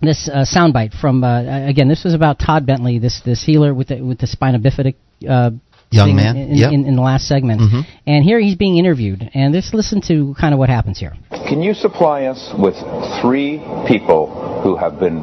this 0.00 0.28
uh, 0.32 0.44
soundbite 0.44 0.98
from 0.98 1.24
uh, 1.24 1.68
again. 1.68 1.88
This 1.88 2.04
was 2.04 2.14
about 2.14 2.38
Todd 2.38 2.64
Bentley, 2.66 2.98
this 2.98 3.20
this 3.24 3.42
healer 3.44 3.74
with 3.74 3.88
the 3.88 4.00
with 4.02 4.18
the 4.18 4.26
spina 4.26 4.58
bifida. 4.58 4.94
Uh, 5.28 5.50
Young 5.90 6.16
man, 6.16 6.36
in, 6.36 6.54
yep. 6.56 6.72
in, 6.72 6.84
in 6.84 6.96
the 6.96 7.00
last 7.00 7.28
segment, 7.28 7.60
Mhm. 7.60 7.86
and 8.08 8.24
here 8.24 8.40
he's 8.40 8.56
being 8.56 8.76
interviewed, 8.76 9.30
and 9.34 9.54
let's 9.54 9.72
listen 9.72 10.00
to 10.08 10.34
kind 10.38 10.52
of 10.52 10.58
what 10.58 10.68
happens 10.68 10.98
here. 10.98 11.14
Can 11.48 11.62
you 11.62 11.74
supply 11.74 12.24
us 12.24 12.52
with 12.58 12.74
three 13.22 13.62
people 13.86 14.60
who 14.64 14.74
have 14.76 14.98
been 14.98 15.22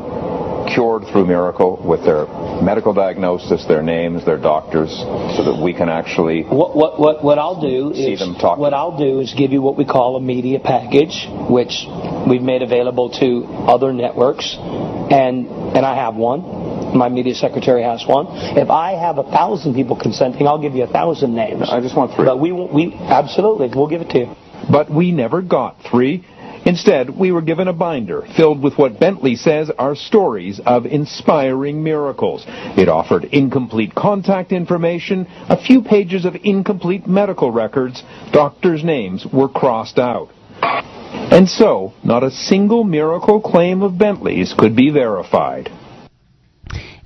cured 0.74 1.04
through 1.12 1.26
miracle 1.26 1.82
with 1.86 2.04
their 2.04 2.26
medical 2.62 2.94
diagnosis, 2.94 3.66
their 3.68 3.82
names, 3.84 4.26
their 4.26 4.38
doctors, 4.38 4.90
so 5.36 5.44
that 5.44 5.62
we 5.62 5.74
can 5.74 5.90
actually 5.90 6.44
What, 6.44 6.76
what, 6.76 7.00
what, 7.00 7.24
what 7.24 7.38
I'll 7.40 7.62
do 7.62 7.94
See 7.94 8.14
is 8.14 8.20
them 8.20 8.36
talk. 8.36 8.58
what 8.58 8.74
I'll 8.74 8.98
do 8.98 9.20
is 9.20 9.34
give 9.34 9.52
you 9.52 9.62
what 9.62 9.78
we 9.78 9.86
call 9.86 10.16
a 10.16 10.22
media 10.22 10.60
package, 10.60 11.28
which 11.50 11.86
we've 12.30 12.42
made 12.42 12.62
available 12.62 13.10
to 13.20 13.46
other 13.70 13.94
networks, 13.94 14.56
and 14.60 15.48
and 15.76 15.86
I 15.86 15.96
have 15.96 16.16
one. 16.16 16.98
My 16.98 17.10
media 17.10 17.34
secretary 17.34 17.82
has 17.84 18.06
one. 18.08 18.28
If 18.58 18.70
I 18.70 18.92
have 18.94 19.18
a 19.18 19.24
thousand 19.24 19.74
people 19.74 19.96
consenting, 20.00 20.48
I'll 20.48 20.62
give 20.62 20.76
you 20.76 20.84
a 20.84 20.88
thousand 20.88 21.34
names. 21.34 21.70
I 21.70 21.82
just 21.82 21.96
want 21.98 22.14
three. 22.16 22.26
But 22.26 22.40
we 22.40 22.52
we 22.52 22.94
absolutely 22.94 23.70
we'll 23.76 23.90
give 23.90 24.02
it 24.02 24.10
to 24.10 24.20
you. 24.20 24.36
But 24.72 24.90
we 24.90 25.12
never 25.12 25.42
got 25.42 25.82
three. 25.90 26.24
Instead, 26.66 27.10
we 27.10 27.32
were 27.32 27.42
given 27.42 27.68
a 27.68 27.74
binder 27.74 28.26
filled 28.38 28.64
with 28.64 28.78
what 28.78 29.00
Bentley 29.00 29.36
says 29.36 29.70
are 29.78 29.96
stories 29.96 30.62
of 30.66 30.86
inspiring 30.86 31.84
miracles. 31.84 32.46
It 32.48 32.88
offered 32.88 33.26
incomplete 33.26 33.94
contact 33.94 34.52
information, 34.52 35.28
a 35.50 35.62
few 35.62 35.82
pages 35.82 36.26
of 36.26 36.36
incomplete 36.44 37.06
medical 37.06 37.52
records, 37.52 38.04
doctors' 38.32 38.84
names 38.84 39.26
were 39.26 39.50
crossed 39.50 40.00
out. 40.00 40.30
And 40.62 41.50
so, 41.50 41.94
not 42.04 42.24
a 42.24 42.32
single 42.32 42.84
miracle 42.84 43.42
claim 43.42 43.82
of 43.82 43.98
Bentley's 43.98 44.54
could 44.58 44.76
be 44.76 44.90
verified. 44.90 45.70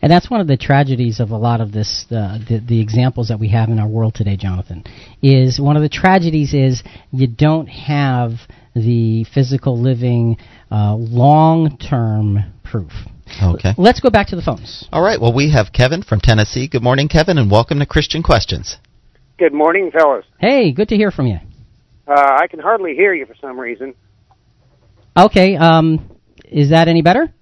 And 0.02 0.12
that's 0.12 0.30
one 0.30 0.42
of 0.42 0.48
the 0.48 0.58
tragedies 0.58 1.20
of 1.20 1.32
a 1.32 1.38
lot 1.38 1.60
of 1.60 1.72
this, 1.72 2.06
uh, 2.12 2.38
the, 2.48 2.62
the 2.66 2.80
examples 2.80 3.30
that 3.30 3.40
we 3.40 3.50
have 3.50 3.70
in 3.70 3.80
our 3.80 3.88
world 3.88 4.14
today, 4.14 4.38
Jonathan. 4.38 4.84
Is 5.24 5.60
one 5.60 5.76
of 5.76 5.82
the 5.82 5.90
tragedies 5.90 6.54
is 6.54 6.84
you 7.12 7.26
don't 7.26 7.68
have 7.68 8.34
the 8.82 9.26
physical 9.34 9.80
living 9.82 10.38
uh, 10.72 10.96
long-term 10.96 12.40
proof. 12.64 12.92
Okay. 13.44 13.74
Let's 13.78 14.00
go 14.00 14.10
back 14.10 14.28
to 14.28 14.36
the 14.36 14.42
phones. 14.42 14.88
All 14.92 15.02
right. 15.02 15.20
Well, 15.20 15.34
we 15.34 15.52
have 15.52 15.74
Kevin 15.74 16.02
from 16.02 16.20
Tennessee. 16.22 16.68
Good 16.68 16.84
morning, 16.84 17.08
Kevin, 17.08 17.38
and 17.38 17.52
welcome 17.52 17.80
to 17.80 17.86
Christian 17.86 18.24
Questions. 18.24 18.78
Good 19.38 19.54
morning, 19.54 19.92
fellas. 19.92 20.26
Hey, 20.40 20.72
good 20.72 20.90
to 20.90 20.96
hear 20.96 21.12
from 21.12 21.28
you. 21.28 21.38
Uh, 22.08 22.38
I 22.40 22.48
can 22.48 22.60
hardly 22.60 22.96
hear 22.96 23.14
you 23.14 23.26
for 23.26 23.36
some 23.42 23.60
reason. 23.60 23.94
Okay. 25.16 25.56
Um, 25.58 26.10
is 26.46 26.70
that 26.70 26.88
any 26.88 27.02
better? 27.02 27.34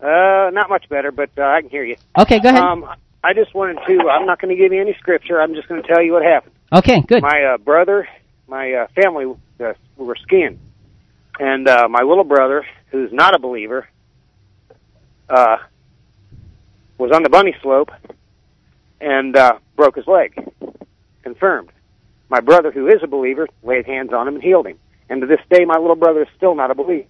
Uh, 0.00 0.50
not 0.52 0.68
much 0.68 0.88
better, 0.88 1.12
but 1.12 1.30
uh, 1.38 1.42
I 1.42 1.60
can 1.60 1.70
hear 1.70 1.84
you. 1.84 1.96
Okay, 2.18 2.40
go 2.40 2.48
ahead. 2.48 2.60
Um, 2.60 2.84
I 3.22 3.34
just 3.34 3.54
wanted 3.54 3.78
to. 3.86 4.08
I'm 4.08 4.26
not 4.26 4.40
going 4.40 4.54
to 4.54 4.60
give 4.60 4.72
you 4.72 4.80
any 4.80 4.94
scripture. 4.98 5.40
I'm 5.40 5.54
just 5.54 5.68
going 5.68 5.80
to 5.80 5.86
tell 5.86 6.02
you 6.02 6.12
what 6.12 6.24
happened. 6.24 6.54
Okay, 6.72 7.02
good. 7.06 7.22
My 7.22 7.54
uh, 7.54 7.58
brother, 7.58 8.08
my 8.48 8.72
uh, 8.72 8.86
family 9.00 9.26
uh, 9.60 9.74
were 9.96 10.16
skiing, 10.16 10.58
and 11.42 11.66
uh, 11.66 11.88
my 11.88 12.02
little 12.02 12.22
brother, 12.22 12.64
who's 12.92 13.12
not 13.12 13.34
a 13.34 13.38
believer, 13.40 13.88
uh, 15.28 15.56
was 16.98 17.10
on 17.12 17.24
the 17.24 17.28
bunny 17.28 17.52
slope 17.60 17.90
and 19.00 19.36
uh, 19.36 19.58
broke 19.74 19.96
his 19.96 20.06
leg. 20.06 20.36
Confirmed. 21.24 21.70
My 22.28 22.38
brother, 22.38 22.70
who 22.70 22.86
is 22.86 23.02
a 23.02 23.08
believer, 23.08 23.48
laid 23.64 23.86
hands 23.86 24.12
on 24.12 24.28
him 24.28 24.34
and 24.36 24.42
healed 24.42 24.68
him. 24.68 24.78
And 25.08 25.20
to 25.20 25.26
this 25.26 25.40
day, 25.50 25.64
my 25.64 25.78
little 25.80 25.96
brother 25.96 26.22
is 26.22 26.28
still 26.36 26.54
not 26.54 26.70
a 26.70 26.76
believer. 26.76 27.08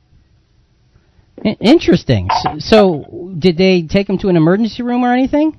Interesting. 1.61 2.31
So, 2.43 2.59
so, 2.59 3.35
did 3.39 3.59
they 3.59 3.83
take 3.83 4.09
him 4.09 4.17
to 4.19 4.29
an 4.29 4.37
emergency 4.37 4.83
room 4.83 5.05
or 5.05 5.13
anything? 5.13 5.59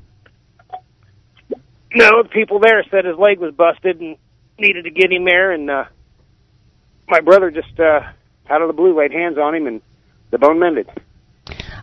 No, 1.94 2.24
the 2.24 2.30
people 2.30 2.60
there 2.60 2.84
said 2.90 3.06
his 3.06 3.18
leg 3.20 3.38
was 3.38 3.54
busted 3.54 4.02
and 4.02 4.18
needed 4.58 4.86
to 4.86 4.90
get 4.90 5.12
him 5.12 5.26
there, 5.26 5.52
and 5.52 5.70
uh, 5.70 5.84
my 7.08 7.20
brother 7.20 7.52
just 7.52 7.80
uh, 7.80 8.00
out 8.50 8.62
of 8.62 8.68
the 8.68 8.74
blue 8.74 8.98
laid 8.98 9.12
hands 9.12 9.38
on 9.38 9.56
him, 9.56 9.68
and 9.68 9.82
the 10.32 10.38
bone 10.38 10.60
mended. 10.60 10.90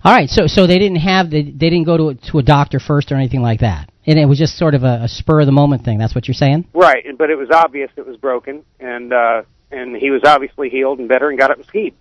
All 0.03 0.15
right. 0.15 0.29
So, 0.29 0.47
so 0.47 0.67
they 0.67 0.79
didn't 0.79 1.01
have 1.01 1.31
the, 1.31 1.43
they 1.43 1.71
didn't 1.71 1.85
go 1.85 1.97
to 1.97 2.09
a, 2.11 2.15
to 2.31 2.39
a 2.39 2.43
doctor 2.43 2.81
first 2.81 3.13
or 3.13 3.17
anything 3.17 3.43
like 3.43 3.61
that, 3.61 3.91
and 4.07 4.19
it 4.19 4.27
was 4.27 4.39
just 4.39 4.57
sort 4.57 4.75
of 4.75 4.83
a, 4.83 5.03
a 5.03 5.09
spur 5.09 5.41
of 5.41 5.47
the 5.47 5.53
moment 5.53 5.85
thing. 5.85 5.99
That's 5.99 6.15
what 6.15 6.29
you're 6.29 6.35
saying? 6.35 6.67
Right, 6.75 7.05
but 7.19 7.31
it 7.31 7.37
was 7.37 7.51
obvious 7.51 7.91
it 7.97 8.07
was 8.07 8.17
broken, 8.17 8.65
and 8.79 9.13
uh, 9.13 9.43
and 9.71 9.97
he 9.97 10.11
was 10.11 10.23
obviously 10.25 10.71
healed 10.71 10.99
and 10.99 11.09
better 11.09 11.29
and 11.29 11.39
got 11.39 11.51
up 11.51 11.59
and 11.59 11.67
skied. 11.67 11.95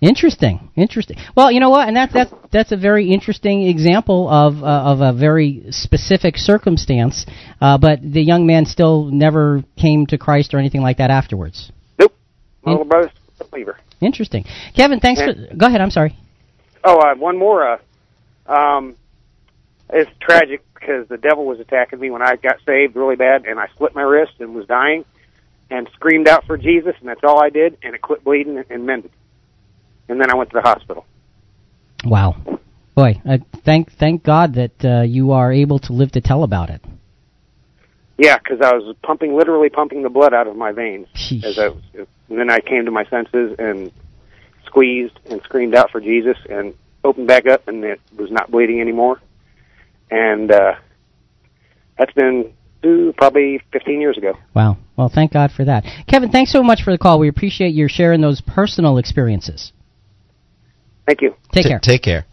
Interesting, 0.00 0.68
interesting. 0.74 1.16
Well, 1.36 1.52
you 1.52 1.60
know 1.60 1.70
what, 1.70 1.86
and 1.86 1.96
that's 1.96 2.12
that's 2.12 2.32
that's 2.50 2.72
a 2.72 2.76
very 2.76 3.12
interesting 3.12 3.62
example 3.68 4.28
of 4.28 4.62
uh, 4.62 4.66
of 4.66 5.00
a 5.00 5.12
very 5.12 5.66
specific 5.70 6.36
circumstance. 6.38 7.24
Uh, 7.60 7.78
but 7.78 8.00
the 8.02 8.22
young 8.22 8.46
man 8.46 8.64
still 8.64 9.04
never 9.04 9.62
came 9.78 10.06
to 10.06 10.18
Christ 10.18 10.54
or 10.54 10.58
anything 10.58 10.80
like 10.80 10.96
that 10.96 11.10
afterwards. 11.10 11.70
My 12.64 12.72
little 12.72 12.84
brother's 12.84 13.10
Interesting, 14.00 14.44
Kevin. 14.74 15.00
Thanks 15.00 15.20
for. 15.20 15.32
Go 15.56 15.66
ahead. 15.66 15.80
I'm 15.80 15.90
sorry. 15.90 16.16
Oh, 16.84 16.98
uh, 16.98 17.14
one 17.14 17.38
more. 17.38 17.78
Uh, 18.46 18.52
um, 18.52 18.96
it's 19.90 20.10
tragic 20.20 20.62
because 20.74 21.06
the 21.08 21.16
devil 21.16 21.44
was 21.44 21.60
attacking 21.60 22.00
me 22.00 22.10
when 22.10 22.22
I 22.22 22.36
got 22.36 22.56
saved 22.66 22.96
really 22.96 23.16
bad, 23.16 23.44
and 23.46 23.60
I 23.60 23.68
split 23.74 23.94
my 23.94 24.02
wrist 24.02 24.32
and 24.40 24.54
was 24.54 24.66
dying, 24.66 25.04
and 25.70 25.88
screamed 25.94 26.28
out 26.28 26.44
for 26.46 26.56
Jesus, 26.56 26.94
and 27.00 27.08
that's 27.08 27.22
all 27.22 27.42
I 27.42 27.50
did, 27.50 27.78
and 27.82 27.94
it 27.94 28.02
quit 28.02 28.24
bleeding 28.24 28.62
and 28.68 28.86
mended. 28.86 29.12
And 30.08 30.20
then 30.20 30.30
I 30.30 30.34
went 30.34 30.50
to 30.50 30.54
the 30.54 30.62
hospital. 30.62 31.06
Wow, 32.04 32.36
boy. 32.96 33.20
Uh, 33.28 33.38
thank 33.64 33.92
thank 33.92 34.24
God 34.24 34.54
that 34.54 34.84
uh, 34.84 35.02
you 35.02 35.32
are 35.32 35.52
able 35.52 35.78
to 35.80 35.92
live 35.92 36.12
to 36.12 36.20
tell 36.20 36.42
about 36.42 36.70
it. 36.70 36.82
Yeah, 38.22 38.38
because 38.38 38.60
I 38.60 38.72
was 38.72 38.94
pumping, 39.02 39.36
literally 39.36 39.68
pumping 39.68 40.04
the 40.04 40.08
blood 40.08 40.32
out 40.32 40.46
of 40.46 40.54
my 40.54 40.70
veins. 40.70 41.08
As 41.44 41.58
I, 41.58 41.68
was- 41.68 41.82
and 42.28 42.38
then 42.38 42.50
I 42.50 42.60
came 42.60 42.84
to 42.84 42.92
my 42.92 43.04
senses 43.06 43.56
and 43.58 43.90
squeezed 44.64 45.18
and 45.28 45.42
screamed 45.42 45.74
out 45.74 45.90
for 45.90 46.00
Jesus 46.00 46.36
and 46.48 46.72
opened 47.02 47.26
back 47.26 47.48
up, 47.48 47.66
and 47.66 47.82
it 47.82 48.00
was 48.16 48.30
not 48.30 48.48
bleeding 48.48 48.80
anymore. 48.80 49.20
And 50.08 50.52
uh, 50.52 50.74
that's 51.98 52.12
been 52.12 52.52
ooh, 52.86 53.12
probably 53.16 53.60
15 53.72 54.00
years 54.00 54.16
ago. 54.16 54.34
Wow. 54.54 54.76
Well, 54.96 55.10
thank 55.12 55.32
God 55.32 55.50
for 55.50 55.64
that. 55.64 55.84
Kevin, 56.06 56.30
thanks 56.30 56.52
so 56.52 56.62
much 56.62 56.82
for 56.84 56.92
the 56.92 56.98
call. 56.98 57.18
We 57.18 57.26
appreciate 57.26 57.74
your 57.74 57.88
sharing 57.88 58.20
those 58.20 58.40
personal 58.40 58.98
experiences. 58.98 59.72
Thank 61.06 61.22
you. 61.22 61.34
Take 61.52 61.66
care. 61.66 61.80
Take 61.82 62.02
care. 62.02 62.24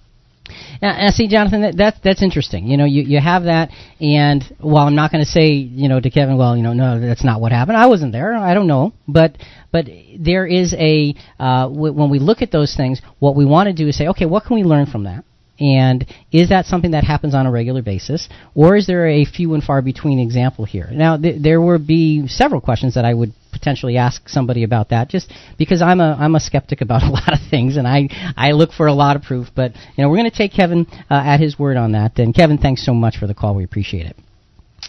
Now, 0.81 0.97
now 0.97 1.09
see, 1.09 1.27
Jonathan, 1.27 1.61
that, 1.61 1.77
that's 1.77 1.99
that's 2.03 2.23
interesting. 2.23 2.67
You 2.67 2.77
know, 2.77 2.85
you 2.85 3.03
you 3.03 3.19
have 3.19 3.43
that, 3.43 3.69
and 3.99 4.43
while 4.59 4.87
I'm 4.87 4.95
not 4.95 5.11
going 5.11 5.23
to 5.23 5.29
say, 5.29 5.49
you 5.51 5.89
know, 5.89 5.99
to 5.99 6.09
Kevin, 6.09 6.37
well, 6.37 6.55
you 6.55 6.63
know, 6.63 6.73
no, 6.73 6.99
that's 6.99 7.23
not 7.23 7.41
what 7.41 7.51
happened. 7.51 7.77
I 7.77 7.87
wasn't 7.87 8.11
there. 8.11 8.35
I 8.35 8.53
don't 8.53 8.67
know, 8.67 8.93
but 9.07 9.37
but 9.71 9.85
there 10.17 10.45
is 10.45 10.73
a 10.73 11.15
uh, 11.39 11.67
w- 11.67 11.93
when 11.93 12.09
we 12.09 12.19
look 12.19 12.41
at 12.41 12.51
those 12.51 12.75
things, 12.75 13.01
what 13.19 13.35
we 13.35 13.45
want 13.45 13.67
to 13.67 13.73
do 13.73 13.87
is 13.87 13.97
say, 13.97 14.07
okay, 14.09 14.25
what 14.25 14.45
can 14.45 14.55
we 14.55 14.63
learn 14.63 14.85
from 14.85 15.03
that? 15.03 15.23
And 15.59 16.05
is 16.31 16.49
that 16.49 16.65
something 16.65 16.91
that 16.91 17.03
happens 17.03 17.35
on 17.35 17.45
a 17.45 17.51
regular 17.51 17.81
basis, 17.81 18.29
or 18.55 18.77
is 18.77 18.87
there 18.87 19.07
a 19.07 19.25
few 19.25 19.53
and 19.53 19.63
far 19.63 19.81
between 19.81 20.19
example 20.19 20.63
here? 20.63 20.87
Now, 20.91 21.17
th- 21.17 21.41
there 21.41 21.59
would 21.59 21.85
be 21.85 22.27
several 22.27 22.61
questions 22.61 22.95
that 22.95 23.03
I 23.03 23.13
would 23.13 23.33
potentially 23.51 23.97
ask 23.97 24.27
somebody 24.29 24.63
about 24.63 24.89
that, 24.89 25.09
just 25.09 25.31
because 25.57 25.81
I'm 25.81 25.99
a 25.99 26.15
I'm 26.19 26.35
a 26.35 26.39
skeptic 26.39 26.81
about 26.81 27.03
a 27.09 27.09
lot 27.09 27.33
of 27.33 27.39
things, 27.49 27.77
and 27.77 27.87
I 27.87 28.09
I 28.35 28.51
look 28.51 28.71
for 28.71 28.87
a 28.87 28.93
lot 28.93 29.15
of 29.15 29.23
proof. 29.23 29.47
But 29.55 29.73
you 29.95 30.03
know, 30.03 30.09
we're 30.09 30.17
going 30.17 30.31
to 30.31 30.37
take 30.37 30.53
Kevin 30.53 30.87
uh, 31.09 31.23
at 31.25 31.39
his 31.39 31.57
word 31.57 31.77
on 31.77 31.93
that. 31.93 32.17
And 32.19 32.33
Kevin, 32.33 32.57
thanks 32.57 32.85
so 32.85 32.93
much 32.93 33.17
for 33.17 33.27
the 33.27 33.33
call. 33.33 33.55
We 33.55 33.63
appreciate 33.63 34.05
it. 34.05 34.15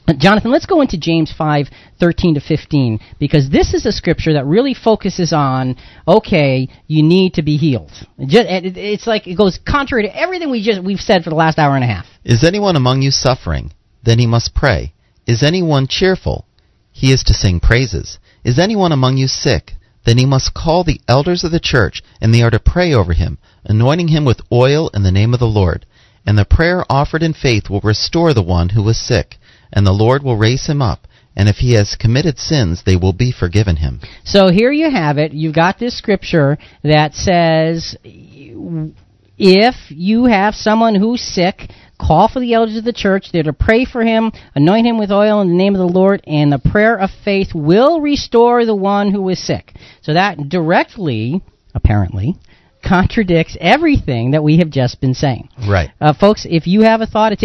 Uh, 0.06 0.14
Jonathan, 0.16 0.50
let's 0.50 0.66
go 0.66 0.80
into 0.80 0.98
James 0.98 1.32
5, 1.36 1.66
13 1.98 2.34
to 2.34 2.40
15, 2.40 3.00
because 3.18 3.50
this 3.50 3.74
is 3.74 3.86
a 3.86 3.92
scripture 3.92 4.34
that 4.34 4.46
really 4.46 4.74
focuses 4.74 5.32
on, 5.32 5.76
okay, 6.06 6.68
you 6.86 7.02
need 7.02 7.34
to 7.34 7.42
be 7.42 7.56
healed. 7.56 7.92
It's 8.18 9.06
like 9.06 9.26
it 9.26 9.36
goes 9.36 9.58
contrary 9.66 10.04
to 10.04 10.16
everything 10.16 10.50
we 10.50 10.62
just, 10.62 10.82
we've 10.82 11.00
said 11.00 11.24
for 11.24 11.30
the 11.30 11.36
last 11.36 11.58
hour 11.58 11.74
and 11.74 11.84
a 11.84 11.88
half. 11.88 12.06
Is 12.24 12.44
anyone 12.44 12.76
among 12.76 13.02
you 13.02 13.10
suffering? 13.10 13.72
Then 14.02 14.18
he 14.18 14.26
must 14.26 14.54
pray. 14.54 14.92
Is 15.26 15.42
anyone 15.42 15.86
cheerful? 15.86 16.46
He 16.92 17.12
is 17.12 17.22
to 17.24 17.34
sing 17.34 17.60
praises. 17.60 18.18
Is 18.44 18.58
anyone 18.58 18.92
among 18.92 19.16
you 19.16 19.28
sick? 19.28 19.72
Then 20.04 20.18
he 20.18 20.26
must 20.26 20.54
call 20.54 20.82
the 20.82 21.00
elders 21.06 21.44
of 21.44 21.52
the 21.52 21.60
church, 21.60 22.02
and 22.20 22.32
they 22.32 22.42
are 22.42 22.50
to 22.50 22.58
pray 22.58 22.94
over 22.94 23.12
him, 23.12 23.38
anointing 23.64 24.08
him 24.08 24.24
with 24.24 24.40
oil 24.50 24.88
in 24.94 25.02
the 25.02 25.12
name 25.12 25.34
of 25.34 25.40
the 25.40 25.46
Lord. 25.46 25.84
And 26.26 26.38
the 26.38 26.44
prayer 26.44 26.84
offered 26.88 27.22
in 27.22 27.34
faith 27.34 27.68
will 27.68 27.80
restore 27.80 28.32
the 28.32 28.42
one 28.42 28.70
who 28.70 28.88
is 28.88 28.98
sick, 28.98 29.36
and 29.72 29.86
the 29.86 29.92
Lord 29.92 30.22
will 30.22 30.36
raise 30.36 30.66
him 30.66 30.80
up. 30.80 31.06
And 31.36 31.48
if 31.48 31.56
he 31.56 31.74
has 31.74 31.96
committed 31.96 32.38
sins, 32.38 32.82
they 32.84 32.96
will 32.96 33.12
be 33.12 33.30
forgiven 33.32 33.76
him. 33.76 34.00
So 34.24 34.48
here 34.48 34.72
you 34.72 34.90
have 34.90 35.16
it. 35.18 35.32
You've 35.32 35.54
got 35.54 35.78
this 35.78 35.96
scripture 35.96 36.58
that 36.82 37.14
says, 37.14 37.96
if 38.02 39.74
you 39.90 40.24
have 40.24 40.54
someone 40.54 40.94
who's 40.94 41.22
sick, 41.22 41.70
call 42.00 42.28
for 42.28 42.40
the 42.40 42.54
elders 42.54 42.76
of 42.76 42.84
the 42.84 42.92
church. 42.92 43.30
They're 43.32 43.42
to 43.44 43.52
pray 43.52 43.84
for 43.84 44.02
him, 44.02 44.32
anoint 44.54 44.86
him 44.86 44.98
with 44.98 45.12
oil 45.12 45.40
in 45.40 45.48
the 45.48 45.54
name 45.54 45.74
of 45.74 45.80
the 45.80 45.98
Lord, 45.98 46.22
and 46.26 46.50
the 46.50 46.58
prayer 46.58 46.98
of 46.98 47.10
faith 47.24 47.48
will 47.54 48.00
restore 48.00 48.64
the 48.64 48.74
one 48.74 49.12
who 49.12 49.28
is 49.28 49.44
sick. 49.44 49.72
So 50.02 50.14
that 50.14 50.48
directly, 50.48 51.42
apparently, 51.74 52.36
contradicts 52.82 53.56
everything 53.60 54.32
that 54.32 54.42
we 54.42 54.58
have 54.58 54.70
just 54.70 55.00
been 55.00 55.14
saying. 55.14 55.48
Right. 55.68 55.90
Uh, 56.00 56.12
folks, 56.12 56.46
if 56.48 56.66
you 56.66 56.82
have 56.82 57.00
a 57.00 57.06
thought, 57.06 57.32
it's 57.32 57.44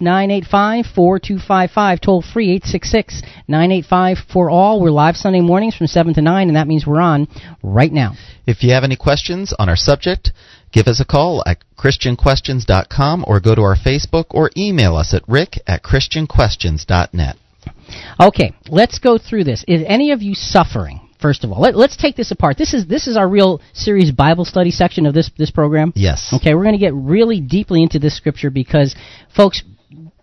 866-985-4255, 0.00 2.00
toll 2.00 2.22
free, 2.22 2.58
866-985 2.60 4.16
for 4.32 4.50
all. 4.50 4.80
We're 4.80 4.90
live 4.90 5.16
Sunday 5.16 5.40
mornings 5.40 5.76
from 5.76 5.86
7 5.86 6.14
to 6.14 6.22
9, 6.22 6.48
and 6.48 6.56
that 6.56 6.66
means 6.66 6.86
we're 6.86 7.00
on 7.00 7.28
right 7.62 7.92
now. 7.92 8.14
If 8.46 8.62
you 8.62 8.72
have 8.72 8.84
any 8.84 8.96
questions 8.96 9.54
on 9.58 9.68
our 9.68 9.76
subject, 9.76 10.32
give 10.72 10.86
us 10.86 11.00
a 11.00 11.04
call 11.04 11.42
at 11.46 11.58
christianquestions.com 11.82 13.24
or 13.26 13.40
go 13.40 13.54
to 13.54 13.62
our 13.62 13.76
Facebook 13.76 14.26
or 14.30 14.50
email 14.56 14.94
us 14.96 15.12
at 15.12 15.22
rick 15.26 15.58
at 15.66 15.82
christianquestions.net. 15.82 17.36
Okay, 18.20 18.54
let's 18.68 18.98
go 18.98 19.18
through 19.18 19.44
this. 19.44 19.64
Is 19.66 19.82
any 19.86 20.12
of 20.12 20.22
you 20.22 20.34
suffering? 20.34 21.08
First 21.20 21.44
of 21.44 21.52
all, 21.52 21.60
Let, 21.60 21.76
let's 21.76 21.96
take 21.96 22.16
this 22.16 22.32
apart. 22.32 22.58
This 22.58 22.74
is 22.74 22.86
this 22.86 23.06
is 23.06 23.16
our 23.16 23.28
real 23.28 23.60
series 23.72 24.10
Bible 24.10 24.44
study 24.44 24.72
section 24.72 25.06
of 25.06 25.14
this 25.14 25.30
this 25.38 25.52
program. 25.52 25.92
Yes. 25.94 26.32
Okay, 26.32 26.54
we're 26.54 26.64
going 26.64 26.74
to 26.74 26.80
get 26.80 26.94
really 26.94 27.40
deeply 27.40 27.80
into 27.80 28.00
this 28.00 28.16
scripture 28.16 28.50
because, 28.50 28.96
folks, 29.36 29.62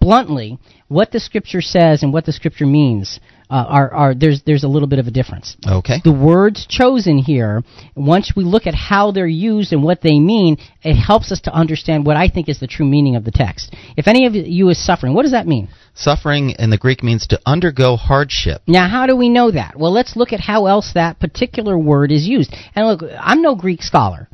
bluntly, 0.02 0.60
what 0.90 1.12
the 1.12 1.20
scripture 1.22 1.62
says 1.62 2.04
and 2.04 2.12
what 2.12 2.26
the 2.26 2.34
scripture 2.34 2.66
means 2.66 3.22
uh, 3.50 3.66
are, 3.68 3.94
are 3.94 4.16
there's 4.16 4.44
there's 4.46 4.64
a 4.64 4.68
little 4.68 4.88
bit 4.88 5.00
of 5.00 5.08
a 5.08 5.12
difference. 5.12 5.58
Okay. 5.68 6.02
The 6.04 6.14
words 6.14 6.68
chosen 6.68 7.18
here, 7.18 7.64
once 7.96 8.34
we 8.36 8.44
look 8.44 8.68
at 8.68 8.76
how 8.76 9.12
they're 9.12 9.28
used 9.28 9.74
and 9.74 9.84
what 9.84 10.02
they 10.02 10.20
mean, 10.20 10.58
it 10.84 10.96
helps 10.96 11.32
us 11.32 11.42
to 11.42 11.54
understand 11.54 12.06
what 12.06 12.16
I 12.16 12.30
think 12.30 12.48
is 12.48 12.60
the 12.60 12.68
true 12.68 12.86
meaning 12.86 13.16
of 13.16 13.24
the 13.24 13.32
text. 13.32 13.76
If 13.98 14.08
any 14.08 14.28
of 14.28 14.36
you 14.36 14.70
is 14.70 14.84
suffering, 14.84 15.14
what 15.14 15.24
does 15.24 15.32
that 15.32 15.48
mean? 15.48 15.70
Suffering 15.96 16.52
in 16.52 16.70
the 16.70 16.78
Greek 16.78 17.04
means 17.04 17.28
to 17.28 17.40
undergo 17.46 17.96
hardship. 17.96 18.62
Now, 18.68 18.88
how 18.88 19.08
do 19.08 19.16
we 19.16 19.30
know 19.30 19.52
that? 19.52 19.78
Well, 19.78 19.92
let's 19.92 20.16
look 20.16 20.32
at 20.32 20.40
how 20.40 20.68
else 20.68 20.92
that 20.94 21.20
particular 21.20 21.78
word 21.78 22.12
is 22.12 22.28
used. 22.28 22.56
And 22.76 22.88
look, 22.88 23.02
I'm 23.20 23.42
no 23.42 23.56
Greek 23.56 23.82
scholar. 23.82 24.30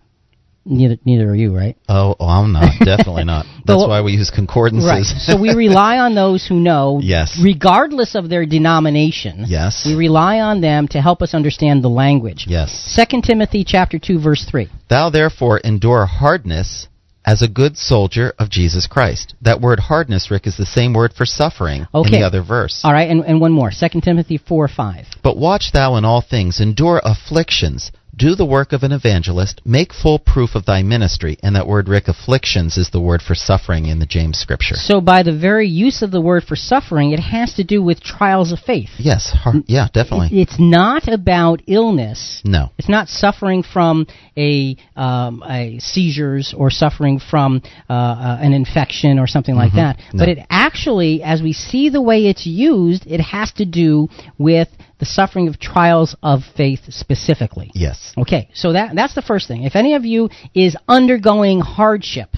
Neither, 0.67 0.97
neither 1.05 1.29
are 1.29 1.35
you, 1.35 1.55
right? 1.55 1.77
Oh, 1.87 2.15
oh 2.19 2.27
I'm 2.27 2.51
not. 2.51 2.71
Definitely 2.83 3.23
not. 3.25 3.45
That's 3.65 3.85
why 3.87 4.01
we 4.01 4.13
use 4.13 4.31
concordances. 4.33 4.87
Right. 4.89 5.03
so 5.03 5.39
we 5.39 5.53
rely 5.55 5.97
on 5.99 6.15
those 6.15 6.45
who 6.47 6.55
know, 6.55 6.99
Yes. 7.03 7.39
regardless 7.43 8.15
of 8.15 8.29
their 8.29 8.45
denomination. 8.45 9.45
Yes. 9.47 9.83
We 9.85 9.95
rely 9.95 10.39
on 10.39 10.61
them 10.61 10.87
to 10.89 11.01
help 11.01 11.21
us 11.21 11.33
understand 11.33 11.83
the 11.83 11.89
language. 11.89 12.45
Yes. 12.47 12.71
Second 12.87 13.23
Timothy 13.23 13.63
chapter 13.63 13.99
two 13.99 14.19
verse 14.19 14.43
three. 14.49 14.67
Thou 14.89 15.09
therefore 15.11 15.59
endure 15.59 16.05
hardness 16.07 16.87
as 17.25 17.41
a 17.41 17.47
good 17.47 17.75
soldier 17.77 18.33
of 18.37 18.49
Jesus 18.49 18.85
Christ. 18.87 19.33
That 19.41 19.59
word 19.59 19.79
hardness, 19.79 20.29
Rick, 20.29 20.45
is 20.45 20.57
the 20.57 20.65
same 20.65 20.93
word 20.93 21.13
for 21.13 21.25
suffering 21.25 21.87
Okay. 21.93 22.07
in 22.15 22.21
the 22.21 22.25
other 22.25 22.43
verse. 22.43 22.81
All 22.83 22.93
right, 22.93 23.09
and, 23.09 23.23
and 23.25 23.41
one 23.41 23.51
more. 23.51 23.71
Second 23.71 24.01
Timothy 24.01 24.37
four 24.37 24.67
five. 24.67 25.05
But 25.23 25.37
watch 25.37 25.71
thou 25.73 25.95
in 25.95 26.05
all 26.05 26.21
things, 26.21 26.59
endure 26.59 27.01
afflictions, 27.03 27.91
do 28.17 28.35
the 28.35 28.45
work 28.45 28.71
of 28.73 28.83
an 28.83 28.91
evangelist, 28.91 29.61
make 29.65 29.93
full 29.93 30.19
proof 30.19 30.55
of 30.55 30.65
thy 30.65 30.83
ministry. 30.83 31.37
And 31.43 31.55
that 31.55 31.67
word, 31.67 31.87
Rick, 31.87 32.07
afflictions 32.07 32.77
is 32.77 32.89
the 32.91 33.01
word 33.01 33.21
for 33.21 33.35
suffering 33.35 33.85
in 33.87 33.99
the 33.99 34.05
James 34.05 34.37
scripture. 34.37 34.75
So 34.75 35.01
by 35.01 35.23
the 35.23 35.37
very 35.37 35.67
use 35.67 36.01
of 36.01 36.11
the 36.11 36.21
word 36.21 36.43
for 36.43 36.55
suffering, 36.55 37.11
it 37.11 37.19
has 37.19 37.53
to 37.55 37.63
do 37.63 37.83
with 37.83 38.01
trials 38.01 38.51
of 38.51 38.59
faith. 38.59 38.89
Yes, 38.97 39.35
yeah, 39.67 39.87
definitely. 39.93 40.27
It- 40.39 40.45
it's 40.45 40.59
not 40.59 41.07
about 41.07 41.61
illness. 41.67 42.41
No. 42.45 42.69
It's 42.77 42.87
not 42.89 43.09
suffering 43.09 43.63
from 43.63 44.07
a, 44.37 44.77
um, 44.95 45.43
a 45.47 45.79
seizures 45.79 46.53
or 46.55 46.69
suffering 46.69 47.19
from 47.19 47.61
uh, 47.89 47.93
uh, 47.93 48.37
an 48.41 48.53
infection 48.53 49.19
or 49.19 49.27
something 49.27 49.55
like 49.55 49.71
Mhm. 49.71 49.75
that. 49.75 49.99
No. 50.13 50.19
But 50.19 50.29
it 50.29 50.39
actually, 50.49 51.23
as 51.23 51.41
we 51.41 51.53
see 51.53 51.89
the 51.89 52.01
way 52.01 52.27
it's 52.27 52.45
used, 52.45 53.05
it 53.07 53.19
has 53.21 53.51
to 53.53 53.65
do 53.65 54.09
with 54.37 54.69
the 54.99 55.05
suffering 55.05 55.47
of 55.47 55.59
trials 55.59 56.15
of 56.23 56.41
faith 56.55 56.81
specifically. 56.89 57.71
Yes. 57.73 58.13
Okay, 58.17 58.49
so 58.53 58.73
that 58.73 58.95
that's 58.95 59.15
the 59.15 59.21
first 59.21 59.47
thing. 59.47 59.63
If 59.63 59.75
any 59.75 59.95
of 59.95 60.05
you 60.05 60.29
is 60.53 60.75
undergoing 60.87 61.59
hardship, 61.59 62.29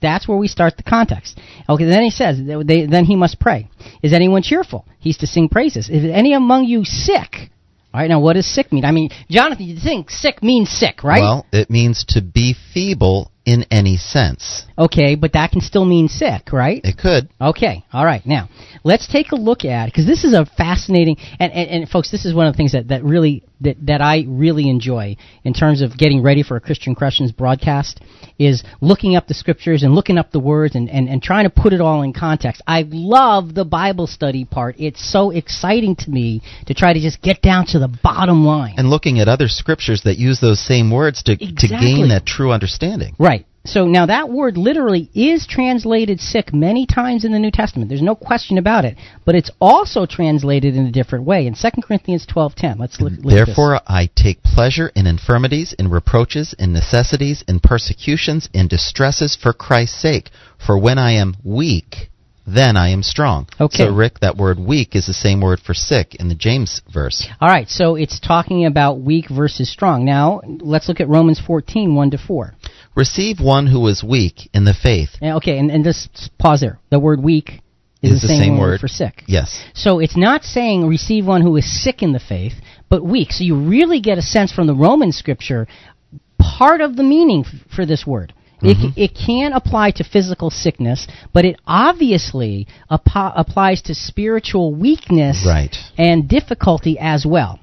that's 0.00 0.28
where 0.28 0.38
we 0.38 0.48
start 0.48 0.76
the 0.76 0.82
context. 0.82 1.38
Okay, 1.68 1.84
then 1.84 2.02
he 2.02 2.10
says, 2.10 2.38
they, 2.38 2.86
then 2.86 3.04
he 3.04 3.16
must 3.16 3.40
pray. 3.40 3.68
Is 4.02 4.12
anyone 4.12 4.42
cheerful? 4.42 4.86
He's 4.98 5.18
to 5.18 5.26
sing 5.26 5.48
praises. 5.48 5.88
Is 5.88 6.04
any 6.04 6.34
among 6.34 6.64
you 6.64 6.84
sick? 6.84 7.50
All 7.92 8.00
right, 8.00 8.10
now 8.10 8.20
what 8.20 8.34
does 8.34 8.46
sick 8.46 8.72
mean? 8.72 8.84
I 8.84 8.90
mean, 8.90 9.10
Jonathan, 9.30 9.66
you 9.66 9.78
think 9.80 10.10
sick 10.10 10.42
means 10.42 10.68
sick, 10.68 11.04
right? 11.04 11.20
Well, 11.20 11.46
it 11.52 11.70
means 11.70 12.04
to 12.08 12.20
be 12.20 12.54
feeble 12.74 13.30
in 13.44 13.64
any 13.70 13.96
sense. 13.96 14.64
okay, 14.78 15.14
but 15.16 15.34
that 15.34 15.50
can 15.50 15.60
still 15.60 15.84
mean 15.84 16.08
sick, 16.08 16.52
right? 16.52 16.80
It 16.82 16.96
could. 16.96 17.28
Okay, 17.40 17.84
all 17.92 18.04
right. 18.04 18.24
Now, 18.24 18.48
let's 18.84 19.06
take 19.06 19.32
a 19.32 19.36
look 19.36 19.64
at 19.64 19.86
because 19.86 20.06
this 20.06 20.24
is 20.24 20.32
a 20.32 20.46
fascinating 20.46 21.16
and, 21.38 21.52
and, 21.52 21.70
and 21.70 21.88
folks, 21.88 22.10
this 22.10 22.24
is 22.24 22.34
one 22.34 22.46
of 22.46 22.54
the 22.54 22.56
things 22.56 22.72
that, 22.72 22.88
that 22.88 23.04
really 23.04 23.44
that, 23.60 23.76
that 23.86 24.00
I 24.00 24.24
really 24.26 24.68
enjoy 24.68 25.16
in 25.44 25.54
terms 25.54 25.82
of 25.82 25.96
getting 25.96 26.22
ready 26.22 26.42
for 26.42 26.56
a 26.56 26.60
Christian 26.60 26.94
Questions 26.94 27.32
broadcast 27.32 28.00
is 28.38 28.62
looking 28.80 29.16
up 29.16 29.26
the 29.26 29.34
scriptures 29.34 29.82
and 29.82 29.94
looking 29.94 30.18
up 30.18 30.32
the 30.32 30.40
words 30.40 30.74
and, 30.74 30.90
and, 30.90 31.08
and 31.08 31.22
trying 31.22 31.44
to 31.44 31.50
put 31.50 31.72
it 31.72 31.80
all 31.80 32.02
in 32.02 32.12
context. 32.12 32.62
I 32.66 32.84
love 32.88 33.54
the 33.54 33.64
Bible 33.64 34.06
study 34.06 34.44
part. 34.44 34.76
It's 34.78 35.12
so 35.12 35.30
exciting 35.30 35.96
to 35.96 36.10
me 36.10 36.42
to 36.66 36.74
try 36.74 36.92
to 36.92 37.00
just 37.00 37.22
get 37.22 37.42
down 37.42 37.66
to 37.66 37.78
the 37.78 37.88
bottom 38.02 38.44
line. 38.44 38.74
And 38.76 38.90
looking 38.90 39.20
at 39.20 39.28
other 39.28 39.48
scriptures 39.48 40.02
that 40.04 40.18
use 40.18 40.40
those 40.40 40.64
same 40.64 40.90
words 40.90 41.22
to, 41.24 41.36
to 41.36 41.68
gain 41.68 42.08
that 42.08 42.24
true 42.26 42.52
understanding. 42.52 43.14
Right. 43.18 43.46
So 43.66 43.86
now 43.86 44.06
that 44.06 44.28
word 44.28 44.58
literally 44.58 45.08
is 45.14 45.46
translated 45.46 46.20
sick 46.20 46.52
many 46.52 46.86
times 46.86 47.24
in 47.24 47.32
the 47.32 47.38
New 47.38 47.50
Testament. 47.50 47.88
There's 47.88 48.02
no 48.02 48.14
question 48.14 48.58
about 48.58 48.84
it. 48.84 48.98
But 49.24 49.36
it's 49.36 49.50
also 49.58 50.04
translated 50.04 50.76
in 50.76 50.86
a 50.86 50.92
different 50.92 51.24
way. 51.24 51.46
In 51.46 51.54
2 51.54 51.82
Corinthians 51.82 52.26
12:10, 52.26 52.78
let's 52.78 53.00
look, 53.00 53.12
look 53.12 53.18
at 53.20 53.24
this. 53.24 53.46
Therefore, 53.46 53.80
I 53.86 54.10
take 54.14 54.42
pleasure 54.42 54.92
in 54.94 55.06
infirmities, 55.06 55.72
in 55.78 55.88
reproaches, 55.88 56.54
in 56.58 56.74
necessities, 56.74 57.42
in 57.48 57.60
persecutions, 57.60 58.50
in 58.52 58.68
distresses 58.68 59.34
for 59.34 59.54
Christ's 59.54 60.00
sake. 60.00 60.30
For 60.58 60.78
when 60.78 60.98
I 60.98 61.12
am 61.12 61.36
weak, 61.42 62.10
then 62.46 62.76
I 62.76 62.90
am 62.90 63.02
strong. 63.02 63.48
Okay. 63.58 63.84
So, 63.84 63.94
Rick, 63.94 64.20
that 64.20 64.36
word 64.36 64.58
weak 64.58 64.94
is 64.94 65.06
the 65.06 65.14
same 65.14 65.40
word 65.40 65.60
for 65.60 65.72
sick 65.72 66.14
in 66.16 66.28
the 66.28 66.34
James 66.34 66.82
verse. 66.92 67.26
All 67.40 67.48
right, 67.48 67.68
so 67.68 67.94
it's 67.94 68.20
talking 68.20 68.66
about 68.66 69.00
weak 69.00 69.30
versus 69.30 69.70
strong. 69.70 70.04
Now, 70.04 70.42
let's 70.60 70.88
look 70.88 71.00
at 71.00 71.08
Romans 71.08 71.40
14, 71.40 71.94
1 71.94 72.10
to 72.10 72.18
4. 72.18 72.54
Receive 72.94 73.40
one 73.40 73.66
who 73.66 73.86
is 73.88 74.04
weak 74.04 74.48
in 74.54 74.64
the 74.64 74.74
faith. 74.74 75.10
Okay, 75.22 75.58
and, 75.58 75.70
and 75.70 75.84
just 75.84 76.30
pause 76.38 76.60
there. 76.60 76.78
The 76.90 77.00
word 77.00 77.22
weak 77.22 77.60
is, 78.02 78.12
Is 78.12 78.22
the, 78.22 78.26
the 78.28 78.32
same, 78.34 78.40
same 78.42 78.58
word, 78.58 78.68
word. 78.72 78.80
for 78.80 78.88
sick. 78.88 79.22
Yes. 79.26 79.60
So 79.74 79.98
it's 79.98 80.16
not 80.16 80.44
saying 80.44 80.86
receive 80.86 81.26
one 81.26 81.42
who 81.42 81.56
is 81.56 81.82
sick 81.82 82.02
in 82.02 82.12
the 82.12 82.20
faith, 82.20 82.54
but 82.88 83.04
weak. 83.04 83.32
So 83.32 83.42
you 83.44 83.56
really 83.68 84.00
get 84.00 84.18
a 84.18 84.22
sense 84.22 84.52
from 84.52 84.66
the 84.66 84.74
Roman 84.74 85.10
scripture 85.12 85.66
part 86.38 86.80
of 86.80 86.94
the 86.96 87.02
meaning 87.02 87.44
f- 87.46 87.74
for 87.74 87.84
this 87.86 88.06
word. 88.06 88.32
Mhm. 88.62 88.92
It, 88.96 89.10
it 89.10 89.14
can 89.26 89.52
apply 89.52 89.90
to 89.92 90.04
physical 90.04 90.50
sickness, 90.50 91.06
but 91.32 91.44
it 91.44 91.56
obviously 91.66 92.66
applies 92.88 93.82
to 93.82 93.94
spiritual 93.94 94.72
weakness 94.74 95.44
Right. 95.46 95.76
and 95.98 96.28
difficulty 96.28 96.96
as 96.98 97.26
well. 97.26 97.58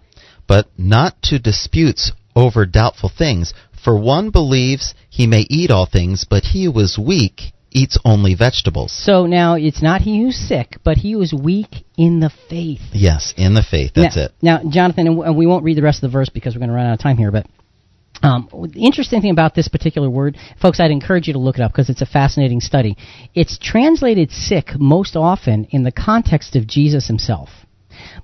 But 0.47 0.67
not 0.77 1.21
to 1.23 1.39
disputes 1.39 2.11
over 2.35 2.65
doubtful 2.65 3.09
things. 3.09 3.53
For 3.83 3.97
one 3.97 4.29
believes 4.29 4.93
he 5.09 5.27
may 5.27 5.45
eat 5.49 5.71
all 5.71 5.85
things, 5.85 6.25
but 6.29 6.43
he 6.43 6.65
who 6.65 6.79
is 6.79 6.97
weak 6.97 7.53
eats 7.71 7.97
only 8.03 8.35
vegetables. 8.35 8.91
So 8.91 9.25
now 9.25 9.55
it's 9.55 9.81
not 9.81 10.01
he 10.01 10.21
who's 10.21 10.37
sick, 10.37 10.77
but 10.83 10.97
he 10.97 11.13
who's 11.13 11.33
weak 11.33 11.85
in 11.97 12.19
the 12.19 12.31
faith. 12.49 12.81
Yes, 12.91 13.33
in 13.37 13.53
the 13.53 13.63
faith. 13.63 13.91
That's 13.95 14.15
now, 14.15 14.23
it. 14.23 14.31
Now, 14.41 14.69
Jonathan, 14.69 15.07
and 15.07 15.37
we 15.37 15.47
won't 15.47 15.63
read 15.63 15.77
the 15.77 15.81
rest 15.81 16.03
of 16.03 16.11
the 16.11 16.13
verse 16.13 16.29
because 16.29 16.53
we're 16.53 16.59
going 16.59 16.69
to 16.69 16.75
run 16.75 16.87
out 16.87 16.93
of 16.93 16.99
time 16.99 17.17
here, 17.17 17.31
but. 17.31 17.47
Um, 18.23 18.49
the 18.51 18.85
interesting 18.85 19.19
thing 19.21 19.31
about 19.31 19.55
this 19.55 19.67
particular 19.67 20.07
word, 20.07 20.37
folks, 20.61 20.79
I'd 20.79 20.91
encourage 20.91 21.25
you 21.25 21.33
to 21.33 21.39
look 21.39 21.55
it 21.55 21.61
up 21.61 21.71
because 21.71 21.89
it's 21.89 22.03
a 22.03 22.05
fascinating 22.05 22.59
study. 22.59 22.95
It's 23.33 23.57
translated 23.57 24.29
sick 24.29 24.77
most 24.77 25.15
often 25.15 25.65
in 25.71 25.81
the 25.81 25.91
context 25.91 26.55
of 26.55 26.67
Jesus 26.67 27.07
himself. 27.07 27.49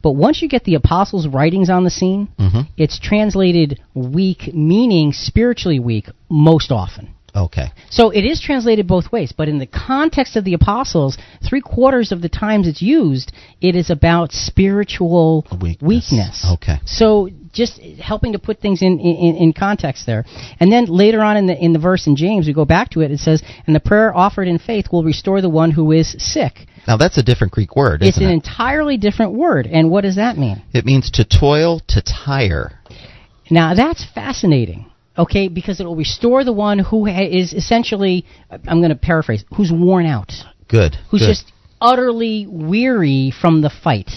But 0.01 0.11
once 0.11 0.41
you 0.41 0.47
get 0.47 0.63
the 0.63 0.75
apostles' 0.75 1.27
writings 1.27 1.69
on 1.69 1.83
the 1.83 1.89
scene, 1.89 2.27
Mhm. 2.39 2.67
it's 2.77 2.99
translated 2.99 3.79
weak, 3.93 4.53
meaning 4.53 5.13
spiritually 5.13 5.79
weak, 5.79 6.09
most 6.29 6.71
often. 6.71 7.09
Okay. 7.35 7.69
So 7.91 8.09
it 8.09 8.25
is 8.25 8.41
translated 8.41 8.87
both 8.87 9.11
ways, 9.11 9.31
but 9.31 9.47
in 9.47 9.59
the 9.59 9.67
context 9.67 10.35
of 10.35 10.43
the 10.43 10.55
apostles, 10.55 11.17
three 11.47 11.61
quarters 11.61 12.11
of 12.11 12.21
the 12.21 12.29
times 12.29 12.67
it's 12.67 12.81
used, 12.81 13.31
it 13.61 13.75
is 13.75 13.91
about 13.91 14.31
spiritual 14.31 15.45
weakness. 15.81 16.45
Okay. 16.53 16.79
So 16.85 17.29
just 17.53 17.79
helping 17.99 18.33
to 18.33 18.39
put 18.39 18.59
things 18.59 18.81
in, 18.81 18.99
in, 18.99 19.35
in 19.35 19.53
context 19.53 20.05
there. 20.07 20.25
And 20.59 20.71
then 20.71 20.85
later 20.85 21.21
on 21.21 21.37
in 21.37 21.45
the 21.45 21.55
in 21.63 21.73
the 21.73 21.79
verse 21.79 22.07
in 22.07 22.15
James, 22.15 22.47
we 22.47 22.53
go 22.53 22.65
back 22.65 22.89
to 22.91 23.01
it, 23.01 23.11
it 23.11 23.19
says, 23.19 23.43
And 23.67 23.75
the 23.75 23.79
prayer 23.79 24.15
offered 24.15 24.47
in 24.47 24.57
faith 24.57 24.87
will 24.91 25.03
restore 25.03 25.41
the 25.41 25.49
one 25.49 25.71
who 25.71 25.91
is 25.91 26.15
sick. 26.17 26.65
Now 26.87 26.97
that's 26.97 27.17
a 27.17 27.23
different 27.23 27.53
Greek 27.53 27.75
word, 27.75 28.01
it's 28.01 28.17
an 28.17 28.29
it? 28.29 28.33
entirely 28.33 28.97
different 28.97 29.33
word. 29.33 29.67
And 29.67 29.91
what 29.91 30.01
does 30.01 30.15
that 30.15 30.37
mean? 30.37 30.63
It 30.73 30.85
means 30.85 31.11
to 31.11 31.25
toil, 31.25 31.81
to 31.89 32.01
tire. 32.01 32.79
Now 33.51 33.73
that's 33.73 34.05
fascinating. 34.13 34.89
Okay, 35.17 35.47
because 35.47 35.79
it 35.79 35.85
will 35.85 35.95
restore 35.95 36.43
the 36.43 36.53
one 36.53 36.77
who 36.77 37.07
is 37.07 37.51
essentially, 37.51 38.25
I'm 38.51 38.79
going 38.79 38.89
to 38.89 38.95
paraphrase, 38.95 39.43
who's 39.55 39.71
worn 39.71 40.05
out. 40.05 40.31
Good. 40.67 40.95
who's 41.09 41.21
good. 41.21 41.29
just 41.29 41.51
utterly 41.81 42.45
weary 42.47 43.31
from 43.31 43.61
the 43.61 43.69
fight. 43.69 44.11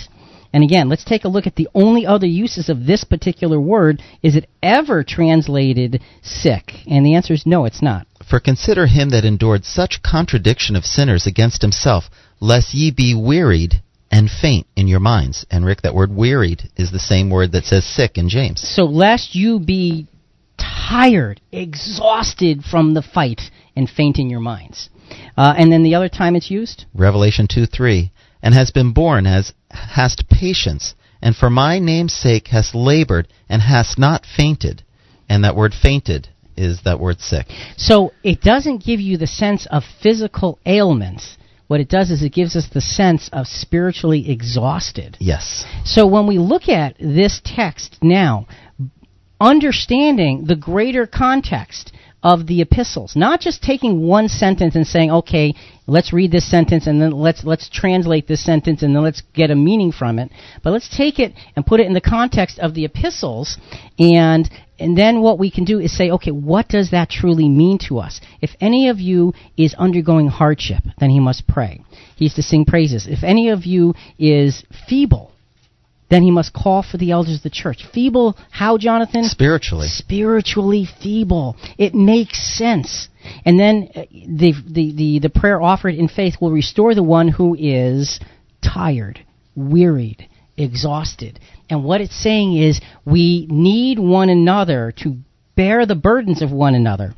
And 0.53 0.65
again, 0.65 0.89
let's 0.89 1.05
take 1.05 1.25
a 1.25 1.29
look 1.29 1.47
at 1.47 1.55
the 1.55 1.69
only 1.75 2.07
other 2.07 2.27
uses 2.27 2.69
of 2.69 2.85
this 2.85 3.05
particular 3.05 3.61
word. 3.61 4.03
Is 4.23 4.35
it 4.37 4.49
ever 4.63 5.05
translated 5.05 6.03
sick? 6.23 6.73
And 6.89 7.07
the 7.07 7.15
answer 7.15 7.33
is 7.35 7.47
no, 7.47 7.65
it's 7.65 7.83
not. 7.83 8.07
For 8.29 8.41
consider 8.41 8.87
him 8.87 9.11
that 9.11 9.25
endured 9.25 9.65
such 9.65 10.03
contradiction 10.03 10.77
of 10.77 10.85
sinners 10.85 11.27
against 11.27 11.63
himself, 11.63 12.11
lest 12.41 12.75
ye 12.75 12.91
be 12.91 13.15
wearied 13.15 13.83
and 14.11 14.29
faint 14.29 14.67
in 14.75 14.89
your 14.89 15.01
minds. 15.01 15.47
And 15.51 15.65
Rick, 15.65 15.83
that 15.83 15.95
word 15.95 16.15
wearied 16.15 16.71
is 16.77 16.91
the 16.91 16.99
same 16.99 17.31
word 17.31 17.53
that 17.53 17.65
says 17.65 17.85
sick 17.85 18.19
in 18.19 18.29
James. 18.29 18.61
So 18.61 18.85
lest 18.85 19.35
you 19.35 19.61
be 19.61 20.09
tired, 20.59 21.41
exhausted 21.53 22.65
from 22.65 22.95
the 22.95 23.03
fight, 23.03 23.41
and 23.77 23.89
faint 23.89 24.19
in 24.19 24.29
your 24.29 24.41
minds. 24.41 24.91
Uh, 25.37 25.55
and 25.57 25.73
then 25.73 25.83
the 25.83 25.95
other 25.95 26.09
time 26.09 26.37
it's 26.37 26.51
used? 26.51 26.85
Revelation 26.95 27.47
2 27.49 27.67
3. 27.67 28.13
And 28.43 28.55
has 28.55 28.71
been 28.71 28.93
born 28.93 29.27
as 29.27 29.53
hast 29.71 30.29
patience, 30.29 30.95
and 31.21 31.37
for 31.37 31.51
my 31.51 31.79
name's 31.79 32.15
sake 32.15 32.49
hast 32.49 32.75
labored, 32.75 33.29
and 33.49 33.61
hast 33.61 33.99
not 33.99 34.25
fainted. 34.25 34.83
And 35.29 35.45
that 35.45 35.57
word 35.57 35.75
fainted 35.75 36.29
is 36.57 36.83
that 36.85 37.01
word 37.01 37.21
sick. 37.21 37.47
So 37.77 38.13
it 38.23 38.41
doesn't 38.41 38.85
give 38.85 39.01
you 39.01 39.17
the 39.17 39.27
sense 39.27 39.67
of 39.71 39.83
physical 40.03 40.59
ailments, 40.67 41.37
what 41.71 41.79
it 41.79 41.89
does 41.89 42.11
is 42.11 42.21
it 42.25 42.33
gives 42.33 42.57
us 42.57 42.69
the 42.75 42.81
sense 42.81 43.31
of 43.33 43.47
spiritually 43.47 44.29
exhausted. 44.29 45.17
Yes. 45.21 45.65
So 45.85 46.05
when 46.05 46.27
we 46.27 46.37
look 46.41 46.69
at 46.69 46.97
this 46.99 47.41
text 47.45 47.99
now, 48.03 48.49
understanding 49.41 50.47
the 50.49 50.57
greater 50.57 51.07
context 51.07 51.93
of 52.25 52.49
the 52.49 52.61
epistles, 52.61 53.15
not 53.15 53.41
just 53.41 53.63
taking 53.63 54.03
one 54.03 54.27
sentence 54.27 54.75
and 54.75 54.85
saying, 54.85 55.13
"Okay, 55.13 55.55
let's 55.87 56.13
read 56.13 56.33
this 56.33 56.51
sentence 56.51 56.89
and 56.89 57.01
then 57.01 57.13
let's 57.13 57.45
let's 57.45 57.69
translate 57.69 58.27
this 58.27 58.45
sentence 58.45 58.83
and 58.83 58.93
then 58.93 59.05
let's 59.05 59.23
get 59.33 59.53
a 59.53 59.55
meaning 59.55 59.93
from 59.93 60.19
it," 60.19 60.33
but 60.65 60.73
let's 60.73 60.89
take 60.89 61.21
it 61.21 61.35
and 61.55 61.65
put 61.65 61.79
it 61.79 61.87
in 61.87 61.95
the 61.95 62.01
context 62.01 62.59
of 62.59 62.75
the 62.75 62.85
epistles 62.85 63.59
and 64.01 64.51
and 64.81 64.97
then 64.97 65.21
what 65.21 65.39
we 65.39 65.51
can 65.51 65.65
do 65.65 65.79
is 65.79 65.97
say, 65.97 66.11
okay, 66.11 66.31
what 66.31 66.69
does 66.69 66.91
that 66.91 67.11
truly 67.11 67.49
mean 67.49 67.79
to 67.89 67.99
us? 67.99 68.21
If 68.41 68.51
any 68.61 68.89
of 68.89 68.99
you 68.99 69.35
is 69.57 69.75
undergoing 69.75 70.29
hardship, 70.29 70.83
then 70.99 71.11
he 71.11 71.21
must 71.21 71.47
pray. 71.47 71.83
He's 72.17 72.35
to 72.35 72.43
sing 72.43 72.65
praises. 72.65 73.07
If 73.07 73.23
any 73.23 73.51
of 73.51 73.67
you 73.67 73.95
is 74.19 74.65
feeble, 74.89 75.33
then 76.09 76.23
he 76.23 76.31
must 76.31 76.55
call 76.55 76.83
for 76.83 76.97
the 76.97 77.13
elders 77.13 77.37
of 77.37 77.43
the 77.43 77.51
church. 77.51 77.85
Feeble, 77.93 78.37
how, 78.51 78.79
Jonathan? 78.79 79.25
Spiritually. 79.25 79.87
Spiritually 79.87 80.89
feeble. 81.01 81.57
It 81.79 81.95
makes 81.95 82.57
sense. 82.57 83.09
And 83.45 83.61
then 83.61 83.91
uh, 83.95 84.03
the, 84.11 84.55
the, 84.67 84.93
the, 84.93 85.19
the 85.21 85.31
prayer 85.31 85.61
offered 85.61 85.95
in 85.95 86.09
faith 86.09 86.37
will 86.41 86.51
restore 86.51 86.95
the 86.95 87.03
one 87.03 87.29
who 87.29 87.55
is 87.55 88.19
tired, 88.63 89.21
wearied, 89.55 90.27
exhausted. 90.57 91.39
And 91.71 91.85
what 91.85 92.01
it's 92.01 92.21
saying 92.21 92.57
is 92.57 92.81
we 93.05 93.47
need 93.49 93.99
one 93.99 94.29
another 94.29 94.93
to 94.99 95.17
bear 95.57 95.87
the 95.87 95.95
burdens 95.95 96.43
of 96.43 96.51
one 96.51 96.75
another. 96.75 97.15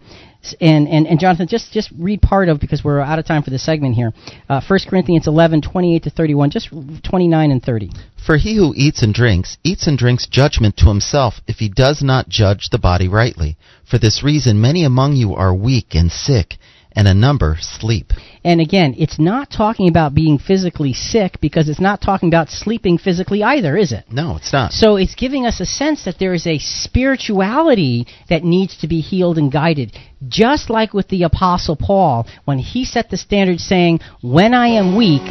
And, 0.60 0.88
and, 0.88 1.06
and 1.06 1.20
Jonathan, 1.20 1.46
just, 1.46 1.72
just 1.72 1.92
read 1.96 2.20
part 2.20 2.48
of, 2.48 2.58
because 2.58 2.82
we're 2.82 3.00
out 3.00 3.20
of 3.20 3.26
time 3.26 3.44
for 3.44 3.50
this 3.50 3.64
segment 3.64 3.94
here, 3.94 4.12
uh, 4.48 4.60
1 4.66 4.80
Corinthians 4.88 5.28
11, 5.28 5.62
28 5.62 6.02
to 6.02 6.10
31, 6.10 6.50
just 6.50 6.68
29 7.04 7.50
and 7.52 7.62
30. 7.62 7.90
For 8.26 8.36
he 8.36 8.56
who 8.56 8.72
eats 8.76 9.02
and 9.02 9.14
drinks, 9.14 9.56
eats 9.62 9.86
and 9.86 9.96
drinks 9.96 10.26
judgment 10.26 10.76
to 10.78 10.88
himself, 10.88 11.34
if 11.46 11.56
he 11.56 11.68
does 11.68 12.02
not 12.02 12.28
judge 12.28 12.70
the 12.70 12.78
body 12.78 13.06
rightly. 13.06 13.56
For 13.88 13.98
this 13.98 14.24
reason, 14.24 14.60
many 14.60 14.84
among 14.84 15.14
you 15.14 15.34
are 15.34 15.54
weak 15.54 15.94
and 15.94 16.10
sick, 16.10 16.56
and 16.94 17.08
a 17.08 17.14
number 17.14 17.56
sleep. 17.60 18.12
And 18.44 18.60
again, 18.60 18.94
it's 18.98 19.18
not 19.18 19.50
talking 19.50 19.88
about 19.88 20.14
being 20.14 20.38
physically 20.38 20.92
sick 20.92 21.40
because 21.40 21.68
it's 21.68 21.80
not 21.80 22.00
talking 22.00 22.28
about 22.28 22.50
sleeping 22.50 22.98
physically 22.98 23.42
either, 23.42 23.76
is 23.76 23.92
it? 23.92 24.04
No, 24.10 24.36
it's 24.36 24.52
not. 24.52 24.72
So 24.72 24.96
it's 24.96 25.14
giving 25.14 25.46
us 25.46 25.60
a 25.60 25.66
sense 25.66 26.04
that 26.04 26.18
there 26.18 26.34
is 26.34 26.46
a 26.46 26.58
spirituality 26.58 28.06
that 28.28 28.44
needs 28.44 28.78
to 28.78 28.88
be 28.88 29.00
healed 29.00 29.38
and 29.38 29.52
guided. 29.52 29.96
Just 30.28 30.70
like 30.70 30.92
with 30.92 31.08
the 31.08 31.24
Apostle 31.24 31.76
Paul, 31.76 32.26
when 32.44 32.58
he 32.58 32.84
set 32.84 33.10
the 33.10 33.16
standard 33.16 33.60
saying, 33.60 34.00
When 34.22 34.54
I 34.54 34.68
am 34.68 34.96
weak, 34.96 35.24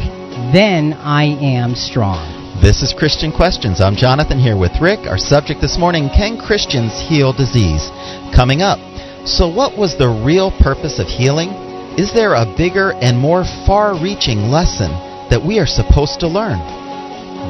then 0.52 0.92
I 0.92 1.24
am 1.24 1.74
strong. 1.74 2.42
This 2.62 2.82
is 2.82 2.94
Christian 2.96 3.32
Questions. 3.32 3.80
I'm 3.80 3.96
Jonathan 3.96 4.38
here 4.38 4.56
with 4.56 4.80
Rick. 4.80 5.00
Our 5.00 5.18
subject 5.18 5.60
this 5.60 5.78
morning 5.78 6.08
Can 6.14 6.38
Christians 6.38 6.92
heal 7.08 7.32
disease? 7.32 7.90
Coming 8.36 8.62
up. 8.62 8.91
So, 9.24 9.46
what 9.46 9.78
was 9.78 9.96
the 9.96 10.08
real 10.08 10.50
purpose 10.50 10.98
of 10.98 11.06
healing? 11.06 11.50
Is 11.96 12.12
there 12.12 12.34
a 12.34 12.44
bigger 12.56 12.92
and 12.92 13.16
more 13.16 13.44
far 13.66 13.94
reaching 13.94 14.50
lesson 14.50 14.90
that 15.30 15.44
we 15.46 15.60
are 15.60 15.66
supposed 15.66 16.18
to 16.20 16.26
learn? 16.26 16.58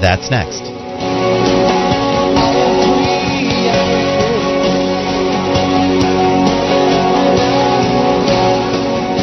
That's 0.03 0.31
next. 0.31 0.61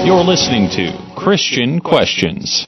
You're 0.04 0.24
listening 0.24 0.70
to 0.72 1.14
Christian 1.16 1.80
Questions. 1.80 2.68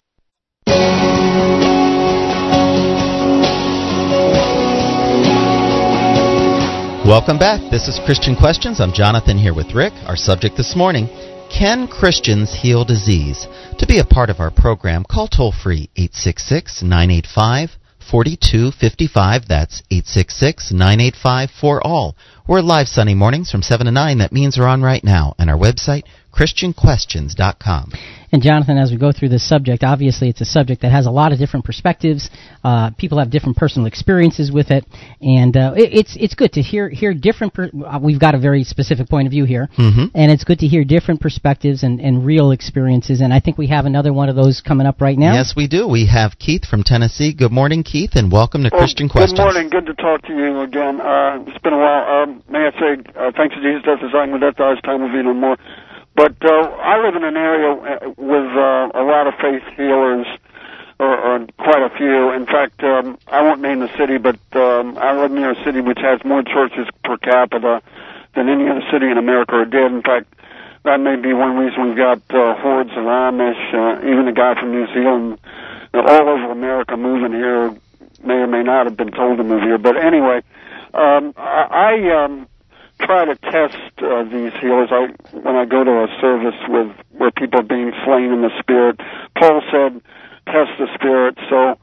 Welcome 7.11 7.39
back. 7.39 7.59
This 7.69 7.89
is 7.89 7.99
Christian 8.05 8.38
Questions. 8.38 8.79
I'm 8.79 8.93
Jonathan 8.93 9.38
here 9.38 9.53
with 9.53 9.75
Rick. 9.75 9.91
Our 10.07 10.15
subject 10.15 10.55
this 10.55 10.77
morning 10.77 11.09
Can 11.51 11.85
Christians 11.85 12.53
heal 12.53 12.85
disease? 12.85 13.49
To 13.79 13.85
be 13.85 13.99
a 13.99 14.05
part 14.05 14.29
of 14.29 14.39
our 14.39 14.49
program, 14.49 15.03
call 15.03 15.27
toll 15.27 15.51
free 15.51 15.89
866 15.97 16.81
985 16.81 17.71
4255. 18.09 19.45
That's 19.45 19.83
866 19.91 20.71
985 20.71 21.49
for 21.51 21.85
all. 21.85 22.15
We're 22.47 22.61
live 22.61 22.88
Sunday 22.88 23.13
mornings 23.13 23.51
from 23.51 23.61
7 23.61 23.88
to 23.88 23.91
9. 23.91 24.17
That 24.19 24.31
means 24.31 24.57
we're 24.57 24.67
on 24.67 24.81
right 24.81 25.03
now. 25.03 25.35
And 25.38 25.49
our 25.49 25.57
website, 25.57 26.03
ChristianQuestions.com. 26.33 27.91
And 28.31 28.41
Jonathan, 28.41 28.77
as 28.77 28.91
we 28.91 28.97
go 28.97 29.11
through 29.11 29.29
this 29.29 29.47
subject, 29.47 29.83
obviously 29.83 30.29
it's 30.29 30.39
a 30.39 30.45
subject 30.45 30.81
that 30.83 30.91
has 30.91 31.05
a 31.05 31.11
lot 31.11 31.33
of 31.33 31.39
different 31.39 31.65
perspectives. 31.65 32.29
Uh, 32.63 32.91
people 32.97 33.19
have 33.19 33.29
different 33.29 33.57
personal 33.57 33.87
experiences 33.87 34.51
with 34.51 34.71
it, 34.71 34.85
and 35.19 35.57
uh, 35.57 35.73
it, 35.75 35.89
it's 35.91 36.15
it's 36.17 36.33
good 36.33 36.53
to 36.53 36.61
hear 36.61 36.87
hear 36.89 37.13
different. 37.13 37.53
Per- 37.53 37.71
uh, 37.85 37.99
we've 38.01 38.19
got 38.19 38.33
a 38.33 38.39
very 38.39 38.63
specific 38.63 39.09
point 39.09 39.27
of 39.27 39.31
view 39.31 39.43
here, 39.43 39.67
mm-hmm. 39.77 40.05
and 40.15 40.31
it's 40.31 40.45
good 40.45 40.59
to 40.59 40.67
hear 40.67 40.85
different 40.85 41.19
perspectives 41.19 41.83
and, 41.83 41.99
and 41.99 42.25
real 42.25 42.51
experiences. 42.51 43.19
And 43.19 43.33
I 43.33 43.41
think 43.41 43.57
we 43.57 43.67
have 43.67 43.85
another 43.85 44.13
one 44.13 44.29
of 44.29 44.37
those 44.37 44.61
coming 44.61 44.87
up 44.87 45.01
right 45.01 45.17
now. 45.17 45.33
Yes, 45.33 45.53
we 45.55 45.67
do. 45.67 45.87
We 45.87 46.07
have 46.07 46.39
Keith 46.39 46.63
from 46.65 46.83
Tennessee. 46.83 47.33
Good 47.33 47.51
morning, 47.51 47.83
Keith, 47.83 48.11
and 48.15 48.31
welcome 48.31 48.63
to 48.63 48.69
well, 48.71 48.79
Christian 48.79 49.09
Questions. 49.09 49.37
Good 49.37 49.43
morning. 49.43 49.69
Good 49.69 49.87
to 49.87 49.93
talk 49.95 50.21
to 50.27 50.33
you 50.33 50.61
again. 50.61 51.01
Uh, 51.01 51.43
it's 51.47 51.61
been 51.63 51.73
a 51.73 51.77
while. 51.77 52.23
Um, 52.23 52.43
may 52.49 52.59
I 52.59 52.71
say 52.79 53.03
uh, 53.11 53.31
thanks 53.35 53.55
to 53.55 53.61
Jesus, 53.61 53.83
death, 53.83 53.99
and 53.99 54.31
with 54.31 54.41
death, 54.41 54.55
it's 54.57 54.81
time 54.83 55.01
will 55.01 55.11
be 55.11 55.21
no 55.21 55.33
more. 55.33 55.57
But 56.22 56.38
uh, 56.45 56.53
I 56.53 57.03
live 57.03 57.15
in 57.15 57.23
an 57.23 57.35
area 57.35 57.73
with 58.15 58.45
uh, 58.56 58.91
a 58.93 59.02
lot 59.02 59.26
of 59.26 59.34
faith 59.41 59.64
healers, 59.76 60.27
or, 60.99 61.18
or 61.18 61.48
quite 61.57 61.81
a 61.81 61.89
few. 61.98 62.30
In 62.34 62.45
fact, 62.45 62.84
um, 62.84 63.18
I 63.26 63.41
won't 63.41 63.60
name 63.60 63.80
the 63.80 63.89
city, 63.98 64.19
but 64.19 64.38
um, 64.53 64.99
I 64.99 65.19
live 65.19 65.31
near 65.31 65.49
a 65.49 65.64
city 65.64 65.81
which 65.81 65.98
has 65.98 66.23
more 66.23 66.43
churches 66.43 66.88
per 67.03 67.18
capita 67.18 67.81
than 68.35 68.49
any 68.49 68.69
other 68.69 68.84
city 68.91 69.07
in 69.10 69.18
America 69.18 69.56
or 69.56 69.65
did. 69.65 69.91
In 69.91 70.03
fact, 70.03 70.31
that 70.84 70.99
may 70.99 71.15
be 71.15 71.34
one 71.34 71.57
reason 71.57 71.88
we've 71.88 71.98
got 71.98 72.19
uh, 72.30 72.53
hordes 72.53 72.91
of 72.91 73.03
Amish, 73.03 73.73
uh, 73.73 74.06
even 74.06 74.27
a 74.27 74.31
guy 74.31 74.53
from 74.53 74.73
New 74.73 74.85
Zealand, 74.93 75.39
uh, 75.95 76.03
all 76.06 76.30
over 76.30 76.52
America 76.52 76.98
moving 76.98 77.34
here. 77.34 77.76
May 78.23 78.35
or 78.35 78.45
may 78.45 78.61
not 78.61 78.85
have 78.85 78.95
been 78.95 79.10
told 79.11 79.39
to 79.39 79.43
move 79.43 79.64
here, 79.64 79.80
but 79.80 79.98
anyway, 79.98 80.43
um, 80.93 81.34
I, 81.35 81.98
I 82.06 82.26
um, 82.26 82.48
try 83.01 83.25
to 83.25 83.35
test 83.35 83.77
uh, 84.01 84.23
these 84.23 84.53
healers. 84.61 84.89
I 84.91 85.09
when 85.37 85.55
I 85.55 85.65
go 85.65 85.83
to 85.83 85.91
a 86.03 86.07
service 86.19 86.59
with 86.67 86.89
where 87.17 87.31
people 87.31 87.59
are 87.59 87.63
being 87.63 87.91
slain 88.05 88.31
in 88.31 88.41
the 88.41 88.51
spirit. 88.59 88.99
Paul 89.37 89.61
said, 89.71 90.01
"Test 90.45 90.71
the 90.79 90.87
spirit." 90.93 91.37
So, 91.49 91.77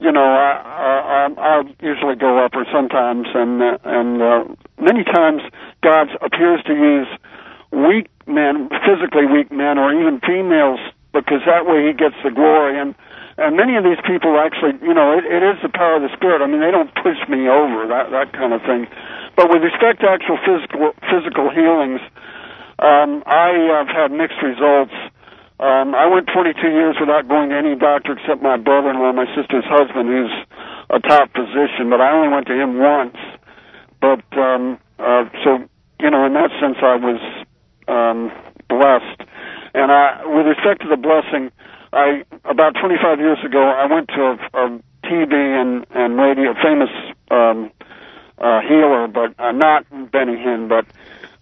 you 0.00 0.12
know, 0.12 0.24
I, 0.24 1.28
I, 1.28 1.40
I'll 1.40 1.68
usually 1.80 2.16
go 2.16 2.44
up, 2.44 2.54
or 2.54 2.64
sometimes, 2.72 3.26
and 3.34 3.62
and 3.84 4.22
uh, 4.22 4.44
many 4.80 5.04
times 5.04 5.42
God 5.82 6.08
appears 6.20 6.62
to 6.64 6.74
use 6.74 7.08
weak 7.72 8.08
men, 8.26 8.68
physically 8.86 9.26
weak 9.26 9.50
men, 9.50 9.78
or 9.78 9.92
even 9.92 10.20
females, 10.20 10.80
because 11.12 11.40
that 11.46 11.66
way 11.66 11.86
He 11.86 11.92
gets 11.92 12.16
the 12.22 12.30
glory. 12.30 12.78
And 12.78 12.94
and 13.38 13.56
many 13.56 13.78
of 13.78 13.86
these 13.86 14.02
people 14.02 14.34
actually, 14.42 14.74
you 14.82 14.92
know, 14.92 15.14
it, 15.14 15.22
it 15.22 15.46
is 15.46 15.62
the 15.62 15.70
power 15.70 15.96
of 15.96 16.02
the 16.02 16.10
spirit. 16.18 16.42
I 16.42 16.50
mean, 16.50 16.58
they 16.58 16.74
don't 16.74 16.90
push 16.98 17.18
me 17.30 17.46
over 17.46 17.86
that 17.86 18.10
that 18.10 18.34
kind 18.34 18.50
of 18.50 18.60
thing. 18.66 18.90
But 19.38 19.46
with 19.54 19.62
respect 19.62 20.02
to 20.02 20.10
actual 20.10 20.42
physical 20.42 20.90
physical 21.06 21.46
healings, 21.54 22.02
um, 22.82 23.22
I 23.30 23.54
have 23.78 23.86
had 23.86 24.10
mixed 24.10 24.42
results. 24.42 24.94
Um, 25.62 25.94
I 25.94 26.06
went 26.06 26.30
22 26.30 26.54
years 26.70 26.96
without 26.98 27.26
going 27.26 27.50
to 27.50 27.56
any 27.58 27.74
doctor 27.74 28.14
except 28.14 28.42
my 28.42 28.56
brother-in-law, 28.56 29.10
my 29.14 29.26
sister's 29.34 29.66
husband, 29.66 30.06
who's 30.06 30.30
a 30.90 30.98
top 31.02 31.30
physician. 31.34 31.90
But 31.90 32.00
I 32.02 32.14
only 32.14 32.30
went 32.30 32.46
to 32.46 32.54
him 32.58 32.78
once. 32.78 33.18
But 34.02 34.26
um, 34.34 34.78
uh, 34.98 35.30
so 35.46 35.62
you 36.02 36.10
know, 36.10 36.26
in 36.26 36.34
that 36.34 36.50
sense, 36.58 36.78
I 36.82 36.98
was 36.98 37.22
um, 37.86 38.34
blessed. 38.66 39.22
And 39.74 39.92
I, 39.92 40.26
with 40.26 40.46
respect 40.46 40.82
to 40.82 40.88
the 40.88 40.96
blessing, 40.96 41.50
I 41.92 42.24
about 42.44 42.74
25 42.80 43.18
years 43.18 43.38
ago, 43.44 43.62
I 43.62 43.86
went 43.86 44.08
to 44.08 44.20
a, 44.20 44.34
a 44.54 44.80
TV 45.04 45.32
and 45.32 45.86
and 45.90 46.18
radio 46.18 46.54
famous 46.62 46.90
um, 47.30 47.70
uh, 48.38 48.60
healer, 48.60 49.08
but 49.08 49.34
uh, 49.38 49.52
not 49.52 49.88
Benny 50.12 50.36
Hinn. 50.36 50.68
But 50.68 50.86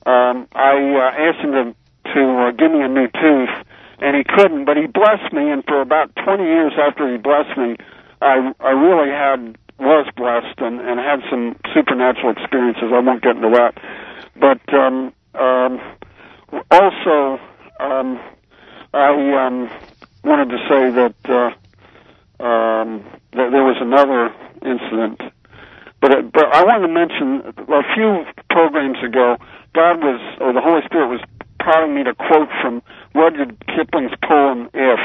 um, 0.08 0.46
I 0.52 0.74
uh, 0.74 1.30
asked 1.30 1.40
him 1.44 1.52
to 1.52 1.74
to 2.14 2.22
uh, 2.38 2.50
give 2.52 2.70
me 2.70 2.82
a 2.82 2.88
new 2.88 3.08
tooth, 3.08 3.66
and 3.98 4.16
he 4.16 4.24
couldn't. 4.24 4.64
But 4.64 4.76
he 4.76 4.86
blessed 4.86 5.32
me, 5.32 5.50
and 5.50 5.64
for 5.64 5.80
about 5.80 6.14
20 6.24 6.44
years 6.44 6.72
after 6.78 7.10
he 7.10 7.18
blessed 7.18 7.56
me, 7.58 7.76
I 8.22 8.52
I 8.60 8.70
really 8.70 9.10
had 9.10 9.58
was 9.78 10.06
blessed 10.16 10.58
and 10.58 10.80
and 10.80 11.00
had 11.00 11.20
some 11.28 11.56
supernatural 11.74 12.30
experiences. 12.30 12.92
I 12.94 13.00
won't 13.00 13.22
get 13.22 13.36
into 13.36 13.50
that, 13.50 13.74
but 14.38 14.62
um, 14.72 15.12
um, 15.34 15.80
also 16.70 17.40
um, 17.80 18.20
I 18.94 19.46
um, 19.46 19.70
wanted 20.26 20.50
to 20.50 20.58
say 20.68 20.90
that 20.90 21.16
uh, 21.30 22.42
um, 22.42 23.04
that 23.32 23.50
there 23.50 23.64
was 23.64 23.76
another 23.80 24.34
incident 24.62 25.20
but 26.00 26.12
uh, 26.12 26.22
but 26.22 26.46
I 26.54 26.64
want 26.64 26.82
to 26.82 26.88
mention 26.92 27.54
a 27.72 27.94
few 27.94 28.26
programs 28.50 28.98
ago, 29.02 29.38
God 29.74 30.02
was 30.02 30.20
or 30.40 30.52
the 30.52 30.60
Holy 30.60 30.82
Spirit 30.84 31.08
was 31.08 31.20
prodding 31.58 31.94
me 31.94 32.04
to 32.04 32.14
quote 32.14 32.48
from 32.60 32.82
Rudyard 33.14 33.56
Kipling's 33.66 34.12
poem 34.22 34.68
"If." 34.74 35.00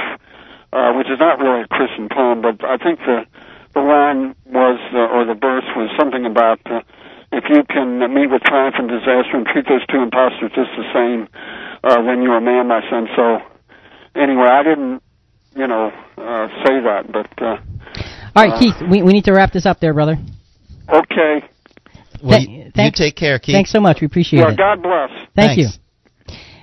uh, 0.74 0.94
which 0.94 1.08
is 1.08 1.20
not 1.20 1.40
really 1.40 1.64
a 1.64 1.68
Christian 1.68 2.08
poem, 2.10 2.42
but 2.42 2.64
I 2.64 2.78
think 2.78 3.00
the 3.00 3.26
the 3.74 3.80
line 3.80 4.36
was, 4.46 4.80
uh, 4.92 5.16
or 5.16 5.24
the 5.24 5.34
verse 5.34 5.64
was 5.78 5.90
something 5.98 6.26
about 6.26 6.60
uh, 6.66 6.82
if 7.32 7.46
you 7.50 7.64
can 7.64 8.00
meet 8.14 8.28
with 8.28 8.44
triumph 8.44 8.76
and 8.78 8.90
disaster 8.90 9.32
and 9.32 9.46
treat 9.48 9.66
those 9.68 9.86
two 9.88 10.04
impostors 10.04 10.52
just 10.52 10.72
the 10.76 10.84
same, 10.92 11.30
uh, 11.84 12.02
then 12.04 12.22
you're 12.22 12.36
a 12.36 12.42
man, 12.42 12.68
my 12.68 12.82
son. 12.90 13.08
So 13.16 13.40
anyway, 14.14 14.48
I 14.52 14.64
didn't, 14.64 15.02
you 15.56 15.68
know, 15.68 15.88
uh, 16.18 16.48
say 16.66 16.80
that, 16.82 17.12
but. 17.12 17.30
Uh, 17.42 17.58
All 18.36 18.48
right, 18.48 18.60
Keith, 18.60 18.76
we, 18.90 19.02
we 19.04 19.14
need 19.14 19.26
to 19.26 19.34
wrap 19.34 19.52
this 19.52 19.66
up 19.66 19.80
there, 19.80 19.94
brother. 19.94 20.18
Okay. 20.90 21.44
Well, 22.24 22.38
Th- 22.40 22.50
you, 22.50 22.72
thank- 22.76 22.98
you 23.00 23.06
take 23.06 23.16
care, 23.16 23.40
Keith. 23.40 23.54
Thanks 23.56 23.72
so 23.72 23.80
much. 23.80 24.02
We 24.02 24.08
appreciate 24.08 24.40
Yeah, 24.40 24.52
it. 24.52 24.58
God 24.58 24.82
bless. 24.84 25.10
Thank 25.36 25.58
Thanks. 25.58 25.58
you. 25.58 25.68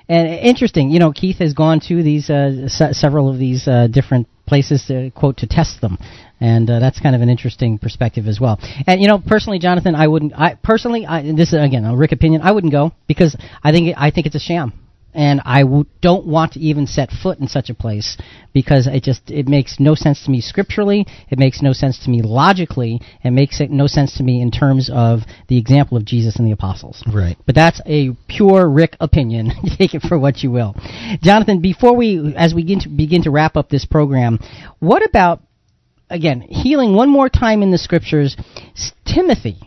And 0.07 0.27
uh, 0.27 0.31
interesting, 0.41 0.89
you 0.89 0.97
know, 0.99 1.11
Keith 1.11 1.37
has 1.37 1.53
gone 1.53 1.79
to 1.87 2.01
these 2.01 2.29
uh, 2.29 2.67
se- 2.67 2.93
several 2.93 3.29
of 3.29 3.37
these 3.37 3.67
uh, 3.67 3.87
different 3.87 4.27
places 4.47 4.83
to 4.87 5.11
quote 5.11 5.37
to 5.37 5.47
test 5.47 5.81
them, 5.81 5.99
and 6.39 6.67
uh, 6.67 6.79
that's 6.79 6.99
kind 6.99 7.15
of 7.15 7.21
an 7.21 7.29
interesting 7.29 7.77
perspective 7.77 8.25
as 8.25 8.39
well. 8.39 8.57
And 8.87 8.99
you 8.99 9.07
know, 9.07 9.19
personally, 9.19 9.59
Jonathan, 9.59 9.93
I 9.93 10.07
wouldn't. 10.07 10.33
I 10.35 10.55
personally, 10.55 11.05
I, 11.05 11.19
and 11.19 11.37
this 11.37 11.49
is 11.53 11.59
again 11.61 11.85
a 11.85 11.95
Rick 11.95 12.11
opinion. 12.13 12.41
I 12.41 12.51
wouldn't 12.53 12.71
go 12.73 12.91
because 13.07 13.35
I 13.63 13.71
think 13.71 13.93
I 13.97 14.09
think 14.09 14.25
it's 14.25 14.35
a 14.35 14.39
sham. 14.39 14.73
And 15.13 15.41
I 15.43 15.61
w- 15.61 15.85
don't 16.01 16.27
want 16.27 16.53
to 16.53 16.59
even 16.59 16.87
set 16.87 17.09
foot 17.11 17.39
in 17.39 17.47
such 17.47 17.69
a 17.69 17.73
place 17.73 18.17
because 18.53 18.87
it 18.87 19.03
just 19.03 19.29
it 19.29 19.47
makes 19.47 19.79
no 19.79 19.95
sense 19.95 20.23
to 20.25 20.31
me 20.31 20.39
scripturally. 20.41 21.05
It 21.29 21.39
makes 21.39 21.61
no 21.61 21.73
sense 21.73 21.99
to 22.03 22.09
me 22.09 22.21
logically. 22.21 23.01
It 23.23 23.31
makes 23.31 23.59
it 23.59 23.71
no 23.71 23.87
sense 23.87 24.17
to 24.17 24.23
me 24.23 24.41
in 24.41 24.51
terms 24.51 24.89
of 24.93 25.21
the 25.47 25.57
example 25.57 25.97
of 25.97 26.05
Jesus 26.05 26.37
and 26.37 26.47
the 26.47 26.51
apostles. 26.51 27.03
Right. 27.11 27.37
But 27.45 27.55
that's 27.55 27.81
a 27.85 28.11
pure 28.27 28.69
Rick 28.69 28.97
opinion. 28.99 29.51
Take 29.77 29.95
it 29.95 30.03
for 30.03 30.17
what 30.19 30.43
you 30.43 30.51
will. 30.51 30.75
Jonathan, 31.21 31.61
before 31.61 31.95
we, 31.95 32.33
as 32.35 32.53
we 32.53 32.63
begin 32.63 32.79
to, 32.81 32.89
begin 32.89 33.23
to 33.23 33.31
wrap 33.31 33.57
up 33.57 33.69
this 33.69 33.85
program, 33.85 34.39
what 34.79 35.03
about, 35.07 35.41
again, 36.09 36.41
healing 36.41 36.93
one 36.93 37.09
more 37.09 37.29
time 37.29 37.63
in 37.63 37.71
the 37.71 37.77
scriptures, 37.77 38.35
Timothy. 39.05 39.57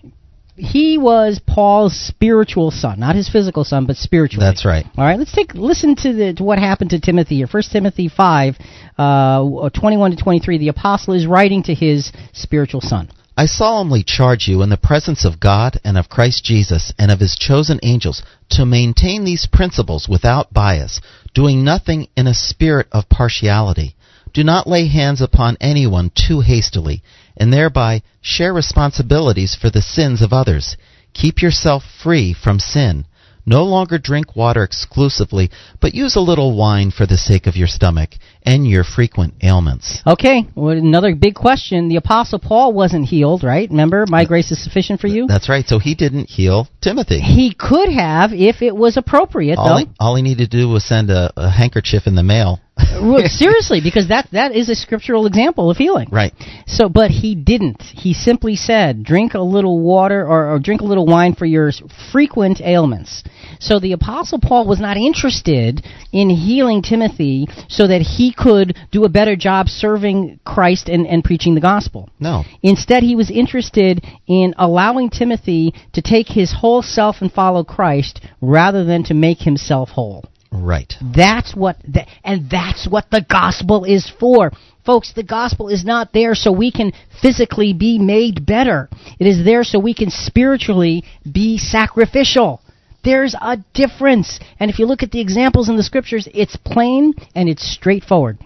He 0.55 0.99
was 0.99 1.41
Paul's 1.47 1.99
spiritual 1.99 2.71
son, 2.71 3.01
not 3.01 3.17
his 3.17 3.29
physical 3.29 3.65
son, 3.65 3.87
but 3.87 3.97
spiritual. 3.97 4.41
That's 4.41 4.67
right. 4.67 4.85
All 4.99 5.05
right, 5.05 5.19
let's 5.19 5.33
take 5.33 5.55
listen 5.55 5.97
to 5.97 6.13
the 6.13 6.35
to 6.35 6.45
what 6.45 6.59
happened 6.59 6.91
to 6.91 7.01
Timothy 7.01 7.37
here. 7.37 7.47
First 7.47 7.73
Timothy 7.73 8.09
five, 8.09 8.57
uh, 8.99 9.71
twenty 9.71 9.97
one 9.97 10.11
to 10.11 10.23
twenty 10.23 10.41
three. 10.41 10.59
The 10.59 10.69
apostle 10.69 11.15
is 11.15 11.27
writing 11.27 11.63
to 11.65 11.75
his 11.75 12.13
spiritual 12.33 12.83
son. 12.83 13.09
I 13.35 13.47
solemnly 13.47 14.03
charge 14.03 14.47
you 14.47 14.61
in 14.61 14.69
the 14.69 14.77
presence 14.77 15.25
of 15.25 15.41
God 15.41 15.81
and 15.85 15.97
of 15.97 16.11
Christ 16.11 16.45
Jesus 16.45 16.93
and 16.99 17.11
of 17.11 17.19
his 17.19 17.35
chosen 17.35 17.81
angels 17.83 18.23
to 18.51 18.67
maintain 18.67 19.25
these 19.25 19.49
principles 19.51 20.07
without 20.07 20.53
bias, 20.53 21.01
doing 21.33 21.65
nothing 21.65 22.09
in 22.15 22.27
a 22.27 22.35
spirit 22.35 22.89
of 22.93 23.09
partiality. 23.09 23.97
Do 24.35 24.45
not 24.45 24.67
lay 24.67 24.87
hands 24.89 25.23
upon 25.23 25.57
anyone 25.61 26.11
too 26.15 26.41
hastily, 26.41 27.03
and 27.37 27.53
thereby 27.53 28.03
share 28.21 28.53
responsibilities 28.53 29.55
for 29.55 29.71
the 29.71 29.83
sins 29.83 30.23
of 30.23 30.33
others. 30.33 30.77
Keep 31.15 31.43
yourself 31.43 31.83
free 32.03 32.33
from 32.35 32.59
sin. 32.59 33.07
No 33.45 33.65
longer 33.65 33.99
drink 33.99 34.37
water 34.37 34.63
exclusively, 34.63 35.51
but 35.81 35.95
use 35.95 36.15
a 36.15 36.21
little 36.21 36.57
wine 36.57 36.93
for 36.93 37.07
the 37.07 37.17
sake 37.17 37.49
of 37.49 37.57
your 37.57 37.67
stomach 37.67 38.11
and 38.45 38.67
your 38.67 38.85
frequent 38.85 39.35
ailments. 39.43 40.01
Okay, 40.07 40.47
well, 40.55 40.77
another 40.77 41.17
big 41.17 41.35
question. 41.35 41.89
The 41.89 41.97
apostle 41.97 42.39
Paul 42.39 42.73
wasn't 42.73 43.07
healed, 43.07 43.43
right? 43.43 43.69
Remember, 43.69 44.05
my 44.09 44.25
grace 44.25 44.53
is 44.53 44.63
sufficient 44.63 45.01
for 45.01 45.09
you. 45.09 45.27
That's 45.27 45.49
right, 45.49 45.67
so 45.67 45.81
he 45.81 45.97
didn't 45.97 46.31
heal 46.31 46.69
Timothy. 46.81 47.19
He 47.19 47.53
could 47.53 47.91
have 47.91 48.33
if 48.33 48.63
it 48.63 48.77
was 48.77 48.97
appropriate, 48.97 49.59
All 49.59 49.71
though. 49.71 49.87
he, 49.87 49.89
all 49.99 50.15
he 50.15 50.23
needed 50.23 50.51
to 50.53 50.57
do 50.57 50.69
was 50.69 50.85
send 50.85 51.11
a, 51.11 51.33
a 51.37 51.51
handkerchief 51.51 52.07
in 52.07 52.15
the 52.15 52.23
mail. 52.23 52.61
Well, 53.01 53.23
Seriously, 53.29 53.81
because 53.83 54.09
that 54.09 54.29
that 54.33 54.55
is 54.55 54.69
a 54.69 54.75
scriptural 54.75 55.27
example 55.27 55.71
of 55.71 55.77
healing. 55.77 56.09
Right. 56.11 56.33
So, 56.67 56.89
but 56.89 57.11
he 57.11 57.35
didn't. 57.35 57.83
He 57.83 58.15
simply 58.15 58.57
said, 58.57 59.03
"Drink 59.05 59.35
a 59.35 59.41
little 59.41 59.81
water 59.81 60.27
or, 60.27 60.55
or 60.55 60.59
drink 60.59 60.81
a 60.81 60.85
little 60.85 61.07
wine 61.07 61.35
for 61.35 61.47
your 61.47 61.73
frequent 62.11 62.61
ailments." 62.61 63.25
So 63.61 63.79
the 63.79 63.93
apostle 63.93 64.41
Paul 64.41 64.67
was 64.67 64.81
not 64.81 64.97
interested 64.97 65.85
in 66.13 66.31
healing 66.31 66.83
Timothy 66.83 67.49
so 67.69 67.87
that 67.87 68.03
he 68.03 68.33
could 68.33 68.77
do 68.91 69.05
a 69.05 69.09
better 69.09 69.37
job 69.37 69.69
serving 69.69 70.41
Christ 70.45 70.89
and, 70.89 71.07
and 71.07 71.23
preaching 71.23 71.55
the 71.55 71.61
gospel. 71.61 72.11
No. 72.19 72.45
Instead, 72.63 73.03
he 73.03 73.17
was 73.17 73.31
interested 73.31 74.05
in 74.27 74.55
allowing 74.59 75.11
Timothy 75.11 75.75
to 75.93 76.03
take 76.03 76.29
his 76.29 76.53
whole 76.61 76.83
self 76.83 77.17
and 77.21 77.33
follow 77.33 77.65
Christ 77.65 78.21
rather 78.41 78.85
than 78.85 79.05
to 79.05 79.15
make 79.15 79.39
himself 79.39 79.91
whole. 79.91 80.25
Right. 80.53 80.93
That's 81.01 81.57
what, 81.57 81.79
th- 81.81 82.07
and 82.23 82.49
that's 82.51 82.87
what 82.87 83.11
the 83.11 83.25
gospel 83.29 83.85
is 83.85 84.13
for. 84.21 84.53
Folks, 84.85 85.13
the 85.15 85.23
gospel 85.23 85.69
is 85.69 85.85
not 85.85 86.13
there 86.13 86.35
so 86.35 86.53
we 86.53 86.71
can 86.71 86.93
physically 87.23 87.73
be 87.73 87.99
made 87.99 88.45
better. 88.45 88.89
It 89.19 89.27
is 89.27 89.45
there 89.45 89.65
so 89.65 89.79
we 89.79 89.95
can 89.95 90.11
spiritually 90.11 91.05
be 91.31 91.57
sacrificial. 91.57 92.61
There's 93.03 93.35
a 93.35 93.59
difference. 93.75 94.39
And 94.61 94.71
if 94.71 94.79
you 94.79 94.87
look 94.87 95.03
at 95.03 95.11
the 95.11 95.21
examples 95.21 95.69
in 95.69 95.77
the 95.77 95.83
scriptures, 95.83 96.29
it's 96.35 96.57
plain 96.57 97.15
and 97.35 97.49
it's 97.49 97.69
straightforward. 97.69 98.39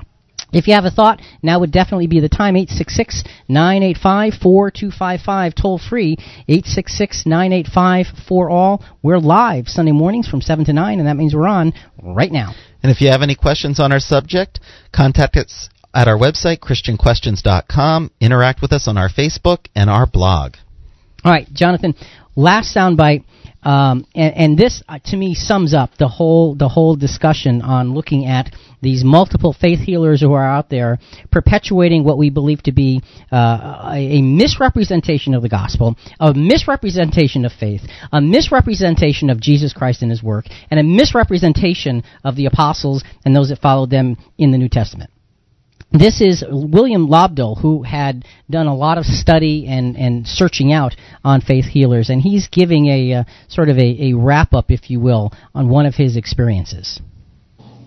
If 0.57 0.67
you 0.67 0.73
have 0.73 0.87
a 0.87 0.91
thought, 0.91 1.21
now 1.43 1.61
would 1.61 1.71
definitely 1.71 2.07
be 2.07 2.21
the 2.21 2.31
time. 2.31 2.57
866 2.57 3.25
985 3.47 4.41
4255, 4.41 5.55
toll 5.55 5.79
free. 5.79 6.17
866 6.49 7.27
985 7.27 8.07
4 8.27 8.51
all. 8.51 8.83
We're 9.03 9.19
live 9.19 9.69
Sunday 9.69 9.93
mornings 9.93 10.27
from 10.27 10.41
7 10.41 10.65
to 10.65 10.73
9, 10.73 10.99
and 10.99 11.07
that 11.07 11.19
means 11.19 11.35
we're 11.35 11.47
on 11.47 11.75
right 12.03 12.33
now. 12.33 12.55
And 12.83 12.91
if 12.91 13.03
you 13.03 13.11
have 13.11 13.21
any 13.21 13.35
questions 13.35 13.79
on 13.79 13.93
our 13.93 14.01
subject, 14.01 14.61
contact 14.93 15.37
us 15.37 15.69
at 15.93 16.09
our 16.09 16.17
website, 16.17 16.61
ChristianQuestions.com. 16.61 18.13
Interact 18.19 18.63
with 18.63 18.73
us 18.73 18.89
on 18.89 18.97
our 18.97 19.11
Facebook 19.11 19.67
and 19.75 19.91
our 19.91 20.07
blog. 20.07 20.55
All 21.23 21.33
right, 21.33 21.53
Jonathan, 21.53 21.95
last 22.35 22.75
soundbite. 22.75 23.25
Um, 23.67 24.07
and, 24.15 24.35
and 24.37 24.59
this, 24.59 24.81
uh, 24.89 25.01
to 25.07 25.17
me, 25.17 25.35
sums 25.35 25.75
up 25.75 25.91
the 25.99 26.07
whole 26.07 26.55
the 26.55 26.69
whole 26.69 26.95
discussion 26.95 27.63
on 27.63 27.95
looking 27.95 28.25
at 28.25 28.55
these 28.81 29.03
multiple 29.03 29.53
faith 29.53 29.81
healers 29.81 30.21
who 30.21 30.35
are 30.35 30.47
out 30.47 30.71
there 30.71 31.01
perpetuating 31.33 32.05
what 32.05 32.17
we 32.17 32.31
believe 32.31 32.63
to 32.63 32.71
be 32.71 33.03
uh, 33.33 33.91
a, 33.93 34.19
a 34.19 34.23
misrepresentation 34.23 35.35
of 35.35 35.43
the 35.43 35.49
gospel, 35.49 35.97
a 36.21 36.33
misrepresentation 36.33 37.45
of 37.45 37.51
faith, 37.51 37.81
a 38.13 38.21
misrepresentation 38.21 39.31
of 39.31 39.41
Jesus 39.41 39.73
Christ 39.73 40.01
and 40.01 40.13
His 40.13 40.23
work, 40.23 40.45
and 40.71 40.79
a 40.79 40.85
misrepresentation 40.85 42.05
of 42.23 42.37
the 42.37 42.47
apostles 42.47 43.03
and 43.25 43.35
those 43.35 43.49
that 43.49 43.59
followed 43.59 43.91
them 43.91 44.17
in 44.39 44.53
the 44.53 44.59
New 44.59 44.69
Testament. 44.69 45.11
This 45.99 46.21
is 46.21 46.45
William 46.47 47.09
Lobdell, 47.09 47.59
who 47.63 47.83
had 47.83 48.27
done 48.51 48.67
a 48.67 48.75
lot 48.75 48.99
of 48.99 49.07
study 49.07 49.67
and, 49.67 49.97
and 49.97 50.27
searching 50.27 50.71
out 50.71 50.95
on 51.25 51.41
faith 51.41 51.65
healers, 51.65 52.11
and 52.11 52.21
he's 52.21 52.49
giving 52.49 52.87
a 52.89 53.13
uh, 53.15 53.25
sort 53.49 53.71
of 53.71 53.79
a, 53.79 54.11
a 54.11 54.13
wrap 54.13 54.53
up, 54.53 54.71
if 54.71 54.91
you 54.91 55.01
will, 55.01 55.33
on 55.55 55.71
one 55.71 55.87
of 55.87 55.95
his 55.95 56.19
experiences. 56.19 57.01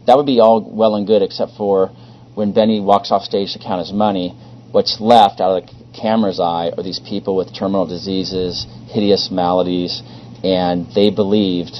That 0.07 0.17
would 0.17 0.25
be 0.25 0.39
all 0.39 0.75
well 0.75 0.95
and 0.95 1.05
good, 1.05 1.21
except 1.21 1.51
for 1.55 1.89
when 2.33 2.51
Benny 2.51 2.79
walks 2.79 3.11
off 3.11 3.21
stage 3.21 3.53
to 3.53 3.59
count 3.59 3.81
his 3.81 3.93
money. 3.93 4.29
What's 4.71 4.99
left 4.99 5.39
out 5.39 5.57
of 5.57 5.67
the 5.67 6.01
camera's 6.01 6.39
eye 6.39 6.71
are 6.75 6.81
these 6.81 6.99
people 6.99 7.35
with 7.35 7.53
terminal 7.53 7.85
diseases, 7.85 8.65
hideous 8.87 9.29
maladies, 9.31 10.01
and 10.43 10.87
they 10.95 11.11
believed 11.11 11.77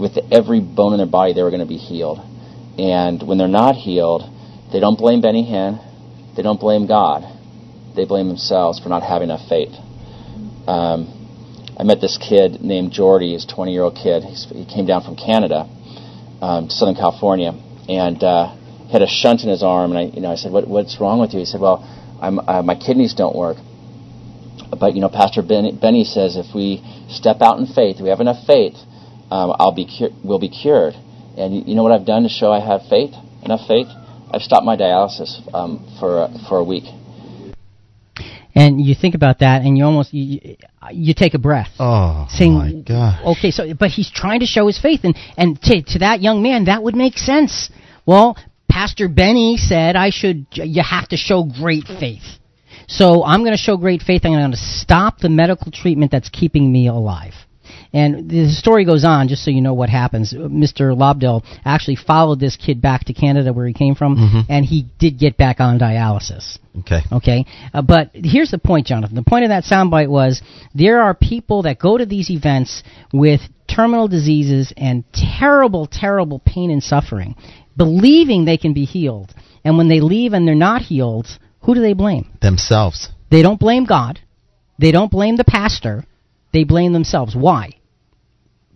with 0.00 0.16
every 0.32 0.60
bone 0.60 0.94
in 0.94 0.98
their 0.98 1.06
body 1.06 1.34
they 1.34 1.42
were 1.42 1.50
going 1.50 1.60
to 1.60 1.66
be 1.66 1.76
healed. 1.76 2.20
And 2.78 3.22
when 3.26 3.36
they're 3.36 3.48
not 3.48 3.74
healed, 3.74 4.22
they 4.72 4.80
don't 4.80 4.98
blame 4.98 5.20
Benny 5.20 5.44
Hinn. 5.44 5.78
They 6.36 6.42
don't 6.42 6.60
blame 6.60 6.86
God. 6.86 7.24
They 7.96 8.04
blame 8.04 8.28
themselves 8.28 8.78
for 8.78 8.88
not 8.88 9.02
having 9.02 9.30
enough 9.30 9.48
faith. 9.48 9.74
Um, 10.66 11.16
I 11.76 11.82
met 11.82 12.00
this 12.00 12.18
kid 12.18 12.60
named 12.60 12.92
Jordy. 12.92 13.32
He's 13.32 13.44
a 13.44 13.48
20 13.48 13.72
year 13.72 13.82
old 13.82 13.96
kid. 13.96 14.22
He's, 14.22 14.46
he 14.50 14.64
came 14.64 14.86
down 14.86 15.02
from 15.02 15.16
Canada 15.16 15.68
um, 16.40 16.68
to 16.68 16.72
Southern 16.72 16.94
California 16.94 17.52
and 17.88 18.22
uh, 18.22 18.54
had 18.92 19.02
a 19.02 19.08
shunt 19.08 19.42
in 19.42 19.48
his 19.48 19.62
arm. 19.62 19.92
And 19.92 19.98
I, 19.98 20.02
you 20.14 20.20
know, 20.20 20.30
I 20.30 20.36
said, 20.36 20.52
what, 20.52 20.68
"What's 20.68 21.00
wrong 21.00 21.20
with 21.20 21.32
you?" 21.32 21.40
He 21.40 21.44
said, 21.44 21.60
"Well, 21.60 21.82
uh, 22.20 22.62
my 22.62 22.74
kidneys 22.74 23.14
don't 23.14 23.34
work." 23.34 23.56
But 24.78 24.94
you 24.94 25.00
know, 25.00 25.08
Pastor 25.08 25.42
Benny, 25.42 25.72
Benny 25.72 26.04
says 26.04 26.36
if 26.36 26.54
we 26.54 26.84
step 27.08 27.38
out 27.40 27.58
in 27.58 27.66
faith, 27.66 27.96
if 27.96 28.02
we 28.02 28.10
have 28.10 28.20
enough 28.20 28.46
faith, 28.46 28.76
um, 29.30 29.54
I'll 29.58 29.74
be 29.74 29.86
cu- 29.86 30.14
we'll 30.22 30.38
be 30.38 30.48
cured. 30.48 30.94
And 31.36 31.66
you 31.66 31.74
know 31.74 31.82
what 31.82 31.92
I've 31.92 32.06
done 32.06 32.22
to 32.22 32.28
show 32.28 32.52
I 32.52 32.60
have 32.60 32.82
faith, 32.88 33.14
enough 33.42 33.66
faith? 33.66 33.88
I've 34.32 34.42
stopped 34.42 34.64
my 34.64 34.76
dialysis 34.76 35.42
um, 35.54 35.96
for 35.98 36.22
uh, 36.22 36.48
for 36.48 36.58
a 36.58 36.64
week. 36.64 36.84
And 38.54 38.80
you 38.80 38.94
think 38.94 39.14
about 39.14 39.38
that, 39.40 39.62
and 39.62 39.78
you 39.78 39.84
almost 39.84 40.12
you, 40.12 40.56
you 40.90 41.14
take 41.14 41.34
a 41.34 41.38
breath. 41.38 41.70
Oh 41.78 42.26
saying, 42.30 42.54
my 42.54 42.72
God! 42.72 43.36
Okay, 43.36 43.50
so 43.50 43.74
but 43.74 43.90
he's 43.90 44.10
trying 44.10 44.40
to 44.40 44.46
show 44.46 44.66
his 44.66 44.80
faith, 44.80 45.00
and 45.04 45.16
and 45.36 45.60
to 45.62 45.82
to 45.82 45.98
that 46.00 46.20
young 46.20 46.42
man 46.42 46.64
that 46.64 46.82
would 46.82 46.96
make 46.96 47.16
sense. 47.16 47.70
Well, 48.06 48.36
Pastor 48.68 49.08
Benny 49.08 49.56
said 49.56 49.96
I 49.96 50.10
should. 50.10 50.46
You 50.52 50.82
have 50.82 51.08
to 51.08 51.16
show 51.16 51.44
great 51.44 51.84
faith. 51.84 52.22
So 52.88 53.24
I'm 53.24 53.40
going 53.40 53.52
to 53.52 53.62
show 53.62 53.76
great 53.76 54.02
faith. 54.02 54.22
I'm 54.24 54.32
going 54.32 54.50
to 54.50 54.56
stop 54.56 55.18
the 55.18 55.28
medical 55.28 55.70
treatment 55.70 56.10
that's 56.10 56.28
keeping 56.28 56.72
me 56.72 56.88
alive. 56.88 57.34
And 57.92 58.30
the 58.30 58.48
story 58.50 58.84
goes 58.84 59.04
on, 59.04 59.26
just 59.28 59.44
so 59.44 59.50
you 59.50 59.60
know 59.60 59.74
what 59.74 59.88
happens. 59.88 60.32
Mr. 60.32 60.94
Lobdell 60.96 61.42
actually 61.64 61.96
followed 61.96 62.38
this 62.38 62.56
kid 62.56 62.80
back 62.80 63.04
to 63.06 63.12
Canada 63.12 63.52
where 63.52 63.66
he 63.66 63.72
came 63.72 63.96
from, 63.96 64.16
Mhm. 64.16 64.46
and 64.48 64.64
he 64.64 64.86
did 64.98 65.18
get 65.18 65.36
back 65.36 65.60
on 65.60 65.78
dialysis. 65.78 66.58
Okay. 66.80 67.00
Okay, 67.10 67.46
uh, 67.74 67.82
but 67.82 68.10
here's 68.14 68.52
the 68.52 68.58
point, 68.58 68.86
Jonathan. 68.86 69.16
The 69.16 69.24
point 69.24 69.42
of 69.44 69.48
that 69.48 69.64
soundbite 69.64 70.08
was 70.08 70.40
there 70.72 71.02
are 71.02 71.14
people 71.14 71.62
that 71.62 71.80
go 71.80 71.98
to 71.98 72.06
these 72.06 72.30
events 72.30 72.84
with 73.12 73.40
terminal 73.66 74.06
diseases 74.06 74.72
and 74.76 75.02
terrible, 75.12 75.86
terrible 75.86 76.40
pain 76.44 76.70
and 76.70 76.82
suffering, 76.82 77.34
believing 77.76 78.44
they 78.44 78.56
can 78.56 78.72
be 78.72 78.84
healed. 78.84 79.34
And 79.64 79.76
when 79.76 79.88
they 79.88 80.00
leave 80.00 80.32
and 80.32 80.46
they're 80.46 80.54
not 80.54 80.82
healed, 80.82 81.26
who 81.62 81.74
do 81.74 81.80
they 81.80 81.92
blame? 81.92 82.26
Themselves. 82.40 83.08
They 83.30 83.42
don't 83.42 83.58
blame 83.60 83.84
God. 83.84 84.20
They 84.78 84.92
don't 84.92 85.10
blame 85.10 85.36
the 85.36 85.44
pastor. 85.44 86.04
They 86.52 86.64
blame 86.64 86.92
themselves. 86.92 87.34
Why? 87.36 87.72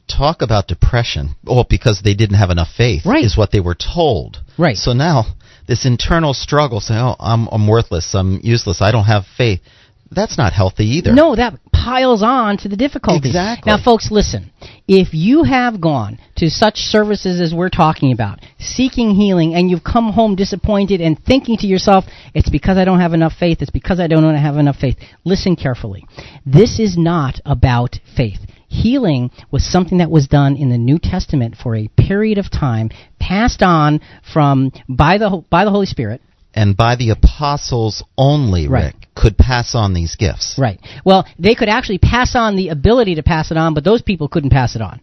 Talk 0.07 0.43
about 0.43 0.69
depression. 0.69 1.35
Well, 1.45 1.67
because 1.69 2.03
they 2.05 2.15
didn't 2.15 2.37
have 2.37 2.51
enough 2.51 2.69
faith, 2.77 3.07
Right. 3.07 3.25
is 3.25 3.37
what 3.37 3.51
they 3.53 3.61
were 3.61 3.75
told. 3.75 4.39
Right. 4.59 4.77
So 4.77 4.93
now, 4.93 5.25
this 5.67 5.87
internal 5.87 6.35
struggle 6.35 6.81
saying, 6.81 7.01
oh, 7.01 7.17
I'm, 7.19 7.49
I'm 7.51 7.67
worthless, 7.67 8.15
I'm 8.15 8.41
useless, 8.43 8.83
I 8.83 8.93
don't 8.93 9.05
have 9.05 9.25
faith, 9.37 9.61
that's 10.11 10.39
not 10.39 10.53
healthy 10.53 10.85
either. 10.99 11.13
No, 11.13 11.35
that 11.35 11.55
piles 11.73 12.23
on 12.23 12.57
to 12.59 12.69
the 12.69 12.77
difficulty. 12.77 13.29
Exactly. 13.29 13.71
Now, 13.71 13.83
folks, 13.83 14.11
listen. 14.11 14.51
If 14.87 15.09
you 15.13 15.45
have 15.45 15.81
gone 15.81 16.19
to 16.37 16.51
such 16.51 16.77
services 16.77 17.41
as 17.41 17.55
we're 17.55 17.71
talking 17.71 18.13
about, 18.13 18.39
seeking 18.59 19.11
healing, 19.15 19.55
and 19.55 19.71
you've 19.71 19.83
come 19.83 20.13
home 20.13 20.37
disappointed 20.37 21.01
and 21.01 21.19
thinking 21.25 21.57
to 21.59 21.67
yourself, 21.67 22.05
it's 22.35 22.51
because 22.51 22.77
I 22.77 22.85
don't 22.85 23.01
have 23.01 23.15
enough 23.15 23.33
faith, 23.39 23.63
it's 23.63 23.71
because 23.71 23.99
I 23.99 24.07
don't 24.07 24.35
have 24.35 24.57
enough 24.57 24.77
faith, 24.77 24.97
listen 25.25 25.57
carefully. 25.57 26.05
This 26.47 26.79
is 26.79 26.97
not 26.97 27.41
about 27.45 27.99
faith. 28.17 28.39
Healing 28.83 29.31
was 29.51 29.65
something 29.65 29.99
that 29.99 30.11
was 30.11 30.27
done 30.27 30.57
in 30.57 30.69
the 30.69 30.79
New 30.79 30.99
Testament 30.99 31.55
for 31.57 31.77
a 31.77 31.89
period 31.97 32.39
of 32.39 32.51
time, 32.51 32.91
passed 33.21 33.63
on 33.63 34.01
from 34.33 34.73
by 34.89 35.19
the 35.19 35.45
by 35.49 35.65
the 35.65 35.71
Holy 35.71 35.87
Spirit, 35.87 36.21
And 36.55 36.77
by 36.77 36.97
the 36.97 37.11
apostles 37.11 38.03
only, 38.19 38.69
Right. 38.69 38.95
Rick, 38.95 39.09
could 39.15 39.37
pass 39.39 39.75
on 39.75 39.95
these 39.95 40.17
gifts. 40.17 40.57
Right. 40.59 40.81
Well, 41.05 41.27
they 41.39 41.55
could 41.55 41.69
actually 41.69 41.99
pass 41.99 42.35
on 42.35 42.57
the 42.57 42.69
ability 42.69 43.15
to 43.17 43.23
pass 43.23 43.51
it 43.51 43.57
on, 43.57 43.75
but 43.75 43.85
those 43.85 44.03
people 44.03 44.29
couldn't 44.29 44.51
pass 44.51 44.75
it 44.77 44.83
on. 44.83 45.01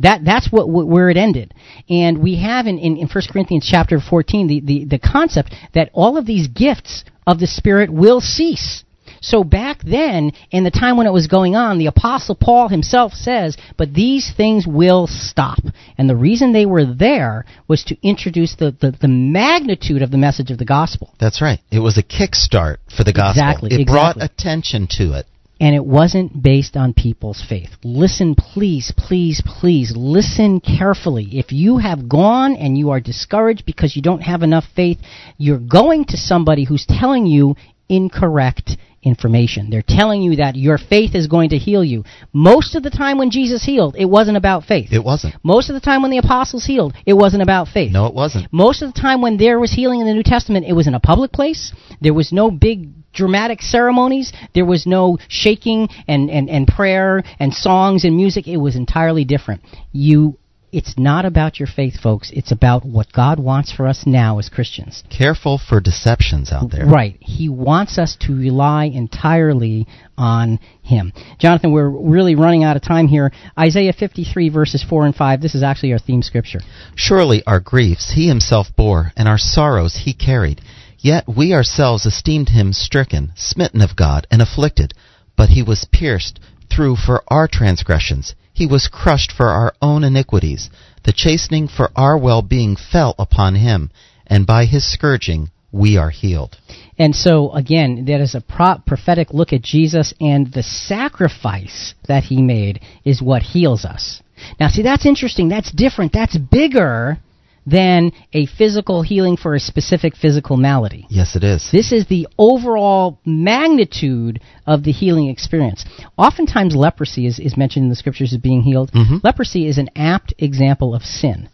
That 0.00 0.24
that's 0.24 0.52
what 0.52 0.64
wh- 0.66 0.86
where 0.86 1.08
it 1.08 1.16
ended. 1.16 1.54
And 1.88 2.18
we 2.18 2.36
have 2.42 2.66
in, 2.66 2.78
in, 2.78 2.96
in 2.98 3.08
1 3.08 3.24
Corinthians 3.32 3.66
chapter 3.68 3.98
14 3.98 4.46
the, 4.46 4.60
the, 4.60 4.84
the 4.84 4.98
concept 4.98 5.54
that 5.74 5.90
all 5.94 6.18
of 6.18 6.26
these 6.26 6.48
gifts 6.48 7.04
of 7.26 7.38
the 7.40 7.46
Spirit 7.46 7.90
will 7.90 8.20
cease. 8.20 8.84
So 9.26 9.42
back 9.42 9.82
then, 9.82 10.32
in 10.52 10.62
the 10.62 10.70
time 10.70 10.96
when 10.96 11.08
it 11.08 11.12
was 11.12 11.26
going 11.26 11.56
on, 11.56 11.78
the 11.78 11.86
Apostle 11.86 12.36
Paul 12.36 12.68
himself 12.68 13.12
says, 13.12 13.56
but 13.76 13.92
these 13.92 14.32
things 14.36 14.66
will 14.68 15.08
stop. 15.08 15.58
And 15.98 16.08
the 16.08 16.14
reason 16.14 16.52
they 16.52 16.64
were 16.64 16.84
there 16.84 17.44
was 17.66 17.82
to 17.88 17.96
introduce 18.06 18.54
the, 18.54 18.70
the, 18.80 18.92
the 18.92 19.08
magnitude 19.08 20.02
of 20.02 20.12
the 20.12 20.16
message 20.16 20.52
of 20.52 20.58
the 20.58 20.64
gospel. 20.64 21.12
That's 21.18 21.42
right. 21.42 21.58
It 21.72 21.80
was 21.80 21.98
a 21.98 22.04
kickstart 22.04 22.76
for 22.96 23.02
the 23.02 23.12
gospel. 23.12 23.42
Exactly, 23.42 23.82
It 23.82 23.86
brought 23.88 24.22
attention 24.22 24.86
to 24.98 25.18
it. 25.18 25.26
and 25.58 25.74
it 25.74 25.84
wasn't 25.84 26.30
based 26.40 26.76
on 26.76 26.94
people's 26.94 27.42
faith. 27.48 27.70
Listen, 27.82 28.34
please, 28.36 28.92
please, 28.96 29.42
please, 29.44 29.92
listen 29.96 30.60
carefully. 30.60 31.26
If 31.32 31.50
you 31.50 31.78
have 31.78 32.08
gone 32.08 32.54
and 32.54 32.78
you 32.78 32.90
are 32.90 33.00
discouraged 33.00 33.64
because 33.66 33.96
you 33.96 34.02
don't 34.02 34.20
have 34.22 34.42
enough 34.42 34.66
faith, 34.76 34.98
you're 35.36 35.58
going 35.58 36.04
to 36.12 36.16
somebody 36.16 36.64
who's 36.64 36.86
telling 36.86 37.26
you 37.26 37.56
incorrect 37.88 38.76
information. 39.02 39.70
They're 39.70 39.84
telling 39.86 40.20
you 40.20 40.36
that 40.36 40.56
your 40.56 40.78
faith 40.78 41.14
is 41.14 41.28
going 41.28 41.50
to 41.50 41.58
heal 41.58 41.84
you. 41.84 42.04
Most 42.32 42.74
of 42.74 42.82
the 42.82 42.90
time 42.90 43.18
when 43.18 43.30
Jesus 43.30 43.64
healed, 43.64 43.94
it 43.96 44.06
wasn't 44.06 44.36
about 44.36 44.64
faith. 44.64 44.92
It 44.92 45.04
wasn't. 45.04 45.36
Most 45.44 45.70
of 45.70 45.74
the 45.74 45.80
time 45.80 46.02
when 46.02 46.10
the 46.10 46.18
apostles 46.18 46.64
healed, 46.64 46.94
it 47.06 47.14
wasn't 47.14 47.42
about 47.42 47.68
faith. 47.68 47.92
No, 47.92 48.06
it 48.06 48.14
wasn't. 48.14 48.52
Most 48.52 48.82
of 48.82 48.92
the 48.92 49.00
time 49.00 49.22
when 49.22 49.36
there 49.36 49.60
was 49.60 49.72
healing 49.72 50.00
in 50.00 50.06
the 50.06 50.14
New 50.14 50.24
Testament, 50.24 50.66
it 50.66 50.72
was 50.72 50.88
in 50.88 50.94
a 50.94 51.00
public 51.00 51.32
place. 51.32 51.72
There 52.00 52.14
was 52.14 52.32
no 52.32 52.50
big 52.50 53.12
dramatic 53.12 53.62
ceremonies. 53.62 54.32
There 54.54 54.64
was 54.64 54.86
no 54.86 55.18
shaking 55.28 55.88
and, 56.08 56.28
and, 56.28 56.50
and 56.50 56.66
prayer 56.66 57.22
and 57.38 57.54
songs 57.54 58.04
and 58.04 58.16
music. 58.16 58.48
It 58.48 58.58
was 58.58 58.76
entirely 58.76 59.24
different. 59.24 59.62
You, 59.92 60.36
it's 60.72 60.98
not 60.98 61.24
about 61.24 61.58
your 61.60 61.68
faith, 61.68 62.00
folks. 62.00 62.30
It's 62.34 62.50
about 62.50 62.84
what 62.84 63.12
God 63.12 63.38
wants 63.38 63.72
for 63.72 63.86
us 63.86 64.04
now 64.04 64.38
as 64.38 64.48
Christians. 64.48 65.04
Careful 65.10 65.58
for 65.58 65.80
deceptions 65.80 66.50
out 66.50 66.70
there. 66.70 66.86
Right. 66.86 67.16
He 67.20 67.48
wants 67.48 67.98
us 67.98 68.16
to 68.22 68.34
rely 68.34 68.86
entirely 68.86 69.86
on 70.18 70.58
Him. 70.82 71.12
Jonathan, 71.38 71.72
we're 71.72 71.88
really 71.88 72.34
running 72.34 72.64
out 72.64 72.76
of 72.76 72.82
time 72.82 73.06
here. 73.06 73.30
Isaiah 73.58 73.92
53 73.92 74.48
verses 74.48 74.84
4 74.88 75.06
and 75.06 75.14
5. 75.14 75.40
This 75.40 75.54
is 75.54 75.62
actually 75.62 75.92
our 75.92 75.98
theme 75.98 76.22
scripture. 76.22 76.60
Surely 76.94 77.42
our 77.46 77.60
griefs 77.60 78.12
he 78.14 78.28
himself 78.28 78.66
bore, 78.76 79.12
and 79.16 79.28
our 79.28 79.38
sorrows 79.38 80.02
he 80.04 80.12
carried. 80.12 80.60
Yet 80.98 81.24
we 81.28 81.54
ourselves 81.54 82.06
esteemed 82.06 82.48
him 82.48 82.72
stricken, 82.72 83.32
smitten 83.36 83.82
of 83.82 83.94
God, 83.94 84.26
and 84.30 84.42
afflicted. 84.42 84.94
But 85.36 85.50
he 85.50 85.62
was 85.62 85.86
pierced 85.92 86.40
through 86.68 86.96
for 86.96 87.22
our 87.28 87.46
transgressions. 87.46 88.34
He 88.56 88.66
was 88.66 88.88
crushed 88.88 89.32
for 89.32 89.48
our 89.48 89.74
own 89.82 90.02
iniquities. 90.02 90.70
The 91.02 91.12
chastening 91.12 91.68
for 91.68 91.90
our 91.94 92.16
well 92.16 92.40
being 92.40 92.74
fell 92.74 93.14
upon 93.18 93.56
him, 93.56 93.90
and 94.26 94.46
by 94.46 94.64
his 94.64 94.90
scourging 94.90 95.50
we 95.72 95.98
are 95.98 96.08
healed. 96.08 96.56
And 96.98 97.14
so, 97.14 97.52
again, 97.52 98.06
that 98.06 98.22
is 98.22 98.34
a 98.34 98.40
pro- 98.40 98.78
prophetic 98.78 99.34
look 99.34 99.52
at 99.52 99.60
Jesus, 99.60 100.14
and 100.22 100.50
the 100.50 100.62
sacrifice 100.62 101.92
that 102.08 102.24
he 102.24 102.40
made 102.40 102.80
is 103.04 103.20
what 103.20 103.42
heals 103.42 103.84
us. 103.84 104.22
Now, 104.58 104.68
see, 104.68 104.80
that's 104.80 105.04
interesting. 105.04 105.50
That's 105.50 105.70
different. 105.70 106.14
That's 106.14 106.38
bigger 106.38 107.18
than 107.66 108.12
a 108.32 108.46
physical 108.46 109.02
healing 109.02 109.36
for 109.36 109.54
a 109.54 109.60
specific 109.60 110.16
physical 110.16 110.56
malady. 110.56 111.06
Yes, 111.10 111.34
it 111.34 111.42
is. 111.42 111.68
This 111.72 111.92
is 111.92 112.06
the 112.06 112.28
overall 112.38 113.18
magnitude 113.26 114.40
of 114.66 114.84
the 114.84 114.92
healing 114.92 115.28
experience. 115.28 115.84
Oftentimes, 116.16 116.76
leprosy 116.76 117.26
is, 117.26 117.40
is 117.40 117.56
mentioned 117.56 117.84
in 117.84 117.88
the 117.90 117.96
scriptures 117.96 118.32
as 118.32 118.38
being 118.38 118.62
healed. 118.62 118.92
Mhm. 118.92 119.22
Leprosy 119.22 119.66
is 119.66 119.78
an 119.78 119.90
apt 119.96 120.32
example 120.38 120.94
of 120.94 121.02
sin. 121.02 121.48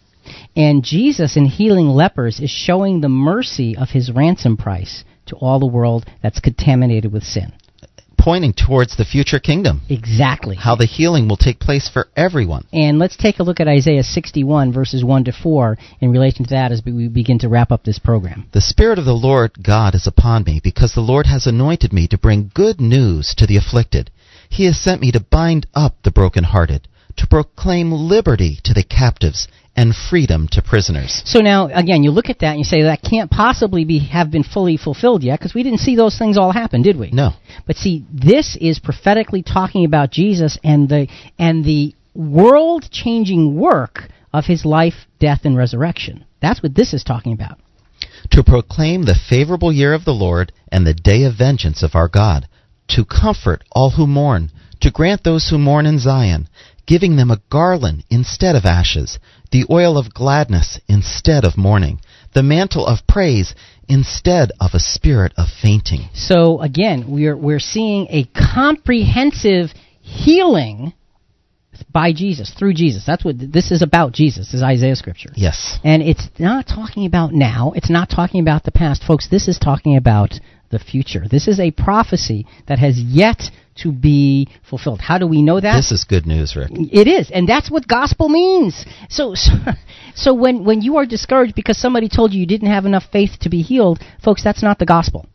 And 0.54 0.84
Jesus, 0.84 1.36
in 1.36 1.46
healing 1.46 1.88
lepers, 1.88 2.40
is 2.40 2.50
showing 2.50 3.00
the 3.00 3.08
mercy 3.08 3.76
of 3.76 3.90
his 3.90 4.10
ransom 4.12 4.56
price 4.56 5.04
to 5.26 5.36
all 5.36 5.58
the 5.58 5.66
world 5.66 6.04
that's 6.22 6.40
contaminated 6.40 7.12
with 7.12 7.24
sin. 7.24 7.52
Pointing 8.22 8.52
towards 8.52 8.96
the 8.96 9.04
future 9.04 9.40
kingdom. 9.40 9.80
Exactly. 9.88 10.54
How 10.54 10.76
the 10.76 10.86
healing 10.86 11.26
will 11.26 11.36
take 11.36 11.58
place 11.58 11.88
for 11.88 12.06
everyone. 12.14 12.64
And 12.72 13.00
let's 13.00 13.16
take 13.16 13.40
a 13.40 13.42
look 13.42 13.58
at 13.58 13.66
Isaiah 13.66 14.04
61, 14.04 14.72
verses 14.72 15.02
1 15.02 15.24
to 15.24 15.32
4, 15.32 15.76
in 16.00 16.12
relation 16.12 16.44
to 16.44 16.50
that 16.50 16.70
as 16.70 16.82
we 16.86 17.08
begin 17.08 17.40
to 17.40 17.48
wrap 17.48 17.72
up 17.72 17.82
this 17.82 17.98
program. 17.98 18.46
The 18.52 18.60
Spirit 18.60 19.00
of 19.00 19.06
the 19.06 19.12
Lord 19.12 19.60
God 19.60 19.96
is 19.96 20.06
upon 20.06 20.44
me, 20.44 20.60
because 20.62 20.94
the 20.94 21.00
Lord 21.00 21.26
has 21.26 21.48
anointed 21.48 21.92
me 21.92 22.06
to 22.06 22.16
bring 22.16 22.52
good 22.54 22.80
news 22.80 23.34
to 23.38 23.44
the 23.44 23.56
afflicted. 23.56 24.12
He 24.48 24.66
has 24.66 24.78
sent 24.78 25.00
me 25.00 25.10
to 25.10 25.18
bind 25.18 25.66
up 25.74 25.96
the 26.04 26.12
brokenhearted, 26.12 26.86
to 27.16 27.26
proclaim 27.26 27.90
liberty 27.90 28.60
to 28.62 28.72
the 28.72 28.84
captives, 28.84 29.48
and 29.74 29.94
freedom 30.10 30.48
to 30.52 30.60
prisoners. 30.60 31.22
So 31.24 31.40
now, 31.40 31.68
again, 31.68 32.02
you 32.02 32.10
look 32.10 32.28
at 32.28 32.40
that 32.40 32.50
and 32.50 32.58
you 32.58 32.64
say 32.64 32.82
that 32.82 33.00
can't 33.02 33.30
possibly 33.30 33.84
be 33.84 34.00
have 34.08 34.30
been 34.30 34.42
fully 34.42 34.76
fulfilled 34.76 35.22
yet 35.22 35.38
because 35.38 35.54
we 35.54 35.62
didn't 35.62 35.80
see 35.80 35.96
those 35.96 36.18
things 36.18 36.36
all 36.36 36.52
happen, 36.52 36.82
did 36.82 36.98
we? 36.98 37.10
No. 37.10 37.30
But 37.66 37.76
see, 37.76 38.04
this 38.12 38.56
is 38.60 38.78
prophetically 38.78 39.42
talking 39.42 39.84
about 39.84 40.10
Jesus 40.10 40.58
and 40.62 40.88
the 40.88 41.08
and 41.38 41.64
the 41.64 41.94
world-changing 42.14 43.58
work 43.58 44.00
of 44.32 44.44
his 44.44 44.64
life, 44.66 45.06
death, 45.18 45.40
and 45.44 45.56
resurrection. 45.56 46.26
That's 46.42 46.62
what 46.62 46.74
this 46.74 46.92
is 46.92 47.02
talking 47.02 47.32
about. 47.32 47.58
To 48.32 48.42
proclaim 48.42 49.04
the 49.04 49.18
favorable 49.28 49.72
year 49.72 49.94
of 49.94 50.04
the 50.04 50.12
Lord 50.12 50.52
and 50.70 50.86
the 50.86 50.94
day 50.94 51.24
of 51.24 51.38
vengeance 51.38 51.82
of 51.82 51.94
our 51.94 52.08
God, 52.08 52.46
to 52.88 53.04
comfort 53.04 53.64
all 53.72 53.90
who 53.90 54.06
mourn, 54.06 54.50
to 54.80 54.90
grant 54.90 55.24
those 55.24 55.48
who 55.48 55.58
mourn 55.58 55.86
in 55.86 55.98
Zion, 55.98 56.48
giving 56.86 57.16
them 57.16 57.30
a 57.30 57.40
garland 57.50 58.04
instead 58.10 58.56
of 58.56 58.64
ashes, 58.64 59.18
the 59.50 59.64
oil 59.70 59.98
of 59.98 60.14
gladness 60.14 60.80
instead 60.88 61.44
of 61.44 61.56
mourning, 61.56 62.00
the 62.34 62.42
mantle 62.42 62.86
of 62.86 63.06
praise 63.06 63.54
instead 63.88 64.50
of 64.60 64.70
a 64.74 64.80
spirit 64.80 65.32
of 65.36 65.48
fainting. 65.48 66.08
So 66.14 66.60
again, 66.60 67.04
we're 67.08 67.36
we're 67.36 67.60
seeing 67.60 68.06
a 68.10 68.24
comprehensive 68.54 69.70
healing 70.00 70.94
by 71.90 72.12
Jesus 72.12 72.50
through 72.50 72.74
Jesus. 72.74 73.04
That's 73.06 73.24
what 73.24 73.36
this 73.38 73.70
is 73.70 73.82
about. 73.82 74.12
Jesus 74.12 74.54
is 74.54 74.62
Isaiah 74.62 74.96
scripture. 74.96 75.30
Yes. 75.34 75.78
And 75.84 76.02
it's 76.02 76.28
not 76.38 76.66
talking 76.66 77.06
about 77.06 77.32
now. 77.32 77.72
It's 77.74 77.90
not 77.90 78.10
talking 78.10 78.40
about 78.40 78.64
the 78.64 78.72
past, 78.72 79.04
folks. 79.04 79.28
This 79.28 79.48
is 79.48 79.58
talking 79.58 79.96
about 79.96 80.34
the 80.72 80.80
future. 80.80 81.24
This 81.30 81.46
is 81.46 81.60
a 81.60 81.70
prophecy 81.70 82.46
that 82.66 82.80
has 82.80 82.98
yet 82.98 83.40
to 83.76 83.92
be 83.92 84.48
fulfilled. 84.68 85.00
How 85.00 85.18
do 85.18 85.26
we 85.26 85.42
know 85.42 85.60
that? 85.60 85.76
This 85.76 85.92
is 85.92 86.04
good 86.04 86.26
news, 86.26 86.56
Rick. 86.56 86.70
It 86.72 87.06
is, 87.08 87.30
and 87.30 87.48
that's 87.48 87.70
what 87.70 87.86
gospel 87.86 88.28
means. 88.28 88.84
So, 89.08 89.34
so, 89.34 89.52
so 90.14 90.34
when 90.34 90.64
when 90.64 90.82
you 90.82 90.96
are 90.96 91.06
discouraged 91.06 91.54
because 91.54 91.78
somebody 91.78 92.08
told 92.08 92.32
you 92.32 92.40
you 92.40 92.46
didn't 92.46 92.68
have 92.70 92.84
enough 92.86 93.04
faith 93.12 93.38
to 93.42 93.48
be 93.48 93.62
healed, 93.62 94.00
folks, 94.24 94.42
that's 94.42 94.62
not 94.62 94.78
the 94.78 94.86
gospel. 94.86 95.26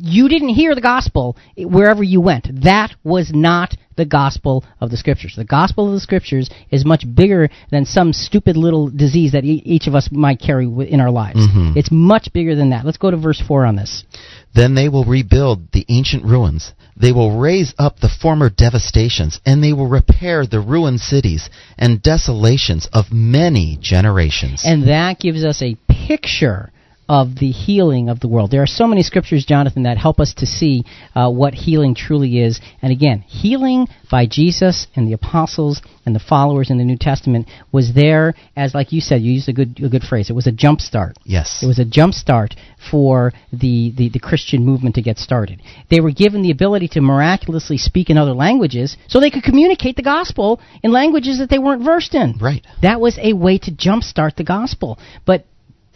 You 0.00 0.28
didn't 0.28 0.50
hear 0.50 0.74
the 0.74 0.82
gospel 0.82 1.36
wherever 1.56 2.02
you 2.02 2.20
went. 2.20 2.48
That 2.64 2.94
was 3.04 3.30
not 3.32 3.74
the 3.96 4.04
gospel 4.04 4.62
of 4.82 4.90
the 4.90 4.98
scriptures. 4.98 5.34
The 5.34 5.44
gospel 5.44 5.86
of 5.88 5.94
the 5.94 6.00
scriptures 6.00 6.50
is 6.70 6.84
much 6.84 7.04
bigger 7.14 7.48
than 7.70 7.86
some 7.86 8.12
stupid 8.12 8.56
little 8.56 8.88
disease 8.90 9.32
that 9.32 9.44
e- 9.44 9.62
each 9.64 9.86
of 9.86 9.94
us 9.94 10.10
might 10.12 10.40
carry 10.40 10.66
in 10.66 11.00
our 11.00 11.10
lives. 11.10 11.40
Mhm. 11.46 11.74
It's 11.76 11.90
much 11.90 12.32
bigger 12.34 12.54
than 12.54 12.70
that. 12.70 12.84
Let's 12.84 12.98
go 12.98 13.10
to 13.10 13.16
verse 13.16 13.40
4 13.40 13.64
on 13.64 13.76
this. 13.76 14.04
Then 14.54 14.74
they 14.74 14.88
will 14.88 15.04
rebuild 15.04 15.72
the 15.72 15.84
ancient 15.88 16.24
ruins. 16.24 16.72
They 16.96 17.12
will 17.12 17.38
raise 17.38 17.74
up 17.78 18.00
the 18.00 18.08
former 18.08 18.50
devastations, 18.50 19.40
and 19.46 19.62
they 19.62 19.72
will 19.72 19.86
repair 19.86 20.46
the 20.46 20.60
ruined 20.60 21.00
cities 21.00 21.48
and 21.78 22.02
desolations 22.02 22.88
of 22.92 23.12
many 23.12 23.78
generations. 23.80 24.62
And 24.64 24.88
that 24.88 25.20
gives 25.20 25.44
us 25.44 25.62
a 25.62 25.76
picture 25.88 26.72
of 27.08 27.36
the 27.36 27.50
healing 27.50 28.08
of 28.08 28.20
the 28.20 28.28
world. 28.28 28.50
There 28.50 28.62
are 28.62 28.66
so 28.66 28.86
many 28.86 29.02
scriptures, 29.02 29.46
Jonathan, 29.46 29.84
that 29.84 29.96
help 29.96 30.20
us 30.20 30.34
to 30.34 30.46
see 30.46 30.84
uh, 31.14 31.30
what 31.30 31.54
healing 31.54 31.94
truly 31.94 32.40
is. 32.40 32.60
And 32.82 32.92
again, 32.92 33.20
healing 33.20 33.88
by 34.10 34.26
Jesus 34.26 34.86
and 34.94 35.08
the 35.08 35.14
apostles 35.14 35.80
and 36.04 36.14
the 36.14 36.20
followers 36.20 36.70
in 36.70 36.78
the 36.78 36.84
New 36.84 36.98
Testament 36.98 37.48
was 37.72 37.94
there 37.94 38.34
as, 38.56 38.74
like 38.74 38.92
you 38.92 39.00
said, 39.00 39.22
you 39.22 39.32
used 39.32 39.48
a 39.48 39.52
good 39.52 39.80
a 39.82 39.88
good 39.88 40.02
phrase. 40.02 40.30
It 40.30 40.34
was 40.34 40.46
a 40.46 40.52
jump 40.52 40.80
start. 40.80 41.16
yes. 41.24 41.60
It 41.62 41.66
was 41.66 41.78
a 41.78 41.84
jump 41.84 42.14
start 42.14 42.54
for 42.90 43.32
the, 43.52 43.92
the, 43.96 44.08
the 44.10 44.20
Christian 44.20 44.64
movement 44.64 44.94
to 44.96 45.02
get 45.02 45.18
started. 45.18 45.60
They 45.90 46.00
were 46.00 46.12
given 46.12 46.42
the 46.42 46.50
ability 46.50 46.88
to 46.88 47.00
miraculously 47.00 47.78
speak 47.78 48.10
in 48.10 48.18
other 48.18 48.32
languages 48.34 48.96
so 49.08 49.20
they 49.20 49.30
could 49.30 49.42
communicate 49.42 49.96
the 49.96 50.02
gospel 50.02 50.60
in 50.82 50.92
languages 50.92 51.38
that 51.38 51.50
they 51.50 51.58
weren't 51.58 51.84
versed 51.84 52.14
in. 52.14 52.38
Right. 52.40 52.64
That 52.82 53.00
was 53.00 53.18
a 53.18 53.32
way 53.32 53.58
to 53.58 53.70
jumpstart 53.70 54.36
the 54.36 54.44
gospel. 54.44 54.98
But 55.26 55.46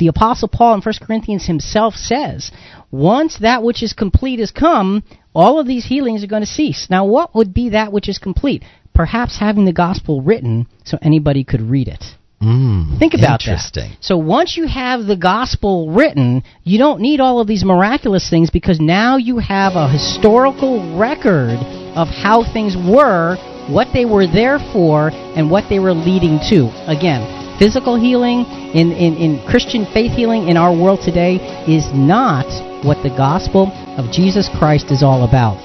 the 0.02 0.08
Apostle 0.08 0.48
Paul 0.48 0.74
in 0.74 0.80
1 0.80 0.94
Corinthians 1.00 1.46
himself 1.46 1.94
says, 1.94 2.50
once 2.90 3.38
that 3.38 3.62
which 3.62 3.84
is 3.84 3.92
complete 3.92 4.40
has 4.40 4.50
come, 4.50 5.04
all 5.32 5.60
of 5.60 5.66
these 5.68 5.84
healings 5.84 6.24
are 6.24 6.26
going 6.26 6.42
to 6.42 6.46
cease. 6.46 6.88
Now, 6.90 7.04
what 7.04 7.36
would 7.36 7.54
be 7.54 7.68
that 7.68 7.92
which 7.92 8.08
is 8.08 8.18
complete? 8.18 8.64
Perhaps 8.92 9.38
having 9.38 9.64
the 9.64 9.72
gospel 9.72 10.20
written 10.20 10.66
so 10.84 10.98
anybody 11.00 11.44
could 11.44 11.60
read 11.60 11.86
it. 11.86 12.02
Mm, 12.42 12.98
Think 12.98 13.14
about 13.14 13.42
interesting. 13.42 13.90
that. 13.90 14.02
So 14.02 14.18
once 14.18 14.56
you 14.56 14.66
have 14.66 15.04
the 15.06 15.16
gospel 15.16 15.90
written, 15.90 16.42
you 16.64 16.78
don't 16.80 17.00
need 17.00 17.20
all 17.20 17.38
of 17.40 17.46
these 17.46 17.64
miraculous 17.64 18.28
things 18.28 18.50
because 18.50 18.80
now 18.80 19.18
you 19.18 19.38
have 19.38 19.74
a 19.76 19.88
historical 19.88 20.98
record 20.98 21.60
of 21.94 22.08
how 22.08 22.42
things 22.52 22.74
were, 22.76 23.36
what 23.70 23.86
they 23.94 24.04
were 24.04 24.26
there 24.26 24.58
for, 24.72 25.10
and 25.12 25.48
what 25.48 25.66
they 25.70 25.78
were 25.78 25.94
leading 25.94 26.40
to. 26.50 26.66
Again, 26.90 27.41
physical 27.62 27.94
healing 27.94 28.42
in, 28.74 28.90
in, 28.90 29.14
in 29.14 29.38
Christian 29.46 29.86
faith 29.94 30.10
healing 30.10 30.50
in 30.50 30.56
our 30.56 30.74
world 30.74 30.98
today 30.98 31.38
is 31.70 31.86
not 31.94 32.42
what 32.82 32.98
the 33.06 33.14
gospel 33.14 33.70
of 33.94 34.10
Jesus 34.10 34.50
Christ 34.58 34.90
is 34.90 35.06
all 35.06 35.22
about. 35.22 35.62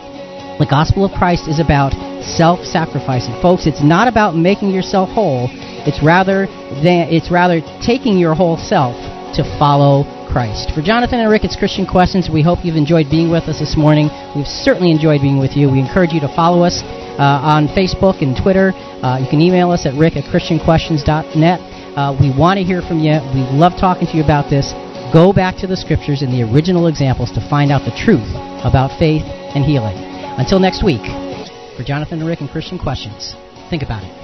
The 0.62 0.70
gospel 0.70 1.10
of 1.10 1.12
Christ 1.18 1.50
is 1.50 1.58
about 1.58 1.98
self-sacrificing. 2.22 3.42
Folks, 3.42 3.66
it's 3.66 3.82
not 3.82 4.06
about 4.06 4.38
making 4.38 4.70
yourself 4.70 5.10
whole. 5.10 5.50
It's 5.90 5.98
rather 6.06 6.46
than 6.86 7.10
it's 7.10 7.34
rather 7.34 7.66
taking 7.82 8.22
your 8.22 8.38
whole 8.38 8.62
self 8.62 8.94
to 9.34 9.42
follow 9.58 10.06
Christ. 10.30 10.78
For 10.78 10.86
Jonathan 10.86 11.18
and 11.18 11.34
Rick, 11.34 11.50
it's 11.50 11.58
Christian 11.58 11.90
Questions. 11.90 12.30
We 12.30 12.46
hope 12.46 12.62
you've 12.62 12.78
enjoyed 12.78 13.10
being 13.10 13.34
with 13.34 13.50
us 13.50 13.58
this 13.58 13.74
morning. 13.74 14.14
We've 14.38 14.46
certainly 14.46 14.94
enjoyed 14.94 15.26
being 15.26 15.42
with 15.42 15.58
you. 15.58 15.66
We 15.74 15.82
encourage 15.82 16.14
you 16.14 16.22
to 16.22 16.30
follow 16.38 16.62
us 16.62 16.86
uh, 17.18 17.42
on 17.42 17.66
Facebook 17.74 18.22
and 18.22 18.38
Twitter. 18.38 18.70
Uh, 19.02 19.18
you 19.18 19.26
can 19.34 19.42
email 19.42 19.74
us 19.74 19.90
at 19.90 19.98
rick 19.98 20.14
at 20.14 20.30
christianquestions.net. 20.30 21.77
Uh, 21.98 22.14
we 22.22 22.30
want 22.30 22.60
to 22.60 22.64
hear 22.64 22.84
from 22.84 23.00
you. 23.00 23.18
We 23.34 23.42
love 23.58 23.74
talking 23.74 24.06
to 24.06 24.14
you 24.16 24.24
about 24.24 24.52
this. 24.52 24.70
Go 25.12 25.34
back 25.34 25.58
to 25.58 25.66
the 25.66 25.76
scriptures 25.76 26.22
and 26.22 26.30
the 26.32 26.46
original 26.46 26.86
examples 26.86 27.32
to 27.32 27.42
find 27.50 27.72
out 27.72 27.90
the 27.90 27.96
truth 28.06 28.30
about 28.62 29.00
faith 29.00 29.24
and 29.26 29.66
healing. 29.66 29.98
Until 30.38 30.60
next 30.60 30.86
week, 30.86 31.02
for 31.76 31.82
Jonathan 31.84 32.20
and 32.20 32.28
Rick 32.28 32.42
and 32.42 32.50
Christian 32.52 32.78
Questions, 32.78 33.34
think 33.72 33.82
about 33.82 34.04
it. 34.04 34.17